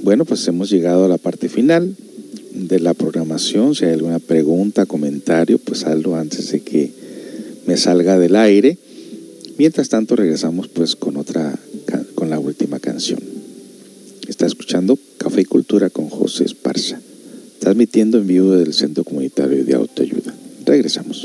Bueno, 0.01 0.25
pues 0.25 0.47
hemos 0.47 0.71
llegado 0.71 1.05
a 1.05 1.07
la 1.07 1.19
parte 1.19 1.47
final 1.47 1.95
de 2.73 2.79
la 2.79 2.95
programación. 2.95 3.75
Si 3.75 3.85
hay 3.85 3.93
alguna 3.93 4.17
pregunta, 4.17 4.87
comentario, 4.87 5.59
pues 5.59 5.83
hazlo 5.83 6.15
antes 6.15 6.51
de 6.51 6.61
que 6.61 6.91
me 7.67 7.77
salga 7.77 8.17
del 8.17 8.35
aire. 8.35 8.77
Mientras 9.59 9.89
tanto, 9.89 10.15
regresamos 10.15 10.67
pues 10.69 10.95
con 10.95 11.17
otra, 11.17 11.53
con 12.15 12.31
la 12.31 12.39
última 12.39 12.79
canción. 12.79 13.19
Está 14.27 14.47
escuchando 14.47 14.97
Café 15.19 15.41
y 15.41 15.45
Cultura 15.45 15.91
con 15.91 16.09
José 16.09 16.45
Esparza, 16.45 16.99
transmitiendo 17.59 18.17
en 18.17 18.25
vivo 18.27 18.51
del 18.53 18.73
Centro 18.73 19.03
Comunitario 19.03 19.63
de 19.63 19.75
Autoayuda. 19.75 20.33
Regresamos. 20.65 21.22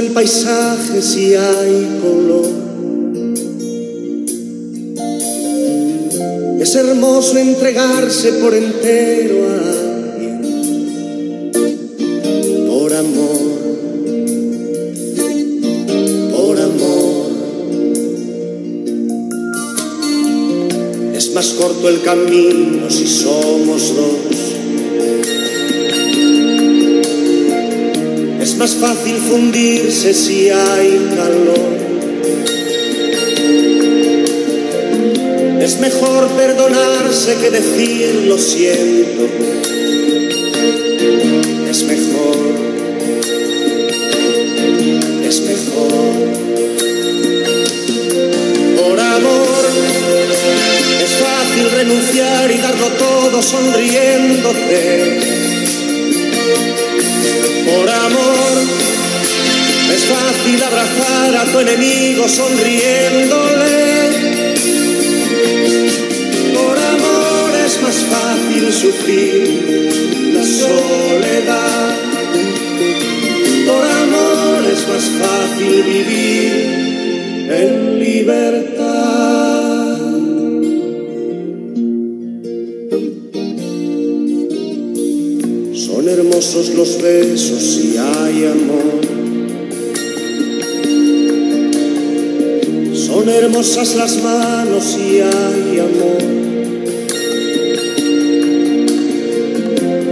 El 0.00 0.12
paisaje 0.12 1.02
si 1.02 1.34
hay 1.34 1.98
color. 2.00 2.48
Es 6.58 6.74
hermoso 6.74 7.36
entregarse 7.36 8.32
por 8.34 8.54
entero 8.54 9.46
a 9.46 9.52
alguien, 10.14 11.52
por 12.66 12.94
amor, 12.94 13.40
por 16.34 16.60
amor. 16.60 17.30
Es 21.14 21.34
más 21.34 21.48
corto 21.50 21.88
el 21.90 22.00
camino 22.00 22.88
si 22.90 23.06
somos 23.06 23.94
dos. 23.94 24.19
Fácil 28.80 29.16
fundirse 29.18 30.14
si 30.14 30.48
hay 30.48 31.08
calor. 31.14 31.70
Es 35.60 35.78
mejor 35.78 36.28
perdonarse 36.28 37.34
que 37.42 37.50
decir 37.50 38.24
lo 38.26 38.38
siento. 38.38 39.28
Es 41.70 41.82
mejor. 41.84 42.36
Es 45.28 45.40
mejor. 45.42 45.90
Por 48.78 48.98
amor 48.98 49.64
es 51.04 51.10
fácil 51.10 51.70
renunciar 51.76 52.50
y 52.50 52.58
darlo 52.58 52.86
todo 52.98 53.42
sonriéndote. 53.42 55.29
Por 57.70 57.88
amor 57.88 58.54
es 59.94 60.02
fácil 60.04 60.62
abrazar 60.62 61.36
a 61.36 61.44
tu 61.52 61.60
enemigo 61.60 62.28
sonriéndole. 62.28 63.90
es 67.70 67.82
más 67.82 67.96
fácil 67.96 68.72
sufrir 68.72 70.32
la 70.34 70.44
soledad. 70.44 71.96
Por 73.66 73.84
amor 74.02 74.64
es 74.72 74.88
más 74.88 75.04
fácil 75.20 75.82
vivir 75.84 76.52
en 77.48 77.98
libertad. 77.98 78.79
Hermosos 86.50 86.74
los 86.74 87.00
besos 87.00 87.62
si 87.62 87.96
hay 87.96 88.46
amor. 88.46 89.00
Son 92.92 93.28
hermosas 93.28 93.94
las 93.94 94.20
manos 94.22 94.84
si 94.84 95.20
hay 95.20 95.78
amor. 95.78 96.22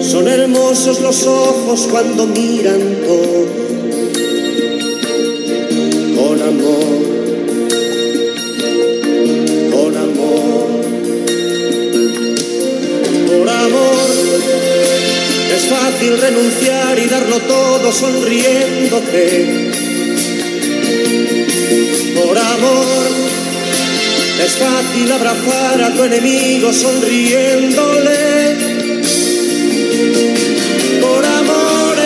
Son 0.01 0.29
hermosos 0.29 1.01
los 1.01 1.27
ojos 1.27 1.89
cuando 1.91 2.27
miran 2.27 2.81
todo 3.05 3.68
fácil 15.99 16.19
renunciar 16.21 16.99
y 16.99 17.07
darlo 17.07 17.41
todo 17.41 17.91
sonriéndote. 17.91 19.71
Por 22.15 22.39
amor, 22.39 23.07
es 24.45 24.57
fácil 24.57 25.11
abrazar 25.11 25.83
a 25.83 25.93
tu 25.95 26.05
enemigo 26.05 26.73
sonriéndole. 26.73 28.69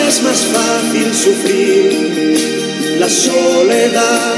es 0.07 0.21
más 0.21 0.45
fácil 0.45 1.13
sufrir 1.13 2.97
la 2.99 3.09
soledad. 3.09 4.35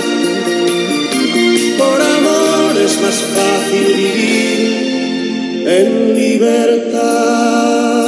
Por 1.78 2.02
amor 2.02 2.82
es 2.82 3.02
más 3.02 3.24
fácil 3.36 3.94
vivir 3.96 5.66
en 5.68 6.16
libertad. 6.16 8.05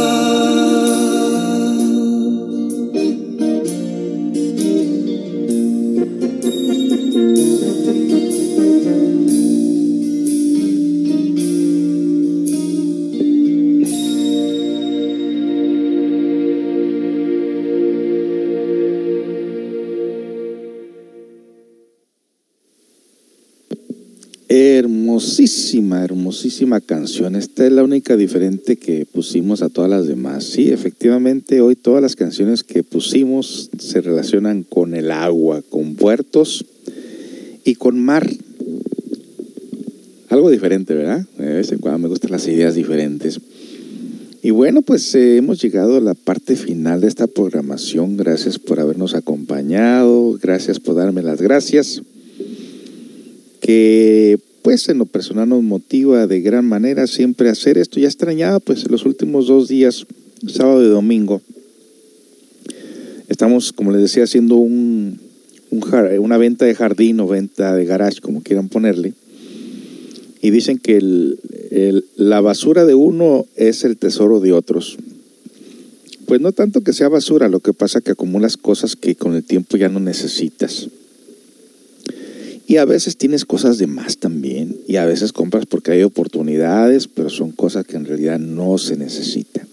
Hermosísima, 25.77 26.81
canción. 26.81 27.35
Esta 27.35 27.65
es 27.65 27.71
la 27.71 27.83
única 27.83 28.17
diferente 28.17 28.77
que 28.77 29.05
pusimos 29.05 29.61
a 29.61 29.69
todas 29.69 29.89
las 29.89 30.07
demás. 30.07 30.43
Sí, 30.43 30.71
efectivamente, 30.71 31.61
hoy 31.61 31.75
todas 31.75 32.01
las 32.01 32.15
canciones 32.15 32.63
que 32.63 32.83
pusimos 32.83 33.69
se 33.77 34.01
relacionan 34.01 34.63
con 34.63 34.95
el 34.95 35.11
agua, 35.11 35.61
con 35.69 35.95
puertos 35.95 36.65
y 37.63 37.75
con 37.75 37.99
mar. 37.99 38.27
Algo 40.29 40.49
diferente, 40.49 40.95
¿verdad? 40.95 41.25
De 41.37 41.53
vez 41.53 41.71
en 41.71 41.79
cuando 41.79 41.99
me 41.99 42.07
gustan 42.07 42.31
las 42.31 42.47
ideas 42.47 42.73
diferentes. 42.75 43.39
Y 44.41 44.49
bueno, 44.51 44.81
pues 44.81 45.13
eh, 45.13 45.37
hemos 45.37 45.61
llegado 45.61 45.97
a 45.97 46.01
la 46.01 46.15
parte 46.15 46.55
final 46.55 47.01
de 47.01 47.07
esta 47.07 47.27
programación. 47.27 48.17
Gracias 48.17 48.57
por 48.57 48.79
habernos 48.79 49.13
acompañado. 49.13 50.37
Gracias 50.41 50.79
por 50.79 50.95
darme 50.95 51.21
las 51.21 51.41
gracias. 51.41 52.01
Que 53.61 54.39
pues 54.67 54.89
en 54.89 54.97
lo 54.97 55.05
personal 55.05 55.47
nos 55.47 55.63
motiva 55.63 56.27
de 56.27 56.41
gran 56.41 56.67
manera 56.67 57.07
siempre 57.07 57.47
hacer 57.47 57.77
esto. 57.77 58.01
Ya 58.01 58.07
extrañaba 58.07 58.59
pues 58.59 58.83
en 58.83 58.91
los 58.91 59.05
últimos 59.05 59.47
dos 59.47 59.69
días, 59.69 60.05
sábado 60.45 60.83
y 60.83 60.89
domingo, 60.89 61.41
estamos, 63.29 63.71
como 63.71 63.93
les 63.93 64.01
decía, 64.01 64.25
haciendo 64.25 64.55
un, 64.55 65.21
una 65.71 66.37
venta 66.37 66.65
de 66.65 66.75
jardín 66.75 67.21
o 67.21 67.27
venta 67.27 67.73
de 67.77 67.85
garage, 67.85 68.19
como 68.19 68.43
quieran 68.43 68.67
ponerle. 68.67 69.13
Y 70.41 70.49
dicen 70.49 70.79
que 70.79 70.99
la 72.17 72.41
basura 72.41 72.83
de 72.83 72.93
uno 72.93 73.45
es 73.55 73.85
el 73.85 73.95
tesoro 73.95 74.41
de 74.41 74.51
otros. 74.51 74.97
Pues 76.25 76.41
no 76.41 76.51
tanto 76.51 76.81
que 76.81 76.91
sea 76.91 77.07
basura, 77.07 77.47
lo 77.47 77.61
que 77.61 77.71
pasa 77.71 78.01
que 78.01 78.11
acumulas 78.11 78.57
cosas 78.57 78.97
que 78.97 79.15
con 79.15 79.33
el 79.33 79.45
tiempo 79.45 79.77
ya 79.77 79.87
no 79.87 80.01
necesitas. 80.01 80.89
Y 82.67 82.75
a 82.77 82.85
veces 82.85 83.15
tienes 83.15 83.45
cosas 83.45 83.77
de 83.77 83.87
más 83.87 84.17
también. 84.17 84.75
Y 84.87 84.97
a 84.97 85.05
veces 85.05 85.31
compras 85.31 85.65
porque 85.65 85.93
hay 85.93 86.03
oportunidades, 86.03 87.07
pero 87.07 87.29
son 87.29 87.51
cosas 87.51 87.85
que 87.85 87.95
en 87.95 88.05
realidad 88.05 88.39
no 88.39 88.77
se 88.77 88.97
necesitan. 88.97 89.65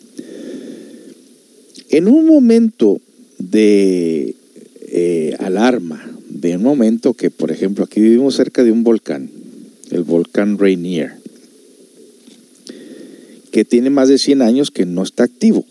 En 1.91 2.07
un 2.07 2.27
momento 2.27 3.01
de 3.39 4.37
eh, 4.87 5.37
alarma, 5.41 6.09
de 6.29 6.57
un 6.57 6.63
momento 6.63 7.15
que, 7.15 7.31
por 7.31 7.51
ejemplo, 7.51 7.85
aquí 7.85 8.01
vivimos 8.01 8.37
cerca 8.37 8.63
de 8.63 8.71
un 8.71 8.85
volcán, 8.85 9.29
el 9.91 10.05
volcán 10.05 10.57
Rainier, 10.57 11.15
que 13.51 13.65
tiene 13.65 13.91
más 13.91 14.09
de 14.09 14.19
100 14.19 14.43
años 14.43 14.71
que 14.71 14.87
no 14.87 15.03
está 15.03 15.25
activo. 15.25 15.65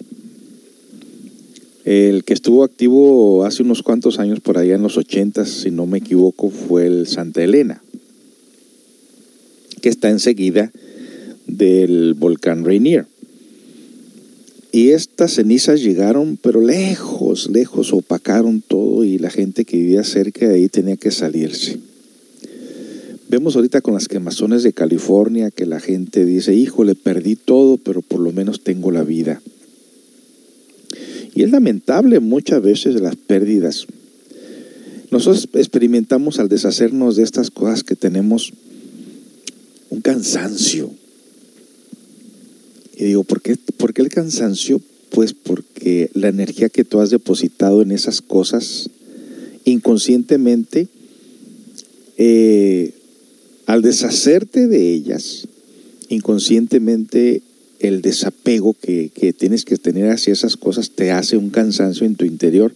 El 1.86 2.24
que 2.24 2.34
estuvo 2.34 2.64
activo 2.64 3.46
hace 3.46 3.62
unos 3.62 3.84
cuantos 3.84 4.18
años, 4.18 4.40
por 4.40 4.58
allá 4.58 4.76
en 4.76 4.84
los 4.84 4.98
80, 4.98 5.46
si 5.46 5.70
no 5.70 5.86
me 5.86 5.98
equivoco, 5.98 6.50
fue 6.50 6.88
el 6.88 7.08
Santa 7.08 7.44
Elena, 7.44 7.82
que 9.82 9.90
está 9.90 10.10
enseguida 10.10 10.72
del 11.46 12.14
volcán 12.14 12.64
Rainier. 12.64 13.06
Y 14.72 14.90
estas 14.90 15.34
cenizas 15.34 15.84
llegaron, 15.84 16.38
pero 16.42 16.62
lejos, 16.62 17.50
lejos, 17.52 17.94
opacaron 17.94 18.64
todo 18.66 19.04
y 19.04 19.20
la 19.20 19.30
gente 19.30 19.66
que 19.66 19.78
vivía 19.78 20.04
cerca 20.04 20.48
de 20.48 20.56
ahí 20.56 20.70
tenía 20.70 20.96
que 20.96 21.12
salirse. 21.12 21.80
Vemos 23.30 23.56
ahorita 23.56 23.82
con 23.82 23.94
las 23.94 24.08
quemazones 24.08 24.64
de 24.64 24.74
California 24.74 25.52
que 25.52 25.66
la 25.66 25.80
gente 25.80 26.24
dice, 26.24 26.56
híjole, 26.56 26.96
perdí 26.96 27.36
todo, 27.36 27.78
pero 27.78 28.02
por 28.02 28.20
lo 28.20 28.32
menos 28.32 28.64
tengo 28.64 28.90
la 28.90 29.04
vida. 29.04 29.42
Y 31.36 31.44
es 31.44 31.52
lamentable 31.52 32.20
muchas 32.20 32.62
veces 32.62 33.02
las 33.02 33.16
pérdidas. 33.16 33.88
Nosotros 35.12 35.48
experimentamos 35.54 36.40
al 36.40 36.50
deshacernos 36.50 37.16
de 37.16 37.24
estas 37.24 37.52
cosas 37.52 37.84
que 37.84 37.96
tenemos 37.96 38.54
un 39.90 40.02
cansancio. 40.02 40.92
Y 42.96 43.06
digo, 43.06 43.24
¿por 43.24 43.42
qué, 43.42 43.58
¿por 43.78 43.94
qué 43.94 44.02
el 44.02 44.10
cansancio? 44.10 44.82
Pues 45.10 45.34
porque 45.34 46.10
la 46.14 46.30
energía 46.30 46.70
que 46.70 46.84
tú 46.84 47.00
has 47.00 47.10
depositado 47.10 47.82
en 47.82 47.92
esas 47.92 48.22
cosas 48.22 48.90
inconscientemente, 49.66 50.88
eh, 52.18 52.94
al 53.66 53.82
deshacerte 53.82 54.68
de 54.68 54.94
ellas, 54.94 55.48
inconscientemente 56.10 57.42
el 57.84 58.02
desapego 58.02 58.74
que, 58.74 59.12
que, 59.14 59.34
tienes 59.34 59.66
que 59.66 59.78
tener 59.78 60.10
hacia 60.10 60.34
esas 60.34 60.58
cosas 60.58 60.92
te 60.92 61.12
hace 61.12 61.38
un 61.38 61.50
cansancio 61.50 62.08
en 62.08 62.16
tu 62.16 62.26
interior 62.26 62.74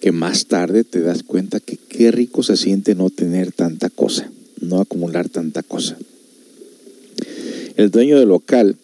que 0.00 0.10
más 0.10 0.46
tarde 0.46 0.82
te 0.82 1.00
das 1.00 1.22
cuenta 1.22 1.60
que 1.60 1.78
qué 1.88 2.10
rico 2.10 2.42
se 2.42 2.56
siente 2.56 2.96
no 2.96 3.08
tener 3.08 3.52
tanta 3.52 3.88
cosa, 3.88 4.30
no 4.60 4.80
acumular 4.80 5.28
tanta 5.28 5.62
cosa. 5.62 5.96
El 7.76 7.90
dueño 7.92 8.18
del 8.18 8.28
local 8.28 8.76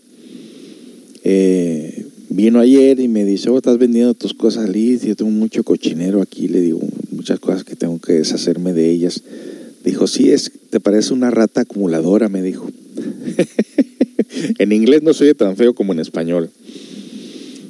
eh, 1.24 2.06
vino 2.28 2.60
ayer 2.60 3.00
y 3.00 3.08
me 3.08 3.24
dice, 3.24 3.50
oh, 3.50 3.58
estás 3.58 3.78
vendiendo 3.78 4.14
tus 4.14 4.32
cosas, 4.34 4.68
Liz, 4.68 5.02
yo 5.02 5.16
tengo 5.16 5.32
mucho 5.32 5.64
cochinero 5.64 6.22
aquí, 6.22 6.46
le 6.46 6.60
digo, 6.60 6.80
muchas 7.10 7.40
cosas 7.40 7.64
que 7.64 7.74
tengo 7.74 7.98
que 7.98 8.12
deshacerme 8.12 8.72
de 8.72 8.88
ellas. 8.88 9.22
Dijo, 9.88 10.06
sí, 10.06 10.30
es, 10.30 10.52
te 10.68 10.80
parece 10.80 11.14
una 11.14 11.30
rata 11.30 11.62
acumuladora, 11.62 12.28
me 12.28 12.42
dijo. 12.42 12.70
en 14.58 14.72
inglés 14.72 15.02
no 15.02 15.14
soy 15.14 15.32
tan 15.32 15.56
feo 15.56 15.74
como 15.74 15.94
en 15.94 16.00
español. 16.00 16.50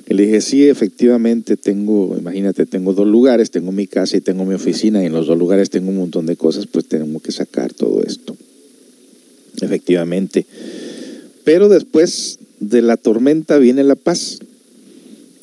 Y 0.09 0.15
le 0.15 0.25
dije, 0.27 0.41
sí, 0.41 0.69
efectivamente 0.69 1.57
tengo, 1.57 2.17
imagínate, 2.19 2.67
tengo 2.67 2.93
dos 2.93 3.07
lugares, 3.07 3.53
tengo 3.53 3.71
mi 3.71 3.87
casa 3.87 4.17
y 4.17 4.21
tengo 4.21 4.45
mi 4.45 4.55
oficina, 4.55 5.01
y 5.01 5.07
en 5.07 5.13
los 5.13 5.29
dos 5.29 5.39
lugares 5.39 5.71
tengo 5.71 5.91
un 5.91 5.99
montón 5.99 6.27
de 6.27 6.35
cosas, 6.35 6.67
pues 6.67 6.87
tenemos 6.87 7.23
que 7.23 7.31
sacar 7.31 7.73
todo 7.73 8.03
esto. 8.03 8.37
Efectivamente. 9.61 10.45
Pero 11.45 11.69
después 11.69 12.41
de 12.59 12.83
la 12.83 12.97
tormenta 12.97 13.59
viene 13.59 13.85
la 13.85 13.95
paz. 13.95 14.41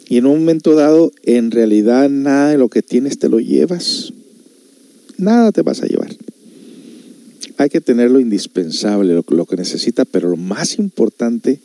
Y 0.10 0.18
en 0.18 0.26
un 0.26 0.40
momento 0.40 0.76
dado, 0.76 1.14
en 1.24 1.52
realidad 1.52 2.10
nada 2.10 2.50
de 2.50 2.58
lo 2.58 2.68
que 2.68 2.82
tienes 2.82 3.18
te 3.18 3.30
lo 3.30 3.40
llevas. 3.40 4.12
Nada 5.18 5.54
te 5.54 5.62
vas 5.62 5.82
a 5.82 5.88
llevar. 5.88 6.14
Hay 7.58 7.70
que 7.70 7.82
tener 7.82 8.12
lo 8.12 8.20
indispensable, 8.20 9.14
lo, 9.28 9.46
que 9.46 9.56
necesita, 9.56 10.06
pero 10.06 10.30
lo 10.30 10.38
más 10.38 10.78
importante 10.78 11.60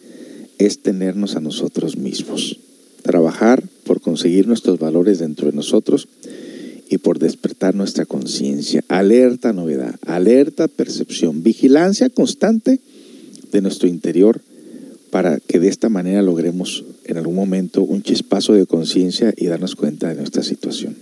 es 0.58 0.82
tenernos 0.82 1.36
a 1.36 1.40
nosotros 1.40 1.96
mismos. 1.96 2.58
Trabajar 3.02 3.62
por 3.84 4.00
conseguir 4.00 4.46
nuestros 4.46 4.78
valores 4.78 5.18
dentro 5.18 5.50
de 5.50 5.56
nosotros 5.56 6.08
y 6.88 6.98
por 6.98 7.18
despertar 7.18 7.74
nuestra 7.74 8.04
conciencia. 8.04 8.84
Alerta 8.88 9.52
novedad, 9.52 9.94
alerta 10.06 10.68
percepción, 10.68 11.42
vigilancia 11.42 12.10
constante 12.10 12.80
de 13.52 13.60
nuestro 13.62 13.88
interior 13.88 14.40
para 15.10 15.40
que 15.40 15.58
de 15.58 15.68
esta 15.68 15.88
manera 15.88 16.22
logremos 16.22 16.84
en 17.04 17.16
algún 17.16 17.34
momento 17.34 17.82
un 17.82 18.02
chispazo 18.02 18.52
de 18.52 18.66
conciencia 18.66 19.34
y 19.36 19.46
darnos 19.46 19.74
cuenta 19.74 20.08
de 20.08 20.14
nuestra 20.14 20.42
situación. 20.42 20.96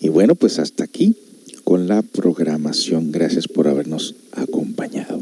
Y 0.00 0.08
bueno, 0.08 0.34
pues 0.34 0.58
hasta 0.58 0.84
aquí 0.84 1.16
con 1.68 1.86
la 1.86 2.00
programación. 2.00 3.12
Gracias 3.12 3.46
por 3.46 3.68
habernos 3.68 4.14
acompañado. 4.32 5.17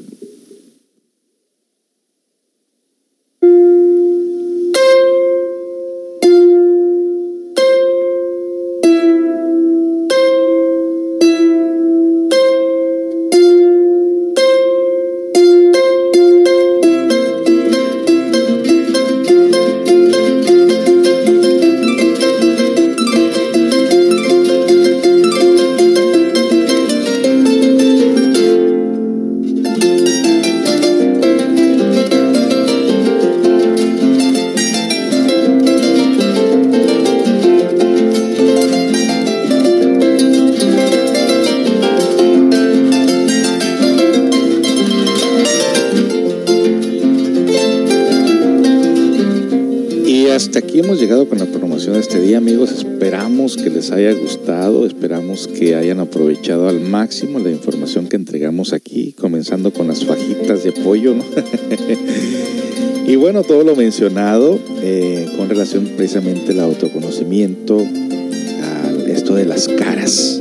Máximo 57.07 57.39
la 57.39 57.53
información 57.53 58.09
que 58.09 58.17
entregamos 58.17 58.73
aquí, 58.73 59.13
comenzando 59.13 59.73
con 59.73 59.87
las 59.87 60.05
fajitas 60.05 60.65
de 60.65 60.73
pollo, 60.73 61.15
y 63.07 63.15
bueno, 63.15 63.45
todo 63.45 63.63
lo 63.63 63.77
mencionado 63.77 64.59
eh, 64.83 65.29
con 65.37 65.49
relación 65.49 65.93
precisamente 65.97 66.51
al 66.51 66.59
autoconocimiento, 66.59 67.79
a 67.79 69.09
esto 69.09 69.37
de 69.37 69.45
las 69.45 69.69
caras, 69.69 70.41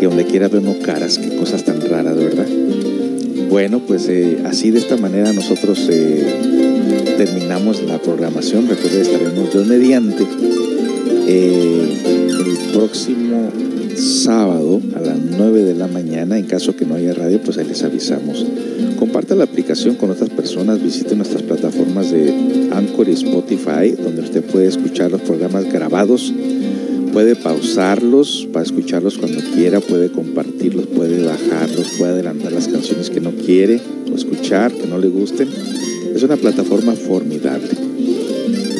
que 0.00 0.06
donde 0.06 0.24
quiera 0.24 0.48
ver 0.48 0.62
uno 0.62 0.78
caras, 0.82 1.18
qué 1.18 1.36
cosas 1.36 1.62
tan 1.62 1.78
raras, 1.82 2.16
¿verdad? 2.16 2.48
Bueno, 3.50 3.82
pues 3.86 4.08
eh, 4.08 4.38
así 4.46 4.70
de 4.70 4.78
esta 4.78 4.96
manera 4.96 5.30
nosotros 5.34 5.90
eh, 5.90 7.14
terminamos 7.18 7.82
la 7.82 8.00
programación. 8.00 8.66
Recuerden, 8.66 9.02
estaremos 9.02 9.52
Dios 9.52 9.66
mediante 9.66 10.24
próximo 12.72 13.65
sábado 13.96 14.80
a 14.94 15.00
las 15.00 15.18
9 15.18 15.64
de 15.64 15.74
la 15.74 15.86
mañana. 15.86 16.38
En 16.38 16.46
caso 16.46 16.76
que 16.76 16.84
no 16.84 16.94
haya 16.94 17.14
radio, 17.14 17.40
pues 17.42 17.58
ahí 17.58 17.66
les 17.66 17.82
avisamos. 17.82 18.46
Comparta 18.98 19.34
la 19.34 19.44
aplicación 19.44 19.96
con 19.96 20.10
otras 20.10 20.30
personas, 20.30 20.82
visite 20.82 21.16
nuestras 21.16 21.42
plataformas 21.42 22.10
de 22.10 22.70
Anchor 22.72 23.08
y 23.08 23.12
Spotify, 23.12 23.92
donde 24.02 24.22
usted 24.22 24.42
puede 24.44 24.66
escuchar 24.66 25.10
los 25.10 25.20
programas 25.22 25.70
grabados, 25.70 26.32
puede 27.12 27.36
pausarlos 27.36 28.48
para 28.52 28.64
escucharlos 28.64 29.18
cuando 29.18 29.40
quiera, 29.54 29.80
puede 29.80 30.10
compartirlos, 30.10 30.86
puede 30.86 31.24
bajarlos, 31.24 31.88
puede 31.98 32.12
adelantar 32.12 32.52
las 32.52 32.68
canciones 32.68 33.10
que 33.10 33.20
no 33.20 33.32
quiere 33.32 33.80
o 34.10 34.14
escuchar, 34.14 34.72
que 34.72 34.86
no 34.86 34.98
le 34.98 35.08
gusten. 35.08 35.48
Es 36.14 36.22
una 36.22 36.36
plataforma 36.36 36.92
formidable 36.92 37.86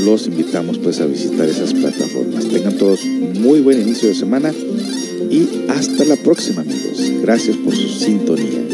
los 0.07 0.29
invitamos 0.29 0.79
pues 0.79 1.01
a 1.01 1.07
visitar 1.07 1.49
esas 1.49 1.75
plataformas. 1.75 2.47
Tengan 2.47 2.77
todos 2.77 3.05
muy 3.05 3.61
buen 3.61 3.83
inicio 3.83 4.09
de 4.09 4.15
semana 4.15 4.53
y 5.31 5.67
hasta 5.69 6.05
la 6.05 6.17
próxima 6.17 6.63
amigos. 6.63 7.01
Gracias 7.23 7.57
por 7.57 7.75
su 7.75 7.89
sintonía. 7.89 8.67